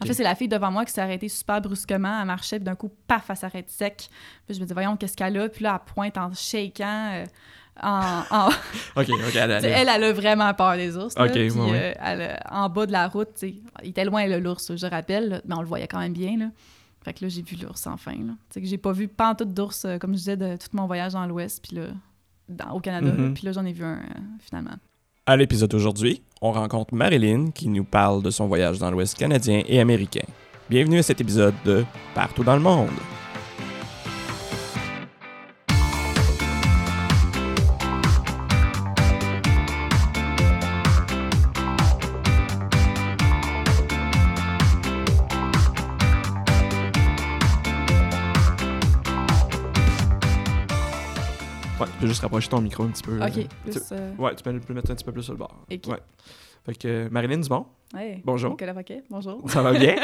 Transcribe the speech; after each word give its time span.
En 0.00 0.06
fait, 0.06 0.14
c'est 0.14 0.22
la 0.22 0.34
fille 0.34 0.48
devant 0.48 0.70
moi 0.70 0.84
qui 0.84 0.92
s'est 0.92 1.00
arrêtée 1.00 1.28
super 1.28 1.60
brusquement. 1.60 2.20
Elle 2.20 2.26
marchait, 2.26 2.56
puis 2.58 2.64
d'un 2.64 2.74
coup, 2.74 2.90
paf, 3.06 3.28
elle 3.30 3.36
s'arrête 3.36 3.70
sec. 3.70 4.08
Puis 4.46 4.54
je 4.56 4.60
me 4.60 4.66
dis, 4.66 4.72
voyons, 4.72 4.96
qu'est-ce 4.96 5.16
qu'elle 5.16 5.36
a? 5.38 5.48
Puis 5.48 5.62
là, 5.64 5.80
elle 5.86 5.92
pointe 5.94 6.16
en 6.18 6.32
shakant. 6.34 7.10
euh, 7.14 7.24
en, 7.82 8.22
en- 8.30 8.48
OK, 8.96 9.08
OK, 9.08 9.34
elle, 9.36 9.50
elle- 9.50 9.62
elle, 9.64 9.88
elle 9.88 10.04
a 10.04 10.12
vraiment 10.12 10.52
peur 10.54 10.76
des 10.76 10.96
ours. 10.96 11.14
là. 11.16 11.24
Puis, 11.68 11.72
euh, 11.74 11.92
elle, 12.00 12.38
en 12.50 12.68
bas 12.68 12.84
de 12.86 12.92
la 12.92 13.08
route, 13.08 13.30
il 13.42 13.62
était 13.88 14.04
loin, 14.04 14.26
là, 14.26 14.38
l'ours, 14.38 14.76
je 14.76 14.86
rappelle, 14.86 15.28
là, 15.30 15.40
mais 15.46 15.54
on 15.54 15.60
le 15.62 15.66
voyait 15.66 15.88
quand 15.88 15.98
même 16.00 16.12
bien. 16.12 16.36
Là. 16.36 16.46
Fait 17.04 17.14
que 17.14 17.24
là, 17.24 17.28
j'ai 17.30 17.42
vu 17.42 17.56
l'ours 17.56 17.86
enfin. 17.86 18.12
Sais, 18.50 18.60
que 18.60 18.66
j'ai 18.66 18.78
pas 18.78 18.92
vu 18.92 19.08
tout 19.38 19.44
d'ours, 19.46 19.84
euh, 19.86 19.98
comme 19.98 20.12
je 20.12 20.18
disais, 20.18 20.36
de 20.36 20.56
tout 20.56 20.68
mon 20.74 20.86
voyage 20.86 21.14
dans 21.14 21.26
l'Ouest, 21.26 21.66
puis 21.66 21.76
là, 21.76 21.86
dans- 22.48 22.72
au 22.72 22.80
Canada. 22.80 23.10
Mhm. 23.10 23.34
Puis 23.34 23.46
là, 23.46 23.52
j'en 23.52 23.64
ai 23.64 23.72
vu 23.72 23.84
un, 23.84 23.94
euh, 23.94 24.02
finalement. 24.40 24.74
À 25.24 25.36
l'épisode 25.36 25.70
d'aujourd'hui, 25.70 26.20
on 26.40 26.50
rencontre 26.50 26.94
Marilyn 26.94 27.52
qui 27.52 27.68
nous 27.68 27.84
parle 27.84 28.24
de 28.24 28.30
son 28.30 28.48
voyage 28.48 28.80
dans 28.80 28.90
l'Ouest 28.90 29.16
canadien 29.16 29.62
et 29.68 29.78
américain. 29.78 30.26
Bienvenue 30.68 30.98
à 30.98 31.04
cet 31.04 31.20
épisode 31.20 31.54
de 31.64 31.84
Partout 32.12 32.42
dans 32.42 32.56
le 32.56 32.60
monde. 32.60 32.90
Juste 52.12 52.22
rapprocher 52.22 52.48
ton 52.48 52.60
micro 52.60 52.84
un 52.84 52.88
petit 52.88 53.02
peu. 53.02 53.16
OK, 53.16 53.38
euh, 53.38 53.42
plus... 53.64 53.82
euh, 53.92 54.12
Ouais, 54.18 54.34
tu 54.34 54.42
peux 54.42 54.52
le 54.52 54.74
mettre 54.74 54.90
un 54.90 54.94
petit 54.94 55.04
peu 55.04 55.12
plus 55.12 55.22
sur 55.22 55.32
le 55.32 55.38
bord. 55.38 55.64
Ok. 55.70 55.86
Ouais. 55.88 55.98
Fait 56.64 56.74
que 56.78 56.86
euh, 56.86 57.08
Marilyn 57.10 57.38
Dumont, 57.40 57.66
hey, 57.96 58.22
bonjour. 58.24 58.50
Nicolas 58.50 58.74
Paquet, 58.74 59.02
bonjour. 59.10 59.42
Ça 59.50 59.62
va 59.62 59.72
bien? 59.72 59.96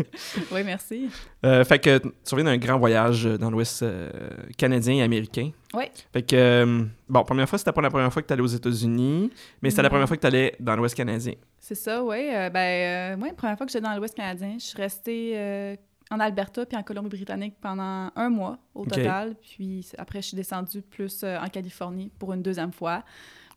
oui, 0.52 0.62
merci. 0.64 1.10
Euh, 1.44 1.62
fait 1.64 1.78
que 1.78 1.98
tu 1.98 2.34
reviens 2.34 2.44
d'un 2.44 2.56
grand 2.56 2.78
voyage 2.78 3.24
dans 3.24 3.50
l'Ouest 3.50 3.82
euh, 3.82 4.08
canadien 4.56 4.94
et 4.94 5.02
américain. 5.02 5.50
Ouais. 5.74 5.90
Fait 6.14 6.22
que, 6.22 6.36
euh, 6.36 6.84
bon, 7.08 7.22
première 7.24 7.46
fois, 7.48 7.58
c'était 7.58 7.72
pas 7.72 7.82
la 7.82 7.90
première 7.90 8.10
fois 8.10 8.22
que 8.22 8.28
tu 8.28 8.32
allais 8.32 8.42
aux 8.42 8.46
États-Unis, 8.46 9.30
mais 9.60 9.68
c'était 9.68 9.82
la 9.82 9.90
première 9.90 10.06
fois 10.08 10.16
que 10.16 10.22
tu 10.22 10.26
allais 10.26 10.54
dans 10.58 10.74
l'Ouest 10.76 10.94
canadien. 10.94 11.34
C'est 11.58 11.74
ça, 11.74 12.02
oui. 12.02 12.28
ben, 12.52 13.18
moi, 13.18 13.28
la 13.28 13.34
première 13.34 13.56
fois 13.58 13.66
que 13.66 13.72
j'étais 13.72 13.84
dans 13.84 13.94
l'Ouest 13.94 14.14
canadien, 14.14 14.54
je 14.58 14.64
suis 14.64 14.78
restée 14.80 15.76
en 16.10 16.20
Alberta 16.20 16.64
puis 16.66 16.76
en 16.76 16.82
Colombie-Britannique 16.82 17.54
pendant 17.60 18.10
un 18.14 18.28
mois 18.28 18.58
au 18.74 18.84
total. 18.96 19.34
Puis 19.42 19.86
après, 19.98 20.22
je 20.22 20.28
suis 20.28 20.36
descendue 20.36 20.82
plus 20.82 21.22
euh, 21.24 21.38
en 21.38 21.48
Californie 21.48 22.10
pour 22.18 22.32
une 22.32 22.42
deuxième 22.42 22.72
fois 22.72 23.02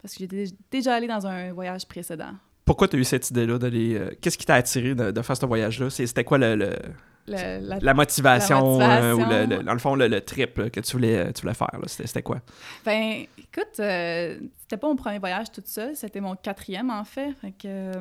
parce 0.02 0.14
que 0.14 0.20
j'étais 0.22 0.46
déjà 0.72 0.96
allée 0.96 1.08
dans 1.08 1.26
un 1.28 1.52
voyage 1.54 1.88
précédent. 1.88 2.32
Pourquoi 2.66 2.88
tu 2.88 2.96
as 2.96 3.00
eu 3.00 3.04
cette 3.04 3.30
idée-là 3.32 3.58
d'aller. 3.58 3.96
euh, 3.96 4.12
Qu'est-ce 4.22 4.38
qui 4.38 4.46
t'a 4.46 4.56
attiré 4.56 4.96
de, 4.96 5.12
de 5.12 5.22
faire 5.22 5.36
ce 5.38 5.46
voyage-là? 5.46 5.90
C'était 5.90 6.24
quoi 6.24 6.38
le, 6.38 6.56
le- 6.56 6.76
La- 7.30 7.80
la 7.80 7.94
motivation, 7.94 8.78
La 8.80 9.02
euh, 9.04 9.14
ou 9.14 9.20
le, 9.20 9.64
dans 9.64 9.74
le 9.74 9.80
fond, 9.80 9.96
le, 9.96 10.08
le 10.08 10.22
trip 10.22 10.58
là, 10.58 10.70
que 10.70 10.80
tu 10.80 10.92
voulais, 10.94 11.18
euh, 11.18 11.32
tu 11.32 11.42
voulais 11.42 11.54
faire? 11.54 11.70
C'était 11.88 12.22
quoi? 12.24 12.40
Ben, 12.86 13.26
écoute, 13.38 13.80
euh, 13.80 14.40
c'était 14.60 14.78
pas 14.78 14.88
mon 14.88 14.96
premier 14.96 15.20
voyage 15.20 15.52
toute 15.52 15.68
seule, 15.68 15.96
c'était 15.96 16.22
mon 16.22 16.36
quatrième 16.36 16.90
en 16.90 17.04
fait. 17.04 17.34
Fait 17.42 17.52
que. 17.52 17.92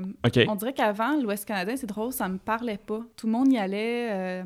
On 0.49 0.55
dirait 0.57 0.73
qu'avant, 0.73 1.17
l'Ouest 1.21 1.45
canadien, 1.45 1.77
c'est 1.77 1.87
drôle, 1.87 2.13
ça 2.13 2.29
me 2.29 2.39
parlait 2.39 2.79
pas. 2.79 3.01
Tout 3.17 3.27
le 3.27 3.33
monde 3.33 3.53
y 3.53 3.59
allait. 3.59 4.43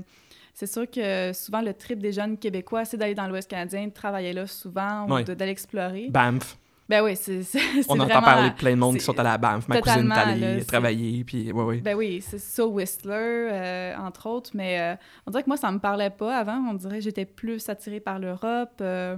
c'est 0.55 0.67
sûr 0.71 0.89
que 0.91 1.33
souvent, 1.33 1.63
le 1.63 1.73
trip 1.75 1.99
des 1.99 2.13
jeunes 2.13 2.37
Québécois, 2.39 2.85
c'est 2.85 2.97
d'aller 2.97 3.15
dans 3.15 3.27
l'Ouest 3.27 3.49
canadien, 3.49 3.87
de 3.87 3.93
travailler 3.93 4.33
là 4.33 4.47
souvent 4.47 5.07
ou 5.09 5.15
Ouais. 5.15 5.25
d'aller 5.25 5.53
explorer. 5.53 6.09
Banff. 6.11 6.57
Ben 6.93 7.03
oui, 7.03 7.17
c'est 7.17 7.41
On 7.89 7.95
entend 7.95 8.05
vraiment- 8.05 8.21
parler 8.21 8.51
de 8.51 8.55
plein 8.55 8.73
de 8.73 8.77
monde 8.77 8.99
qui 8.99 9.01
sont 9.01 9.19
à 9.19 9.39
Banff. 9.39 9.67
Ma 9.67 9.81
cousine 9.81 10.13
est 10.13 10.15
allée 10.15 10.57
là, 10.59 10.65
travailler, 10.67 11.25
puis 11.25 11.51
ouais, 11.51 11.65
ouais. 11.65 11.79
Ben 11.79 11.97
oui, 11.97 12.21
c'est 12.21 12.37
ça, 12.39 12.67
Whistler, 12.67 13.15
euh, 13.51 13.97
entre 13.97 14.29
autres. 14.29 14.51
Mais 14.53 14.79
euh, 14.79 14.95
on 15.27 15.31
dirait 15.31 15.43
que 15.43 15.49
moi, 15.49 15.57
ça 15.57 15.73
me 15.73 15.79
parlait 15.79 16.11
pas 16.11 16.37
avant. 16.37 16.59
On 16.71 16.75
dirait 16.75 16.99
que 16.99 17.05
j'étais 17.05 17.25
plus 17.25 17.67
attirée 17.71 18.01
par 18.01 18.19
l'Europe, 18.19 18.75
euh, 18.83 19.17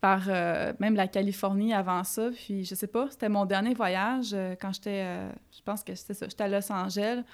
par 0.00 0.24
même 0.80 0.94
la 0.94 1.06
Californie 1.06 1.74
avant 1.74 2.02
ça. 2.02 2.30
Puis 2.34 2.64
je 2.64 2.74
sais 2.74 2.86
pas, 2.86 3.08
c'était 3.10 3.28
mon 3.28 3.44
dernier 3.44 3.74
voyage 3.74 4.34
quand 4.58 4.72
j'étais, 4.72 5.04
je 5.54 5.60
pense 5.66 5.84
que 5.84 5.94
c'était 5.94 6.14
ça, 6.14 6.26
j'étais 6.30 6.44
à 6.44 6.48
Los 6.48 6.72
Angeles. 6.72 7.24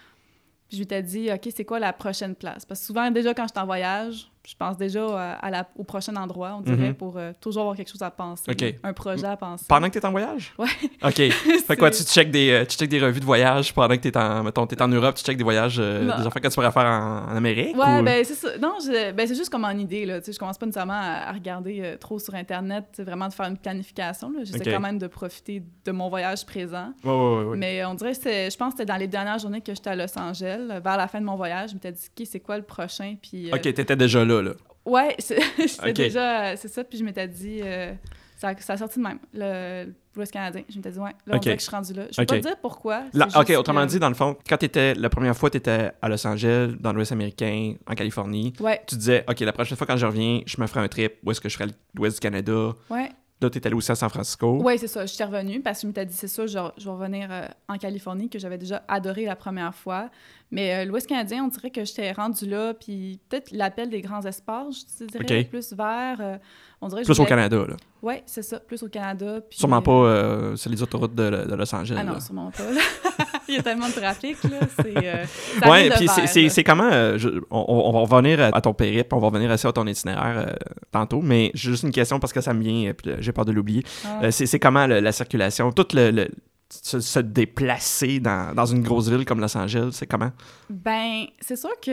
Puis 0.66 0.76
je 0.76 0.82
m'étais 0.82 1.04
dit, 1.04 1.30
OK, 1.32 1.48
c'est 1.54 1.64
quoi 1.64 1.78
la 1.78 1.92
prochaine 1.92 2.34
place? 2.34 2.66
Parce 2.66 2.80
que 2.80 2.86
souvent, 2.86 3.12
déjà, 3.12 3.32
quand 3.32 3.44
je 3.44 3.52
suis 3.52 3.62
en 3.62 3.64
voyage, 3.64 4.28
je 4.48 4.54
pense 4.56 4.78
déjà 4.78 5.34
à, 5.34 5.50
la- 5.50 5.68
au 5.76 5.84
prochain 5.84 6.16
endroit, 6.16 6.54
on 6.58 6.62
dirait, 6.62 6.88
Mhm. 6.88 6.94
pour 6.94 7.18
euh, 7.18 7.32
toujours 7.40 7.62
avoir 7.62 7.76
quelque 7.76 7.90
chose 7.90 8.00
à 8.02 8.10
penser. 8.10 8.50
Un 8.82 8.92
projet 8.94 9.26
à 9.26 9.36
penser. 9.36 9.66
Pendant 9.68 9.88
que 9.90 9.98
t'es 9.98 10.06
en 10.06 10.10
voyage? 10.10 10.54
Ouais. 10.58 10.66
OK. 11.04 11.14
Fait 11.66 11.76
quoi, 11.76 11.90
tu 11.90 12.02
checkes 12.02 12.30
des, 12.30 12.50
euh, 12.50 12.64
tu 12.64 12.76
checkes 12.78 12.88
des 12.90 13.00
revues 13.00 13.20
de 13.20 13.24
voyage 13.26 13.74
pendant 13.74 13.94
que 13.94 14.00
t'es 14.00 14.16
en, 14.16 14.42
mettons, 14.44 14.66
en 14.80 14.88
Europe, 14.88 15.16
tu 15.16 15.24
checkes 15.24 15.36
des 15.36 15.44
voyages, 15.44 15.76
euh, 15.78 16.04
des 16.04 16.26
affaires 16.26 16.40
que 16.42 16.48
tu 16.48 16.54
pourrais 16.54 16.72
faire 16.72 16.84
en, 16.86 17.30
en 17.30 17.36
Amérique? 17.36 17.76
Ouais, 17.76 18.00
ou- 18.00 18.02
ben 18.02 18.24
c'est 18.24 18.34
ça. 18.34 18.56
Non, 18.58 18.74
ben, 18.86 19.26
c'est 19.26 19.34
juste 19.34 19.50
comme 19.50 19.64
en 19.64 19.70
idée, 19.70 20.06
là. 20.06 20.18
Tu 20.20 20.26
sais, 20.26 20.32
je 20.32 20.38
commence 20.38 20.56
pas 20.56 20.64
nécessairement 20.66 20.94
à, 20.94 21.28
à 21.28 21.32
regarder 21.32 21.80
euh, 21.82 21.96
trop 21.98 22.18
sur 22.18 22.34
Internet, 22.34 22.84
tu 22.94 23.02
vraiment 23.02 23.28
de 23.28 23.34
faire 23.34 23.46
une 23.46 23.58
planification, 23.58 24.30
là. 24.30 24.40
J'essaie 24.44 24.64
quand 24.72 24.80
même 24.80 24.98
de 24.98 25.06
profiter 25.08 25.62
de 25.84 25.92
mon 25.92 26.08
voyage 26.08 26.46
présent. 26.46 26.92
Ouais, 27.04 27.10
ouais, 27.12 27.44
ouais. 27.44 27.56
Mais 27.58 27.84
on 27.84 27.94
dirait 27.94 28.14
je 28.14 28.56
pense 28.56 28.72
que 28.72 28.78
c'était 28.78 28.92
dans 28.92 28.96
les 28.98 29.06
dernières 29.08 29.38
journées 29.38 29.60
que 29.60 29.74
j'étais 29.74 29.90
à 29.90 29.96
Los 29.96 30.18
Angeles, 30.18 30.68
euh, 30.70 30.80
vers 30.80 30.96
la 30.96 31.06
fin 31.08 31.20
de 31.20 31.26
mon 31.26 31.36
voyage, 31.36 31.70
je 31.70 31.74
m'étais 31.74 31.92
dit, 31.92 32.08
OK, 32.18 32.26
c'est 32.30 32.40
quoi 32.40 32.56
le 32.56 32.62
prochain? 32.64 33.16
Puis, 33.20 33.50
euh, 33.50 33.54
OK, 33.54 33.60
t'étais 33.62 33.96
déjà 33.96 34.24
là, 34.24 34.37
là. 34.42 34.52
ouais, 34.84 35.16
Ok. 35.86 35.92
déjà, 35.92 36.56
c'est 36.56 36.68
ça. 36.68 36.84
Puis 36.84 36.98
je 36.98 37.04
m'étais 37.04 37.28
dit, 37.28 37.60
euh, 37.62 37.92
ça, 38.36 38.52
ça 38.58 38.72
a 38.74 38.76
sorti 38.76 38.98
de 38.98 39.04
même, 39.04 39.18
le 39.32 39.92
l'Ouest 40.16 40.32
canadien. 40.32 40.62
Je 40.68 40.74
m'étais 40.76 40.90
dit, 40.90 40.98
ouais, 40.98 41.10
là, 41.26 41.34
on 41.34 41.36
Ok. 41.36 41.42
dirait 41.42 41.54
que 41.56 41.62
je 41.62 41.66
suis 41.68 41.74
rendue 41.76 41.92
là. 41.92 42.02
Je 42.10 42.16
peux 42.20 42.26
pas 42.26 42.36
te 42.38 42.40
dire 42.40 42.56
pourquoi. 42.60 43.04
OK, 43.36 43.50
autrement 43.56 43.82
que- 43.86 43.90
dit, 43.90 44.00
dans 44.00 44.08
le 44.08 44.16
fond, 44.16 44.36
quand 44.48 44.56
t'étais, 44.56 44.94
la 44.94 45.08
première 45.10 45.36
fois, 45.36 45.48
t'étais 45.48 45.92
à 46.02 46.08
Los 46.08 46.26
Angeles, 46.26 46.74
dans 46.80 46.92
l'Ouest 46.92 47.12
américain, 47.12 47.74
en 47.86 47.94
Californie, 47.94 48.52
Ouais, 48.58 48.80
tu 48.88 48.96
disais, 48.96 49.24
OK, 49.28 49.38
la 49.40 49.52
prochaine 49.52 49.76
fois 49.76 49.86
quand 49.86 49.96
je 49.96 50.06
reviens, 50.06 50.40
je 50.44 50.60
me 50.60 50.66
ferai 50.66 50.80
un 50.80 50.88
trip, 50.88 51.14
où 51.24 51.30
est-ce 51.30 51.40
que 51.40 51.48
je 51.48 51.56
ferai 51.56 51.70
l'Ouest 51.94 52.16
du 52.16 52.20
Canada? 52.20 52.70
ouais. 52.90 53.10
Là, 53.40 53.48
t'es 53.50 53.64
allé 53.66 53.76
aussi 53.76 53.92
à 53.92 53.94
San 53.94 54.08
Francisco. 54.08 54.58
Oui, 54.64 54.78
c'est 54.78 54.88
ça. 54.88 55.06
Je 55.06 55.12
suis 55.12 55.22
revenue 55.22 55.60
parce 55.60 55.78
que 55.78 55.82
je 55.82 55.86
m'étais 55.86 56.04
dit, 56.04 56.14
c'est 56.14 56.26
ça, 56.26 56.46
je, 56.46 56.58
je 56.76 56.84
vais 56.84 56.90
revenir 56.90 57.28
euh, 57.30 57.46
en 57.68 57.78
Californie, 57.78 58.28
que 58.28 58.38
j'avais 58.38 58.58
déjà 58.58 58.82
adoré 58.88 59.24
la 59.26 59.36
première 59.36 59.72
fois. 59.74 60.10
Mais 60.50 60.74
euh, 60.74 60.84
l'Ouest 60.84 61.06
canadien, 61.06 61.44
on 61.44 61.48
dirait 61.48 61.70
que 61.70 61.84
j'étais 61.84 62.10
rendue 62.10 62.46
là, 62.46 62.74
puis 62.74 63.20
peut-être 63.28 63.52
l'appel 63.52 63.90
des 63.90 64.00
grands 64.00 64.22
espaces, 64.22 64.84
je 65.00 65.04
dirais, 65.04 65.44
plus 65.44 65.72
vers. 65.72 66.20
euh, 66.20 66.36
on 66.80 66.88
dirait 66.88 67.02
Plus 67.02 67.20
au 67.20 67.24
Canada, 67.24 67.64
là. 67.68 67.76
Ouais, 68.02 68.22
c'est 68.26 68.42
ça, 68.42 68.58
plus 68.58 68.82
au 68.82 68.88
Canada. 68.88 69.40
puis, 69.48 69.58
Sûrement 69.58 69.82
pas 69.82 70.56
sur 70.56 70.70
les 70.70 70.82
autoroutes 70.82 71.14
de, 71.14 71.30
de 71.48 71.54
Los 71.54 71.72
Angeles. 71.74 71.96
Ah 72.00 72.04
non, 72.04 72.14
là. 72.14 72.20
sûrement 72.20 72.50
pas. 72.50 72.70
là. 72.72 72.80
Il 73.48 73.54
y 73.54 73.58
a 73.58 73.62
tellement 73.62 73.88
de 73.88 73.92
trafic, 73.94 74.36
là. 74.44 74.58
C'est. 74.76 74.96
euh, 74.96 75.24
Ouais, 75.68 75.88
puis 75.90 76.06
c'est- 76.50 76.64
comment. 76.64 76.88
euh, 76.90 77.16
je- 77.18 77.28
on, 77.50 77.64
on 77.68 77.92
va 77.92 78.00
revenir 78.00 78.40
à, 78.40 78.60
ton 78.60 78.74
périple, 78.74 79.14
on 79.14 79.18
va 79.18 79.28
revenir 79.28 79.50
assez 79.50 79.66
à 79.66 79.72
ton 79.72 79.86
itinéraire 79.86 80.46
euh, 80.48 80.52
tantôt, 80.92 81.20
mais 81.22 81.50
j'ai 81.54 81.70
juste 81.70 81.82
une 81.84 81.90
question 81.90 82.20
parce 82.20 82.32
que 82.32 82.40
ça 82.40 82.52
me 82.54 82.62
vient, 82.62 82.92
j'ai 83.20 83.32
peur 83.32 83.44
de 83.44 83.52
l'oublier. 83.52 83.82
Ah. 84.04 84.30
C'est 84.30 84.58
comment 84.58 84.86
le- 84.86 85.00
la 85.00 85.12
circulation, 85.12 85.72
tout 85.72 85.86
le. 85.94 86.10
le- 86.10 86.28
se, 86.70 87.00
se 87.00 87.18
déplacer 87.20 88.20
dans, 88.20 88.54
dans 88.54 88.66
une 88.66 88.82
grosse 88.82 89.08
ville 89.08 89.24
comme 89.24 89.40
Los 89.40 89.56
Angeles, 89.56 89.88
c'est 89.92 90.06
comment? 90.06 90.32
Ben, 90.68 91.24
c'est 91.40 91.56
sûr 91.56 91.70
que, 91.80 91.90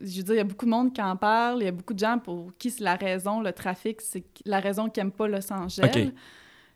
je 0.00 0.16
veux 0.18 0.22
dire, 0.22 0.34
il 0.34 0.36
y 0.36 0.40
a 0.40 0.44
beaucoup 0.44 0.64
de 0.64 0.70
monde 0.70 0.92
qui 0.92 1.02
en 1.02 1.16
parle, 1.16 1.58
il 1.62 1.64
y 1.64 1.68
a 1.68 1.72
beaucoup 1.72 1.92
de 1.94 1.98
gens 1.98 2.18
pour 2.22 2.52
qui 2.56 2.70
c'est 2.70 2.84
la 2.84 2.94
raison, 2.94 3.40
le 3.40 3.50
trafic, 3.52 4.00
c'est 4.00 4.22
la 4.44 4.60
raison 4.60 4.88
qui 4.88 5.00
n'aiment 5.00 5.10
pas 5.10 5.26
Los 5.26 5.52
Angeles. 5.52 5.88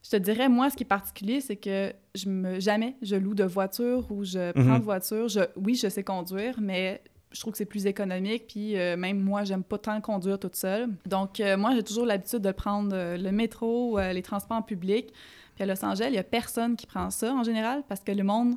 Je 0.05 0.11
te 0.11 0.17
dirais, 0.17 0.49
moi, 0.49 0.69
ce 0.71 0.77
qui 0.77 0.83
est 0.83 0.87
particulier, 0.87 1.41
c'est 1.41 1.57
que 1.57 1.93
je 2.15 2.29
me, 2.29 2.59
jamais 2.61 2.97
je 3.03 3.15
loue 3.17 3.35
de 3.35 3.45
voiture 3.45 4.07
ou 4.11 4.25
je 4.25 4.53
prends 4.53 4.63
Mhm. 4.63 4.79
de 4.81 4.85
voiture. 4.85 5.29
Je, 5.29 5.41
oui, 5.57 5.75
je 5.77 5.89
sais 5.89 6.03
conduire, 6.03 6.57
mais 6.61 7.01
je 7.31 7.41
trouve 7.41 7.53
que 7.53 7.59
c'est 7.59 7.65
plus 7.65 7.87
économique. 7.87 8.47
Puis 8.49 8.77
euh, 8.77 8.97
même 8.97 9.21
moi, 9.21 9.45
j'aime 9.45 9.63
pas 9.63 9.79
tant 9.79 10.01
conduire 10.01 10.39
toute 10.39 10.57
seule. 10.57 10.89
Donc, 11.07 11.39
euh, 11.41 11.57
moi, 11.57 11.73
j'ai 11.75 11.83
toujours 11.83 12.05
l'habitude 12.05 12.41
de 12.41 12.51
prendre 12.53 12.91
euh, 12.93 13.17
le 13.17 13.31
métro, 13.33 13.99
les 13.99 14.23
transports 14.23 14.57
en 14.59 14.63
public. 14.63 15.13
Puis 15.55 15.63
à 15.63 15.67
Los 15.67 15.85
Angeles, 15.85 16.07
il 16.09 16.15
y 16.15 16.19
a 16.19 16.25
personne 16.25 16.77
qui 16.77 16.87
prend 16.87 17.11
ça 17.11 17.33
en 17.33 17.43
général 17.45 17.83
parce 17.89 18.01
que 18.01 18.11
le 18.13 18.25
monde 18.25 18.55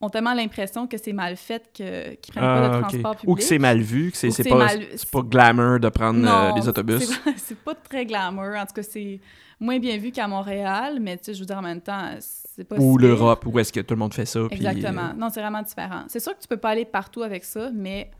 ont 0.00 0.08
tellement 0.08 0.34
l'impression 0.34 0.86
que 0.86 0.96
c'est 0.96 1.12
mal 1.12 1.36
fait 1.36 1.70
que, 1.76 2.14
qu'ils 2.14 2.32
prennent 2.32 2.44
pas 2.44 2.68
de 2.68 2.74
Ah, 2.74 2.80
transport 2.80 3.16
public. 3.16 3.28
Ou 3.30 3.34
que 3.34 3.42
c'est 3.42 3.58
mal 3.58 3.80
vu, 3.80 4.10
que 4.12 4.16
c'est 4.16 4.30
c'est 4.30 4.44
c'est 4.44 4.48
pas, 4.48 4.56
mal- 4.58 4.86
c'est 4.94 5.10
pas 5.10 5.22
glamour 5.22 5.80
de 5.80 5.88
prendre 5.88 6.18
euh, 6.20 6.50
Non, 6.50 6.54
les 6.54 6.68
autobus. 6.68 7.04
c'est- 7.24 7.38
C'est 7.38 7.58
pas 7.58 7.74
très 7.74 8.06
glamour. 8.06 8.54
En 8.56 8.64
tout 8.66 8.74
cas, 8.74 8.82
c'est 8.82 9.18
moins 9.58 9.78
bien 9.80 9.96
vu 9.98 10.12
qu'à 10.12 10.28
Montréal, 10.28 10.98
mais 11.00 11.16
tu 11.16 11.24
sais, 11.24 11.34
je 11.34 11.40
veux 11.40 11.46
dire, 11.46 11.58
en 11.58 11.62
même 11.62 11.80
temps, 11.80 12.10
c'est 12.20 12.62
pas 12.64 12.76
Ou 12.76 12.98
si 12.98 13.04
l'Europe, 13.06 13.44
où 13.46 13.58
est-ce 13.58 13.72
que 13.72 13.80
tout 13.80 13.94
le 13.94 13.98
monde 13.98 14.14
fait 14.14 14.26
ça. 14.26 14.40
Exactement. 14.50 15.10
euh, 15.10 15.14
Non, 15.16 15.30
c'est 15.30 15.40
vraiment 15.40 15.62
différent. 15.62 16.04
C'est 16.08 16.20
sûr 16.20 16.36
que 16.36 16.40
tu 16.42 16.46
peux 16.48 16.56
pas 16.56 16.70
aller 16.70 16.84
partout 16.84 17.22
avec 17.22 17.44
ça, 17.44 17.70
mais 17.74 18.10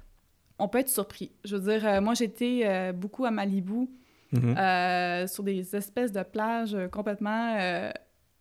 on 0.58 0.66
peut 0.66 0.78
être 0.78 0.88
surpris. 0.88 1.30
Je 1.44 1.54
veux 1.56 1.72
dire, 1.72 1.86
euh, 1.86 2.00
moi, 2.00 2.14
j'étais 2.14 2.62
euh, 2.64 2.92
beaucoup 2.92 3.24
à 3.24 3.30
Malibu, 3.30 3.88
mhm. 4.32 4.56
euh, 4.58 5.26
sur 5.28 5.44
des 5.44 5.76
espèces 5.76 6.10
de 6.10 6.24
plages 6.24 6.76
complètement, 6.90 7.56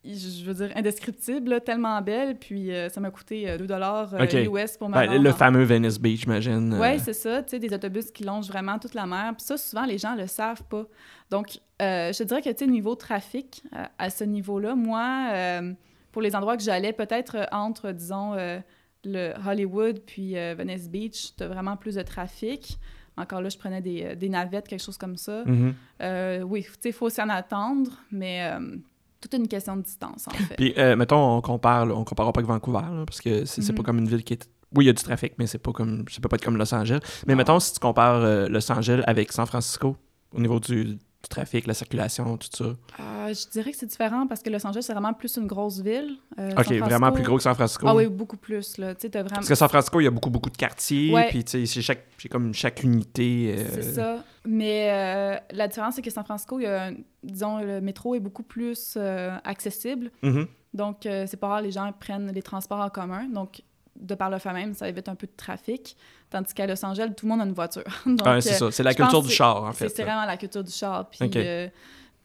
je 0.06 0.46
veux 0.46 0.54
dire, 0.54 0.72
indescriptibles, 0.76 1.50
là, 1.50 1.60
tellement 1.60 2.02
belles. 2.02 2.38
Puis 2.38 2.72
euh, 2.74 2.90
ça 2.90 3.00
m'a 3.02 3.12
coûté 3.12 3.50
euh, 3.50 3.58
2 3.58 3.68
dollars 3.68 4.14
Ok. 4.20 4.34
US 4.34 4.78
pour 4.78 4.90
me 4.90 4.94
Ben, 4.94 5.22
le 5.22 5.32
fameux 5.34 5.64
Venice 5.64 6.00
Beach, 6.00 6.22
j'imagine. 6.22 6.74
euh, 6.74 6.80
Ouais, 6.80 6.98
c'est 7.00 7.14
ça, 7.14 7.44
tu 7.44 7.52
sais, 7.52 7.60
des 7.60 7.74
autobus 7.74 8.12
qui 8.12 8.24
longent 8.24 8.48
vraiment 8.48 8.80
toute 8.80 8.94
la 8.94 9.06
mer. 9.06 9.34
Puis 9.38 9.46
ça, 9.46 9.58
souvent, 9.58 9.86
les 9.86 9.98
gens 9.98 10.16
le 10.16 10.28
savent 10.28 10.64
pas. 10.64 10.86
Donc, 11.30 11.60
euh, 11.82 12.12
je 12.14 12.18
te 12.20 12.24
dirais 12.24 12.42
que, 12.42 12.50
tu 12.50 12.58
sais, 12.66 12.68
niveau 12.68 12.96
trafic, 12.96 13.64
euh, 13.76 13.84
à 13.98 14.10
ce 14.10 14.24
niveau-là, 14.24 14.76
moi, 14.76 15.30
euh, 15.34 15.74
pour 16.12 16.22
les 16.22 16.36
endroits 16.36 16.58
que 16.58 16.64
j'allais, 16.64 16.94
peut-être 16.94 17.36
euh, 17.36 17.46
entre, 17.52 17.92
disons, 17.92 18.34
euh, 18.34 18.60
le 19.04 19.34
Hollywood 19.48 20.00
puis 20.06 20.38
euh, 20.38 20.56
Venice 20.58 20.90
Beach, 20.90 21.34
t'as 21.38 21.48
vraiment 21.48 21.78
plus 21.78 21.96
de 21.96 22.02
trafic. 22.02 22.78
Encore 23.16 23.42
là, 23.42 23.50
je 23.50 23.58
prenais 23.58 23.82
des, 23.82 24.04
euh, 24.04 24.16
des 24.16 24.30
navettes, 24.30 24.68
quelque 24.68 24.84
chose 24.84 24.98
comme 24.98 25.18
ça. 25.18 25.44
Mhm. 25.46 25.74
Euh, 26.02 26.42
oui, 26.42 26.64
tu 26.64 26.70
sais, 26.82 26.90
il 26.90 26.94
faut 26.94 27.10
s'en 27.10 27.30
attendre, 27.30 27.92
mais 28.12 28.52
euh, 28.54 28.76
toute 29.22 29.34
une 29.34 29.48
question 29.48 29.76
de 29.78 29.82
distance, 29.82 30.28
en 30.28 30.32
fait. 30.32 30.56
Puis, 30.56 30.74
euh, 30.78 30.96
mettons, 30.96 31.38
on 31.38 31.42
compare, 31.42 31.86
là, 31.86 31.96
on 31.96 32.04
comparera 32.04 32.32
pas 32.34 32.40
avec 32.40 32.50
Vancouver, 32.50 32.80
là, 32.82 33.04
parce 33.06 33.22
que 33.22 33.46
c'est 33.46 33.62
c'est 33.62 33.74
pas 33.74 33.80
Mhm. 33.82 33.86
comme 33.86 33.98
une 34.00 34.08
ville 34.08 34.24
qui 34.24 34.34
est. 34.34 34.50
Oui, 34.76 34.84
il 34.84 34.88
y 34.88 34.90
a 34.90 34.94
du 34.94 35.02
trafic, 35.04 35.34
mais 35.40 35.48
c'est 35.48 35.58
pas 35.60 35.72
comme. 35.72 36.04
Ça 36.10 36.20
peut 36.22 36.28
pas 36.30 36.36
être 36.36 36.44
comme 36.44 36.58
Los 36.58 36.74
Angeles. 36.74 37.00
Mais 37.26 37.34
Non. 37.34 37.38
mettons, 37.38 37.60
si 37.60 37.74
tu 37.74 37.80
compares 37.80 38.22
euh, 38.24 38.48
Los 38.50 38.70
Angeles 38.72 39.02
avec 39.08 39.32
San 39.32 39.46
Francisco, 39.46 39.96
au 40.34 40.40
niveau 40.42 40.60
du, 40.60 40.98
du 41.28 41.36
trafic, 41.36 41.68
la 41.68 41.74
circulation, 41.74 42.38
tout 42.38 42.48
ça? 42.52 42.64
Euh, 42.66 43.34
je 43.34 43.50
dirais 43.52 43.72
que 43.72 43.78
c'est 43.78 43.86
différent 43.86 44.28
parce 44.28 44.42
que 44.42 44.50
Los 44.50 44.66
Angeles, 44.66 44.84
c'est 44.84 44.94
vraiment 44.94 45.14
plus 45.14 45.36
une 45.38 45.48
grosse 45.48 45.80
ville. 45.82 46.16
Euh, 46.40 46.52
Ok, 46.58 46.66
San 46.66 46.78
vraiment 46.80 46.88
Francisco- 47.08 47.12
plus 47.14 47.24
gros 47.24 47.38
que 47.38 47.44
San 47.44 47.56
Francisco. 47.56 47.86
Ah 47.88 47.96
oui, 47.96 48.08
beaucoup 48.08 48.38
plus, 48.38 48.78
là. 48.78 48.96
T'as 48.96 49.10
vraiment... 49.10 49.28
Parce 49.36 49.50
que 49.50 49.56
San 49.56 49.68
Francisco, 49.70 50.00
il 50.00 50.06
y 50.06 50.08
a 50.08 50.12
beaucoup, 50.12 50.30
beaucoup 50.30 50.50
de 50.50 50.58
quartiers, 50.58 51.14
Ouais. 51.14 51.28
puis 51.30 51.44
tu 51.44 51.52
sais, 51.52 51.66
c'est 51.66 51.82
chaque, 51.82 52.06
comme 52.32 52.54
chaque 52.54 52.84
unité. 52.84 53.56
euh, 53.58 53.66
C'est 53.74 53.82
ça. 53.94 54.24
Mais 54.46 55.42
la 55.52 55.68
différence, 55.68 55.96
c'est 55.96 56.02
que 56.02 56.10
San 56.10 56.24
Francisco, 56.24 56.60
il 56.60 56.64
y 56.64 56.68
a, 56.68 56.86
un- 56.88 56.94
disons, 57.24 57.60
le 57.60 57.82
métro 57.82 58.16
est 58.16 58.20
beaucoup 58.20 58.44
plus 58.44 58.98
accessible. 59.44 60.12
mhm. 60.22 60.48
Donc, 60.74 61.06
euh, 61.06 61.26
c'est 61.28 61.38
pas 61.38 61.48
rare, 61.48 61.62
les 61.62 61.72
gens 61.72 61.92
prennent 61.98 62.32
les 62.32 62.42
transports 62.44 62.80
en 62.82 62.90
commun. 62.90 63.28
Donc, 63.30 63.62
de 64.00 64.16
par 64.16 64.30
le 64.30 64.38
fait 64.38 64.54
même, 64.54 64.74
ça 64.74 64.88
évite 64.88 65.10
un 65.10 65.16
peu 65.16 65.28
de 65.28 65.36
trafic. 65.36 65.98
Tandis 66.30 66.54
qu'à 66.54 66.68
Los 66.68 66.84
Angeles, 66.86 67.12
tout 67.16 67.26
le 67.26 67.32
monde 67.32 67.42
a 67.42 67.46
une 67.46 67.54
voiture. 67.54 67.84
Donc, 68.06 68.26
Ouais, 68.26 68.42
c'est 68.42 68.54
euh, 68.54 68.58
ça. 68.58 68.72
C'est 68.72 68.84
la 68.84 68.94
culture 68.94 69.22
du 69.22 69.30
char, 69.30 69.64
en 69.64 69.74
fait. 69.74 69.90
c'est 69.90 70.04
vraiment 70.04 70.26
la 70.26 70.38
culture 70.38 70.64
du 70.64 70.72
char. 70.72 71.10
Puis 71.10 71.30
euh, 71.36 71.68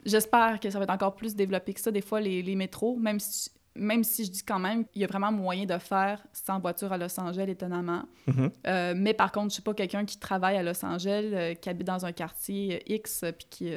j'espère 0.04 0.60
que 0.60 0.70
ça 0.70 0.78
va 0.78 0.84
être 0.84 0.90
encore 0.92 1.14
plus 1.14 1.34
développé 1.34 1.74
que 1.74 1.80
ça. 1.80 1.90
Des 1.90 2.00
fois, 2.00 2.20
les, 2.20 2.42
les 2.42 2.54
métros, 2.54 2.96
même 2.96 3.20
si, 3.20 3.50
même 3.74 4.04
si 4.04 4.24
je 4.24 4.30
dis 4.30 4.42
quand 4.42 4.58
même 4.58 4.84
qu'il 4.86 5.02
y 5.02 5.04
a 5.04 5.08
vraiment 5.08 5.32
moyen 5.32 5.64
de 5.64 5.78
faire 5.78 6.22
sans 6.32 6.58
voiture 6.58 6.92
à 6.92 6.98
Los 6.98 7.18
Angeles, 7.18 7.46
étonnamment. 7.48 8.02
Mhm. 8.26 8.50
Euh, 8.66 8.94
mais 8.96 9.14
par 9.14 9.32
contre, 9.32 9.48
je 9.48 9.54
suis 9.54 9.62
pas 9.62 9.74
quelqu'un 9.74 10.04
qui 10.04 10.18
travaille 10.18 10.56
à 10.56 10.62
Los 10.62 10.84
Angeles, 10.84 11.30
euh, 11.32 11.54
qui 11.54 11.68
habite 11.68 11.86
dans 11.86 12.04
un 12.04 12.12
quartier 12.12 12.82
X, 12.92 13.24
puis 13.38 13.46
qui 13.48 13.72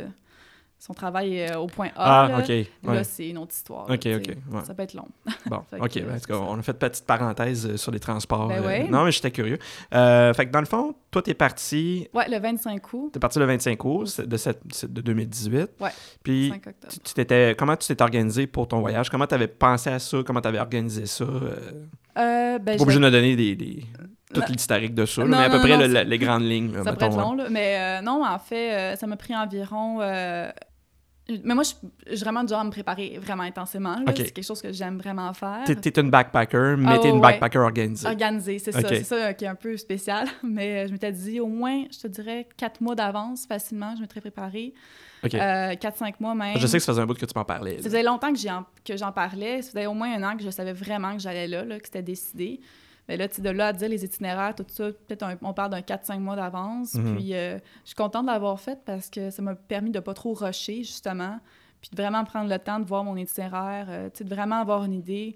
son 0.80 0.94
travail 0.94 1.42
euh, 1.42 1.57
au 1.57 1.68
point 1.68 1.89
A. 1.95 2.25
Ah, 2.25 2.27
là. 2.30 2.45
ouais. 2.45 2.68
Là, 2.83 3.04
c'est 3.04 3.30
une 3.30 3.38
autre 3.38 3.54
histoire. 3.54 3.89
Ok, 3.89 4.06
ok, 4.06 4.27
ouais. 4.27 4.66
Ça 4.66 4.74
peut 4.74 4.83
être 4.83 4.94
long. 4.94 5.07
Bon, 5.48 5.57
ok. 5.80 5.89
que, 5.89 6.00
ben, 6.00 6.16
en 6.16 6.19
tout 6.19 6.19
cas, 6.19 6.19
c'est 6.19 6.33
ça. 6.33 6.39
on 6.39 6.60
a 6.60 6.62
fait 6.62 6.72
une 6.72 6.77
petite 6.77 7.06
parenthèse 7.06 7.68
euh, 7.68 7.77
sur 7.77 7.92
les 7.92 8.00
transports. 8.00 8.48
Ben 8.48 8.63
euh. 8.63 8.88
Non, 8.88 9.06
mais 9.06 9.12
j'étais 9.12 9.31
curieux. 9.31 9.57
Euh, 9.94 10.33
fait 10.33 10.48
que 10.48 10.51
dans 10.51 10.60
le 10.60 10.66
fond, 10.66 10.95
toi, 11.12 11.22
t'es 11.22 11.33
parti. 11.33 12.07
Ouais, 12.13 12.27
le 12.30 12.39
25 12.39 12.94
août, 12.94 13.10
T'es 13.13 13.19
parti 13.19 13.39
le 13.39 13.45
25 13.45 13.86
août 13.86 14.22
de, 14.22 14.38
cette, 14.38 14.92
de 14.92 15.01
2018. 15.01 15.72
Ouais. 15.80 15.89
Puis, 16.24 16.50
5 16.50 16.68
octobre. 16.68 16.94
tu, 17.04 17.13
t'étais, 17.13 17.56
comment 17.57 17.75
tu 17.75 17.88
t'es 17.88 18.01
organisé 18.01 18.48
pour 18.48 18.68
ton 18.68 18.80
voyage? 18.80 19.10
Comment 19.10 19.27
t'avais 19.27 19.48
pensé 19.48 19.89
à 19.89 20.00
ça? 20.00 20.18
Comment 20.25 20.42
t'avais 20.42 20.60
organisé 20.60 21.06
ça? 21.06 21.25
Euh, 22.18 22.60
ben, 22.60 22.77
pas 22.77 22.83
obligé 22.83 23.00
de 23.00 23.06
me 23.06 23.12
donner 23.12 23.36
des, 23.36 23.56
des, 23.56 23.83
tout 24.42 24.52
l'historique 24.52 24.94
de 24.94 25.06
ça, 25.06 25.22
là, 25.22 25.28
Non, 25.28 25.38
mais 25.38 25.44
à 25.46 25.50
peu 25.50 25.56
non, 25.58 25.62
près 25.62 25.78
non, 25.78 25.88
le- 25.94 26.10
les 26.10 26.18
grandes 26.20 26.44
lignes. 26.44 26.72
Ça 26.74 26.94
pourrait 26.94 27.08
être 27.08 27.16
mettons, 27.16 27.22
long, 27.22 27.34
là. 27.36 27.48
Mais 27.50 27.78
euh, 27.80 28.02
non, 28.02 28.24
en 28.26 28.40
fait, 28.40 28.74
euh, 28.74 28.96
ça 28.96 29.08
m'a 29.08 29.18
pris 29.18 29.36
environ... 29.36 30.00
euh, 30.02 30.50
Mais 31.44 31.56
moi, 31.56 31.64
je 31.64 31.70
suis 32.16 32.24
vraiment 32.24 32.44
du 32.44 32.50
genre 32.50 32.60
à 32.60 32.64
me 32.64 32.70
préparer 32.70 33.18
vraiment 33.20 33.44
intensément. 33.44 33.96
C'est 34.16 34.32
quelque 34.32 34.46
chose 34.46 34.62
que 34.62 34.72
j'aime 34.72 34.98
vraiment 35.00 35.34
faire. 35.34 35.62
T'es, 35.66 35.76
t'es 35.76 36.00
une 36.00 36.12
backpacker, 36.12 36.76
mais 36.78 36.92
Ah, 36.94 37.00
t'es 37.00 37.10
une 37.10 37.16
ouais, 37.16 37.22
backpacker 37.22 37.58
organisée. 37.60 38.08
Organisé, 38.08 38.60
c'est 38.60 38.72
ça. 38.72 38.88
C'est 38.88 39.04
ça 39.04 39.34
qui 39.34 39.46
est 39.46 39.48
un 39.48 39.56
peu 39.56 39.76
spécial. 39.78 40.28
Mais 40.44 40.88
je 40.88 40.92
m'étais 40.92 41.12
dit, 41.12 41.40
au 41.40 41.48
moins, 41.48 41.86
je 41.92 41.98
te 42.00 42.08
dirais, 42.08 42.48
quatre 42.58 42.80
mois 42.82 42.94
d'avance, 42.96 43.46
facilement, 43.48 43.96
je 43.96 44.02
m'étais 44.02 44.22
préparée. 44.22 44.74
Ok. 45.24 45.34
Euh, 45.34 45.74
quatre, 45.76 45.98
cinq 45.98 46.20
mois 46.20 46.36
même. 46.36 46.58
Je 46.60 46.68
sais 46.68 46.78
que 46.78 46.84
ça 46.84 46.92
faisait 46.92 47.02
un 47.02 47.08
bout 47.08 47.16
que 47.16 47.26
tu 47.26 47.34
m'en 47.36 47.44
parlais. 47.44 47.72
là. 47.72 47.78
Ça 47.78 47.86
faisait 47.86 48.04
longtemps 48.04 48.32
que 48.32 48.96
j'en 48.96 49.12
parlais. 49.12 49.64
Ça 49.64 49.72
faisait 49.72 49.88
au 49.88 49.96
moins 49.96 50.14
un 50.14 50.22
an 50.32 50.38
que 50.38 50.44
je 50.44 50.52
savais 50.52 50.74
vraiment 50.74 51.14
que 51.14 51.20
j'allais 51.24 51.48
là, 51.48 51.66
là, 51.66 51.80
que 51.80 51.86
c'était 51.88 52.04
décidé. 52.04 52.60
Mais 53.07 53.18
là, 53.18 53.28
de 53.28 53.50
là 53.50 53.68
à 53.68 53.74
dire 53.74 53.90
les 53.90 54.04
itinéraires, 54.04 54.56
tout 54.56 54.66
ça, 54.68 54.86
peut-être 55.07 55.25
on 55.42 55.54
parle 55.54 55.72
d'un 55.72 55.81
4-5 55.81 56.19
mois 56.19 56.36
d'avance. 56.36 56.96
Mhm. 56.96 57.16
Puis 57.16 57.34
euh, 57.34 57.57
je 57.84 57.90
suis 57.90 57.96
contente 57.96 58.25
de 58.25 58.31
l'avoir 58.31 58.60
fait 58.60 58.80
parce 58.86 59.10
que 59.10 59.30
ça 59.30 59.42
m'a 59.42 59.56
permis 59.56 59.92
de 59.92 60.00
pas 60.00 60.13
trop 60.13 60.34
rusher, 60.34 60.78
justement. 60.78 61.40
Puis 61.81 61.92
de 61.92 62.02
vraiment 62.02 62.24
prendre 62.24 62.50
le 62.50 62.57
temps 62.57 62.80
de 62.80 62.86
voir 62.86 63.04
mon 63.04 63.16
itinéraire, 63.16 63.88
euh, 63.90 64.10
de 64.10 64.30
vraiment 64.30 64.60
avoir 64.60 64.84
une 64.84 64.94
idée. 64.94 65.36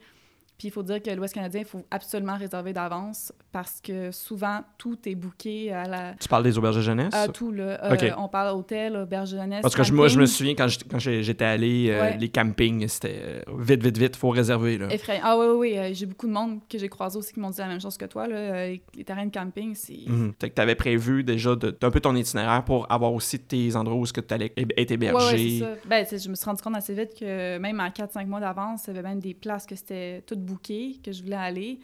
Puis 0.60 0.68
il 0.68 0.72
faut 0.72 0.84
dire 0.84 1.02
que 1.02 1.10
l'Ouest 1.10 1.34
canadien, 1.34 1.62
il 1.62 1.66
faut 1.66 1.86
absolument 1.90 2.36
réserver 2.36 2.74
d'avance 2.74 3.32
parce 3.54 3.80
que 3.80 4.12
souvent, 4.12 4.60
tout 4.78 4.98
est 5.06 5.16
booké 5.16 5.72
à 5.72 5.86
la... 5.88 6.14
Tu 6.20 6.28
parles 6.28 6.44
des 6.44 6.58
auberges 6.58 6.76
de 6.76 6.82
jeunesse? 6.82 7.14
À 7.14 7.30
tout, 7.30 7.54
là. 7.54 7.82
Euh. 7.82 8.12
On 8.18 8.28
parle 8.28 8.54
hôtel, 8.58 8.98
auberge 8.98 9.32
de 9.32 9.38
jeunesse, 9.38 9.62
Parce 9.62 9.74
que 9.74 9.94
moi, 9.94 10.10
je 10.10 10.20
me 10.20 10.26
souviens 10.26 10.56
quand 10.56 10.68
j'étais, 10.68 11.46
allé, 11.46 11.88
euh, 11.90 12.02
Ouais. 12.02 12.18
les 12.18 12.28
campings, 12.28 12.90
c'était 12.90 13.22
euh, 13.22 13.42
vite, 13.58 13.82
vite, 13.82 13.98
vite, 13.98 14.16
faut 14.18 14.32
réserver. 14.32 14.78
Là. 14.78 14.94
Effrayant. 14.94 15.22
Ah 15.24 15.38
oui, 15.40 15.46
oui, 15.48 15.80
oui. 15.80 15.94
J'ai 15.96 16.06
beaucoup 16.06 16.28
de 16.28 16.34
monde 16.34 16.60
que 16.70 16.78
j'ai 16.78 16.90
croisé 16.90 17.18
aussi 17.18 17.32
qui 17.32 17.40
m'ont 17.40 17.52
dit 17.52 17.60
la 17.60 17.68
même 17.68 17.80
chose 17.80 17.96
que 17.96 18.06
toi. 18.06 18.28
Là. 18.28 18.68
Les, 18.68 19.04
terrains 19.06 19.28
de 19.28 19.32
camping, 19.32 19.74
c'est... 19.76 20.00
Que 20.40 20.46
tu 20.48 20.62
avais 20.62 20.76
prévu 20.76 21.24
déjà 21.24 21.56
de, 21.56 21.72
d'un 21.72 21.90
peu 21.90 22.02
ton 22.02 22.14
itinéraire 22.18 22.66
pour 22.66 22.86
avoir 22.92 23.14
aussi 23.14 23.40
tes 23.40 23.78
endroits 23.78 23.96
où 23.96 24.06
tu 24.06 24.22
allais 24.30 24.52
être 24.58 24.92
hébergé. 24.92 25.26
ouais, 25.26 25.38
c'est 25.38 25.60
ça. 25.60 25.72
Ben, 25.86 26.06
je 26.20 26.30
me 26.30 26.36
suis 26.36 26.46
rendu 26.46 26.62
compte 26.62 26.76
assez 26.76 26.94
vite 26.94 27.18
que 27.18 27.58
même 27.60 27.80
à 27.80 27.88
4-5 27.88 28.26
mois 28.26 28.42
d'avance, 28.42 28.84
il 28.88 28.96
y 28.96 28.98
avait 28.98 29.08
même 29.08 29.22
des 29.22 29.34
places 29.34 29.66
que 29.66 29.78
c'était 29.78 30.22
toutes 30.28 30.49
bookées, 30.50 31.00
que 31.04 31.12
je 31.12 31.22
voulais 31.24 31.36
aller. 31.36 31.80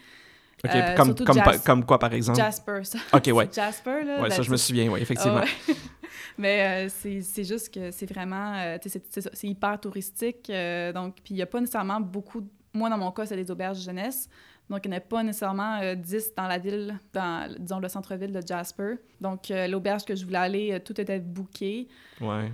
Euh, 0.65 0.95
comme, 0.95 1.07
surtout 1.09 1.25
comme, 1.25 1.35
Jas- 1.35 1.43
pa- 1.43 1.57
comme 1.59 1.85
quoi, 1.85 1.99
par 1.99 2.11
exemple? 2.13 2.39
Jasper, 2.39 2.79
ça. 2.83 2.97
Ok, 3.13 3.29
ouais. 3.33 3.47
Jasper, 3.53 4.03
là. 4.03 4.21
Ouais, 4.21 4.31
ça, 4.31 4.41
je 4.41 4.49
me 4.49 4.57
souviens, 4.57 4.89
oui, 4.91 4.99
effectivement. 5.01 5.41
Ouais. 5.41 5.75
Mais 6.37 6.85
euh, 6.85 6.89
c'est 6.89 7.21
c'est 7.21 7.43
juste 7.43 7.71
que 7.73 7.91
c'est 7.91 8.11
vraiment... 8.11 8.53
euh, 8.55 8.77
c'est- 8.81 9.43
hyper 9.43 9.79
touristique. 9.79 10.49
euh, 10.49 10.91
donc, 10.91 11.15
puis 11.23 11.33
il 11.33 11.37
n'y 11.37 11.41
a 11.43 11.45
pas 11.45 11.59
nécessairement 11.59 11.99
beaucoup... 11.99 12.41
de- 12.41 12.47
Moi, 12.73 12.89
dans 12.89 12.97
mon 12.97 13.11
cas, 13.11 13.25
c'est 13.27 13.35
des 13.35 13.49
auberges 13.51 13.79
jeunesse. 13.79 14.27
Donc, 14.67 14.83
il 14.85 14.89
n'y 14.89 14.95
en 14.95 14.97
a 14.97 15.01
pas 15.01 15.21
nécessairement 15.21 15.79
euh, 15.81 15.93
10 15.93 16.33
dans 16.35 16.47
la 16.47 16.57
ville, 16.57 16.97
dans, 17.13 17.53
disons, 17.59 17.79
le 17.79 17.87
centre-ville 17.87 18.31
de 18.31 18.41
Jasper. 18.45 18.95
Donc, 19.21 19.49
l'auberge 19.49 20.03
que 20.05 20.15
je 20.15 20.25
voulais 20.25 20.39
aller, 20.39 20.79
tout 20.83 20.99
était 20.99 21.19
booké. 21.19 21.87
Ouais. 22.19 22.51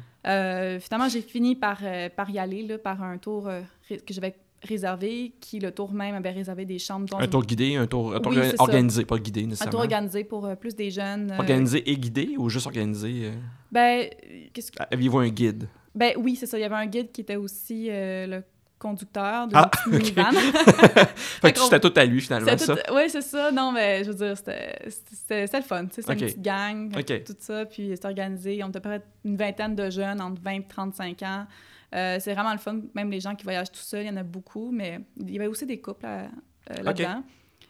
Finalement, 0.81 1.08
j'ai 1.08 1.22
fini 1.22 1.56
par, 1.56 1.80
par 2.18 2.30
y 2.30 2.38
aller, 2.40 2.63
là, 2.63 2.78
par 2.78 3.02
un 3.02 3.18
tour 3.18 3.50
que 3.90 3.96
j'avais 4.13 4.36
réservé, 4.63 5.34
qui, 5.40 5.60
le 5.60 5.72
tour 5.72 5.92
même, 5.94 6.16
avait 6.16 6.31
réservé 6.31 6.66
des 6.66 6.80
chambres. 6.80 7.06
dont 7.08 7.18
Un 7.19 7.28
tour 7.28 7.44
guidé, 7.44 7.75
un 7.75 7.88
tour, 7.88 8.13
un 8.16 8.19
tour 8.19 8.31
Oui, 8.31 8.40
c'est 8.44 8.58
ça. 8.58 8.63
organisé, 8.63 9.06
pas 9.06 9.18
guidé 9.18 9.44
un 9.44 9.48
nécessairement. 9.48 9.72
tour 9.72 9.80
organisé 9.81 10.24
pour 10.24 10.46
euh, 10.46 10.56
plus 10.56 10.75
des 10.75 10.92
jeunes. 10.92 11.31
euh, 11.31 11.38
Organisé 11.38 11.90
et 11.90 11.98
guidé 11.98 12.36
ou 12.38 12.50
juste 12.50 12.68
organisé? 12.68 13.25
euh? 13.25 13.31
Ben, 13.72 14.08
qu'est-ce 14.54 14.72
que... 14.72 14.78
Aviez-vous 14.92 15.19
un 15.19 15.30
guide? 15.30 15.68
ben 15.96 16.13
oui, 16.18 16.36
c'est 16.36 16.46
ça. 16.46 16.58
Il 16.58 16.62
y 16.62 16.63
avait 16.63 16.75
un 16.75 16.86
guide 16.86 17.12
qui 17.12 17.22
était 17.22 17.36
aussi 17.36 17.88
le 17.90 18.42
conducteur 18.80 19.48
de 19.48 19.54
Ah, 19.56 19.69
minivan. 19.88 20.31
Fait 21.16 21.54
que 21.54 21.60
c'était 21.60 21.80
tout 21.80 21.94
à 21.96 22.04
lui, 22.06 22.19
finalement, 22.22 22.58
ça. 22.58 22.75
tout- 22.75 22.81
Oui, 22.94 23.04
c'est 23.10 23.22
ça. 23.22 23.52
Non, 23.52 23.72
mais 23.72 24.04
je 24.04 24.12
veux 24.12 24.16
dire, 24.16 24.36
c'était 24.38 25.46
le 25.58 25.62
fun. 25.63 25.86
C'était 25.92 26.12
Ok. 26.12 26.19
une 26.22 26.25
petite 26.28 26.42
gang, 26.42 26.91
tout 27.25 27.36
ça. 27.39 27.65
Puis 27.65 27.89
c'était 27.94 28.08
organisé. 28.08 28.63
On 28.63 28.70
était 28.70 28.77
à 28.77 28.82
peu 28.82 28.89
près 28.89 29.01
une 29.25 29.38
vingtaine 29.38 29.75
de 29.75 29.89
jeunes 29.89 30.20
entre 30.22 30.41
20 30.41 30.51
et 30.51 30.65
35 30.68 31.22
ans. 31.24 31.46
Euh, 31.93 32.17
c'est 32.19 32.33
vraiment 32.33 32.53
le 32.53 32.57
fun. 32.60 32.79
Même 32.95 33.12
les 33.12 33.19
gens 33.19 33.36
qui 33.36 33.43
voyagent 33.43 33.71
tout 33.71 33.79
seuls, 33.81 34.03
il 34.03 34.07
y 34.07 34.10
en 34.10 34.17
a 34.17 34.24
beaucoup. 34.24 34.71
Mais 34.71 35.00
il 35.19 35.31
y 35.31 35.38
avait 35.38 35.48
aussi 35.48 35.65
des 35.65 35.79
couples 35.79 36.05
euh, 36.05 36.27
là-dedans. 36.81 37.24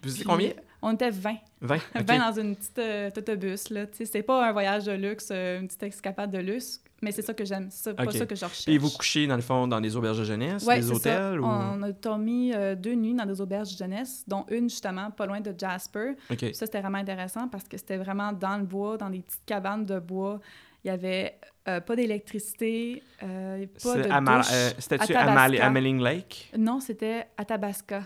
Vous 0.04 0.12
étiez 0.12 0.26
combien? 0.26 0.52
On 0.84 0.94
était 0.94 1.12
20. 1.12 1.36
20? 1.62 1.78
20 2.08 2.18
dans 2.32 2.40
une 2.42 2.56
petite 2.56 2.80
euh, 2.80 3.10
autobus. 3.16 3.70
Là. 3.70 3.86
C'était 3.92 4.24
pas 4.24 4.48
un 4.48 4.52
voyage 4.52 4.86
de 4.86 4.94
luxe, 4.94 5.30
une 5.32 5.68
petite 5.68 5.84
escapade 5.84 6.32
de 6.32 6.40
luxe. 6.40 6.82
Mais 7.04 7.12
c'est 7.12 7.22
ça 7.22 7.34
que 7.36 7.46
j'aime. 7.46 7.68
C'est 7.72 7.96
pas 7.96 8.12
ça 8.12 8.26
que 8.26 8.36
je 8.36 8.46
recherche. 8.46 8.66
Puis 8.66 8.78
vous 8.80 8.90
couchez, 8.90 9.26
dans 9.28 9.36
le 9.36 9.42
fond, 9.42 9.68
dans 9.68 9.80
des 9.82 9.96
auberges 9.96 10.20
de 10.20 10.24
jeunesse, 10.24 10.64
Ouais, 10.66 10.78
des 10.78 10.82
c'est 10.84 10.96
ça. 10.96 11.30
hôtels? 11.30 11.40
Ou... 11.40 11.46
On 11.46 11.82
a 11.84 11.92
dormi 11.92 12.54
euh, 12.54 12.76
deux 12.76 12.94
nuits 12.96 13.14
dans 13.16 13.26
des 13.26 13.42
auberges 13.42 13.74
de 13.74 13.78
jeunesse, 13.78 14.24
dont 14.28 14.46
une 14.50 14.70
justement 14.70 15.10
pas 15.12 15.26
loin 15.28 15.40
de 15.40 15.54
Jasper. 15.58 16.14
Ça, 16.30 16.66
c'était 16.66 16.82
vraiment 16.82 17.00
intéressant 17.00 17.48
parce 17.48 17.64
que 17.68 17.78
c'était 17.78 17.98
vraiment 17.98 18.32
dans 18.34 18.58
le 18.58 18.66
bois, 18.66 18.98
dans 18.98 19.10
des 19.10 19.20
petites 19.22 19.46
cabanes 19.46 19.86
de 19.86 20.00
bois. 20.00 20.40
Il 20.84 20.88
y 20.88 20.92
avait 20.92 21.40
euh, 21.68 21.80
pas 21.82 21.96
d'électricité, 21.96 23.04
euh, 23.24 23.66
pas 23.84 23.96
de 23.98 24.02
douche. 24.38 24.48
euh, 24.54 24.70
C'était-tu 24.80 25.14
à 25.14 25.22
à, 25.22 25.26
Mal- 25.26 25.52
Tabasca. 25.52 25.66
à 25.66 25.70
Melling 25.70 26.02
Lake? 26.02 26.52
Non, 26.58 26.80
c'était 26.80 27.28
à 27.38 27.46
Tabasca. 27.46 28.04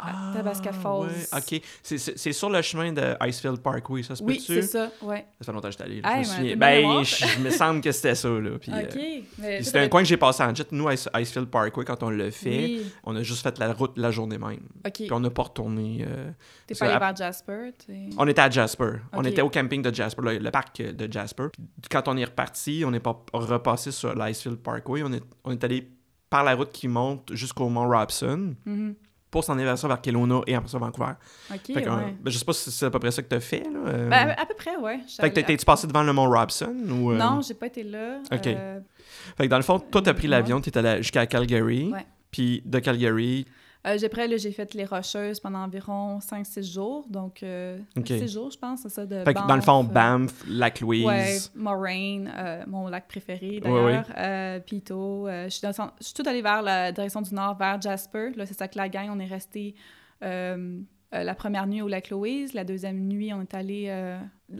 Ah, 0.00 0.30
À 0.30 0.34
Tabasca 0.36 0.72
Falls. 0.72 1.08
ouais, 1.08 1.38
OK. 1.56 1.62
C'est- 1.82 2.32
sur 2.32 2.50
le 2.50 2.62
chemin 2.62 2.92
de 2.92 3.14
Icefield 3.20 3.58
Parkway, 3.60 4.02
ça 4.02 4.14
se 4.14 4.22
Oui, 4.22 4.34
peut-tu? 4.36 4.46
c'est 4.54 4.62
ça, 4.62 4.90
ouais. 5.02 5.26
Ça 5.40 5.46
fait 5.46 5.52
longtemps 5.52 5.68
que 5.68 5.72
j'étais 5.72 5.84
allé. 5.84 6.00
là, 6.00 6.16
Hey, 6.18 6.24
je 6.24 6.30
me 6.30 6.34
souviens. 6.36 6.56
Ben, 6.56 7.02
je, 7.04 7.38
me 7.40 7.50
semble 7.50 7.80
que 7.80 7.90
c'était 7.92 8.14
ça, 8.14 8.28
là. 8.28 8.58
Puis, 8.60 8.70
OK. 8.72 8.96
euh, 9.44 9.58
c'était 9.62 9.80
un 9.80 9.88
coin 9.88 10.02
que 10.02 10.08
j'ai 10.08 10.16
passé 10.16 10.42
en 10.42 10.54
jet. 10.54 10.70
Nous, 10.70 10.88
Ice- 10.90 11.08
Icefield 11.14 11.48
Parkway, 11.48 11.84
quand 11.84 12.02
on 12.02 12.10
l'a 12.10 12.30
fait, 12.30 12.48
Oui, 12.50 12.92
on 13.04 13.16
a 13.16 13.22
juste 13.22 13.42
fait 13.42 13.58
la 13.58 13.72
route 13.72 13.96
la 13.98 14.10
journée 14.10 14.38
même. 14.38 14.60
OK. 14.86 14.92
Puis 14.92 15.12
on 15.12 15.20
n'a 15.20 15.30
pas 15.30 15.42
retourné. 15.42 16.04
euh, 16.08 16.30
T'es 16.66 16.74
pas 16.74 16.84
allé 16.86 16.94
à- 16.94 16.98
vers 16.98 17.16
Jasper, 17.16 17.70
On 18.18 18.26
était 18.28 18.40
à 18.40 18.50
Jasper. 18.50 18.92
On 19.12 19.24
était 19.24 19.42
au 19.42 19.50
camping 19.50 19.82
de 19.82 19.94
Jasper, 19.94 20.22
le, 20.22 20.38
le 20.38 20.50
parc 20.50 20.80
de 20.80 21.12
Jasper. 21.12 21.46
Puis 21.52 21.88
quand 21.90 22.06
on 22.08 22.16
est 22.16 22.24
reparti, 22.24 22.84
on 22.86 22.90
n'est 22.90 23.00
pas 23.00 23.20
repassé 23.32 23.90
sur 23.90 24.14
l'Icefield 24.14 24.58
Parkway. 24.58 25.02
On 25.02 25.12
est, 25.12 25.22
on 25.44 25.50
est 25.52 25.64
allé 25.64 25.88
par 26.30 26.44
la 26.44 26.54
route 26.54 26.70
qui 26.72 26.88
monte 26.88 27.30
jusqu'au 27.34 27.68
Mont 27.68 27.88
Robson 27.88 28.54
Mhm. 28.66 28.94
Pour 29.30 29.44
s'en 29.44 29.54
aller 29.54 29.64
vers 29.64 29.76
ça 29.78 29.86
vers 29.88 30.00
Kelowna 30.00 30.40
et 30.46 30.54
après 30.54 30.68
ça 30.70 30.78
Vancouver. 30.78 31.12
OK, 31.52 31.58
Fait 31.66 31.82
que, 31.82 31.88
euh, 31.88 31.96
ouais. 31.96 32.16
ben, 32.20 32.30
je 32.30 32.38
sais 32.38 32.44
pas 32.44 32.52
si 32.52 32.70
c'est 32.70 32.86
à 32.86 32.90
peu 32.90 32.98
près 32.98 33.10
ça 33.10 33.22
que 33.22 33.28
tu 33.28 33.34
as 33.36 33.40
fait. 33.40 33.60
Là, 33.60 33.78
euh. 33.86 34.08
Ben, 34.08 34.34
à 34.38 34.46
peu 34.46 34.54
près, 34.54 34.76
ouais. 34.76 35.00
Fait 35.20 35.30
que 35.30 35.40
t'es-tu 35.40 35.64
passé 35.64 35.86
devant 35.86 36.02
le 36.02 36.12
Mont 36.12 36.28
Robson? 36.30 36.74
Ou, 36.90 37.12
euh, 37.12 37.16
Non, 37.18 37.40
j'ai 37.46 37.54
pas 37.54 37.66
été 37.66 37.82
là. 37.82 38.18
Ok. 38.32 38.46
Euh, 38.46 38.80
Fait 39.36 39.44
que 39.44 39.50
dans 39.50 39.56
le 39.58 39.62
fond, 39.62 39.78
toi, 39.78 40.00
t'as 40.02 40.14
pris 40.14 40.24
Ouais. 40.24 40.30
l'avion, 40.30 40.60
t'es 40.60 40.76
allé 40.78 40.98
jusqu'à 41.02 41.26
Calgary. 41.26 41.90
Ouais. 41.92 42.06
Puis 42.30 42.62
de 42.64 42.78
Calgary, 42.78 43.46
Euh, 43.86 43.96
j'ai- 43.96 44.06
après, 44.06 44.26
là, 44.26 44.36
j'ai 44.36 44.50
fait 44.50 44.74
les 44.74 44.84
Rocheuses 44.84 45.38
pendant 45.40 45.60
environ 45.60 46.20
5-6 46.20 46.70
jours. 46.72 47.06
Donc, 47.08 47.42
euh, 47.42 47.78
Ok. 47.96 48.08
6 48.08 48.28
jours, 48.28 48.50
je 48.50 48.58
pense, 48.58 48.80
c'est 48.82 48.88
ça. 48.88 49.06
De 49.06 49.22
Fait 49.24 49.32
que 49.34 49.46
dans 49.46 49.54
le 49.54 49.62
fond, 49.62 49.84
Banff, 49.84 49.90
euh, 49.90 50.18
Banff, 50.24 50.44
Lac-Louise. 50.48 51.06
Ouais, 51.06 51.38
Moraine, 51.54 52.32
euh, 52.36 52.64
mon 52.66 52.88
lac 52.88 53.06
préféré 53.08 53.60
d'ailleurs, 53.60 54.04
Pito. 54.64 55.26
je 55.28 55.48
suis 55.48 55.62
dans- 55.62 55.90
je 56.00 56.04
suis 56.04 56.14
tout 56.14 56.24
allée 56.28 56.42
vers 56.42 56.60
la 56.62 56.90
direction 56.92 57.22
du 57.22 57.32
nord, 57.34 57.56
vers 57.56 57.80
Jasper. 57.80 58.32
Là, 58.36 58.46
c'est 58.46 58.54
ça 58.58 58.66
que 58.68 58.76
la 58.76 58.88
gang, 58.88 59.08
on 59.10 59.18
est 59.20 59.26
resté 59.26 59.74
la 60.20 61.34
première 61.36 61.66
nuit 61.66 61.80
au 61.80 61.88
lac 61.88 62.10
Louise. 62.10 62.54
La 62.54 62.64
deuxième 62.64 62.98
nuit, 63.06 63.32
on 63.32 63.40
est 63.42 63.54
allé 63.54 63.86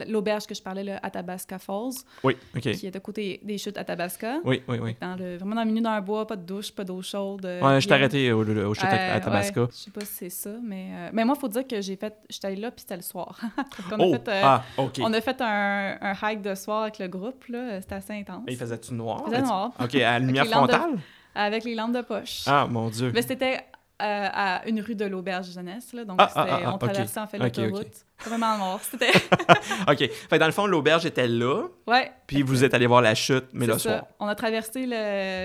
l'auberge 0.07 0.47
que 0.47 0.55
je 0.55 0.63
parlais, 0.63 0.85
le 0.85 0.95
Athabasca 1.03 1.59
Falls, 1.59 1.93
Oui, 2.23 2.37
OK. 2.55 2.61
qui 2.73 2.87
est 2.87 2.95
à 2.95 3.01
côté 3.01 3.41
des 3.43 3.57
chutes 3.57 3.79
Athabasca. 3.79 4.39
Oui, 4.45 4.63
oui, 4.69 4.79
oui. 4.83 4.97
Dans 5.01 5.17
le, 5.17 5.37
vraiment 5.39 5.55
dans 5.57 5.65
le 5.65 5.71
milieu 5.71 5.81
d'un 5.83 6.01
bois, 6.01 6.27
pas 6.27 6.37
de 6.37 6.43
douche, 6.45 6.73
pas 6.73 6.85
d'eau 6.85 7.01
chaude. 7.01 7.45
euh, 7.47 7.63
Ouais, 7.63 7.81
je 7.81 7.89
t'ai 7.89 7.95
arrêté 7.95 8.31
au, 8.33 8.45
au, 8.45 8.67
au 8.71 8.75
chute 8.75 8.85
à- 8.85 8.89
à 9.15 9.17
Euh, 9.17 9.21
Tabasco. 9.21 9.61
ouais, 9.63 9.69
je 9.73 9.77
sais 9.77 9.91
pas 9.91 10.01
si 10.03 10.13
c'est 10.15 10.31
ça, 10.31 10.51
mais, 10.63 10.91
euh, 10.93 11.11
mais 11.13 11.25
moi, 11.25 11.35
il 11.37 11.41
faut 11.41 11.49
dire 11.49 11.67
que 11.67 11.81
j'ai 11.81 11.97
fait. 11.97 12.15
J'étais 12.29 12.49
allée 12.49 12.57
là, 12.61 12.71
puis 12.71 12.81
c'était 12.83 12.97
le 12.97 13.03
soir. 13.03 13.39
On, 13.93 13.99
Oh, 13.99 14.15
a 14.15 14.19
fait, 14.19 14.29
euh, 14.29 14.41
ah, 14.45 14.63
OK. 14.77 15.01
on 15.03 15.13
a 15.13 15.21
fait 15.21 15.41
un, 15.41 15.97
un 16.01 16.15
hike 16.23 16.43
de 16.43 16.55
soir 16.55 16.83
avec 16.83 16.99
le 16.99 17.09
groupe, 17.09 17.45
là. 17.49 17.81
C'était 17.81 17.95
assez 17.95 18.13
intense. 18.13 18.45
Et 18.47 18.53
il 18.53 18.59
faisait-tu 18.59 18.93
noir? 18.95 19.23
Il 19.27 19.31
faisait 19.31 19.43
noir. 19.43 19.73
OK, 19.81 19.95
à 19.95 19.99
la 19.99 20.19
lumière 20.19 20.45
de- 20.45 20.51
frontale? 20.51 20.99
Avec 21.35 21.65
les 21.65 21.75
lampes 21.75 21.93
de 21.95 22.03
poche. 22.03 22.43
Ah, 22.47 22.67
mon 22.69 22.89
Dieu. 22.91 23.11
Mais 23.15 23.23
c'était 23.23 23.61
à 23.99 24.63
une 24.69 24.81
rue 24.81 24.95
de 24.95 25.05
l'auberge 25.07 25.51
jeunesse, 25.53 25.93
là. 25.93 26.05
Donc, 26.05 26.17
Ah, 26.21 26.29
c'était- 26.29 26.41
ah, 26.53 26.61
ah, 26.67 26.71
on 26.71 26.75
ok. 26.75 26.81
traversait 26.81 27.21
en 27.21 27.27
fait 27.27 27.39
Ok, 27.39 27.73
ok. 27.73 27.87
Vraiment 28.27 28.59
noir. 28.59 28.81
C'était. 28.83 29.11
OK. 29.89 30.11
Fait 30.29 30.39
dans 30.39 30.47
le 30.47 30.53
fond, 30.53 30.67
l'auberge 30.67 31.07
était 31.07 31.29
là, 31.29 31.63
ouais. 31.87 32.11
puis 32.27 32.43
vous 32.43 32.65
êtes 32.65 32.75
allé 32.75 32.87
voir 32.87 33.01
la 33.01 33.15
chute, 33.15 33.45
mais 33.53 33.67
le 33.67 33.79
soir. 33.79 34.07
On 34.19 34.27
a 34.27 34.35
traversé 34.35 34.87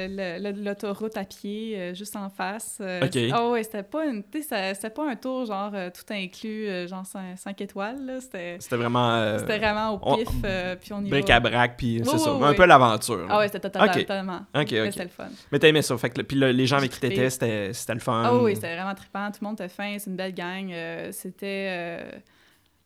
l'autoroute 0.09 1.17
à 1.17 1.23
pied, 1.23 1.75
euh, 1.77 1.93
juste 1.93 2.15
en 2.15 2.29
face. 2.29 2.77
euh, 2.81 3.05
Ok. 3.05 3.17
Ah 3.31 3.49
ouais, 3.49 3.63
c'était 3.63 3.83
pas, 3.83 4.05
une, 4.05 4.23
ça- 4.47 4.73
c'était 4.73 4.89
pas 4.89 5.09
un 5.09 5.15
tour 5.15 5.45
genre 5.45 5.71
euh, 5.73 5.89
tout 5.89 6.11
inclus, 6.13 6.87
genre 6.87 7.05
5, 7.05 7.61
étoiles. 7.61 8.05
là. 8.05 8.19
C'était 8.21 8.57
C'était 8.59 8.75
vraiment 8.77 9.37
c'était 9.39 9.57
vraiment 9.59 9.91
au 9.91 10.15
pif, 10.17 10.27
puis 10.81 10.93
on 10.93 11.01
y 11.01 11.09
va. 11.09 11.17
bric-à-brac, 11.17 11.77
puis 11.77 12.01
c'est 12.03 12.17
ça. 12.17 12.33
oui, 12.33 12.43
un 12.45 12.53
peu 12.53 12.65
l'aventure. 12.65 13.27
Ah 13.29 13.39
ouais, 13.39 13.47
c'était 13.47 13.59
total- 13.59 13.89
Ok. 13.89 13.99
totalement. 13.99 14.39
OK, 14.55 14.71
Mais. 14.71 14.91
C'était 14.91 15.03
le 15.03 15.09
fun. 15.09 15.27
Mais 15.51 15.59
t'as 15.59 15.67
aimé 15.67 15.81
ça. 15.81 15.97
Fait 15.97 16.09
que, 16.09 16.21
puis 16.21 16.37
le- 16.37 16.51
les 16.51 16.65
gens 16.65 16.77
avec 16.77 16.91
qui 16.91 16.99
t'étais, 16.99 17.29
c'était 17.29 17.71
c'était 17.73 17.93
le 17.93 17.99
fun. 17.99 18.23
Ah 18.25 18.35
oui, 18.35 18.55
c'était 18.55 18.73
vraiment 18.75 18.95
trippant. 18.95 19.27
Tout 19.31 19.39
le 19.41 19.47
monde 19.47 19.55
était 19.59 19.69
fin. 19.69 19.95
C'est 19.99 20.09
une 20.09 20.15
belle 20.15 20.33
gang. 20.33 20.69
euh, 20.71 21.11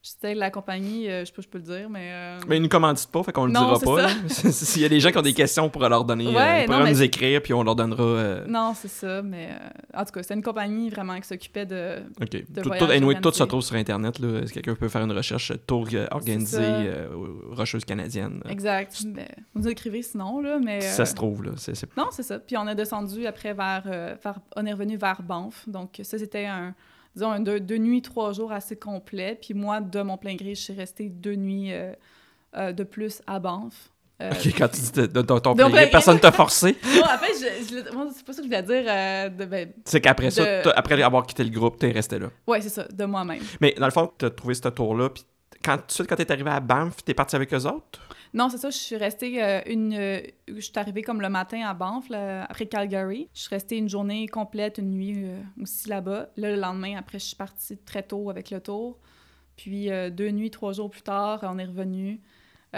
c'était. 0.10 0.36
la 0.36 0.50
compagnie, 0.52 1.10
euh, 1.10 1.22
je 1.22 1.26
sais 1.26 1.32
pas, 1.34 1.42
je 1.42 1.48
peux 1.48 1.58
le 1.58 1.64
dire, 1.64 1.90
mais. 1.90 2.10
euh, 2.12 2.38
Mais 2.48 2.58
ils 2.58 2.62
nous 2.62 2.70
commanditent 2.70 3.12
pas, 3.12 3.24
fait 3.24 3.32
qu'on 3.32 3.46
le 3.46 3.52
Non, 3.52 3.74
dira 3.78 3.80
pas. 3.80 4.08
S'il 4.30 4.82
y 4.82 4.86
a 4.86 4.90
des 4.90 5.00
gens 5.00 5.12
qui 5.12 5.18
ont 5.18 5.22
des 5.22 5.34
questions, 5.34 5.66
on 5.66 5.70
pourra 5.70 5.90
leur 5.90 6.04
donner. 6.06 6.28
euh, 6.28 6.32
Ouais, 6.32 6.66
non, 6.68 6.84
mais 6.84 6.92
nous 6.92 7.02
écrire, 7.04 7.42
puis 7.42 7.54
on 7.54 7.64
leur 7.64 7.76
donnera. 7.76 8.04
euh, 8.04 8.46
Non, 8.48 8.74
c'est 8.76 8.88
ça, 8.88 9.22
mais. 9.22 9.50
En 9.94 10.06
tout 10.06 10.12
cas, 10.12 10.22
c'était 10.24 10.34
une 10.36 10.42
compagnie 10.44 10.90
vraiment 10.90 11.20
qui 11.20 11.28
s'occupait 11.28 11.66
de. 11.66 11.98
OK. 12.22 12.30
de 12.30 12.62
Tout, 12.62 12.70
tout, 12.70 12.86
anyway, 12.86 13.20
tout 13.22 13.32
se 13.32 13.44
trouve 13.44 13.62
sur 13.62 13.76
Internet. 13.76 14.20
Là. 14.20 14.46
Si 14.48 14.54
quelqu'un 14.54 14.76
peut 14.76 14.90
faire 14.90 15.04
une 15.04 15.12
recherche 15.12 15.52
tour 15.66 15.88
organisé 16.12 16.58
ça. 16.58 17.10
aux 17.16 17.56
Rocheuses 17.56 17.86
canadiennes. 17.86 18.42
euh, 18.46 18.50
Exact. 18.50 19.02
Mais, 19.06 19.28
vous 19.54 19.62
nous 19.62 19.68
écrivez 19.70 20.02
sinon, 20.02 20.40
là, 20.42 20.60
mais. 20.64 20.82
Ça 20.82 21.06
se 21.06 21.14
trouve, 21.16 21.44
là. 21.44 21.52
Non, 21.98 22.08
c'est 22.12 22.24
ça. 22.24 22.40
Puis 22.40 22.56
on 22.58 22.68
a 22.68 22.76
descendu 22.76 23.26
après 23.26 23.54
vers, 23.54 23.84
vers- 23.84 24.40
On 24.56 24.66
est 24.66 24.72
revenu 24.74 24.98
vers 24.98 25.22
Banff. 25.22 25.64
Donc, 25.68 26.00
ça, 26.04 26.18
c'était 26.18 26.46
un. 26.46 26.74
Disons, 27.18 27.40
deux, 27.40 27.60
deux 27.60 27.78
nuits, 27.78 28.02
trois 28.04 28.32
jours 28.32 28.52
assez 28.52 28.76
complet. 28.76 29.38
Puis 29.42 29.54
moi, 29.56 29.82
de 29.82 30.02
mon 30.04 30.18
plein 30.18 30.36
gré, 30.36 30.54
je 30.56 30.62
suis 30.62 30.74
restée 30.74 31.10
deux 31.10 31.34
nuits 31.36 31.74
euh, 31.74 31.92
euh, 32.56 32.72
de 32.72 32.84
plus 32.84 33.22
à 33.26 33.40
Banff. 33.40 33.90
Euh, 34.22 34.32
OK, 34.32 34.46
quand 34.58 34.68
tu 34.70 34.82
dis 34.82 34.92
de, 34.94 35.06
de- 35.08 35.22
de 35.22 35.40
ton 35.40 35.54
plein 35.56 35.70
gré, 35.70 35.90
personne 35.90 36.20
t'a 36.20 36.32
forcé? 36.32 36.76
Non, 36.96 37.02
en 37.04 37.18
fait, 37.18 37.34
je, 37.34 37.76
c'est 38.16 38.26
pas 38.26 38.34
ça 38.34 38.42
que 38.42 38.44
je 38.44 38.48
voulais 38.48 38.64
dire. 38.64 38.84
ben, 39.48 39.70
C'est 39.86 40.00
qu'après 40.02 40.30
ça, 40.32 40.44
après 40.76 41.02
avoir 41.02 41.26
quitté 41.26 41.44
le 41.44 41.50
groupe, 41.50 41.78
t'es 41.80 41.92
resté 41.92 42.18
là. 42.20 42.28
ouais, 42.48 42.62
c'est 42.62 42.70
ça, 42.70 42.88
de 42.88 43.06
moi-même. 43.06 43.42
Mais 43.62 43.76
dans 43.80 43.86
le 43.86 43.92
fond, 43.92 44.12
t'as 44.18 44.30
trouvé 44.30 44.54
ce 44.54 44.68
tour-là, 44.70 45.10
puis 45.10 45.24
quand, 45.64 45.78
tout 45.78 45.84
de 45.88 45.92
suite, 45.92 46.08
quand 46.08 46.16
t'es 46.16 46.32
arrivé 46.32 46.50
à 46.52 46.60
Banff, 46.60 47.04
t'es 47.04 47.14
parti 47.14 47.36
avec 47.36 47.54
eux 47.54 47.66
autres? 47.66 48.00
Non, 48.34 48.50
c'est 48.50 48.57
ça, 48.57 48.69
je 48.69 48.77
suis 48.77 48.96
restée 48.98 49.43
euh, 49.43 49.62
une... 49.67 49.93
euh, 49.93 50.22
je 50.48 50.60
suis 50.60 50.72
arrivée 50.75 51.01
comme 51.01 51.22
le 51.22 51.29
matin 51.29 51.62
à 51.65 51.74
Banff, 51.74 52.10
là, 52.10 52.46
après 52.50 52.65
Calgary. 52.65 53.29
Je 53.34 53.41
suis 53.41 53.50
restée 53.50 53.77
une 53.77 53.89
journée 53.89 54.27
complète, 54.27 54.77
une 54.77 54.91
nuit 54.91 55.24
euh, 55.25 55.41
aussi 55.62 55.89
là-bas. 55.89 56.29
Là, 56.38 56.51
le 56.53 56.60
lendemain, 56.60 56.98
après, 56.98 57.19
je 57.19 57.25
suis 57.25 57.36
partie 57.36 57.77
très 57.77 58.03
tôt 58.03 58.29
avec 58.29 58.51
le 58.51 58.60
tour. 58.60 58.98
Puis 59.55 59.89
deux 60.12 60.29
nuits, 60.29 60.51
trois 60.51 60.72
jours 60.74 60.89
plus 60.91 61.01
tard, 61.01 61.39
on 61.41 61.57
est 61.57 61.65
revenu. 61.65 62.22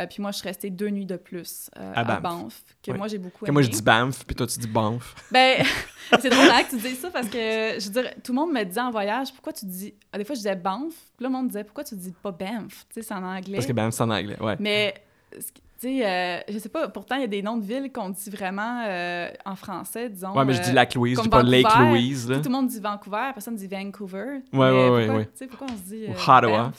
Puis 0.10 0.22
moi, 0.22 0.32
je 0.32 0.38
suis 0.38 0.48
restée 0.48 0.70
deux 0.70 0.88
nuits 0.90 1.06
de 1.06 1.18
plus 1.18 1.70
À 1.76 2.00
à, 2.00 2.04
Banff. 2.06 2.22
Banff, 2.22 2.64
que 2.82 2.92
moi, 2.94 3.10
j'ai 3.10 3.18
beaucoup 3.18 3.40
Que 3.44 3.50
aimé. 3.50 3.54
moi, 3.54 3.62
je 3.64 3.70
dis 3.70 3.82
Banff, 3.82 4.26
puis 4.26 4.34
toi, 4.34 4.48
tu 4.48 4.60
dis 4.60 4.68
Banff. 4.68 5.14
Ben, 5.30 5.62
c'est 6.22 6.30
drôle 6.30 6.48
hein, 6.50 6.64
que 6.64 6.70
tu 6.70 6.78
dises 6.78 7.00
ça 7.00 7.10
parce 7.12 7.28
que, 7.28 7.38
je 7.38 7.86
veux 7.92 8.02
dire, 8.02 8.14
tout 8.24 8.32
le 8.32 8.38
monde 8.38 8.54
me 8.54 8.64
disait 8.64 8.80
en 8.80 8.92
voyage, 8.92 9.34
pourquoi 9.34 9.52
tu 9.52 9.66
dis... 9.66 9.94
ah, 10.14 10.18
Des 10.18 10.24
fois, 10.24 10.36
je 10.36 10.40
disais 10.40 10.56
Banff, 10.56 10.94
puis 11.18 11.24
là, 11.26 11.28
le 11.28 11.30
monde 11.30 11.48
disait, 11.48 11.66
pourquoi 11.66 11.84
tu 11.84 11.96
dis 11.96 12.14
pas 12.24 12.32
Banff? 12.32 12.86
Tu 12.88 12.94
sais, 12.94 13.02
c'est 13.02 13.14
en 13.14 13.24
anglais. 13.24 13.56
Parce 13.56 13.66
que 13.66 13.74
Banff, 13.74 13.94
c'est 13.94 14.04
en 14.04 14.10
anglais, 14.10 14.40
ouais. 14.42 14.56
Mais, 14.60 14.94
tu 15.32 15.88
sais, 15.88 16.06
euh, 16.06 16.40
je 16.50 16.58
sais 16.58 16.70
pas, 16.70 16.90
pourtant, 16.90 17.16
il 17.16 17.22
y 17.22 17.24
a 17.24 17.28
des 17.28 17.42
noms 17.42 17.58
de 17.58 17.64
villes 17.64 17.92
qu'on 17.92 18.10
dit 18.10 18.30
vraiment 18.30 18.84
euh, 18.86 19.30
en 19.46 19.56
français, 19.56 20.10
disons. 20.10 20.34
Ouais, 20.34 20.44
mais 20.44 20.54
je 20.54 20.60
euh, 20.60 20.64
dis 20.64 20.72
Lac-Louise, 20.74 21.18
je 21.18 21.24
dis 21.24 21.30
pas 21.30 21.44
Lake. 21.44 21.68
Louise, 21.80 22.30
là. 22.30 22.38
Tout 22.38 22.50
le 22.50 22.50
monde 22.50 22.68
dit 22.68 22.80
Vancouver, 22.80 23.32
personne 23.34 23.56
dit 23.56 23.68
Vancouver. 23.68 24.42
Ouais, 24.52 24.60
ouais, 24.60 24.90
ouais, 24.90 25.06
pourquoi, 25.06 25.16
ouais. 25.16 25.26
Tu 25.26 25.32
sais, 25.36 25.48
pourquoi 25.48 25.68
on 25.72 25.78
se 25.78 25.84
dit. 25.84 26.06
Euh, 26.08 26.38
Ottawa. 26.38 26.72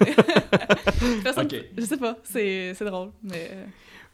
Personne, 1.24 1.46
Ok. 1.46 1.64
Je 1.78 1.84
sais 1.84 1.96
pas, 1.96 2.16
c'est 2.24 2.74
c'est 2.74 2.84
drôle. 2.84 3.10
Mais, 3.22 3.50
euh, 3.52 3.64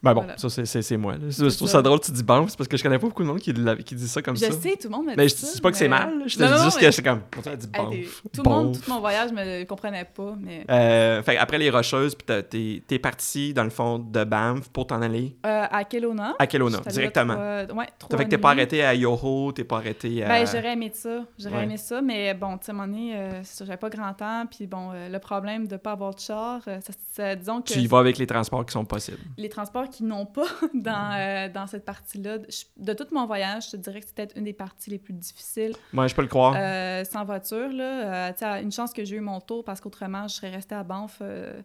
Ben 0.02 0.14
bon, 0.14 0.20
Voilà. 0.22 0.38
ça, 0.38 0.48
c'est- 0.48 0.96
moi. 0.96 1.14
là. 1.14 1.18
Je 1.28 1.36
trouve 1.56 1.66
ça. 1.68 1.78
ça 1.78 1.82
drôle, 1.82 1.98
tu 2.00 2.12
dis 2.12 2.22
Banff, 2.22 2.50
c'est 2.50 2.56
parce 2.56 2.68
que 2.68 2.76
je 2.76 2.82
connais 2.84 2.98
pas 2.98 3.08
beaucoup 3.08 3.22
de 3.24 3.28
monde 3.28 3.40
qui, 3.40 3.52
dit 3.52 4.08
ça 4.08 4.22
comme 4.22 4.36
je 4.36 4.44
ça. 4.44 4.52
sais, 4.52 4.76
tout 4.76 4.84
le 4.84 4.90
monde 4.90 5.06
me 5.06 5.10
dit 5.10 5.16
Mais 5.16 5.28
je 5.28 5.34
ça. 5.34 5.52
dis 5.52 5.60
pas 5.60 5.70
que 5.72 5.76
c'est 5.76 5.88
mal, 5.88 6.22
je 6.26 6.36
te 6.36 6.42
Non, 6.42 6.48
dis 6.50 6.54
non, 6.54 6.64
juste 6.64 6.76
mais- 6.80 6.86
que 6.86 6.90
c'est 6.92 7.02
comme. 7.02 7.20
Pourtant, 7.30 7.50
elle 7.52 7.58
dit 7.58 7.66
des- 7.66 7.78
Banff. 7.78 8.22
tout, 8.32 8.42
le 8.44 8.48
monde, 8.50 8.80
tout 8.80 8.90
mon 8.90 9.00
voyage 9.00 9.32
me 9.32 9.64
comprenait 9.64 10.04
pas, 10.04 10.34
mais 10.38 10.64
Euh, 10.70 11.22
fait 11.22 11.36
après 11.36 11.58
les 11.58 11.70
Rocheuses, 11.70 12.14
puis 12.14 12.80
t'es 12.86 12.98
parti, 13.00 13.52
dans 13.52 13.64
le 13.64 13.70
fond, 13.70 13.98
de 13.98 14.22
Banff 14.24 14.68
pour 14.68 14.86
t'en 14.86 15.02
aller 15.02 15.36
euh, 15.44 15.64
à 15.70 15.82
Kelowna. 15.84 16.36
à 16.38 16.46
Kelowna, 16.46 16.78
directement. 16.88 17.34
trois- 17.34 17.76
ouais, 17.78 17.88
trois 17.98 18.18
fait 18.18 18.24
que 18.24 18.30
t'es 18.30 18.38
pas 18.38 18.50
arrêté 18.50 18.84
à 18.84 18.94
Yoho, 18.94 19.50
t'es 19.52 19.64
pas 19.64 19.78
arrêté 19.78 20.22
à. 20.22 20.28
Ben, 20.28 20.46
j'aurais 20.46 20.74
aimé 20.74 20.92
ça. 20.94 21.24
J'aurais 21.38 21.56
Ouais. 21.56 21.62
aimé 21.64 21.76
ça, 21.76 22.00
mais 22.02 22.34
bon, 22.34 22.56
tu 22.58 22.66
sais, 22.66 22.70
à 22.72 22.74
un 22.74 22.78
moment 22.78 22.92
donné, 22.92 23.16
euh, 23.16 23.42
j'avais 23.58 23.76
pas 23.76 23.90
grand 23.90 24.12
temps. 24.14 24.44
Puis 24.48 24.66
bon, 24.68 24.90
euh, 24.92 25.08
le 25.08 25.18
problème 25.18 25.66
de 25.66 25.76
pas 25.76 25.92
avoir 25.92 26.14
de 26.14 26.20
char, 26.20 26.60
euh, 26.68 26.78
ça, 26.80 26.92
ça- 27.12 27.34
disons 27.34 27.60
que 27.62 27.72
Tu 27.72 27.80
y 27.80 27.86
vas 27.88 27.98
avec 27.98 28.16
les 28.18 28.26
transports 28.26 28.64
qui 28.64 28.72
sont 28.72 28.84
possibles. 28.84 29.18
les 29.36 29.48
transports 29.48 29.87
qui 29.88 30.04
n'ont 30.04 30.26
pas 30.26 30.46
dans, 30.74 31.12
euh, 31.18 31.48
dans 31.48 31.66
cette 31.66 31.84
partie-là, 31.84 32.38
de 32.38 32.92
tout 32.92 33.06
mon 33.12 33.26
voyage, 33.26 33.66
je 33.66 33.70
te 33.72 33.76
dirais 33.76 34.00
que 34.00 34.06
c'était 34.06 34.26
peut-être 34.26 34.36
une 34.38 34.44
des 34.44 34.52
parties 34.52 34.90
les 34.90 34.98
plus 34.98 35.12
difficiles. 35.14 35.74
Moi, 35.92 36.06
je 36.06 36.14
peux 36.14 36.22
le 36.22 36.28
croire. 36.28 36.54
Euh, 36.56 37.04
sans 37.04 37.24
voiture, 37.24 37.68
là, 37.72 38.30
euh, 38.32 38.62
une 38.62 38.72
chance 38.72 38.92
que 38.92 39.04
j'ai 39.04 39.16
eu 39.16 39.20
mon 39.20 39.40
tour 39.40 39.64
parce 39.64 39.80
qu'autrement, 39.80 40.28
je 40.28 40.34
serais 40.34 40.50
restée 40.50 40.74
à 40.74 40.82
Banff 40.84 41.18
euh, 41.22 41.60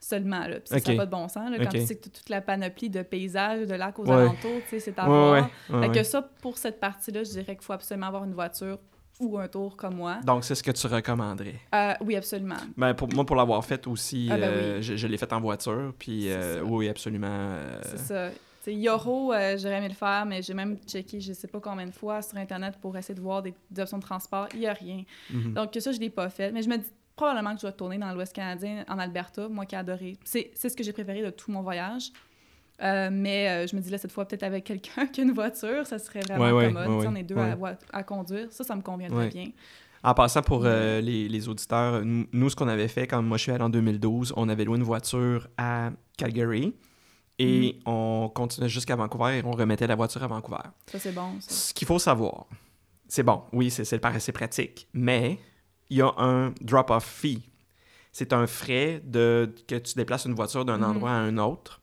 seulement. 0.00 0.46
Là. 0.46 0.60
Puis 0.60 0.80
ça, 0.80 0.92
n'a 0.92 0.96
pas 0.96 1.06
de 1.06 1.10
bon 1.10 1.28
sens. 1.28 1.50
Là, 1.50 1.58
quand 1.58 1.70
tu 1.70 1.86
sais 1.86 1.96
que 1.96 2.08
toute 2.08 2.28
la 2.28 2.40
panoplie 2.40 2.90
de 2.90 3.02
paysages, 3.02 3.66
de 3.66 3.74
lacs 3.74 3.98
aux 3.98 4.04
Ouais. 4.06 4.14
alentours, 4.14 4.60
tu 4.64 4.68
sais, 4.70 4.80
c'est 4.80 4.98
à 4.98 5.04
ouais, 5.04 5.08
voir. 5.08 5.32
ouais, 5.32 5.40
ouais, 5.40 5.48
Fait 5.82 5.88
ouais. 5.88 5.94
que 5.98 6.02
ça, 6.04 6.22
pour 6.42 6.58
cette 6.58 6.80
partie-là, 6.80 7.24
je 7.24 7.30
dirais 7.30 7.56
qu'il 7.56 7.64
faut 7.64 7.72
absolument 7.72 8.06
avoir 8.06 8.24
une 8.24 8.34
voiture 8.34 8.78
ou 9.20 9.38
un 9.38 9.48
tour 9.48 9.76
comme 9.76 9.94
moi. 9.96 10.18
Donc, 10.24 10.44
c'est 10.44 10.54
ce 10.54 10.62
que 10.62 10.70
tu 10.70 10.86
recommanderais. 10.86 11.60
Euh, 11.74 11.94
oui, 12.02 12.16
absolument. 12.16 12.56
Ben, 12.76 12.94
pour, 12.94 13.12
moi, 13.12 13.24
pour 13.26 13.36
l'avoir 13.36 13.64
fait 13.64 13.86
aussi, 13.86 14.28
Ah, 14.30 14.36
ben 14.36 14.42
euh, 14.44 14.76
oui. 14.76 14.82
je, 14.82 14.96
je 14.96 15.06
l'ai 15.06 15.16
fait 15.18 15.32
en 15.32 15.40
voiture, 15.40 15.92
puis 15.98 16.30
euh, 16.30 16.62
oui, 16.62 16.88
absolument. 16.88 17.26
euh, 17.30 17.80
C'est 17.82 17.98
ça. 17.98 18.30
Tu 18.30 18.36
sais, 18.64 18.74
Yoro, 18.74 19.32
euh, 19.32 19.56
j'aurais 19.56 19.78
aimé 19.78 19.88
le 19.88 19.94
faire, 19.94 20.24
mais 20.26 20.42
j'ai 20.42 20.54
même 20.54 20.76
checké 20.86 21.20
je 21.20 21.32
sais 21.32 21.46
pas 21.48 21.60
combien 21.60 21.86
de 21.86 21.92
fois 21.92 22.22
sur 22.22 22.36
Internet 22.38 22.74
pour 22.80 22.96
essayer 22.96 23.14
de 23.14 23.20
voir 23.20 23.40
des, 23.42 23.54
des 23.70 23.82
options 23.82 23.98
de 23.98 24.02
transport. 24.02 24.48
Il 24.54 24.60
n'y 24.60 24.66
a 24.66 24.72
rien. 24.72 25.04
mhm. 25.30 25.54
Donc 25.54 25.76
ça, 25.78 25.92
je 25.92 25.98
l'ai 26.00 26.10
pas 26.10 26.28
fait. 26.28 26.50
Mais 26.52 26.62
je 26.62 26.68
me 26.68 26.76
dis 26.76 26.90
probablement 27.14 27.54
que 27.54 27.60
je 27.60 27.66
vais 27.66 27.72
tourner 27.72 27.98
dans 27.98 28.12
l'Ouest 28.12 28.32
canadien, 28.32 28.84
en 28.88 28.98
Alberta, 28.98 29.48
moi 29.48 29.64
qui 29.66 29.74
ai 29.74 29.78
adoré. 29.78 30.16
C'est 30.24 30.50
ce 30.56 30.76
que 30.76 30.84
j'ai 30.84 30.92
préféré 30.92 31.22
de 31.22 31.30
tout 31.30 31.50
mon 31.50 31.62
voyage. 31.62 32.12
Euh, 32.82 33.08
mais 33.12 33.48
euh, 33.48 33.66
je 33.66 33.74
me 33.74 33.80
dis 33.80 33.90
là, 33.90 33.98
cette 33.98 34.12
fois, 34.12 34.26
peut-être 34.26 34.44
avec 34.44 34.64
quelqu'un 34.64 35.06
qui 35.12 35.20
a 35.20 35.24
une 35.24 35.32
voiture, 35.32 35.86
ça 35.86 35.98
serait 35.98 36.20
vraiment 36.20 36.56
Ouais, 36.56 36.66
commode. 36.66 36.88
ouais, 36.88 36.96
ouais. 36.96 37.06
on 37.08 37.14
est 37.16 37.22
deux 37.24 37.36
à, 37.36 37.56
à 37.92 38.02
conduire. 38.04 38.46
Ça, 38.50 38.62
ça 38.64 38.76
me 38.76 38.82
convient 38.82 39.08
très 39.08 39.28
bien. 39.28 39.48
En 40.04 40.14
passant 40.14 40.42
pour 40.42 40.62
euh, 40.64 41.00
les, 41.00 41.28
les 41.28 41.48
auditeurs, 41.48 42.02
nous, 42.04 42.50
ce 42.50 42.54
qu'on 42.54 42.68
avait 42.68 42.86
fait 42.86 43.08
quand 43.08 43.20
moi 43.20 43.36
je 43.36 43.42
suis 43.42 43.52
allé 43.52 43.64
en 43.64 43.68
2012, 43.68 44.32
on 44.36 44.48
avait 44.48 44.64
loué 44.64 44.76
une 44.78 44.84
voiture 44.84 45.48
à 45.58 45.90
Calgary 46.16 46.72
et 47.40 47.74
Mm. 47.84 47.88
on 47.90 48.30
continuait 48.34 48.68
jusqu'à 48.68 48.94
Vancouver 48.96 49.38
et 49.38 49.42
on 49.44 49.50
remettait 49.52 49.86
la 49.88 49.96
voiture 49.96 50.22
à 50.22 50.26
Vancouver. 50.28 50.58
Ça, 50.86 50.98
c'est 51.00 51.12
bon. 51.12 51.40
Ça. 51.40 51.50
Ce 51.52 51.74
qu'il 51.74 51.86
faut 51.86 51.98
savoir, 51.98 52.46
c'est 53.08 53.22
bon, 53.24 53.42
oui, 53.52 53.70
c'est 53.70 53.84
c'est 53.84 54.04
assez 54.04 54.30
pratique, 54.32 54.86
mais 54.92 55.38
il 55.90 55.96
y 55.98 56.02
a 56.02 56.12
un 56.18 56.52
drop-off 56.60 57.04
fee. 57.04 57.42
C'est 58.12 58.32
un 58.32 58.46
frais 58.46 59.00
de 59.04 59.52
que 59.66 59.76
tu 59.76 59.94
déplaces 59.94 60.24
une 60.26 60.34
voiture 60.34 60.64
d'un 60.64 60.78
Mhm. 60.78 60.84
endroit 60.84 61.10
à 61.10 61.14
un 61.14 61.38
autre. 61.38 61.80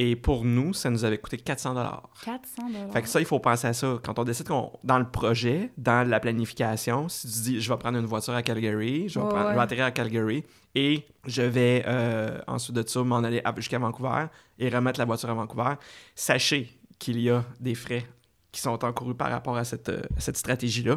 Et 0.00 0.14
pour 0.14 0.44
nous, 0.44 0.72
ça 0.74 0.90
nous 0.90 1.04
avait 1.04 1.18
coûté 1.18 1.36
400 1.38 1.74
dollars. 1.74 2.08
400 2.24 2.68
dollars. 2.70 2.92
Fait 2.92 3.02
que 3.02 3.08
ça, 3.08 3.18
il 3.18 3.26
faut 3.26 3.40
penser 3.40 3.66
à 3.66 3.72
ça. 3.72 3.98
Quand 4.04 4.16
on 4.16 4.22
décide 4.22 4.46
qu'on, 4.46 4.70
dans 4.84 5.00
le 5.00 5.10
projet, 5.10 5.72
dans 5.76 6.08
la 6.08 6.20
planification, 6.20 7.08
si 7.08 7.26
tu 7.26 7.40
dis 7.40 7.60
je 7.60 7.68
vais 7.68 7.76
prendre 7.76 7.98
une 7.98 8.06
voiture 8.06 8.32
à 8.32 8.42
Calgary, 8.44 9.08
je 9.08 9.18
vais, 9.18 9.26
prendre- 9.26 9.42
je 9.46 9.48
vais 9.50 9.56
ouais. 9.56 9.60
atterrir 9.62 9.84
à 9.86 9.90
Calgary 9.90 10.44
et 10.76 11.04
je 11.26 11.42
vais 11.42 11.82
euh, 11.88 12.38
ensuite 12.46 12.76
de 12.76 12.86
ça 12.88 13.02
m'en 13.02 13.18
aller 13.24 13.42
jusqu'à 13.56 13.80
Vancouver 13.80 14.26
et 14.60 14.68
remettre 14.68 15.00
la 15.00 15.04
voiture 15.04 15.30
à 15.30 15.34
Vancouver, 15.34 15.74
sachez 16.14 16.70
qu'il 17.00 17.20
y 17.20 17.28
a 17.28 17.44
des 17.58 17.74
frais 17.74 18.06
qui 18.52 18.60
sont 18.60 18.84
encourus 18.84 19.16
par 19.16 19.30
rapport 19.32 19.56
à 19.56 19.64
cette, 19.64 19.88
euh, 19.88 20.02
cette 20.16 20.36
stratégie-là. 20.36 20.96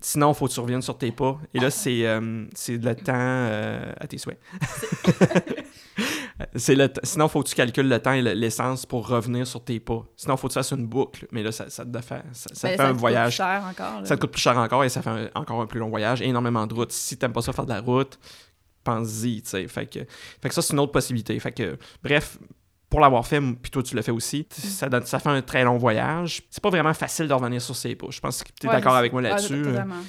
Sinon, 0.00 0.32
il 0.32 0.34
faut 0.34 0.48
que 0.48 0.52
tu 0.54 0.60
reviennes 0.60 0.80
sur 0.80 0.96
tes 0.96 1.12
pas. 1.12 1.38
Et 1.52 1.60
là, 1.60 1.70
c'est 1.70 2.06
euh, 2.06 2.46
c'est 2.54 2.78
le 2.82 2.94
temps 2.96 3.12
euh, 3.14 3.92
à 4.00 4.06
tes 4.06 4.16
souhaits. 4.16 4.40
c'est 6.54 6.74
le 6.74 6.88
Sinon, 7.02 7.26
il 7.26 7.30
faut 7.30 7.42
que 7.42 7.48
tu 7.48 7.54
calcules 7.54 7.88
le 7.88 7.98
temps 8.00 8.12
et 8.12 8.22
le- 8.22 8.32
l'essence 8.32 8.86
pour 8.86 9.06
revenir 9.08 9.46
sur 9.46 9.64
tes 9.64 9.80
pas. 9.80 10.04
Sinon, 10.16 10.34
il 10.34 10.38
faut 10.38 10.48
que 10.48 10.52
tu 10.52 10.58
fasses 10.58 10.70
une 10.72 10.86
boucle. 10.86 11.26
Mais 11.32 11.42
là, 11.42 11.52
ça, 11.52 11.68
ça 11.70 11.84
te 11.84 12.00
fait, 12.00 12.22
ça, 12.32 12.50
ça 12.54 12.68
Ben, 12.68 12.76
fait 12.76 12.82
un 12.82 12.86
te 12.86 12.90
coûte 12.92 13.00
voyage. 13.00 13.34
cher 13.36 13.62
encore. 13.68 14.06
Ça 14.06 14.16
te 14.16 14.20
coûte 14.20 14.30
plus 14.32 14.40
cher 14.42 14.56
encore 14.56 14.84
et 14.84 14.88
ça 14.88 15.02
fait 15.02 15.10
un- 15.10 15.30
encore 15.34 15.60
un 15.60 15.66
plus 15.66 15.80
long 15.80 15.88
voyage 15.90 16.22
et 16.22 16.26
énormément 16.28 16.66
de 16.66 16.74
route. 16.74 16.92
Si 16.92 17.16
t'aimes 17.16 17.32
pas 17.32 17.42
ça 17.42 17.52
faire 17.52 17.64
de 17.66 17.70
la 17.72 17.80
route, 17.80 18.18
pense-y. 18.84 19.42
Fait 19.68 19.86
que, 19.86 20.00
fait 20.42 20.48
que 20.48 20.54
ça, 20.54 20.62
c'est 20.62 20.72
une 20.72 20.80
autre 20.80 20.92
possibilité. 20.92 21.38
Fait 21.40 21.52
que, 21.52 21.78
bref, 22.02 22.38
pour 22.88 22.98
l'avoir 23.00 23.24
fait, 23.24 23.40
puis 23.40 23.70
toi, 23.70 23.82
tu 23.84 23.94
l'as 23.94 24.02
fait 24.02 24.10
aussi, 24.10 24.40
Mm. 24.50 24.60
ça, 24.68 24.88
donne, 24.88 25.06
ça 25.06 25.20
fait 25.20 25.28
un 25.28 25.42
très 25.42 25.62
long 25.62 25.76
voyage. 25.78 26.42
C'est 26.50 26.60
pas 26.62 26.70
vraiment 26.70 26.92
facile 26.94 27.28
de 27.28 27.32
revenir 27.34 27.62
sur 27.62 27.76
ses 27.76 27.94
pas. 27.94 28.08
Je 28.10 28.18
pense 28.18 28.42
que 28.42 28.48
tu 28.58 28.66
es 28.66 28.68
Ouais, 28.68 28.74
d'accord 28.74 28.96
avec 28.96 29.12
moi 29.12 29.22
ah, 29.24 29.28
là-dessus. 29.30 29.64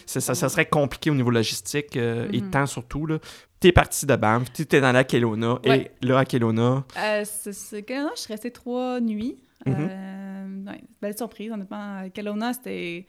C'est- 0.08 0.20
ça, 0.20 0.34
ça 0.34 0.50
serait 0.50 0.66
compliqué 0.68 1.12
au 1.12 1.14
niveau 1.16 1.30
logistique 1.30 1.96
euh, 1.96 2.28
et 2.34 2.42
Mhm. 2.42 2.50
temps 2.50 2.66
surtout. 2.66 3.06
Là. 3.06 3.20
T'es 3.62 3.72
parti 3.72 4.06
de 4.06 4.16
Banff, 4.16 4.52
t'es 4.52 4.82
dans 4.82 4.92
la 4.92 5.04
Kelowna 5.06 5.60
Ouais. 5.66 5.92
et 6.02 6.06
là, 6.06 6.20
à 6.20 6.26
Kelowna, 6.26 6.84
Euh, 6.98 7.22
c'est- 7.24 7.54
c'est 7.54 7.84
Kelowna, 7.84 8.10
je 8.16 8.22
suis 8.22 8.34
restée 8.34 8.52
trois 8.52 9.00
nuits. 9.00 9.38
Mhm. 9.66 9.76
Euh, 9.90 10.64
ouais, 10.72 10.82
belle 11.02 11.16
surprise, 11.16 11.52
honnêtement. 11.52 12.10
Kelowna, 12.14 12.54
c'était... 12.54 13.06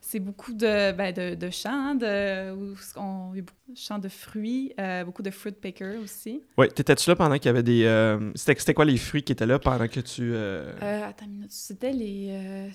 C'est 0.00 0.20
beaucoup 0.20 0.52
de, 0.52 0.92
ben, 0.92 1.12
de, 1.12 1.34
de 1.34 1.50
champs, 1.50 1.70
hein, 1.72 1.94
de, 1.96 2.52
où 2.54 2.74
on, 2.96 3.30
il 3.34 3.38
y 3.38 3.40
a 3.40 3.42
beaucoup 3.42 3.72
de 3.72 3.76
champs 3.76 3.98
de 3.98 4.08
fruits, 4.08 4.72
euh, 4.78 5.02
beaucoup 5.04 5.22
de 5.22 5.30
fruit 5.30 5.50
pickers 5.52 5.98
aussi. 6.00 6.40
ouais, 6.56 6.68
t'étais-tu 6.68 7.10
là 7.10 7.16
pendant 7.16 7.34
qu'il 7.34 7.46
y 7.46 7.48
avait 7.48 7.64
des. 7.64 7.84
euh, 7.84 8.30
C'était 8.36 8.54
c'était 8.60 8.74
quoi 8.74 8.84
les 8.84 8.96
fruits 8.96 9.24
qui 9.24 9.32
étaient 9.32 9.44
là 9.44 9.58
pendant 9.58 9.88
que 9.88 9.98
tu. 10.00 10.22
euh, 10.32 10.72
Euh, 10.82 11.04
attends 11.08 11.24
une 11.26 11.32
minute, 11.32 11.50
c'était 11.50 11.92
les... 11.92 12.28
euh, 12.30 12.68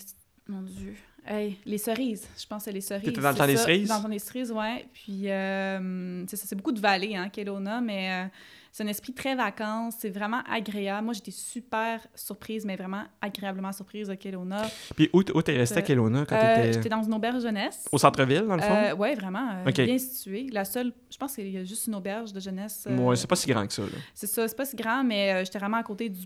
mon 0.49 0.63
Dieu. 0.63 0.95
Hey, 1.25 1.57
les 1.65 1.77
cerises, 1.77 2.27
je 2.37 2.45
pense 2.45 2.59
que 2.59 2.63
c'est 2.65 2.71
les 2.73 2.81
cerises. 2.81 3.05
T'étais 3.05 3.21
dans 3.21 3.29
le 3.31 3.35
temps 3.37 3.47
des 3.47 3.55
cerises? 3.57 3.87
Dans 3.87 3.97
le 3.97 4.03
temps 4.03 4.09
des 4.09 4.19
cerises, 4.19 4.51
ouais. 4.51 4.85
Puis, 4.93 5.29
euh, 5.29 6.25
c'est 6.27 6.35
ça, 6.35 6.45
c'est 6.47 6.55
beaucoup 6.55 6.73
de 6.73 6.81
vallées, 6.81 7.15
hein, 7.15 7.29
Kelowna, 7.29 7.79
mais 7.79 8.11
euh, 8.11 8.27
c'est 8.73 8.83
un 8.83 8.87
esprit 8.87 9.13
très 9.13 9.33
vacances, 9.33 9.95
c'est 9.99 10.09
vraiment 10.09 10.41
agréable. 10.51 11.05
Moi, 11.05 11.13
j'étais 11.13 11.31
super 11.31 12.05
surprise, 12.13 12.65
mais 12.65 12.75
vraiment 12.75 13.03
agréablement 13.21 13.71
surprise 13.71 14.09
de 14.09 14.15
Kelowna. 14.15 14.63
Puis 14.97 15.09
où, 15.13 15.23
t'es 15.23 15.55
resté 15.55 15.77
à 15.77 15.79
Euh, 15.79 15.81
Kelowna 15.83 16.25
quand 16.25 16.35
Euh, 16.35 16.55
t'étais. 16.55 16.73
J'étais 16.73 16.89
dans 16.89 17.03
une 17.03 17.13
auberge 17.13 17.41
jeunesse. 17.41 17.85
Au 17.91 17.97
centre-ville, 17.97 18.45
dans 18.45 18.55
le 18.57 18.61
fond? 18.61 18.93
Ouais, 18.97 19.15
vraiment, 19.15 19.63
bien 19.63 19.97
située. 19.97 20.47
La 20.51 20.65
seule, 20.65 20.91
je 21.09 21.17
pense 21.17 21.35
qu'il 21.35 21.49
y 21.49 21.57
a 21.57 21.63
juste 21.63 21.87
une 21.87 21.95
auberge 21.95 22.33
de 22.33 22.39
jeunesse. 22.41 22.85
Ouais, 22.89 23.15
c'est 23.15 23.27
pas 23.27 23.35
si 23.37 23.47
grand 23.47 23.65
que 23.65 23.71
ça. 23.73 23.83
là. 23.83 23.87
c'est 24.13 24.27
ça, 24.27 24.45
c'est 24.45 24.57
pas 24.57 24.65
si 24.65 24.75
grand, 24.75 25.03
mais 25.05 25.45
j'étais 25.45 25.59
vraiment 25.59 25.77
à 25.77 25.83
côté 25.83 26.09
du, 26.09 26.25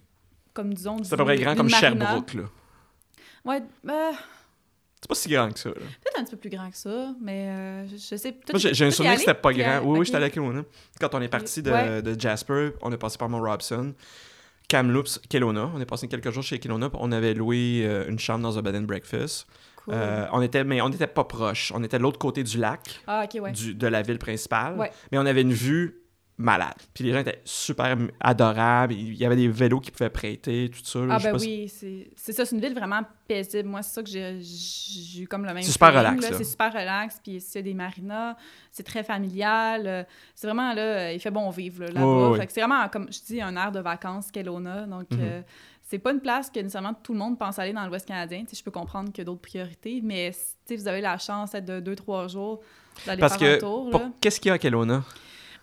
comme 0.53 0.73
disons, 0.73 0.97
C'est 1.03 1.13
à 1.13 1.17
peu 1.17 1.23
près 1.25 1.37
grand 1.37 1.55
comme 1.55 1.69
marina. 1.69 1.89
Sherbrooke, 2.07 2.33
là. 2.33 2.43
Ouais, 3.45 3.61
euh, 3.87 4.11
C'est 5.01 5.07
pas 5.07 5.15
si 5.15 5.29
grand 5.29 5.51
que 5.51 5.59
ça, 5.59 5.69
peut-être 5.69 6.19
un 6.19 6.23
petit 6.23 6.31
peu 6.31 6.37
plus 6.37 6.49
grand 6.49 6.69
que 6.71 6.75
ça, 6.77 7.13
mais 7.21 7.47
euh, 7.49 7.87
je, 7.87 7.97
je 7.97 8.15
sais. 8.15 8.35
Moi, 8.51 8.59
j'ai 8.73 8.85
un 8.85 8.91
souvenir 8.91 9.13
que 9.13 9.19
c'était 9.19 9.33
pas 9.35 9.53
grand. 9.53 9.79
Oui, 9.83 9.99
oui, 9.99 10.05
j'étais 10.05 10.17
allé 10.17 10.25
à 10.25 10.29
Kelowna. 10.31 10.63
Quand 10.99 11.13
on 11.13 11.21
est 11.21 11.27
parti 11.27 11.61
de, 11.61 11.71
Ouais. 11.71 12.01
de 12.01 12.19
Jasper, 12.19 12.71
on 12.81 12.91
est 12.91 12.97
passé 12.97 13.17
par 13.17 13.29
Mont 13.29 13.41
Robson. 13.41 13.93
Kamloops, 14.67 15.19
Kelowna. 15.29 15.71
On 15.75 15.79
est 15.79 15.85
passé 15.85 16.07
quelques 16.07 16.31
jours 16.31 16.43
chez 16.43 16.59
Kelowna. 16.59 16.89
On 16.95 17.11
avait 17.11 17.33
loué 17.33 17.83
euh, 17.85 18.09
une 18.09 18.19
chambre 18.19 18.41
dans 18.43 18.57
un 18.57 18.61
bed 18.61 18.75
and 18.75 18.81
breakfast. 18.81 19.47
Cool. 19.85 19.93
Euh, 19.95 20.25
on 20.33 20.41
était, 20.41 20.63
mais 20.63 20.81
on 20.81 20.89
n'était 20.89 21.07
pas 21.07 21.23
proche. 21.23 21.71
On 21.73 21.83
était 21.83 21.97
de 21.97 22.03
l'autre 22.03 22.19
côté 22.19 22.43
du 22.43 22.57
lac, 22.57 22.99
Ah, 23.07 23.23
ok, 23.23 23.41
ouais. 23.41 23.51
du- 23.51 23.75
de 23.75 23.87
la 23.87 24.01
ville 24.01 24.17
principale. 24.19 24.75
Ouais. 24.77 24.91
Mais 25.11 25.17
on 25.19 25.25
avait 25.25 25.41
une 25.43 25.53
vue 25.53 25.95
malade. 26.37 26.75
Puis 26.93 27.03
les 27.03 27.11
gens 27.13 27.19
étaient 27.19 27.41
super 27.43 27.97
adorables. 28.19 28.93
Il 28.93 29.15
y 29.15 29.25
avait 29.25 29.35
des 29.35 29.47
vélos 29.47 29.79
qui 29.79 29.89
pouvaient 29.91 30.09
prêter, 30.09 30.69
tout 30.71 30.79
ça. 30.83 30.99
Ah, 31.09 31.17
ben 31.19 31.31
pas 31.31 31.39
si- 31.39 31.45
oui, 31.47 31.67
c'est 31.69 32.09
c'est 32.15 32.33
ça, 32.33 32.45
c'est 32.45 32.55
une 32.55 32.61
ville 32.61 32.75
vraiment 32.75 33.01
paisible. 33.27 33.67
Moi, 33.67 33.81
c'est 33.81 33.95
ça 33.95 34.03
que 34.03 34.09
j'ai 34.09 35.21
eu 35.21 35.27
comme 35.27 35.45
le 35.45 35.53
même. 35.53 35.63
C'est 35.63 35.71
super 35.71 35.89
relax. 35.93 36.25
C'est 36.37 36.43
super 36.43 36.71
relax, 36.71 37.19
puis 37.23 37.43
a 37.55 37.61
des 37.61 37.73
marinas, 37.73 38.35
c'est 38.71 38.83
très 38.83 39.03
familial. 39.03 39.87
euh, 39.87 40.03
C'est 40.35 40.45
vraiment, 40.47 40.73
là, 40.73 41.11
il 41.11 41.19
fait 41.19 41.31
bon 41.31 41.49
vivre, 41.49 41.85
là, 41.85 41.91
là-bas. 41.91 42.45
C'est 42.49 42.59
vraiment, 42.61 42.87
comme 42.89 43.07
je 43.11 43.19
dis, 43.25 43.41
un 43.41 43.55
air 43.55 43.71
de 43.71 43.79
vacances, 43.79 44.29
Kelowna. 44.31 44.85
Donc, 44.85 45.07
Mhm. 45.11 45.19
euh, 45.21 45.41
c'est 45.89 45.99
pas 45.99 46.11
une 46.11 46.19
place 46.21 46.49
que 46.51 46.59
nécessairement 46.59 46.93
tout 46.93 47.13
le 47.13 47.19
monde 47.19 47.39
pense 47.39 47.57
aller 47.57 47.73
dans 47.73 47.85
l'Ouest 47.87 48.05
canadien. 48.07 48.41
Tu 48.43 48.49
sais, 48.51 48.57
je 48.59 48.63
peux 48.63 48.71
comprendre 48.71 49.09
qu'il 49.11 49.19
y 49.19 49.21
a 49.21 49.25
d'autres 49.25 49.41
priorités, 49.41 50.01
mais 50.03 50.31
si 50.65 50.75
vous 50.75 50.87
avez 50.87 51.01
la 51.01 51.17
chance 51.17 51.51
d'être 51.51 51.65
de 51.65 51.79
deux, 51.79 51.95
trois 51.95 52.27
jours 52.27 52.61
d'aller 53.07 53.21
faire 53.27 53.37
que 53.37 53.55
un 53.55 53.59
tour. 53.59 54.01
qu'est-ce 54.21 54.39
qu'il 54.39 54.49
y 54.49 54.51
a 54.51 54.55
à 54.55 54.57
Kelowna? 54.59 55.03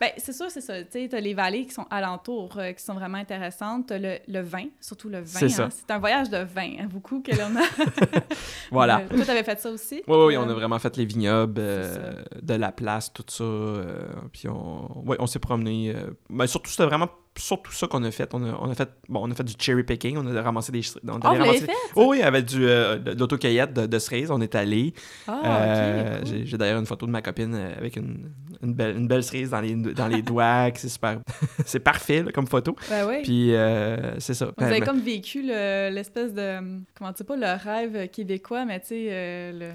Ben, 0.01 0.11
c'est 0.17 0.33
sûr, 0.33 0.51
c'est 0.51 0.61
ça. 0.61 0.83
Tu 0.85 0.91
sais, 0.91 1.09
t'as 1.09 1.21
les 1.21 1.35
vallées 1.35 1.67
qui 1.67 1.73
sont 1.75 1.87
alentours, 1.91 2.57
euh, 2.59 2.73
qui 2.73 2.83
sont 2.83 2.95
vraiment 2.95 3.19
intéressantes. 3.19 3.87
T'as 3.89 3.99
le, 3.99 4.19
le 4.29 4.41
vin, 4.41 4.65
surtout 4.81 5.09
le 5.09 5.19
vin. 5.19 5.25
C'est 5.27 5.49
ça. 5.49 5.65
hein. 5.65 5.69
C'est 5.71 5.91
un 5.91 5.99
voyage 5.99 6.31
de 6.31 6.39
vin, 6.39 6.73
hein, 6.81 6.87
beaucoup 6.91 7.21
que 7.23 7.31
l'on 7.33 7.57
a. 7.57 7.65
Voilà. 8.71 9.01
Euh, 9.01 9.17
toi, 9.17 9.25
t'avais 9.25 9.45
fait 9.45 9.61
ça 9.61 9.71
aussi? 9.71 10.03
Oui, 10.07 10.17
oui, 10.27 10.37
Euh, 10.37 10.41
on 10.45 10.49
a 10.49 10.55
vraiment 10.55 10.79
fait 10.79 10.97
les 10.97 11.05
vignobles, 11.05 11.61
euh, 11.61 12.23
de 12.43 12.55
la 12.55 12.73
place, 12.73 13.13
tout 13.13 13.25
ça. 13.29 13.45
euh, 13.45 14.07
puis 14.33 14.49
on, 14.49 15.03
ouais, 15.07 15.17
on 15.21 15.27
s'est 15.27 15.39
promené. 15.39 15.93
euh, 15.95 16.11
ben, 16.31 16.47
surtout, 16.47 16.71
c'était 16.71 16.85
vraiment 16.87 17.09
surtout 17.37 17.73
ça 17.73 17.87
qu'on 17.87 18.03
a 18.05 18.11
fait. 18.11 18.33
On 18.35 18.43
a, 18.45 18.57
on 18.61 18.71
a 18.71 18.75
fait. 18.75 18.89
Bon, 19.09 19.27
on 19.27 19.31
a 19.31 19.35
fait 19.35 19.45
du 19.45 19.55
cherry 19.59 19.83
picking, 19.83 20.17
on 20.19 20.27
a 20.37 20.43
ramassé 20.43 20.71
des. 20.73 20.81
On 21.09 21.19
Ah, 21.23 21.33
l'avez 21.33 21.39
ramasser- 21.45 21.67
fait? 21.67 21.73
Oh 21.97 22.07
oui, 22.11 22.23
avec 22.23 22.45
du, 22.45 22.65
euh, 22.67 22.97
de, 22.99 23.13
de 23.15 23.19
l'autocueillette 23.19 23.73
de, 23.73 23.87
de 23.87 23.99
cerises, 23.99 24.31
on 24.31 24.41
est 24.41 24.55
allé. 24.55 24.95
Ah, 25.27 25.41
Euh, 25.45 26.21
cool. 26.23 26.41
J'ai 26.45 26.57
d'ailleurs 26.59 26.79
une 26.81 26.87
photo 26.87 27.07
de 27.07 27.11
ma 27.11 27.23
copine 27.23 27.55
euh, 27.55 27.77
avec 27.77 27.97
une, 27.97 28.31
une, 28.63 28.75
belle, 28.75 28.97
une 28.97 29.09
belle 29.09 29.23
cerise 29.25 29.51
dans 29.51 29.61
les, 29.61 29.75
dans 29.75 30.09
les 30.09 30.23
doigts, 30.31 30.69
c'est 30.75 30.89
super. 30.89 31.21
c'est 31.67 31.81
parfait 31.81 32.23
là, 32.23 32.33
comme 32.33 32.47
photo. 32.47 32.77
Ben 32.89 33.07
oui. 33.09 33.23
Puis 33.23 33.55
euh, 33.55 34.19
c'est 34.21 34.35
ça. 34.35 34.47
Vous 34.57 34.65
avez 34.65 34.81
ben, 34.81 34.87
comme 34.87 35.01
vécu 35.01 35.43
le- 35.43 35.91
l'espèce 35.93 36.33
de. 36.35 36.59
Comment 36.97 37.13
tu 37.13 37.19
sais 37.19 37.25
pas, 37.25 37.37
le 37.37 37.63
rêve 37.63 38.09
québécois, 38.11 38.65
mais 38.65 38.81
tu 38.81 38.87
sais, 38.89 39.07
euh, 39.11 39.53
le. 39.53 39.73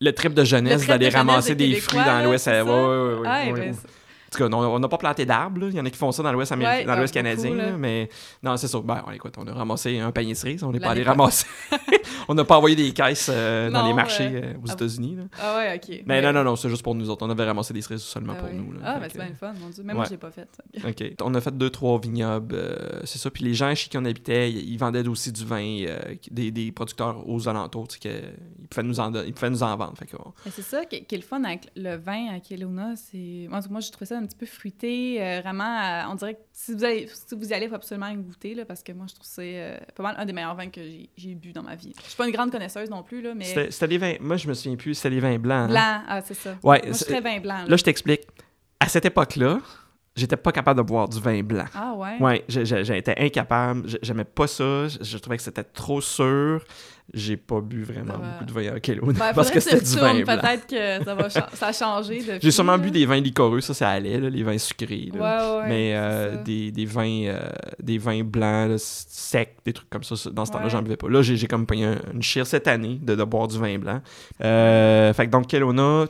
le 0.00 0.12
trip 0.12 0.34
de 0.34 0.44
jeunesse 0.44 0.86
d'aller 0.86 1.08
ramasser 1.10 1.54
des 1.54 1.74
fruits 1.74 2.04
dans 2.04 2.24
l'Ouest. 2.24 2.46
ouais, 2.48 2.60
ouais, 2.62 2.70
ouais, 2.70 3.26
Ah, 3.26 3.44
ouais, 3.46 3.52
ben, 3.52 3.60
ouais. 3.70 3.72
En 4.28 4.36
tout 4.36 4.48
cas, 4.48 4.56
on 4.56 4.78
n'a 4.78 4.88
pas 4.88 4.98
planté 4.98 5.24
d'arbres. 5.24 5.68
Il 5.70 5.76
y 5.76 5.80
en 5.80 5.86
a 5.86 5.90
qui 5.90 5.96
font 5.96 6.12
ça 6.12 6.22
dans 6.22 6.32
l'Ouest 6.32 6.52
Ouais, 6.52 6.84
dans 6.84 6.96
l'Ouest 6.96 7.14
canadien. 7.14 7.54
là. 7.54 7.72
mais 7.72 8.10
non, 8.42 8.56
c'est 8.56 8.68
ça. 8.68 8.78
Ben, 8.80 9.02
on, 9.06 9.10
écoute, 9.12 9.34
on 9.38 9.46
a 9.46 9.54
ramassé 9.54 9.98
un 9.98 10.12
panier 10.12 10.32
de 10.32 10.38
cerises. 10.38 10.62
On 10.62 10.70
n'est 10.70 10.80
pas 10.80 10.90
allé 10.90 11.02
ramasser. 11.02 11.46
on 12.28 12.34
n'a 12.34 12.44
pas 12.44 12.58
envoyé 12.58 12.76
des 12.76 12.92
caisses 12.92 13.30
euh, 13.32 13.70
dans 13.70 13.86
les 13.86 13.94
marchés 13.94 14.30
euh, 14.32 14.54
aux 14.62 14.70
ah, 14.70 14.74
États-unis. 14.74 15.16
Ah 15.40 15.56
ouais, 15.56 15.76
ok. 15.76 16.02
Mais 16.06 16.20
non, 16.20 16.32
non, 16.32 16.44
non, 16.44 16.56
c'est 16.56 16.68
juste 16.68 16.82
pour 16.82 16.94
nous 16.94 17.08
autres. 17.08 17.24
On 17.24 17.30
avait 17.30 17.44
ramassé 17.44 17.72
des 17.72 17.80
cerises 17.80 18.02
seulement 18.02 18.34
Ah 18.36 18.42
pour 18.42 18.52
nous. 18.52 18.72
là. 18.72 18.80
Ah, 18.84 18.98
ben 18.98 19.08
c'est 19.10 19.18
bien 19.18 19.28
le 19.28 19.34
fun, 19.34 19.54
mon 19.58 19.70
Dieu. 19.70 19.82
Même 19.82 19.96
moi, 19.96 20.04
je 20.04 20.10
l'ai 20.10 20.16
pas 20.18 20.30
fait. 20.30 20.48
OK. 20.86 21.14
On 21.22 21.34
a 21.34 21.40
fait 21.40 21.56
deux, 21.56 21.70
trois 21.70 21.98
vignobles, 21.98 22.54
euh, 22.54 23.00
c'est 23.04 23.18
ça. 23.18 23.30
Puis 23.30 23.44
les 23.44 23.54
gens 23.54 23.74
chez 23.74 23.88
qui 23.88 23.96
on 23.96 24.04
habitait, 24.04 24.50
ils 24.50 24.72
ils 24.72 24.78
vendaient 24.78 25.06
aussi 25.08 25.32
du 25.32 25.44
vin, 25.44 25.86
des, 26.30 26.50
des 26.50 26.72
producteurs 26.72 27.28
aux 27.28 27.48
alentours, 27.48 27.88
que 27.88 28.08
ils, 28.08 28.68
pouvaient 28.68 28.86
nous 28.86 29.00
en, 29.00 29.12
ils 29.14 29.32
pouvaient 29.32 29.50
nous 29.50 29.62
en 29.62 29.76
vendre. 29.76 29.94
C'est 30.50 30.62
ça 30.62 30.84
qui 30.84 30.96
est 30.96 31.12
le 31.12 31.22
fun 31.22 31.42
avec 31.44 31.70
le 31.76 31.96
vin 31.96 32.28
à 32.34 32.40
Kelowna. 32.40 32.94
Moi, 33.70 33.80
j'ai 33.80 33.90
trouvé 33.90 34.06
ça 34.06 34.17
un 34.18 34.26
petit 34.26 34.36
peu 34.36 34.46
fruité. 34.46 35.22
euh, 35.22 35.40
vraiment, 35.40 35.64
euh, 35.64 36.10
on 36.10 36.14
dirait 36.14 36.34
que 36.34 36.40
si 36.52 36.74
vous, 36.74 36.84
allez, 36.84 37.08
si 37.08 37.34
vous 37.34 37.48
y 37.48 37.54
allez, 37.54 37.66
il 37.66 37.68
faut 37.68 37.74
absolument 37.74 38.12
goûter, 38.14 38.54
là, 38.54 38.64
parce 38.64 38.82
que 38.82 38.92
moi, 38.92 39.06
je 39.08 39.14
trouve 39.14 39.26
que 39.26 39.32
c'est 39.32 39.60
euh, 39.60 39.78
pas 39.94 40.02
mal 40.02 40.14
un 40.18 40.24
des 40.24 40.32
meilleurs 40.32 40.54
vins 40.54 40.68
que 40.68 40.80
j'ai, 41.16 41.34
bu 41.34 41.52
dans 41.52 41.62
ma 41.62 41.74
vie. 41.74 41.94
Je 42.02 42.08
suis 42.08 42.16
pas 42.16 42.26
une 42.26 42.32
grande 42.32 42.50
connaisseuse 42.50 42.90
non 42.90 43.02
plus, 43.02 43.22
là, 43.22 43.34
mais 43.34 43.44
C'était 43.70 43.86
vins, 43.98 44.14
moi 44.20 44.36
je 44.36 44.48
me 44.48 44.54
souviens 44.54 44.76
plus, 44.76 44.94
c'était 44.94 45.10
des 45.10 45.20
vins 45.20 45.38
blancs. 45.38 45.68
hein? 45.68 45.68
blanc, 45.68 46.02
ah, 46.08 46.20
c'est 46.22 46.34
ça. 46.34 46.50
Ouais, 46.62 46.80
moi, 46.82 46.92
je 46.92 46.92
suis 46.92 47.04
très 47.06 47.20
vin 47.20 47.40
blanc. 47.40 47.62
Là. 47.62 47.66
Là, 47.68 47.76
je 47.76 47.84
t'explique. 47.84 48.22
À 48.80 48.88
cette 48.88 49.04
époque-là, 49.04 49.60
j'étais 50.18 50.36
pas 50.36 50.52
capable 50.52 50.78
de 50.78 50.86
boire 50.86 51.08
du 51.08 51.20
vin 51.20 51.42
blanc. 51.42 51.64
Ah 51.74 51.94
ouais? 51.96 52.16
Ouais, 52.20 52.44
j'étais 52.48 53.14
incapable. 53.18 53.82
J'ai- 53.88 53.98
J'aimais 54.02 54.24
pas 54.24 54.46
ça. 54.46 54.88
Je, 54.88 54.98
je 55.02 55.18
trouvais 55.18 55.36
que 55.36 55.42
c'était 55.42 55.64
trop 55.64 56.00
sûr. 56.00 56.62
J'ai 57.14 57.38
pas 57.38 57.62
bu 57.62 57.84
vraiment 57.84 58.18
va. 58.18 58.32
beaucoup 58.32 58.44
de 58.44 58.52
vin 58.52 58.74
à 58.76 58.80
Kelowna 58.80 59.18
Ben, 59.18 59.32
parce 59.34 59.50
que 59.50 59.60
c'était 59.60 59.80
du 59.80 59.96
vin 59.96 60.20
blanc. 60.22 60.36
Peut-être 60.38 60.66
que 60.66 61.04
ça, 61.04 61.14
va 61.14 61.30
ça 61.30 61.66
a 61.68 61.72
changé 61.72 62.18
depuis. 62.18 62.38
J'ai 62.42 62.50
sûrement 62.50 62.76
bu 62.76 62.90
des 62.90 63.06
vins 63.06 63.18
liquoreux, 63.20 63.62
ça, 63.62 63.72
ça 63.72 63.88
allait, 63.88 64.18
là, 64.20 64.28
les 64.28 64.42
vins 64.42 64.58
sucrés. 64.58 65.08
Ouais, 65.14 65.18
là. 65.18 65.58
ouais, 65.60 65.68
Mais 65.68 65.92
euh, 65.94 66.42
des, 66.42 66.70
des 66.70 66.84
vins 66.84 67.22
euh, 67.28 67.48
des 67.82 67.96
vins 67.96 68.22
blancs, 68.24 68.68
là, 68.68 68.76
secs, 68.76 69.56
des 69.64 69.72
trucs 69.72 69.88
comme 69.88 70.02
ça, 70.04 70.16
dans 70.30 70.44
ce 70.44 70.52
temps-là, 70.52 70.64
Ouais. 70.64 70.70
j'en 70.70 70.82
buvais 70.82 70.98
pas. 70.98 71.08
Là, 71.08 71.22
j'ai 71.22 71.46
comme 71.46 71.64
payé 71.64 71.86
un- 71.86 71.98
une 72.12 72.20
chire 72.22 72.46
cette 72.46 72.68
année 72.68 72.98
de, 73.00 73.14
de 73.14 73.24
boire 73.24 73.48
du 73.48 73.58
vin 73.58 73.78
blanc. 73.78 74.02
Euh, 74.44 75.12
fait 75.14 75.26
que 75.26 75.30
donc, 75.30 75.46
Kelowna, 75.46 76.04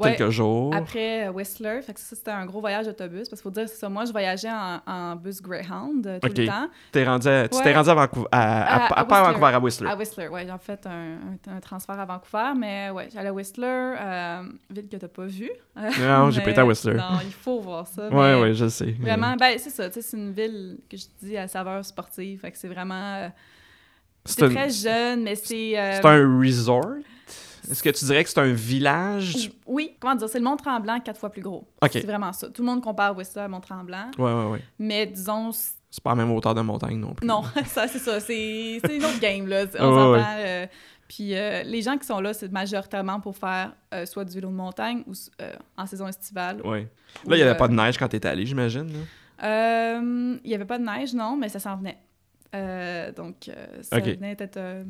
Ouais. 0.00 0.16
quelques 0.16 0.30
jours. 0.30 0.74
Après 0.74 1.28
euh, 1.28 1.30
Whistler, 1.30 1.80
fait 1.82 1.94
que 1.94 2.00
ça, 2.00 2.16
c'était 2.16 2.32
un 2.32 2.44
gros 2.46 2.60
voyage 2.60 2.86
d'autobus. 2.86 3.28
Parce 3.28 3.40
qu'il 3.40 3.48
faut 3.48 3.50
dire, 3.50 3.68
c'est 3.68 3.76
ça, 3.76 3.88
moi, 3.88 4.04
je 4.04 4.10
voyageais 4.10 4.50
en, 4.50 4.80
en 4.86 5.14
bus 5.14 5.40
Greyhound 5.40 6.04
euh, 6.04 6.18
tout 6.18 6.28
le 6.36 6.46
temps. 6.46 6.68
T'es 6.90 7.04
rendu 7.04 7.28
à- 7.28 7.46
tu 7.48 7.62
t'es 7.62 7.72
rendu 7.72 7.90
à 7.90 7.94
Vancouver, 7.94 8.26
à, 8.32 8.62
à- 8.62 9.00
À- 9.00 9.04
pas. 9.04 9.22
Vancouver, 9.22 9.46
à 9.54 9.60
Whistler. 9.60 9.88
À 9.88 9.94
Whistler, 9.96 10.26
ouais. 10.28 10.46
J'ai 10.48 10.58
fait 10.60 10.84
un, 10.86 10.90
un- 11.48 11.56
un 11.56 11.60
transfert 11.60 12.00
à 12.00 12.04
Vancouver, 12.04 12.52
mais 12.58 12.90
ouais, 12.90 13.08
j'allais 13.14 13.28
à 13.28 13.32
Whistler, 13.32 13.66
euh, 14.00 14.42
ville 14.68 14.88
que 14.88 14.96
t'as 14.96 15.06
pas 15.06 15.26
vue. 15.26 15.50
Non, 15.76 16.30
j'ai 16.30 16.40
pas 16.40 16.50
été 16.50 16.60
à 16.60 16.66
Whistler. 16.66 16.94
Non, 16.94 17.20
il 17.24 17.32
faut 17.32 17.60
voir 17.60 17.86
ça. 17.86 18.08
Mais 18.10 18.34
ouais, 18.40 18.52
je 18.52 18.66
sais. 18.68 18.96
Vraiment, 18.98 19.36
ben 19.36 19.56
c'est 19.58 19.70
ça, 19.70 19.88
tu 19.88 19.94
sais, 19.94 20.02
c'est 20.02 20.16
une 20.16 20.32
ville 20.32 20.78
que 20.90 20.96
je 20.96 21.04
dis 21.22 21.36
à 21.36 21.46
saveur 21.46 21.84
sportive, 21.84 22.40
fait 22.40 22.50
que 22.50 22.58
c'est 22.58 22.66
vraiment... 22.68 23.14
euh, 23.14 23.28
C'est 24.24 24.48
très 24.50 24.70
jeune, 24.70 25.22
mais 25.22 25.36
c'est... 25.36 25.74
c'est 25.76 26.04
un 26.04 26.40
resort? 26.40 26.94
Est-ce 27.70 27.82
que 27.82 27.90
tu 27.90 28.04
dirais 28.04 28.22
que 28.24 28.30
c'est 28.30 28.40
un 28.40 28.52
village? 28.52 29.50
Oui, 29.66 29.96
comment 30.00 30.14
dire, 30.14 30.28
c'est 30.28 30.38
le 30.38 30.44
Mont-Tremblant 30.44 31.00
quatre 31.00 31.18
fois 31.18 31.30
plus 31.30 31.42
gros. 31.42 31.66
C'est 31.90 32.04
vraiment 32.06 32.32
ça. 32.32 32.48
Tout 32.50 32.62
le 32.62 32.66
monde 32.66 32.82
compare 32.82 33.16
Whistler 33.16 33.42
à 33.42 33.48
Mont-Tremblant, 33.48 34.10
Ouais, 34.18 34.32
ouais, 34.32 34.50
ouais. 34.52 34.60
mais 34.78 35.06
disons, 35.06 35.50
C'est 35.52 36.02
pas 36.02 36.10
la 36.10 36.16
même 36.16 36.30
hauteur 36.32 36.54
de 36.54 36.60
montagne 36.60 36.98
non 36.98 37.14
plus. 37.14 37.26
non, 37.26 37.42
ça 37.66 37.86
c'est 37.88 37.98
ça, 37.98 38.20
c'est 38.20 38.76
une 38.76 39.04
autre 39.04 39.20
game, 39.20 39.46
là. 39.46 39.64
On 39.78 40.10
Ouais, 40.12 40.18
ouais. 40.18 40.24
euh, 40.38 40.66
Puis 41.08 41.34
euh, 41.34 41.62
les 41.62 41.82
gens 41.82 41.96
qui 41.98 42.06
sont 42.06 42.20
là, 42.20 42.32
c'est 42.34 42.50
majoritairement 42.50 43.20
pour 43.20 43.36
faire 43.36 43.72
euh, 43.92 44.04
soit 44.06 44.24
du 44.24 44.34
vélo 44.34 44.48
de 44.48 44.54
montagne 44.54 45.02
ou 45.06 45.12
euh, 45.40 45.52
en 45.76 45.86
saison 45.86 46.06
estivale. 46.08 46.60
Ouais. 46.64 46.88
ou, 47.26 47.30
Là, 47.30 47.36
il 47.36 47.38
n'y 47.38 47.42
avait 47.42 47.56
pas 47.56 47.68
de 47.68 47.74
neige 47.74 47.96
quand 47.98 48.08
t'étais 48.08 48.28
allé, 48.28 48.44
j'imagine. 48.46 48.90
Il 49.42 50.40
n'y 50.44 50.54
avait 50.54 50.64
pas 50.64 50.78
de 50.78 50.84
neige, 50.84 51.14
non, 51.14 51.36
mais 51.36 51.48
ça 51.48 51.58
s'en 51.58 51.76
venait. 51.76 51.98
Donc, 53.16 53.50
ça 53.82 53.98
venait 54.00 54.34
peut-être 54.36 54.84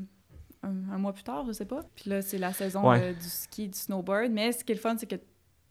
un, 0.64 0.94
un 0.94 0.98
mois 0.98 1.12
plus 1.12 1.22
tard, 1.24 1.44
je 1.46 1.52
sais 1.52 1.64
pas. 1.64 1.80
Puis 1.94 2.10
là, 2.10 2.22
c'est 2.22 2.38
la 2.38 2.52
saison 2.52 2.88
Ouais. 2.90 3.00
euh, 3.00 3.12
du 3.12 3.28
ski, 3.28 3.68
du 3.68 3.78
snowboard. 3.78 4.30
Mais 4.30 4.52
ce 4.52 4.64
qui 4.64 4.72
est 4.72 4.74
le 4.74 4.80
fun, 4.80 4.96
c'est 4.98 5.06
que 5.06 5.16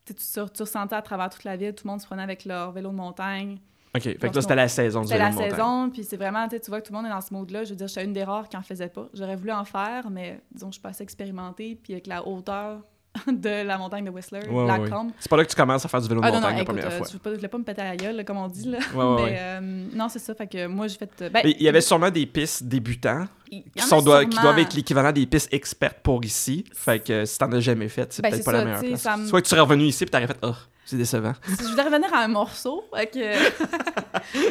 tu, 0.05 0.39
ressentais 0.39 0.95
à 0.95 1.01
travers 1.01 1.29
toute 1.29 1.43
la 1.43 1.55
ville, 1.55 1.73
tout 1.73 1.85
le 1.87 1.91
monde 1.91 2.01
se 2.01 2.05
prenait 2.05 2.23
avec 2.23 2.45
leur 2.45 2.71
vélo 2.71 2.89
de 2.89 2.95
montagne. 2.95 3.59
OK. 3.95 4.01
Fait 4.01 4.15
que 4.17 4.25
là, 4.35 4.41
c'était 4.41 4.55
la 4.55 4.67
saison 4.67 5.01
du 5.01 5.07
vélo 5.13 5.19
la 5.23 5.31
saison, 5.31 5.89
puis 5.91 6.03
c'est 6.03 6.17
vraiment, 6.17 6.47
tu 6.47 6.57
vois 6.67 6.81
que 6.81 6.87
tout 6.87 6.93
le 6.93 6.97
monde 6.97 7.05
est 7.05 7.11
dans 7.13 7.21
ce 7.21 7.33
mode-là. 7.33 7.63
Je 7.63 7.69
veux 7.69 7.75
dire, 7.75 7.87
j'étais 7.87 8.03
une 8.03 8.13
des 8.13 8.23
rares 8.23 8.49
qui 8.49 8.57
en 8.57 8.63
faisait 8.63 8.89
pas. 8.89 9.07
J'aurais 9.13 9.35
voulu 9.35 9.51
en 9.51 9.65
faire, 9.65 10.09
mais 10.09 10.41
disons, 10.51 10.67
je 10.67 10.73
suis 10.73 10.81
pas 10.81 10.89
assez 10.89 11.03
expérimentée, 11.03 11.75
puis 11.81 11.93
avec 11.93 12.07
la 12.07 12.27
hauteur 12.27 12.81
de 13.27 13.63
la 13.65 13.77
montagne 13.77 14.05
de 14.05 14.09
Whistler, 14.09 14.41
Ouais, 14.49 14.65
la 14.67 14.79
ouais. 14.79 14.89
combe. 14.89 15.11
C'est 15.19 15.29
pas 15.29 15.37
là 15.37 15.45
que 15.45 15.49
tu 15.49 15.55
commences 15.55 15.85
à 15.85 15.87
faire 15.87 16.01
du 16.01 16.07
vélo 16.07 16.21
de 16.21 16.25
Ah 16.25 16.29
non, 16.31 16.35
montagne 16.37 16.51
non, 16.51 16.55
la 16.57 16.63
écoute, 16.63 16.75
première 16.75 16.93
euh, 16.93 17.03
fois. 17.03 17.19
pas, 17.23 17.29
je 17.31 17.35
voulais 17.35 17.47
pas 17.47 17.57
me 17.57 17.63
péter 17.63 17.81
à 17.81 17.85
la 17.89 17.95
gueule, 17.95 18.15
là, 18.15 18.23
comme 18.23 18.37
on 18.37 18.47
dit, 18.47 18.67
là. 18.69 18.79
Ouais, 18.95 19.03
ouais, 19.03 19.31
mais 19.31 19.37
euh, 19.39 19.59
non, 19.93 20.09
c'est 20.09 20.19
ça, 20.19 20.33
fait 20.33 20.47
que 20.47 20.65
moi, 20.67 20.87
j'ai 20.87 20.97
fait... 20.97 21.11
euh, 21.21 21.29
ben, 21.29 21.41
Il 21.45 21.61
y 21.61 21.69
avait 21.69 21.81
sûrement 21.81 22.09
des 22.09 22.25
pistes 22.25 22.63
débutants 22.63 23.27
qui, 23.49 23.63
sont, 23.77 24.01
doivent, 24.01 24.27
qui 24.27 24.39
doivent 24.39 24.57
être 24.59 24.73
l'équivalent 24.73 25.11
des 25.11 25.25
pistes 25.27 25.53
expertes 25.53 25.99
pour 26.01 26.23
ici. 26.25 26.65
Fait 26.73 26.99
que 26.99 27.25
si 27.25 27.37
t'en 27.37 27.51
as 27.51 27.59
jamais 27.59 27.87
fait, 27.87 28.11
c'est 28.11 28.21
Ben, 28.23 28.31
peut-être 28.31 28.45
pas 28.45 28.51
la 28.53 28.65
meilleure 28.65 28.81
tu 28.81 28.87
place. 28.89 29.27
Soit 29.27 29.41
que 29.41 29.45
tu 29.45 29.49
serais 29.49 29.61
revenu 29.61 29.83
ici 29.85 30.03
et 30.03 30.07
t'aurais 30.07 30.27
fait 30.27 30.37
«Oh, 30.41 30.53
c'est 30.85 30.97
décevant. 30.97 31.33
Je 31.47 31.63
voulais 31.71 31.83
revenir 31.83 32.13
à 32.13 32.19
un 32.23 32.27
morceau, 32.27 32.83
que... 32.91 33.53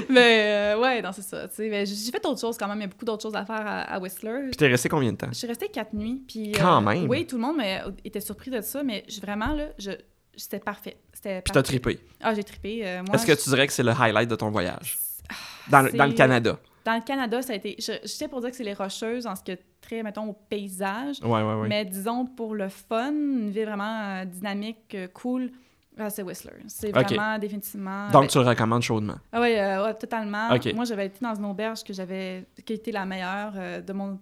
mais 0.13 0.75
euh, 0.75 0.81
ouais, 0.81 1.03
non, 1.03 1.11
c'est 1.13 1.23
ça, 1.23 1.47
mais 1.59 1.87
J'ai 1.87 2.11
fait 2.11 2.25
autre 2.27 2.41
chose 2.41 2.57
quand 2.57 2.69
même, 2.69 2.79
il 2.79 2.83
y 2.83 2.85
a 2.85 2.89
beaucoup 2.89 3.05
d'autres 3.05 3.23
choses 3.23 3.35
à 3.37 3.45
faire 3.45 3.67
à, 3.67 3.81
à 3.83 3.99
Whistler.» 3.99 4.43
Puis 4.49 4.57
t'es 4.57 4.69
resté 4.69 4.89
combien 4.89 5.13
de 5.13 5.17
temps? 5.17 5.29
Je 5.31 5.39
suis 5.39 5.47
restée 5.47 5.69
quatre 5.69 5.93
nuits, 5.95 6.23
puis... 6.27 6.53
Quand 6.53 6.79
euh, 6.79 6.81
même! 6.81 7.09
Oui, 7.09 7.27
tout 7.27 7.37
le 7.37 7.43
monde 7.43 7.57
mais, 7.59 7.81
était 8.05 8.21
surpris 8.21 8.51
de 8.51 8.61
ça, 8.61 8.83
mais 8.83 9.05
je- 9.09 9.21
vraiment, 9.21 9.53
là, 9.55 9.67
je... 9.79 9.93
C'était 10.35 10.61
parfait. 10.61 10.97
C'était 11.13 11.43
Puis 11.43 11.53
t'as 11.53 11.63
trippé. 11.63 12.01
Ah, 12.23 12.35
j'ai 12.35 12.43
trippé. 12.43 12.81
euh, 12.87 13.03
moi, 13.07 13.17
Est-ce 13.17 13.27
que 13.27 13.33
tu 13.43 13.51
dirais 13.51 13.67
que 13.67 13.73
c'est 13.73 13.83
le 13.83 13.93
highlight 13.93 14.31
de 14.31 14.37
ton 14.37 14.51
voyage? 14.51 14.97
Ah, 15.29 15.35
Dans, 15.71 15.83
le- 15.83 15.93
dans 15.93 16.05
le 16.07 16.11
c'est- 16.13 16.17
Canada. 16.17 16.59
Dans 16.87 16.95
le 16.95 17.03
Canada, 17.03 17.43
ça 17.43 17.53
a 17.53 17.57
été... 17.57 17.77
Je, 17.79 17.93
je 18.03 18.09
sais 18.09 18.27
pour 18.29 18.41
dire 18.41 18.51
que 18.51 18.57
c'est 18.57 18.65
les 18.65 18.73
Rocheuses 18.75 19.27
en 19.27 19.37
ce 19.37 19.43
qui 19.43 19.53
a 19.53 19.57
trait, 19.83 20.03
mettons, 20.03 20.31
au 20.31 20.33
paysage. 20.33 21.17
Ouais, 21.23 21.43
ouais, 21.43 21.55
ouais. 21.55 21.69
Mais 21.69 21.85
disons, 21.85 22.25
pour 22.27 22.55
le 22.55 22.69
fun, 22.71 23.11
une 23.13 23.51
ville 23.51 23.67
vraiment 23.67 24.25
dynamique, 24.25 24.97
cool, 25.13 25.51
ah, 25.99 26.11
c'est 26.11 26.23
Whistler. 26.23 26.53
C'est 26.69 26.91
vraiment 26.91 27.39
définitivement... 27.39 28.09
Donc 28.11 28.23
ben, 28.23 28.29
tu 28.29 28.39
le 28.39 28.45
recommandes 28.45 28.83
chaudement. 28.83 29.17
Ah 29.31 29.41
oui, 29.41 29.55
euh, 29.57 29.85
ouais, 29.85 29.95
totalement. 29.95 30.49
Moi, 30.75 30.85
j'avais 30.85 31.07
été 31.07 31.19
dans 31.21 31.35
une 31.35 31.45
auberge 31.45 31.85
que 31.85 31.93
j'avais... 31.93 32.47
qui 32.65 32.73
était 32.75 32.93
la 32.93 33.05
meilleure 33.05 33.53
euh, 33.57 33.81
de 33.81 33.93
mon... 33.93 34.19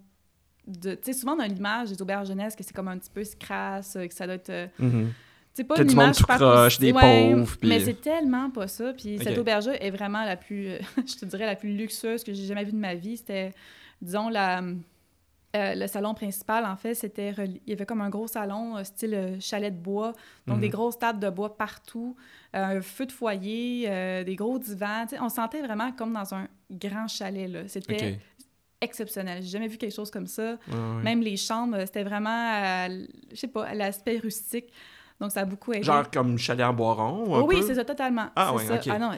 Tu 0.82 0.90
sais, 1.02 1.12
souvent, 1.12 1.36
on 1.36 1.40
a 1.40 1.46
l'image 1.46 1.90
des 1.90 2.00
auberges 2.02 2.28
jeunesse 2.28 2.54
que 2.56 2.62
c'est 2.64 2.74
comme 2.74 2.88
un 2.88 2.98
petit 2.98 3.10
peu 3.10 3.22
crasse, 3.38 3.96
euh, 3.96 4.06
que 4.06 4.14
ça 4.14 4.26
doit 4.26 4.34
être... 4.36 4.50
euh, 4.50 4.66
Mhm. 4.78 5.12
c'est 5.52 5.64
pas 5.64 5.76
Que 5.76 5.82
une 5.82 5.90
image 5.92 6.16
tout 6.18 6.24
croche, 6.24 6.78
des 6.78 6.92
Ouais, 6.92 7.32
pauvres, 7.32 7.56
Mais 7.62 7.80
c'est 7.80 8.00
tellement 8.00 8.50
pas 8.50 8.68
ça. 8.68 8.92
Puis 8.92 9.18
cette 9.18 9.32
Ok. 9.34 9.38
auberge-là 9.38 9.82
est 9.82 9.90
vraiment 9.90 10.24
la 10.24 10.36
plus, 10.36 10.70
je 11.06 11.16
te 11.18 11.24
dirais, 11.24 11.46
la 11.46 11.56
plus 11.56 11.72
luxueuse 11.76 12.24
que 12.24 12.32
j'ai 12.34 12.46
jamais 12.46 12.64
vue 12.64 12.72
de 12.72 12.76
ma 12.78 12.94
vie. 12.94 13.16
C'était, 13.16 13.52
disons, 14.02 14.28
la, 14.28 14.60
euh, 15.56 15.74
le 15.74 15.86
salon 15.88 16.14
principal, 16.14 16.64
en 16.64 16.76
fait, 16.76 16.94
c'était... 16.94 17.34
Il 17.38 17.60
y 17.66 17.72
avait 17.72 17.86
comme 17.86 18.00
un 18.00 18.08
gros 18.10 18.28
salon, 18.28 18.76
euh, 18.76 18.84
style 18.84 19.14
euh, 19.14 19.36
chalet 19.40 19.74
de 19.74 19.80
bois. 19.82 20.12
Donc, 20.46 20.56
Mhm. 20.56 20.60
des 20.62 20.68
grosses 20.68 20.98
tables 20.98 21.18
de 21.18 21.28
bois 21.30 21.56
partout, 21.56 22.14
euh, 22.54 22.78
un 22.78 22.80
feu 22.82 23.06
de 23.06 23.12
foyer, 23.12 24.22
des 24.24 24.36
gros 24.36 24.58
divans. 24.58 25.06
Tu 25.08 25.16
sais, 25.16 25.20
on 25.22 25.28
se 25.28 25.36
sentait 25.36 25.62
vraiment 25.62 25.90
comme 25.92 26.12
dans 26.12 26.34
un 26.34 26.46
grand 26.70 27.08
chalet, 27.08 27.48
là. 27.50 27.66
C'était 27.68 27.92
OK. 27.94 28.00
Ouais, 28.02 28.18
exceptionnel. 28.80 29.42
J'ai 29.42 29.48
jamais 29.50 29.68
vu 29.68 29.76
quelque 29.76 29.94
chose 29.94 30.10
comme 30.10 30.26
ça. 30.26 30.56
Même 31.02 31.20
les 31.20 31.36
chambres, 31.36 31.78
c'était 31.80 32.04
vraiment, 32.04 32.86
je 33.30 33.36
sais 33.36 33.48
pas, 33.48 33.74
l'aspect 33.74 34.18
rustique. 34.18 34.72
Donc, 35.20 35.32
ça 35.32 35.40
a 35.40 35.44
beaucoup 35.44 35.72
aidé. 35.74 35.82
Genre 35.82 36.10
comme 36.10 36.38
chalet 36.38 36.64
en 36.64 36.72
bois 36.72 36.94
rond, 36.94 37.34
un 37.36 37.40
Oh 37.40 37.46
oui, 37.46 37.56
peu? 37.60 37.66
c'est 37.66 37.74
ça, 37.74 37.84
totalement. 37.84 38.28
Ah 38.36 38.54
ouais, 38.54 38.64
ça. 38.64 38.76
ok. 38.76 38.86
Ah 38.88 38.98
non, 38.98 39.10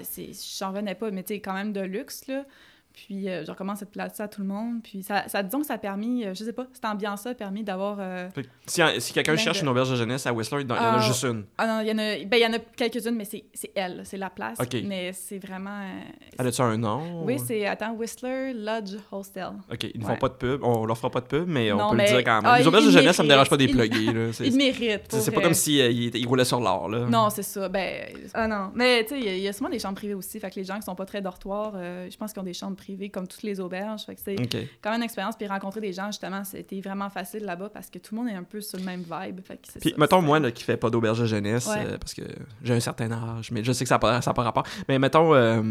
j'en 0.59 0.69
revenais 0.71 0.97
pas, 0.97 1.11
mais 1.13 1.23
tu 1.23 1.35
sais, 1.35 1.41
quand 1.41 1.53
même 1.53 1.73
de 1.73 1.81
luxe, 1.81 2.27
là. 2.27 2.45
Puis, 2.95 3.29
euh, 3.29 3.45
je 3.45 3.51
recommence 3.51 3.83
à 3.83 3.87
te 3.87 3.91
placer 3.93 4.17
ça 4.17 4.25
à 4.25 4.29
tout 4.29 4.41
le 4.43 4.47
monde. 4.47 4.83
Puis, 4.83 5.03
ça, 5.03 5.27
ça 5.29 5.43
disons 5.43 5.61
que 5.61 5.67
ça 5.67 5.75
a 5.75 5.79
permis, 5.79 6.25
euh, 6.27 6.35
je 6.35 6.45
sais 6.45 6.53
pas, 6.53 6.67
cette 6.73 6.85
ambiance-là 6.85 7.31
a 7.31 7.35
permis 7.35 7.65
d'avoir... 7.65 7.97
euh, 8.01 8.29
Si, 8.67 8.83
si 8.99 9.13
quelqu'un 9.13 9.33
Plein 9.33 9.43
cherche 9.43 9.59
de- 9.59 9.63
une 9.65 9.69
auberge 9.71 9.91
de 9.91 9.97
jeunesse 9.97 10.27
à 10.27 10.33
Whistler, 10.33 10.61
il 10.63 10.69
y 10.69 10.73
en 10.73 10.75
a 10.77 10.79
Ah, 10.97 10.99
juste 11.01 11.25
une. 11.25 11.45
Ah 11.59 11.67
non, 11.67 11.81
il 11.81 11.89
y 11.89 11.91
en 11.93 11.99
a, 11.99 12.25
ben, 12.25 12.37
il 12.37 12.41
y 12.43 12.47
en 12.47 12.53
a 12.53 12.59
quelques-unes, 12.59 13.15
mais 13.17 13.25
c'est 13.25 13.45
c'est 13.55 13.71
elle, 13.75 14.03
c'est 14.05 14.17
la 14.19 14.29
place. 14.31 14.59
Ok. 14.61 14.77
Mais 14.85 15.13
c'est 15.15 15.39
vraiment... 15.39 15.71
euh, 15.81 16.01
Elle 16.39 16.47
a-tu 16.47 16.61
un 16.63 16.77
nom? 16.77 17.25
oui, 17.25 17.39
c'est, 17.39 17.67
attends, 17.67 17.93
Whistler 17.95 18.53
Lodge 18.55 18.95
Hostel. 19.11 19.53
OK, 19.73 19.85
ils 19.85 19.99
ne 20.01 20.05
Ouais. 20.05 20.13
font 20.13 20.19
pas 20.19 20.29
de 20.29 20.35
pub. 20.35 20.61
On 20.63 20.85
leur 20.85 20.97
fera 20.99 21.11
pas 21.11 21.21
de 21.21 21.27
pub, 21.27 21.49
mais 21.49 21.73
on 21.73 21.79
Non, 21.79 21.91
peut 21.91 21.97
mais- 21.97 22.05
le 22.05 22.17
dire 22.17 22.25
quand 22.25 22.43
même. 22.43 22.51
ah, 22.53 22.59
les 22.59 22.67
auberges 22.67 22.85
de 22.85 22.91
ils 22.91 22.95
jeunesse, 22.95 23.17
ça 23.17 23.23
me 23.23 23.29
dérange 23.29 23.49
pas 23.49 23.57
des 23.57 23.73
méritent. 23.73 23.93
plugger. 23.93 24.13
là. 24.13 24.33
C'est 24.33 24.47
Il 24.47 24.57
mérite. 24.57 25.03
c'est- 25.09 25.21
c'est 25.21 25.31
pas 25.31 25.41
comme 25.41 25.55
s'il 25.55 25.77
il, 25.77 26.15
il 26.17 26.27
roulait 26.29 26.45
sur 26.45 26.61
l'or. 26.61 26.89
là. 26.89 27.07
Non, 27.07 27.31
c'est 27.31 27.43
ça. 27.43 27.69
Ben, 27.69 28.05
ah 28.35 28.47
non. 28.47 28.71
Mais 28.75 29.03
tu 29.05 29.11
sais, 29.15 29.19
il 29.21 29.25
y 29.25 29.29
a- 29.29 29.37
il 29.37 29.43
y, 29.43 29.49
a 29.49 29.53
souvent 29.53 29.71
des 29.71 29.79
chambres 29.79 29.97
privées 29.97 30.15
aussi. 30.15 30.39
Fait 30.39 30.51
que 30.51 30.57
les 30.57 30.65
gens 30.65 30.77
qui 30.77 30.83
sont 30.83 30.95
pas 30.95 31.07
très 31.07 31.21
dortoirs, 31.23 31.73
euh, 31.77 32.09
je 32.11 32.17
pense 32.17 32.33
qu'ils 32.33 32.41
ont 32.41 32.45
des 32.45 32.53
chambres 32.53 32.77
comme 33.13 33.27
toutes 33.27 33.43
les 33.43 33.61
auberges. 33.61 34.03
Fait 34.05 34.15
que 34.15 34.21
c'est 34.25 34.37
quand 34.83 34.91
même 34.91 34.99
une 35.01 35.05
expérience. 35.05 35.37
Puis 35.37 35.47
rencontrer 35.47 35.81
des 35.81 35.93
gens, 35.93 36.07
justement, 36.07 36.45
c'était 36.45 36.81
vraiment 36.81 37.11
facile 37.11 37.45
là-bas 37.45 37.69
parce 37.71 37.91
que 37.91 37.99
tout 37.99 38.15
le 38.15 38.21
monde 38.23 38.31
est 38.31 38.37
un 38.37 38.43
peu 38.43 38.61
sur 38.61 38.79
le 38.79 38.85
même 38.85 39.01
vibe. 39.03 39.41
Fait 39.45 39.57
que 39.57 39.63
c'est 39.73 39.81
Puis, 39.81 39.91
ça, 39.91 39.97
mettons, 39.99 40.23
moi, 40.23 40.39
là, 40.41 40.51
qui 40.51 40.65
fais 40.65 40.77
pas 40.77 40.91
d'auberge 40.91 41.21
de 41.21 41.27
jeunesse, 41.27 41.67
Ouais. 41.67 41.85
euh, 41.87 41.99
parce 41.99 42.15
que 42.15 42.23
j'ai 42.63 42.75
un 42.75 42.81
certain 42.81 43.11
âge, 43.13 43.51
mais 43.51 43.63
je 43.65 43.73
sais 43.73 43.85
que 43.85 43.89
ça 43.89 43.97
n'a 43.97 43.99
pas, 44.01 44.21
ça 44.23 44.33
pas 44.35 44.43
rapport. 44.43 44.65
Mais 44.89 44.99
mettons, 44.99 45.35
euh, 45.35 45.63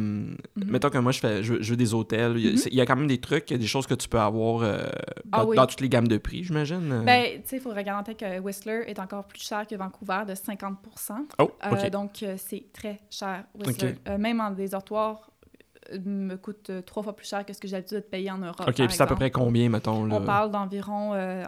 mettons 0.55 0.89
que 0.89 0.97
moi, 0.97 1.11
je 1.11 1.19
fais 1.19 1.43
je, 1.43 1.61
je 1.61 1.69
veux 1.71 1.77
des 1.77 1.93
hôtels. 1.93 2.33
Il 2.37 2.45
y, 2.45 2.47
a, 2.47 2.51
Mhm. 2.51 2.57
il 2.71 2.75
y 2.75 2.81
a 2.81 2.85
quand 2.85 2.95
même 2.95 3.07
des 3.07 3.19
trucs, 3.19 3.47
des 3.53 3.67
choses 3.67 3.87
que 3.87 3.93
tu 3.95 4.07
peux 4.07 4.19
avoir 4.19 4.61
euh, 4.63 4.77
dans, 5.25 5.39
Ah 5.39 5.45
oui. 5.45 5.55
dans 5.55 5.65
toutes 5.65 5.81
les 5.81 5.89
gammes 5.89 6.07
de 6.07 6.17
prix, 6.17 6.43
j'imagine. 6.43 7.03
Ben, 7.05 7.41
tu 7.41 7.49
sais, 7.49 7.57
il 7.57 7.61
faut 7.61 7.71
regarder 7.73 8.15
que 8.15 8.39
Whistler 8.39 8.83
est 8.87 8.99
encore 8.99 9.25
plus 9.25 9.41
cher 9.41 9.65
que 9.67 9.75
Vancouver 9.75 10.23
de 10.27 10.35
50 10.35 10.77
oh. 11.39 11.51
Donc, 11.91 12.23
c'est 12.37 12.65
très 12.73 12.99
cher, 13.09 13.45
Whistler. 13.55 13.95
Même 14.17 14.39
en 14.39 14.51
euh, 14.51 14.55
me 16.05 16.35
coûte 16.37 16.69
euh, 16.69 16.81
trois 16.81 17.03
fois 17.03 17.15
plus 17.15 17.27
cher 17.27 17.45
que 17.45 17.53
ce 17.53 17.59
que 17.59 17.67
j'ai 17.67 17.75
l'habitude 17.75 17.97
de 17.97 18.01
payer 18.03 18.31
en 18.31 18.37
Europe. 18.37 18.61
OK, 18.67 18.73
puis 18.75 18.87
c'est 18.91 19.01
à 19.01 19.07
peu 19.07 19.15
près 19.15 19.31
combien, 19.31 19.69
mettons? 19.69 20.05
Là? 20.05 20.15
On 20.15 20.21
parle 20.25 20.51
d'environ, 20.51 21.13
euh, 21.13 21.43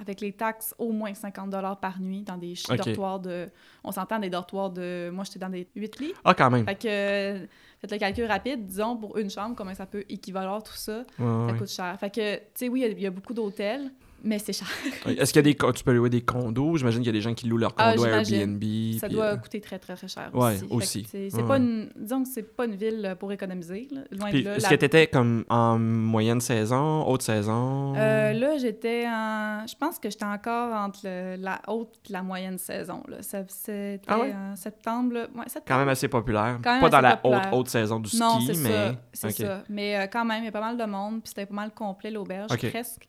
avec 0.00 0.20
les 0.20 0.32
taxes, 0.32 0.74
au 0.78 0.90
moins 0.90 1.14
50 1.14 1.50
par 1.80 2.00
nuit 2.00 2.22
dans 2.22 2.36
des 2.36 2.56
ch- 2.56 2.70
Ok. 2.78 2.84
dortoirs 2.86 3.20
de... 3.20 3.48
On 3.84 3.92
s'entend 3.92 4.18
des 4.18 4.28
dortoirs 4.30 4.70
de... 4.70 5.10
Moi, 5.12 5.22
j'étais 5.24 5.38
dans 5.38 5.48
des 5.50 5.68
8 5.76 6.00
lits. 6.00 6.14
Ah, 6.24 6.34
quand 6.34 6.50
même. 6.50 6.64
Fait 6.64 6.74
que, 6.74 7.46
faites 7.80 7.92
le 7.92 7.98
calcul 7.98 8.24
rapide, 8.24 8.66
disons, 8.66 8.96
pour 8.96 9.16
une 9.18 9.30
chambre, 9.30 9.54
comment 9.54 9.74
ça 9.74 9.86
peut 9.86 10.04
équivaloir 10.08 10.62
tout 10.64 10.72
ça, 10.74 10.98
Ouais, 10.98 11.04
ça 11.18 11.46
ouais. 11.52 11.58
coûte 11.58 11.68
cher. 11.70 11.96
Fait 12.00 12.10
que, 12.10 12.36
tu 12.36 12.42
sais, 12.54 12.68
oui, 12.68 12.80
il 12.80 12.82
y 12.82 12.86
a- 12.86 12.92
il 12.92 13.00
y, 13.02 13.06
a 13.06 13.10
beaucoup 13.10 13.34
d'hôtels, 13.34 13.92
mais 14.24 14.38
c'est 14.38 14.52
cher. 14.52 14.66
Est-ce 15.06 15.32
qu'il 15.32 15.46
y 15.46 15.50
a 15.50 15.52
des 15.52 15.72
tu 15.74 15.84
peux 15.84 15.92
louer 15.92 16.10
des 16.10 16.22
condos? 16.22 16.76
J'imagine 16.78 17.00
qu'il 17.02 17.06
y 17.06 17.10
a 17.10 17.12
des 17.12 17.20
gens 17.20 17.34
qui 17.34 17.46
louent 17.46 17.58
leur 17.58 17.72
Ah, 17.76 17.90
condo 17.90 18.04
à 18.04 18.22
j'imagine. 18.24 18.40
Airbnb. 18.40 18.98
Ça 19.00 19.08
doit 19.08 19.24
euh, 19.26 19.36
coûter 19.36 19.60
très, 19.60 19.78
très, 19.78 19.94
très 19.94 20.08
cher 20.08 20.30
Ouais, 20.32 20.54
aussi. 20.70 21.06
C'est 21.10 21.32
Ouais, 21.34 21.42
pas 21.46 21.58
une... 21.58 21.90
Disons 21.96 22.22
que 22.24 22.28
c'est 22.28 22.56
pas 22.56 22.64
une 22.64 22.74
ville 22.74 23.16
pour 23.20 23.30
économiser, 23.32 23.86
là. 23.92 24.00
loin 24.10 24.30
Puis, 24.30 24.42
de 24.42 24.48
là. 24.48 24.56
est-ce 24.56 24.62
La- 24.64 24.70
que 24.70 24.74
t'étais 24.76 25.06
comme 25.06 25.44
en 25.48 25.78
moyenne 25.78 26.40
saison, 26.40 27.06
haute 27.06 27.22
saison? 27.22 27.94
Euh, 27.96 28.32
là, 28.32 28.58
j'étais 28.58 29.04
en... 29.06 29.66
Je 29.66 29.74
pense 29.76 29.98
que 29.98 30.10
j'étais 30.10 30.24
encore 30.24 30.74
entre 30.74 31.00
le- 31.04 31.36
la 31.36 31.60
haute 31.68 31.94
et 32.08 32.12
la 32.12 32.22
moyenne 32.22 32.58
saison. 32.58 33.02
Là. 33.08 33.18
C'était 33.20 34.00
Ah 34.06 34.18
ouais? 34.18 34.32
en 34.34 34.56
septembre. 34.56 35.14
Là. 35.14 35.20
Ouais, 35.34 35.44
septembre. 35.48 35.64
Quand 35.66 35.78
même 35.78 35.88
assez 35.88 36.08
populaire. 36.08 36.58
Même 36.64 36.80
pas 36.80 36.88
dans 36.90 37.00
la 37.00 37.16
populaire. 37.16 37.48
haute, 37.52 37.58
haute 37.60 37.68
saison 37.68 38.00
du 38.00 38.08
ski, 38.08 38.18
Non, 38.20 38.40
c'est 38.40 38.56
mais... 38.58 38.70
ça. 38.70 38.94
C'est 39.12 39.30
ça. 39.30 39.64
Mais 39.68 39.96
euh, 39.96 40.06
quand 40.10 40.24
même, 40.24 40.42
il 40.42 40.46
y 40.46 40.48
a 40.48 40.52
pas 40.52 40.60
mal 40.60 40.76
de 40.76 40.84
monde, 40.84 41.20
puis 41.20 41.28
c'était 41.28 41.46
pas 41.46 41.54
mal 41.54 41.70
complet, 41.72 42.10
l'auberge, 42.10 42.48
presque. 42.70 43.06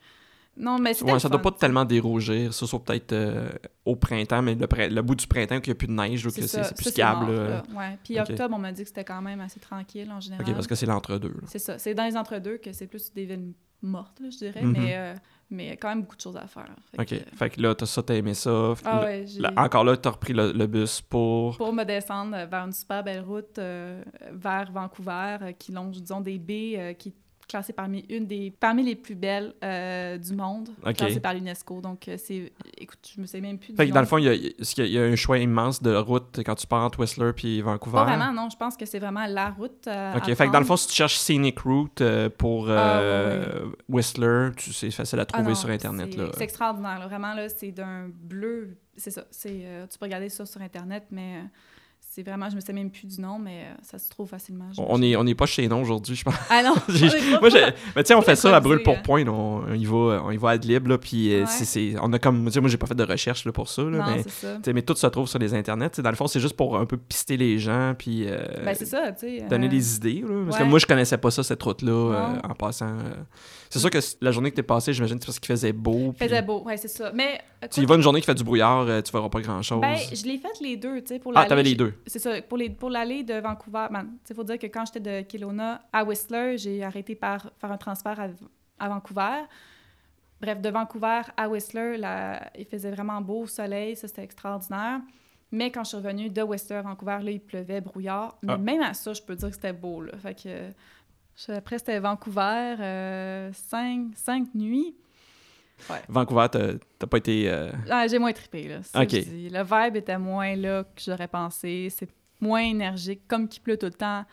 Non, 0.58 0.80
mais 0.80 0.94
c'était 0.94 1.06
Ouais, 1.08 1.13
le 1.13 1.20
ça 1.20 1.28
doit 1.30 1.39
fun, 1.39 1.52
pas 1.52 1.58
tellement 1.58 1.84
dérougir, 1.86 2.54
ça, 2.54 2.65
sauf 2.65 2.82
peut-être 2.84 3.12
euh, 3.12 3.50
au 3.84 3.96
printemps, 3.96 4.41
mais 4.41 4.56
le, 4.56 4.68
le 4.88 5.02
bout 5.02 5.15
du 5.15 5.28
printemps, 5.28 5.60
qu'il 5.60 5.72
n'y 5.72 5.76
a 5.76 5.78
plus 5.78 5.88
de 5.88 5.94
neige, 5.94 6.24
donc 6.24 6.32
C'est 6.34 6.48
c'est 6.48 6.76
plus 6.76 6.98
là. 6.98 7.13
là. 7.26 7.63
Ouais. 7.76 7.98
Puis 8.04 8.20
octobre, 8.20 8.56
on 8.56 8.60
m'a 8.60 8.72
dit 8.72 8.84
que 8.84 8.88
c'était 8.88 9.04
quand 9.04 9.22
même 9.22 9.41
assez 9.41 9.60
tranquille, 9.60 10.10
en 10.12 10.20
général. 10.22 10.46
OK, 10.48 10.54
parce 10.54 10.68
que 10.68 10.76
c'est 10.76 10.86
l'entre-deux. 10.86 11.36
C'est 11.48 11.60
ça. 11.60 11.78
C'est 11.78 11.94
dans 11.94 12.06
les 12.06 12.15
entre-deux 12.15 12.58
que 12.58 12.72
c'est 12.72 12.88
plus 12.88 13.12
des 13.13 13.26
villes 13.26 13.54
mortes, 13.82 14.20
là, 14.22 14.30
je 14.32 14.38
dirais, 14.38 14.63
Mhm. 14.63 14.72
mais, 14.72 14.94
euh, 14.98 15.13
mais 15.52 15.78
quand 15.78 15.89
même 15.89 16.02
beaucoup 16.02 16.15
de 16.15 16.22
choses 16.22 16.38
à 16.38 16.48
faire. 16.48 16.70
Fait 16.96 17.02
OK, 17.02 17.08
que- 17.32 17.36
fait 17.38 17.50
que 17.52 17.62
là, 17.62 17.76
t'as 17.76 17.86
ça, 17.86 18.02
t'as 18.02 18.15
aimé 18.15 18.34
ça. 18.34 18.74
Ah 18.86 19.00
Là- 19.02 19.06
ouais, 19.06 19.26
là, 19.38 19.54
encore 19.58 19.84
là, 19.84 19.98
t'as 19.98 20.10
repris 20.12 20.32
le, 20.34 20.54
le 20.54 20.68
bus 20.68 21.02
pour... 21.02 21.58
pour 21.58 21.74
me 21.74 21.84
descendre 21.84 22.36
euh, 22.36 22.46
vers 22.46 22.65
une 22.65 22.72
super 22.72 23.04
belle 23.04 23.22
route 23.22 23.60
euh, 23.60 24.02
vers 24.32 24.72
Vancouver 24.72 25.38
euh, 25.41 25.52
qui 25.52 25.72
longe, 25.74 26.02
disons, 26.02 26.22
des 26.22 26.39
baies 26.39 26.76
euh, 26.80 26.94
qui 26.94 27.13
classée 27.47 27.73
parmi 27.73 28.05
une 28.10 28.25
des 28.27 28.51
parmi 28.60 28.84
les 28.84 28.95
plus 28.95 29.15
belles 29.15 29.53
euh, 29.63 30.17
du 30.17 30.34
monde, 30.34 30.69
Ok. 30.86 30.95
classée 30.95 31.19
par 31.19 31.34
l'UNESCO. 31.34 31.81
Donc, 31.81 32.08
euh, 32.08 32.15
c'est... 32.17 32.51
Écoute, 32.77 32.99
je 33.15 33.21
me 33.21 33.25
sais 33.25 33.41
même 33.41 33.58
plus 33.58 33.75
Fait 33.75 33.88
que 33.88 33.93
dans 33.93 33.99
le 33.99 34.05
fond, 34.05 34.17
il 34.17 34.23
y 34.23 34.27
y 34.27 34.29
a- 34.29 34.86
il 34.86 34.91
y 34.91 34.97
a 34.99 35.03
un 35.03 35.15
choix 35.15 35.38
immense 35.38 35.81
de 35.81 35.95
route 35.95 36.39
quand 36.45 36.55
tu 36.55 36.67
pars 36.67 36.84
entre 36.84 36.99
Whistler 36.99 37.31
puis 37.34 37.62
Vancouver? 37.62 37.97
Pas 37.97 38.05
vraiment, 38.05 38.31
non. 38.34 38.49
Je 38.49 38.58
pense 38.58 38.75
que 38.77 38.86
c'est 38.86 38.99
vraiment 38.99 39.25
la 39.27 39.49
route 39.51 39.88
euh, 39.88 40.15
OK, 40.17 40.29
à 40.29 40.36
fait 40.36 40.47
que 40.47 40.51
dans 40.51 40.60
le 40.60 40.65
fond, 40.65 40.77
si 40.77 40.88
tu 40.88 40.93
cherches 40.95 41.17
Scenic 41.17 41.60
Route 41.60 42.01
pour 42.38 42.67
euh, 42.69 42.75
Ah, 43.55 43.67
Whistler, 43.89 44.49
tu- 44.58 44.73
c'est 44.73 44.91
facile 44.91 45.19
à 45.19 45.23
Ah 45.23 45.25
trouver 45.25 45.49
non, 45.49 45.55
sur 45.55 45.69
Internet. 45.69 46.10
c'est- 46.13 46.17
Là. 46.19 46.29
C'est 46.36 46.43
extraordinaire. 46.43 46.99
là. 46.99 47.08
Vraiment, 47.08 47.34
là, 47.34 47.47
c'est 47.49 47.71
d'un 47.71 48.10
bleu... 48.13 48.77
C'est 48.97 49.12
ça. 49.12 49.25
C'est, 49.29 49.65
tu 49.91 49.97
peux 49.99 50.05
regarder 50.05 50.29
ça 50.29 50.45
sur 50.45 50.62
Internet, 50.62 51.03
mais... 51.12 51.41
c'est 52.15 52.23
vraiment, 52.23 52.49
je 52.49 52.56
me 52.56 52.62
sais 52.62 52.71
même 52.71 52.89
plus 52.89 53.08
du 53.08 53.19
nom, 53.19 53.38
mais 53.38 53.63
euh, 53.65 53.73
ça 53.82 53.99
se 53.99 54.10
trouve 54.10 54.30
facilement. 54.30 54.69
On 54.78 54.86
on 54.88 55.01
est, 55.01 55.17
on 55.17 55.28
est 55.28 55.36
pas 55.36 55.45
chez 55.45 55.67
non 55.67 55.82
aujourd'hui, 55.82 56.15
je 56.15 56.23
pense. 56.23 56.34
Ah 56.49 56.63
non! 56.63 56.73
Moi, 57.41 57.49
j'ai- 57.49 57.65
mais 57.93 58.04
tu 58.04 58.08
sais, 58.08 58.15
on 58.15 58.21
fait 58.21 58.38
ça 58.38 58.56
à 58.56 58.62
brûle 58.62 58.82
pour 58.84 59.01
point. 59.01 59.28
On, 59.28 59.65
on 59.67 59.73
y 59.73 59.84
va, 59.84 60.21
on 60.23 60.32
y 60.32 60.38
va 60.38 60.51
ad 60.51 60.63
lib, 60.63 60.88
là, 60.88 60.97
puis 60.97 61.34
euh, 61.34 61.41
Ouais. 61.41 61.45
c'est- 61.45 61.65
c'est- 61.65 61.95
on 62.01 62.13
a 62.13 62.19
comme, 62.19 62.41
moi, 62.41 62.69
j'ai 62.69 62.78
pas 62.78 62.88
fait 62.88 62.95
de 62.95 63.04
recherche 63.04 63.43
là, 63.43 63.51
pour 63.51 63.67
ça, 63.67 63.82
là, 63.84 63.97
Non, 63.97 64.06
mais, 64.15 64.23
ça. 64.30 64.82
tout 64.86 64.95
se 64.95 65.08
trouve 65.08 65.28
sur 65.28 65.39
les 65.39 65.54
internets. 65.54 65.89
Dans 65.97 66.10
le 66.10 66.15
fond, 66.15 66.28
c'est 66.28 66.39
juste 66.39 66.56
pour 66.56 66.78
un 66.78 66.86
peu 66.86 66.95
pister 66.95 67.36
les 67.36 67.60
gens, 67.60 67.93
puis 67.97 68.25
euh, 68.30 68.38
Ben, 68.63 68.73
ça, 68.75 69.12
donner 69.49 69.67
euh, 69.67 69.69
des 69.69 69.95
idées, 69.97 70.21
là, 70.25 70.45
parce 70.45 70.58
que 70.60 70.63
moi, 70.63 70.80
je 70.80 70.86
connaissais 70.86 71.17
pas 71.17 71.32
ça, 71.32 71.43
cette 71.43 71.62
route-là, 71.62 71.91
euh, 71.91 72.49
en 72.49 72.54
passant. 72.54 72.95
C'est 73.69 73.80
sûr 73.80 73.89
que 73.89 73.99
la 74.21 74.32
journée 74.32 74.51
que 74.51 74.56
t'es 74.56 74.63
passée, 74.63 74.93
j'imagine, 74.93 75.17
c'est 75.19 75.25
parce 75.25 75.39
qu'il 75.39 75.47
faisait 75.54 75.73
beau. 75.73 76.13
puis 76.17 76.30
faisait 76.30 76.41
beau, 76.41 76.63
ouais, 76.63 76.78
c'est 76.78 76.88
ça. 76.88 77.12
Mais. 77.13 77.41
Tu 77.71 77.82
y 77.82 77.86
vas 77.86 77.95
une 77.95 78.01
journée 78.01 78.21
qui 78.21 78.25
fait 78.28 78.36
du 78.36 78.43
brouillard, 78.43 78.86
tu 79.04 79.12
verras 79.12 79.28
pas 79.28 79.41
grand-chose. 79.41 79.82
Ben, 79.82 79.97
je 80.13 80.23
l'ai 80.23 80.38
fait 80.38 80.62
les 80.62 80.78
deux, 80.78 81.01
tu 81.01 81.08
sais, 81.08 81.19
pour 81.19 81.32
ah, 81.36 81.39
l'aller, 81.39 81.49
t'avais 81.49 81.63
les 81.63 81.75
deux. 81.75 81.93
C'est 82.08 82.20
ça, 82.20 82.41
pour 82.44 82.58
les 82.58 82.70
pour 82.70 82.89
l'aller 82.89 83.24
de 83.24 83.36
Vancouver, 83.36 83.88
ben, 83.91 84.08
sais, 84.24 84.34
faut 84.34 84.44
dire 84.44 84.60
que 84.60 84.68
quand 84.68 84.86
j'étais 84.86 85.00
de 85.00 85.28
Kelowna 85.28 85.82
à 85.91 86.04
Whistler, 86.04 86.58
j'ai 86.58 86.84
arrêté 86.84 87.15
par 87.15 87.52
faire 87.60 87.72
un 87.72 87.78
transfert 87.78 88.20
à, 88.20 88.28
à 88.80 88.89
Vancouver. 88.89 89.44
Bref, 90.41 90.62
de 90.62 90.70
Vancouver 90.70 91.22
à 91.38 91.50
Whistler, 91.50 91.98
là, 91.98 92.52
il 92.58 92.65
faisait 92.65 92.91
vraiment 92.91 93.22
beau, 93.22 93.48
soleil, 93.48 93.96
ça 93.96 94.08
c'était 94.08 94.24
extraordinaire. 94.24 95.00
Mais 95.52 95.72
quand 95.72 95.84
je 95.84 95.89
suis 95.89 95.98
revenue 95.98 96.30
de 96.30 96.41
Whistler 96.41 96.78
à 96.78 96.82
Vancouver, 96.82 97.20
là, 97.24 97.32
il 97.32 97.39
pleuvait, 97.39 97.80
brouillard. 97.82 98.38
Mais 98.44 98.54
Ah. 98.54 98.58
même 98.58 98.82
à 98.82 98.94
ça, 98.94 99.13
je 99.13 99.22
peux 99.22 99.36
dire 99.36 99.48
que 99.50 99.56
c'était 99.56 99.74
beau, 99.74 100.02
là. 100.02 100.12
Fait 100.18 100.36
que, 100.36 101.54
après, 101.54 101.80
c'était 101.80 102.00
Vancouver, 102.00 102.76
euh, 102.80 103.50
cinq, 103.54 104.08
cinq 104.15 104.54
nuits. 104.54 104.96
Vancouver, 106.07 106.47
t'as 106.51 107.07
pas 107.07 107.17
été. 107.17 107.49
euh, 107.49 107.71
Ah, 107.89 108.07
j'ai 108.07 108.19
moins 108.19 108.33
trippé, 108.33 108.67
là. 108.67 108.83
Ça, 108.83 109.01
je 109.03 109.07
dis. 109.07 109.49
Le 109.49 109.63
vibe 109.63 109.95
était 109.97 110.17
moins 110.17 110.55
là 110.55 110.83
que 110.83 111.01
j'aurais 111.05 111.27
pensé. 111.27 111.88
C'est 111.95 112.09
moins 112.41 112.61
énergique. 112.61 113.21
Comme 113.27 113.47
qu'il 113.47 113.61
pleut 113.61 113.77
tout 113.77 113.85
le 113.88 113.91
temps, 113.93 114.25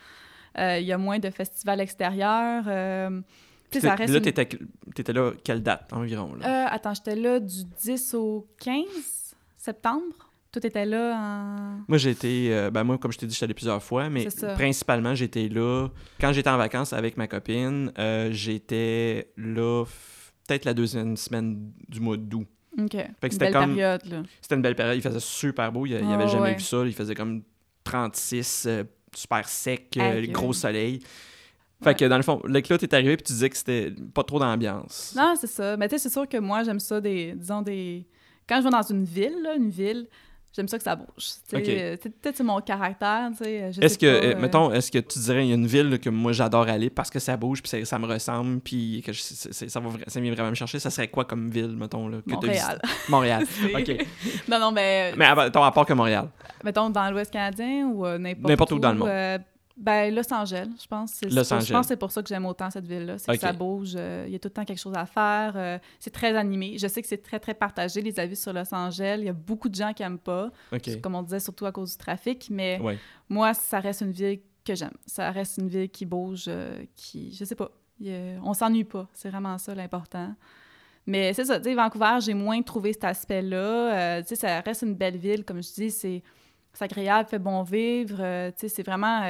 euh, 0.59 0.78
il 0.78 0.87
y 0.87 0.92
a 0.92 0.98
moins 0.98 1.18
de 1.18 1.31
festivals 1.31 1.81
extérieurs. 1.81 2.64
euh, 2.66 3.20
ça 3.72 3.94
reste 3.94 4.12
Là, 4.12 4.18
une- 4.18 4.24
t'étais 4.24 4.48
t'étais 4.94 5.12
là, 5.12 5.33
quelle 5.42 5.62
date 5.62 5.92
environ? 5.92 6.35
Là? 6.35 6.46
Euh, 6.66 6.68
attends, 6.70 6.92
j'étais 6.94 7.16
là 7.16 7.40
du 7.40 7.64
10 7.81 8.14
au 8.14 8.46
15 8.61 9.35
septembre. 9.57 10.31
Tout 10.52 10.66
était 10.66 10.85
là 10.85 11.16
en... 11.16 11.81
Moi, 11.88 11.96
euh, 12.24 12.70
ben, 12.70 12.85
moi, 12.85 12.98
comme 12.98 13.11
je 13.11 13.16
t'ai 13.16 13.24
dit, 13.26 13.33
j'étais 13.33 13.44
allé 13.44 13.55
plusieurs 13.55 13.83
fois, 13.83 14.11
mais 14.11 14.26
principalement, 14.55 15.14
j'étais 15.14 15.48
là. 15.48 15.88
Quand 16.20 16.33
j'étais 16.35 16.50
en 16.50 16.59
vacances 16.59 16.92
avec 16.92 17.16
ma 17.16 17.26
copine, 17.26 17.90
j'étais 18.31 19.33
là 19.38 19.85
peut-être 20.46 20.64
la 20.64 20.74
deuxième 20.74 21.16
semaine 21.16 21.72
du 21.88 22.00
mois 22.00 22.16
d'août. 22.16 22.46
OK. 22.78 22.88
que 22.90 22.96
Une 23.26 23.31
c'était 23.31 23.50
comme-. 23.50 23.76
C'était 24.40 24.55
une 24.55 24.62
belle 24.62 24.74
période. 24.74 24.96
Il 24.96 25.02
faisait 25.02 25.20
super 25.20 25.70
beau. 25.72 25.85
Il, 25.87 25.92
il 25.92 26.02
Ah, 26.05 26.14
avait 26.14 26.28
jamais 26.28 26.42
ouais. 26.50 26.55
vu 26.55 26.61
ça. 26.62 26.83
Il 26.87 26.94
faisait 26.94 27.14
comme 27.14 27.42
36, 27.85 28.64
euh, 28.66 28.85
super 29.14 29.46
sec, 29.48 29.94
euh, 29.98 30.26
gros 30.28 30.52
soleil. 30.52 31.00
Fait 31.83 31.90
Ouais. 31.90 31.94
que 31.96 32.05
dans 32.07 32.16
le 32.16 32.22
fond, 32.22 32.38
que 32.38 32.48
là, 32.50 32.78
t'es 32.78 32.94
arrivé 32.94 33.16
puis 33.16 33.24
tu 33.24 33.33
disais 33.33 33.50
que 33.50 33.57
c'était 33.57 33.92
pas 34.14 34.22
trop 34.22 34.38
d'ambiance. 34.38 35.14
Non, 35.16 35.35
c'est 35.38 35.48
ça. 35.48 35.76
Mais 35.76 35.88
tu 35.88 35.96
sais, 35.96 35.98
c'est 36.05 36.12
sûr 36.12 36.28
que 36.28 36.38
moi, 36.38 36.62
j'aime 36.62 36.78
ça 36.81 37.00
des... 37.00 37.33
Disons, 37.35 37.61
des... 37.61 38.07
Quand 38.48 38.59
je 38.59 38.64
vais 38.64 38.70
dans 38.70 38.83
une 38.83 39.05
ville, 39.05 39.35
là, 39.42 39.55
une 39.57 39.68
ville, 39.68 40.07
j'aime 40.55 40.69
ça 40.69 40.79
que 40.79 40.85
ça 40.85 40.97
bouge. 40.97 41.07
Euh, 41.55 41.97
c'est- 42.03 42.11
Peut-être 42.21 42.43
mon 42.43 42.61
caractère, 42.61 43.31
Est-ce 43.41 43.99
que, 43.99 44.07
pas, 44.21 44.27
euh, 44.27 44.35
euh, 44.35 44.41
mettons, 44.41 44.73
est-ce 44.73 44.91
que 44.91 44.99
tu 44.99 45.19
dirais 45.19 45.45
il 45.47 45.49
y 45.49 45.53
a 45.53 45.55
une 45.57 45.67
ville 45.67 45.99
que 45.99 46.11
moi 46.11 46.33
j'adore 46.33 46.69
aller 46.69 46.91
parce 46.91 47.11
que 47.11 47.19
ça 47.19 47.37
bouge 47.37 47.62
puis 47.62 47.69
ça, 47.71 47.85
ça 47.85 47.99
me 47.99 48.07
ressemble 48.07 48.61
puis 48.61 49.03
que 49.05 49.12
je- 49.12 49.21
ça, 49.23 49.81
va, 49.81 49.88
ça 50.07 50.21
vient 50.21 50.33
vraiment 50.33 50.51
me 50.51 50.55
chercher? 50.55 50.79
Ça 50.79 50.91
serait 50.91 51.09
quoi 51.09 51.25
comme 51.25 51.51
ville, 51.51 51.77
mettons, 51.77 52.09
là, 52.09 52.19
que 52.27 52.31
Montréal. 52.33 52.81
Montréal. 53.09 53.45
OK. 53.75 54.07
Non, 54.49 54.59
non, 54.61 54.73
mais, 54.73 55.15
Mais 55.17 55.25
à, 55.27 55.35
mettons, 55.35 55.62
à 55.62 55.73
part 55.73 55.87
que 55.87 55.93
Montréal. 55.95 56.29
mettons 56.65 56.91
dans 56.91 57.11
l'Ouest 57.11 57.33
canadien 57.33 57.87
ou 57.88 58.05
euh, 58.07 58.19
n'importe 58.19 58.49
N'importe 58.51 58.73
où 58.73 58.79
dans 58.79 58.93
le 58.93 58.99
monde. 58.99 59.09
euh, 59.09 59.38
ben, 59.77 60.15
Los 60.15 60.33
Angeles, 60.33 60.69
je 60.81 60.87
pense. 60.87 61.13
C'est- 61.13 61.27
Los 61.31 61.53
Angeles. 61.53 61.67
Je 61.69 61.73
pense 61.73 61.83
que 61.83 61.89
c'est 61.89 61.97
pour 61.97 62.11
ça 62.13 62.23
que 62.23 62.29
j'aime 62.29 62.47
autant 62.47 62.71
cette 62.71 62.87
ville-là. 62.87 63.19
C'est 63.19 63.33
que 63.33 63.39
ça 63.39 63.53
bouge, 63.53 63.93
euh, 63.97 64.25
il 64.27 64.33
y 64.33 64.37
a 64.37 64.39
tout 64.39 64.49
le 64.49 64.53
temps 64.53 64.65
quelque 64.65 64.79
chose 64.81 64.95
à 64.97 65.07
faire. 65.07 65.53
euh, 65.57 65.79
c'est 65.99 66.11
très 66.13 66.37
animé. 66.37 66.77
Je 66.79 66.87
sais 66.87 67.01
que 67.03 67.09
c'est 67.09 67.23
très, 67.23 67.41
très 67.41 67.55
partagé, 67.55 68.01
les 68.03 68.19
avis 68.21 68.37
sur 68.37 68.53
Los 68.53 68.73
Angeles. 68.75 69.17
Il 69.21 69.25
y 69.25 69.29
a 69.29 69.33
beaucoup 69.33 69.69
de 69.69 69.75
gens 69.75 69.93
qui 69.93 70.03
n'aiment 70.03 70.19
pas, 70.19 70.51
comme 71.03 71.15
on 71.15 71.23
disait, 71.23 71.41
surtout 71.41 71.67
à 71.67 71.73
cause 71.73 71.93
du 71.93 71.99
trafic. 71.99 72.49
Mais 72.51 72.79
Ouais. 72.81 72.99
moi, 73.29 73.55
ça 73.55 73.81
reste 73.81 74.03
une 74.03 74.13
ville 74.13 74.41
que 74.65 74.75
j'aime. 74.75 74.95
Ça 75.07 75.31
reste 75.31 75.59
une 75.59 75.69
ville 75.69 75.89
qui 75.91 76.07
bouge, 76.07 76.45
euh, 76.49 76.85
qui... 76.95 77.33
Je 77.35 77.45
sais 77.45 77.55
pas. 77.57 77.71
a- 78.05 78.41
on 78.45 78.53
s'ennuie 78.55 78.85
pas. 78.85 79.09
C'est 79.15 79.31
vraiment 79.31 79.57
ça 79.59 79.75
l'important. 79.75 80.35
Mais 81.07 81.33
c'est 81.35 81.45
ça, 81.45 81.59
tu 81.59 81.65
sais, 81.65 81.75
Vancouver, 81.75 82.19
j'ai 82.21 82.35
moins 82.35 82.61
trouvé 82.63 82.93
cet 82.93 83.05
aspect-là. 83.05 84.23
Tu 84.23 84.29
sais, 84.29 84.37
ça 84.37 84.61
reste 84.61 84.83
une 84.83 84.95
belle 84.95 85.17
ville, 85.17 85.45
comme 85.45 85.63
je 85.63 85.73
dis, 85.73 85.91
c'est 85.91 86.23
c'est 86.75 86.85
agréable, 86.85 87.29
fait 87.29 87.39
bon 87.39 87.63
vivre. 87.65 88.17
tu 88.17 88.53
sais, 88.61 88.69
c'est 88.69 88.83
vraiment 88.83 89.21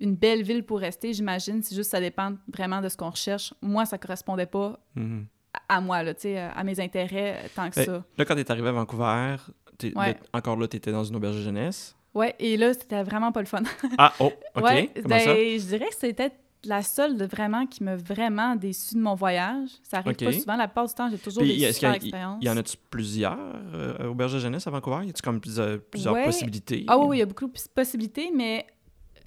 une 0.00 0.14
belle 0.14 0.42
ville 0.42 0.62
pour 0.64 0.78
rester, 0.80 1.12
j'imagine. 1.12 1.62
C'est 1.62 1.74
juste 1.74 1.90
ça 1.90 2.00
dépend 2.00 2.34
vraiment 2.52 2.80
de 2.80 2.88
ce 2.88 2.96
qu'on 2.96 3.10
recherche. 3.10 3.52
Moi, 3.62 3.84
ça 3.86 3.98
correspondait 3.98 4.46
pas 4.46 4.78
Mhm. 4.94 5.26
à, 5.68 5.76
à 5.76 5.80
moi, 5.80 6.02
là, 6.02 6.14
tu 6.14 6.22
sais, 6.22 6.38
à 6.38 6.62
mes 6.64 6.78
intérêts 6.80 7.40
euh, 7.44 7.48
tant 7.54 7.68
que 7.70 7.76
Ben, 7.76 7.84
ça. 7.84 8.04
Là, 8.16 8.24
quand 8.24 8.34
t'es 8.34 8.50
arrivé 8.50 8.68
à 8.68 8.72
Vancouver, 8.72 9.36
t'es- 9.76 9.96
Ouais. 9.96 10.12
là, 10.12 10.18
encore 10.34 10.56
là, 10.56 10.68
t'étais 10.68 10.92
dans 10.92 11.04
une 11.04 11.16
auberge 11.16 11.36
de 11.36 11.42
jeunesse? 11.42 11.96
Ouais, 12.14 12.34
et 12.38 12.56
là, 12.56 12.72
c'était 12.74 13.02
vraiment 13.02 13.32
pas 13.32 13.40
le 13.40 13.46
fun. 13.46 13.62
Ah, 13.98 14.12
oh, 14.20 14.32
OK. 14.56 14.62
Ouais, 14.64 14.90
Comment 14.94 15.08
ben, 15.08 15.20
ça? 15.20 15.34
Je 15.34 15.66
dirais 15.66 15.88
que 15.88 15.94
c'était 15.96 16.32
la 16.64 16.82
seule 16.82 17.16
de 17.16 17.24
vraiment 17.24 17.66
qui 17.66 17.84
m'a 17.84 17.94
vraiment 17.94 18.56
déçue 18.56 18.96
de 18.96 19.00
mon 19.00 19.14
voyage. 19.14 19.68
Ça 19.84 19.98
arrive 19.98 20.16
pas 20.16 20.32
souvent. 20.32 20.56
La 20.56 20.66
plupart 20.66 20.86
du 20.88 20.94
temps, 20.94 21.08
j'ai 21.08 21.18
toujours 21.18 21.42
Puis, 21.44 21.56
des 21.58 21.72
super 21.72 21.90
a- 21.92 21.96
expériences. 21.96 22.42
Y 22.44 22.50
en 22.50 22.56
a-tu 22.56 22.76
plusieurs 22.90 23.38
euh, 23.74 24.08
auberges 24.08 24.34
de 24.34 24.38
jeunesse 24.40 24.66
à 24.66 24.70
Vancouver? 24.70 25.06
Y 25.06 25.10
a-tu 25.10 25.22
comme 25.22 25.40
plusieurs, 25.40 25.80
plusieurs 25.80 26.14
Ouais. 26.14 26.24
possibilités? 26.24 26.84
Ah 26.88 26.98
oui, 26.98 27.18
il 27.18 27.20
y 27.20 27.22
a 27.22 27.26
beaucoup 27.26 27.46
de 27.46 27.52
possibilités, 27.74 28.32
mais 28.34 28.66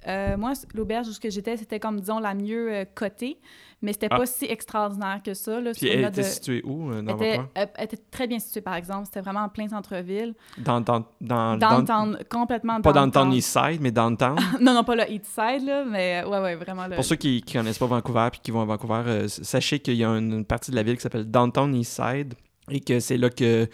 euh, 0.08 0.36
moi, 0.36 0.52
l'auberge 0.74 1.08
où 1.08 1.12
j'étais, 1.22 1.56
c'était 1.56 1.80
comme, 1.80 2.00
disons, 2.00 2.18
la 2.18 2.34
mieux 2.34 2.72
euh, 2.72 2.84
cotée, 2.94 3.38
mais 3.80 3.92
c'était 3.92 4.08
Ah. 4.10 4.16
pas 4.18 4.26
si 4.26 4.44
extraordinaire 4.44 5.20
que 5.24 5.34
ça. 5.34 5.60
Là, 5.60 5.72
Puis 5.72 5.88
elle 5.88 6.00
était 6.04 6.22
de- 6.22 6.26
située 6.26 6.62
où 6.64 6.90
euh, 6.90 7.02
dans 7.02 7.16
elle 7.18 7.26
était, 7.26 7.36
Vancouver? 7.38 7.48
elle 7.76 7.84
était 7.84 7.98
très 8.10 8.26
bien 8.26 8.38
située, 8.38 8.60
par 8.60 8.74
exemple. 8.74 9.06
C'était 9.06 9.20
vraiment 9.20 9.40
en 9.44 9.48
plein 9.48 9.68
centre-ville. 9.68 10.34
Dans, 10.58 10.80
dans, 10.80 11.04
dans, 11.20 11.56
Downtown, 11.56 12.18
complètement 12.30 12.80
Pas 12.80 12.92
dans 12.92 13.04
le 13.06 13.10
downtown. 13.10 13.32
East 13.32 13.52
Side, 13.58 13.80
mais 13.80 13.90
downtown? 13.90 14.36
non, 14.60 14.74
non, 14.74 14.84
pas 14.84 14.94
le 14.96 15.10
East 15.10 15.26
Side, 15.26 15.66
là, 15.66 15.84
mais 15.84 16.22
ouais, 16.24 16.40
ouais, 16.40 16.54
vraiment. 16.56 16.86
Le... 16.86 16.94
Pour 16.96 17.04
ceux 17.04 17.16
qui 17.16 17.42
ne 17.46 17.52
connaissent 17.52 17.78
pas 17.78 17.86
Vancouver 17.86 18.28
puis 18.30 18.40
qui 18.42 18.50
vont 18.50 18.62
à 18.62 18.64
Vancouver, 18.66 19.02
euh, 19.06 19.28
sachez 19.28 19.80
qu'il 19.80 19.94
y 19.94 20.04
a 20.04 20.08
une, 20.10 20.32
une 20.32 20.44
partie 20.44 20.70
de 20.70 20.76
la 20.76 20.82
ville 20.82 20.96
qui 20.96 21.02
s'appelle 21.02 21.30
Downtown 21.30 21.74
East 21.74 21.92
Side 22.00 22.34
et 22.70 22.80
que 22.80 23.00
c'est 23.00 23.16
là 23.16 23.28
que 23.28 23.68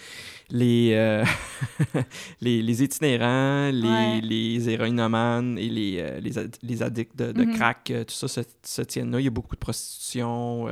les, 0.50 0.92
euh, 0.94 1.24
les, 2.40 2.62
les 2.62 2.82
itinérants, 2.82 3.70
les, 3.70 3.88
Ouais. 3.88 4.20
les 4.22 4.70
héroïnomanes 4.70 5.58
et 5.58 5.68
les, 5.68 5.96
euh, 6.00 6.20
les, 6.20 6.32
les 6.62 6.82
addicts 6.82 7.16
de, 7.16 7.32
de 7.32 7.44
Mhm. 7.44 7.54
crack, 7.54 7.90
euh, 7.90 8.04
tout 8.04 8.14
ça 8.14 8.28
se, 8.28 8.40
se 8.62 8.82
tiennent 8.82 9.10
là. 9.12 9.20
Il 9.20 9.24
y 9.24 9.28
a 9.28 9.30
beaucoup 9.30 9.54
de 9.54 9.60
prostitution. 9.60 10.68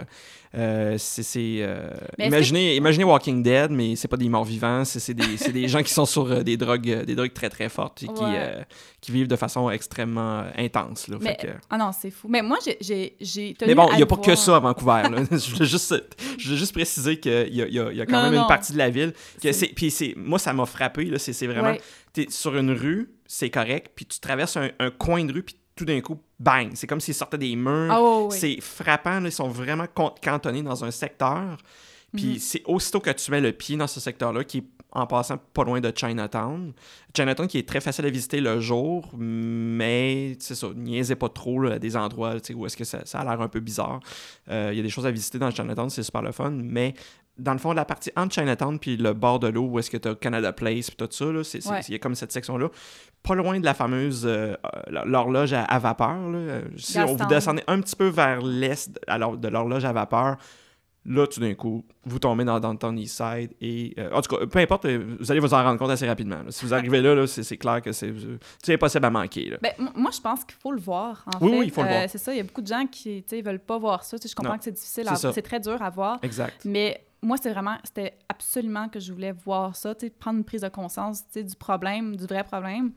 Euh, 0.57 0.95
euh, 0.95 0.95
c'est, 0.99 1.57
euh, 1.61 1.91
imaginez, 2.19 3.05
Walking 3.05 3.43
Dead, 3.43 3.71
mais 3.71 3.97
c'est 3.97 4.09
pas 4.09 4.17
des 4.17 4.29
morts 4.29 4.45
vivants, 4.45 4.85
c'est, 4.85 5.15
des, 5.15 5.69
gens 5.69 5.83
qui 5.83 5.93
sont 5.93 6.07
sur 6.07 6.31
euh, 6.31 6.43
des 6.43 6.57
drogues, 6.57 7.05
des 7.05 7.15
drogues 7.15 7.33
très 7.33 7.49
très 7.51 7.69
fortes 7.69 8.03
et 8.03 8.07
qui, 8.07 8.23
Ouais. 8.23 8.65
qui 9.01 9.13
vivent 9.13 9.29
de 9.29 9.37
façon 9.37 9.71
extrêmement 9.71 10.45
intense. 10.57 11.09
Là. 11.09 11.19
Fait 11.19 11.25
Mais- 11.25 11.37
que- 11.37 11.59
Ah 11.71 11.79
non, 11.79 11.91
c'est 11.99 12.11
fou. 12.11 12.29
Mais 12.29 12.43
moi, 12.43 12.59
j'ai- 12.81 13.17
mais 13.67 13.75
bon, 13.75 13.89
il 13.93 13.97
n'y 13.97 14.03
a 14.03 14.07
pas 14.07 14.17
que 14.17 14.35
ça 14.35 14.57
à 14.57 14.61
Vancouver. 14.61 15.03
là. 15.11 15.19
je, 15.31 15.51
voulais 15.53 15.67
juste, 15.67 15.95
je 16.39 16.45
voulais 16.47 16.59
juste 16.59 16.73
préciser 16.73 17.19
qu'il 17.21 17.55
y 17.55 17.63
a, 17.63 17.69
y 17.69 17.99
y 17.99 18.07
quand 18.07 18.13
Non, 18.13 18.23
même 18.25 18.35
non, 18.35 18.43
une 18.43 18.49
partie 18.49 18.73
de 18.73 18.79
la 18.79 18.91
ville. 18.91 19.13
Que 19.43 19.53
C'est- 19.53 19.69
puis 19.75 19.91
c'est, 19.91 20.15
moi, 20.17 20.39
ça 20.39 20.53
m'a 20.53 20.67
frappé. 20.67 21.05
Là, 21.07 21.19
c'est, 21.19 21.47
vraiment. 21.47 21.71
Ouais. 21.73 21.81
T'es 22.13 22.27
sur 22.31 22.57
une 22.57 22.71
rue, 22.71 23.11
c'est 23.27 23.51
correct, 23.51 23.91
puis 23.95 24.07
tu 24.07 24.19
traverses 24.21 24.57
un, 24.57 24.71
un 24.79 24.91
coin 24.91 25.25
de 25.25 25.33
rue, 25.33 25.43
puis 25.43 25.57
tout 25.77 25.85
d'un 25.85 26.01
coup, 26.01 26.19
bang! 26.41 26.71
C'est 26.75 26.87
comme 26.87 27.01
s'ils 27.01 27.15
sortaient 27.15 27.39
des 27.39 27.55
murs. 27.55 28.27
Ouais. 28.29 28.37
C'est 28.37 28.61
frappant. 28.61 29.21
là, 29.21 29.29
ils 29.29 29.33
sont 29.33 29.49
vraiment 29.49 29.87
cantonnés 30.23 30.63
dans 30.63 30.85
un 30.85 30.91
secteur. 30.91 31.57
Puis 32.15 32.35
Mhm. 32.35 32.39
c'est 32.39 32.63
aussitôt 32.67 33.01
que 33.01 33.11
tu 33.11 33.31
mets 33.31 33.41
le 33.41 33.53
pied 33.53 33.77
dans 33.77 33.87
ce 33.87 34.01
secteur-là, 34.01 34.43
qui 34.45 34.59
est 34.59 34.65
en 34.93 35.07
passant 35.07 35.37
pas 35.37 35.65
loin 35.65 35.81
de 35.81 35.93
Chinatown. 35.95 36.73
Chinatown 37.15 37.47
qui 37.47 37.59
est 37.59 37.69
très 37.69 37.81
facile 37.81 38.07
à 38.07 38.11
visiter 38.11 38.41
le 38.41 38.61
jour, 38.61 39.11
mais 39.19 40.37
c'est 40.41 40.55
ça, 40.55 40.69
niaisez 40.75 41.17
pas 41.17 41.29
trop 41.29 41.61
là, 41.61 41.79
des 41.79 41.97
endroits 41.97 42.35
où 42.55 42.65
est-ce 42.67 42.77
que 42.77 42.85
ça, 42.85 43.05
ça 43.05 43.21
a 43.21 43.25
l'air 43.25 43.41
un 43.43 43.49
peu 43.49 43.61
bizarre. 43.61 44.01
Euh, 44.49 44.71
Il 44.73 44.77
y 44.77 44.81
a 44.81 44.83
des 44.83 44.89
choses 44.89 45.05
à 45.05 45.11
visiter 45.11 45.39
dans 45.39 45.51
Chinatown, 45.51 45.91
c'est 45.91 46.03
super 46.03 46.23
le 46.23 46.33
fun, 46.33 46.51
mais 46.51 46.95
dans 47.39 47.53
le 47.53 47.59
fond, 47.59 47.73
la 47.73 47.85
partie 47.85 48.11
entre 48.17 48.35
Chinatown 48.35 48.79
puis 48.79 48.97
le 48.97 49.13
bord 49.13 49.39
de 49.39 49.49
l'eau 49.49 49.67
où 49.67 49.79
est-ce 49.79 49.91
que 49.91 49.97
tu 49.99 50.09
as 50.09 50.15
Canada 50.15 50.53
Place 50.53 50.91
puis 50.91 50.97
tout 50.97 51.07
ça, 51.11 51.27
Ouais. 51.27 51.81
il 51.89 51.93
y 51.93 51.95
a 51.95 51.99
comme 51.99 52.15
cette 52.15 52.33
section-là. 52.33 52.69
Pas 53.23 53.35
loin 53.35 53.59
de 53.61 53.65
la 53.65 53.75
fameuse 53.75 54.25
euh, 54.27 54.55
euh, 54.65 55.03
l'horloge 55.05 55.53
à, 55.53 55.65
à 55.65 55.79
vapeur. 55.79 56.17
Là. 56.31 56.39
Euh, 56.39 56.63
Si 56.77 56.99
on 56.99 57.15
vous 57.17 57.27
descendez 57.27 57.63
un 57.67 57.81
petit 57.81 57.97
peu 57.97 58.07
vers 58.09 58.41
l'est 58.41 58.99
alors, 59.07 59.37
de 59.37 59.49
l'horloge 59.49 59.85
à 59.85 59.93
vapeur, 59.93 60.37
là, 61.09 61.27
tout 61.27 61.39
d'un 61.41 61.55
coup, 61.55 61.85
vous 62.05 62.19
tombez 62.19 62.45
dans 62.45 62.59
Downtown 62.59 62.99
East 62.99 63.17
Side 63.17 63.53
et... 63.61 63.95
euh, 63.99 64.11
en 64.13 64.21
tout 64.23 64.37
cas, 64.37 64.47
peu 64.47 64.59
importe, 64.59 64.87
vous 64.87 65.31
allez 65.31 65.39
vous 65.41 65.55
en 65.55 65.63
rendre 65.63 65.79
compte 65.79 65.91
assez 65.91 66.07
rapidement. 66.09 66.37
là. 66.43 66.51
Si 66.51 66.65
vous 66.65 66.75
arrivez 66.75 67.01
là, 67.01 67.15
là 67.15 67.27
c'est, 67.29 67.57
clair 67.57 67.81
que 67.83 67.93
c'est, 67.93 68.13
impossible 68.69 69.05
à 69.05 69.11
manquer. 69.11 69.51
Là. 69.51 69.59
Ben, 69.63 69.73
moi, 69.95 70.11
je 70.13 70.21
pense 70.21 70.45
qu'il 70.45 70.57
faut 70.61 70.73
le 70.73 70.81
voir, 70.81 71.25
en 71.27 71.45
Oui, 71.45 71.51
fait. 71.53 71.59
oui, 71.59 71.65
il 71.67 71.71
faut 71.73 71.83
le 71.83 71.89
Euh, 71.89 71.91
voir. 71.99 72.11
C'est 72.11 72.19
ça, 72.19 72.33
il 72.33 72.39
y 72.39 72.41
a 72.41 72.45
beaucoup 72.45 72.63
de 72.63 72.67
gens 72.67 72.87
qui 72.91 73.25
ne 73.31 73.43
veulent 73.43 73.59
pas 73.61 73.79
voir 73.79 74.03
ça. 74.05 74.17
Je 74.25 74.35
comprends 74.35 74.53
Non, 74.53 74.59
que 74.59 74.65
c'est 74.65 74.73
difficile, 74.73 75.05
c'est 75.33 75.43
très 75.43 75.61
dur 75.61 75.81
à 75.81 75.91
voir. 75.91 76.19
Exact. 76.23 76.61
Mais 76.65 77.01
moi, 77.23 77.37
c'est 77.41 77.51
vraiment, 77.51 77.77
c'était 77.85 78.19
absolument 78.29 78.89
que 78.89 79.01
je 79.01 79.13
voulais 79.13 79.33
voir 79.33 79.75
ça, 79.77 79.95
tu 79.95 80.07
sais, 80.07 80.11
prendre 80.11 80.39
une 80.39 80.45
prise 80.45 80.63
de 80.63 80.69
conscience 80.69 81.23
tu 81.23 81.41
sais, 81.41 81.45
du 81.45 81.57
problème, 81.57 82.17
du 82.17 82.25
vrai 82.27 82.45
problème. 82.45 82.93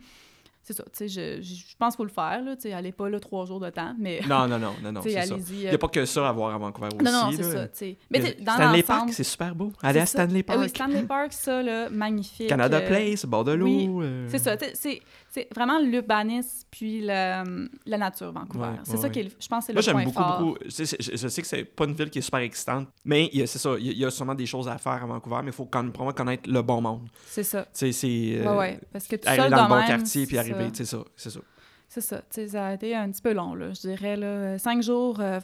c'est 0.61 0.73
ça, 0.73 0.83
tu 0.83 0.89
sais, 0.93 1.07
je, 1.07 1.41
je, 1.41 1.75
pense 1.77 1.95
qu'il 1.95 1.97
faut 1.97 2.03
le 2.03 2.09
faire, 2.09 2.43
là, 2.43 2.55
tu 2.55 2.63
sais, 2.63 2.73
allez 2.73 2.91
pas 2.91 3.09
là 3.09 3.19
trois 3.19 3.45
jours 3.45 3.59
de 3.59 3.69
temps, 3.69 3.95
mais... 3.97 4.21
Non, 4.27 4.47
non, 4.47 4.59
non, 4.59 4.73
non, 4.83 4.91
non, 4.91 5.01
c'est 5.03 5.25
ça. 5.25 5.35
Il 5.35 5.65
euh, 5.65 5.69
n'y 5.69 5.75
a 5.75 5.77
pas 5.77 5.87
que 5.87 6.05
ça 6.05 6.27
à 6.27 6.31
voir 6.31 6.53
à 6.53 6.57
Vancouver 6.57 6.89
aussi. 6.93 7.03
Non, 7.03 7.11
non, 7.11 7.31
c'est 7.31 7.43
ça, 7.43 7.67
tu 7.67 7.77
sais. 7.77 7.97
Mais 8.11 8.19
dans 8.41 8.53
Stanley. 8.53 8.83
Park, 8.83 9.09
c'est 9.11 9.23
super 9.23 9.55
beau. 9.55 9.71
Allez 9.81 9.99
à. 9.99 10.05
Stanley 10.05 10.43
Park. 10.43 10.59
oui, 10.59 10.69
Stanley 10.69 11.03
Park, 11.03 11.33
ça, 11.33 11.63
là, 11.63 11.89
magnifique. 11.91 12.49
Canada 12.49 12.77
euh, 12.77 12.87
Place, 12.87 13.25
bord 13.25 13.45
de 13.45 13.53
l'eau. 13.53 13.67
oui, 13.67 14.05
euh, 14.05 14.27
C'est 14.29 14.39
ça, 14.39 14.57
tu 14.57 14.65
sais, 14.73 15.01
c'est 15.39 15.47
vraiment 15.55 15.79
l'urbanisme 15.79 16.67
puis 16.71 17.01
la, 17.01 17.43
la 17.85 17.97
nature, 17.97 18.31
Vancouver. 18.31 18.63
Ouais, 18.65 18.69
c'est 18.83 18.91
ouais, 18.91 18.97
ça 18.97 19.03
ouais. 19.03 19.11
qui 19.11 19.19
est, 19.19 19.23
le- 19.23 19.31
je 19.39 19.47
pense, 19.47 19.65
c'est 19.65 19.73
Moi, 19.73 19.81
le 19.81 19.85
j'aime 19.85 19.93
point 19.95 20.03
beaucoup, 20.03 20.17
fort. 20.23 20.39
beaucoup. 20.39 20.57
Je, 20.65 20.83
sais- 20.83 20.97
je- 20.99 21.15
je 21.17 21.27
sais 21.27 21.41
que 21.41 21.47
c'est 21.47 21.63
pas 21.63 21.85
une 21.85 21.93
ville 21.93 22.09
qui 22.09 22.19
est 22.19 22.23
super 22.23 22.39
excitante, 22.39 22.87
mais 23.05 23.29
c'est 23.45 23.59
ça, 23.59 23.75
il 23.79 23.85
y, 23.85 23.89
a- 23.89 23.93
il 23.93 23.97
y 23.99 24.05
a 24.05 24.11
sûrement 24.11 24.35
des 24.35 24.45
choses 24.45 24.67
à 24.67 24.77
faire 24.77 25.03
à 25.03 25.05
Vancouver, 25.05 25.37
mais 25.43 25.49
il 25.51 25.53
faut 25.53 25.65
quand 25.65 25.83
même 25.83 25.91
vraiment 25.91 26.11
connaître 26.11 26.49
le 26.49 26.61
bon 26.61 26.81
monde. 26.81 27.07
C'est 27.25 27.43
ça. 27.43 27.63
Tu 27.63 27.69
sais, 27.73 27.91
c'est. 27.91 28.41
euh. 28.45 28.75
Parce 28.91 29.07
que 29.07 29.15
tout 29.15 29.27
Arriver 29.27 29.49
dans 29.49 29.63
le 29.63 29.69
bon 29.69 29.75
même, 29.77 29.87
quartier 29.87 30.25
puis 30.25 30.37
arriver, 30.37 30.69
c'est 30.73 30.85
ça, 30.85 30.99
c'est 31.15 31.29
ça. 31.29 31.39
C'est 31.87 32.01
ça. 32.01 32.21
Ça 32.47 32.67
a 32.67 32.73
été 32.75 32.95
un 32.95 33.09
petit 33.11 33.21
peu 33.21 33.33
long, 33.33 33.55
là. 33.55 33.73
Je 33.73 33.81
dirais, 33.81 34.15
là, 34.15 34.59
cinq 34.59 34.83
jours. 34.83 35.19
euh, 35.19 35.39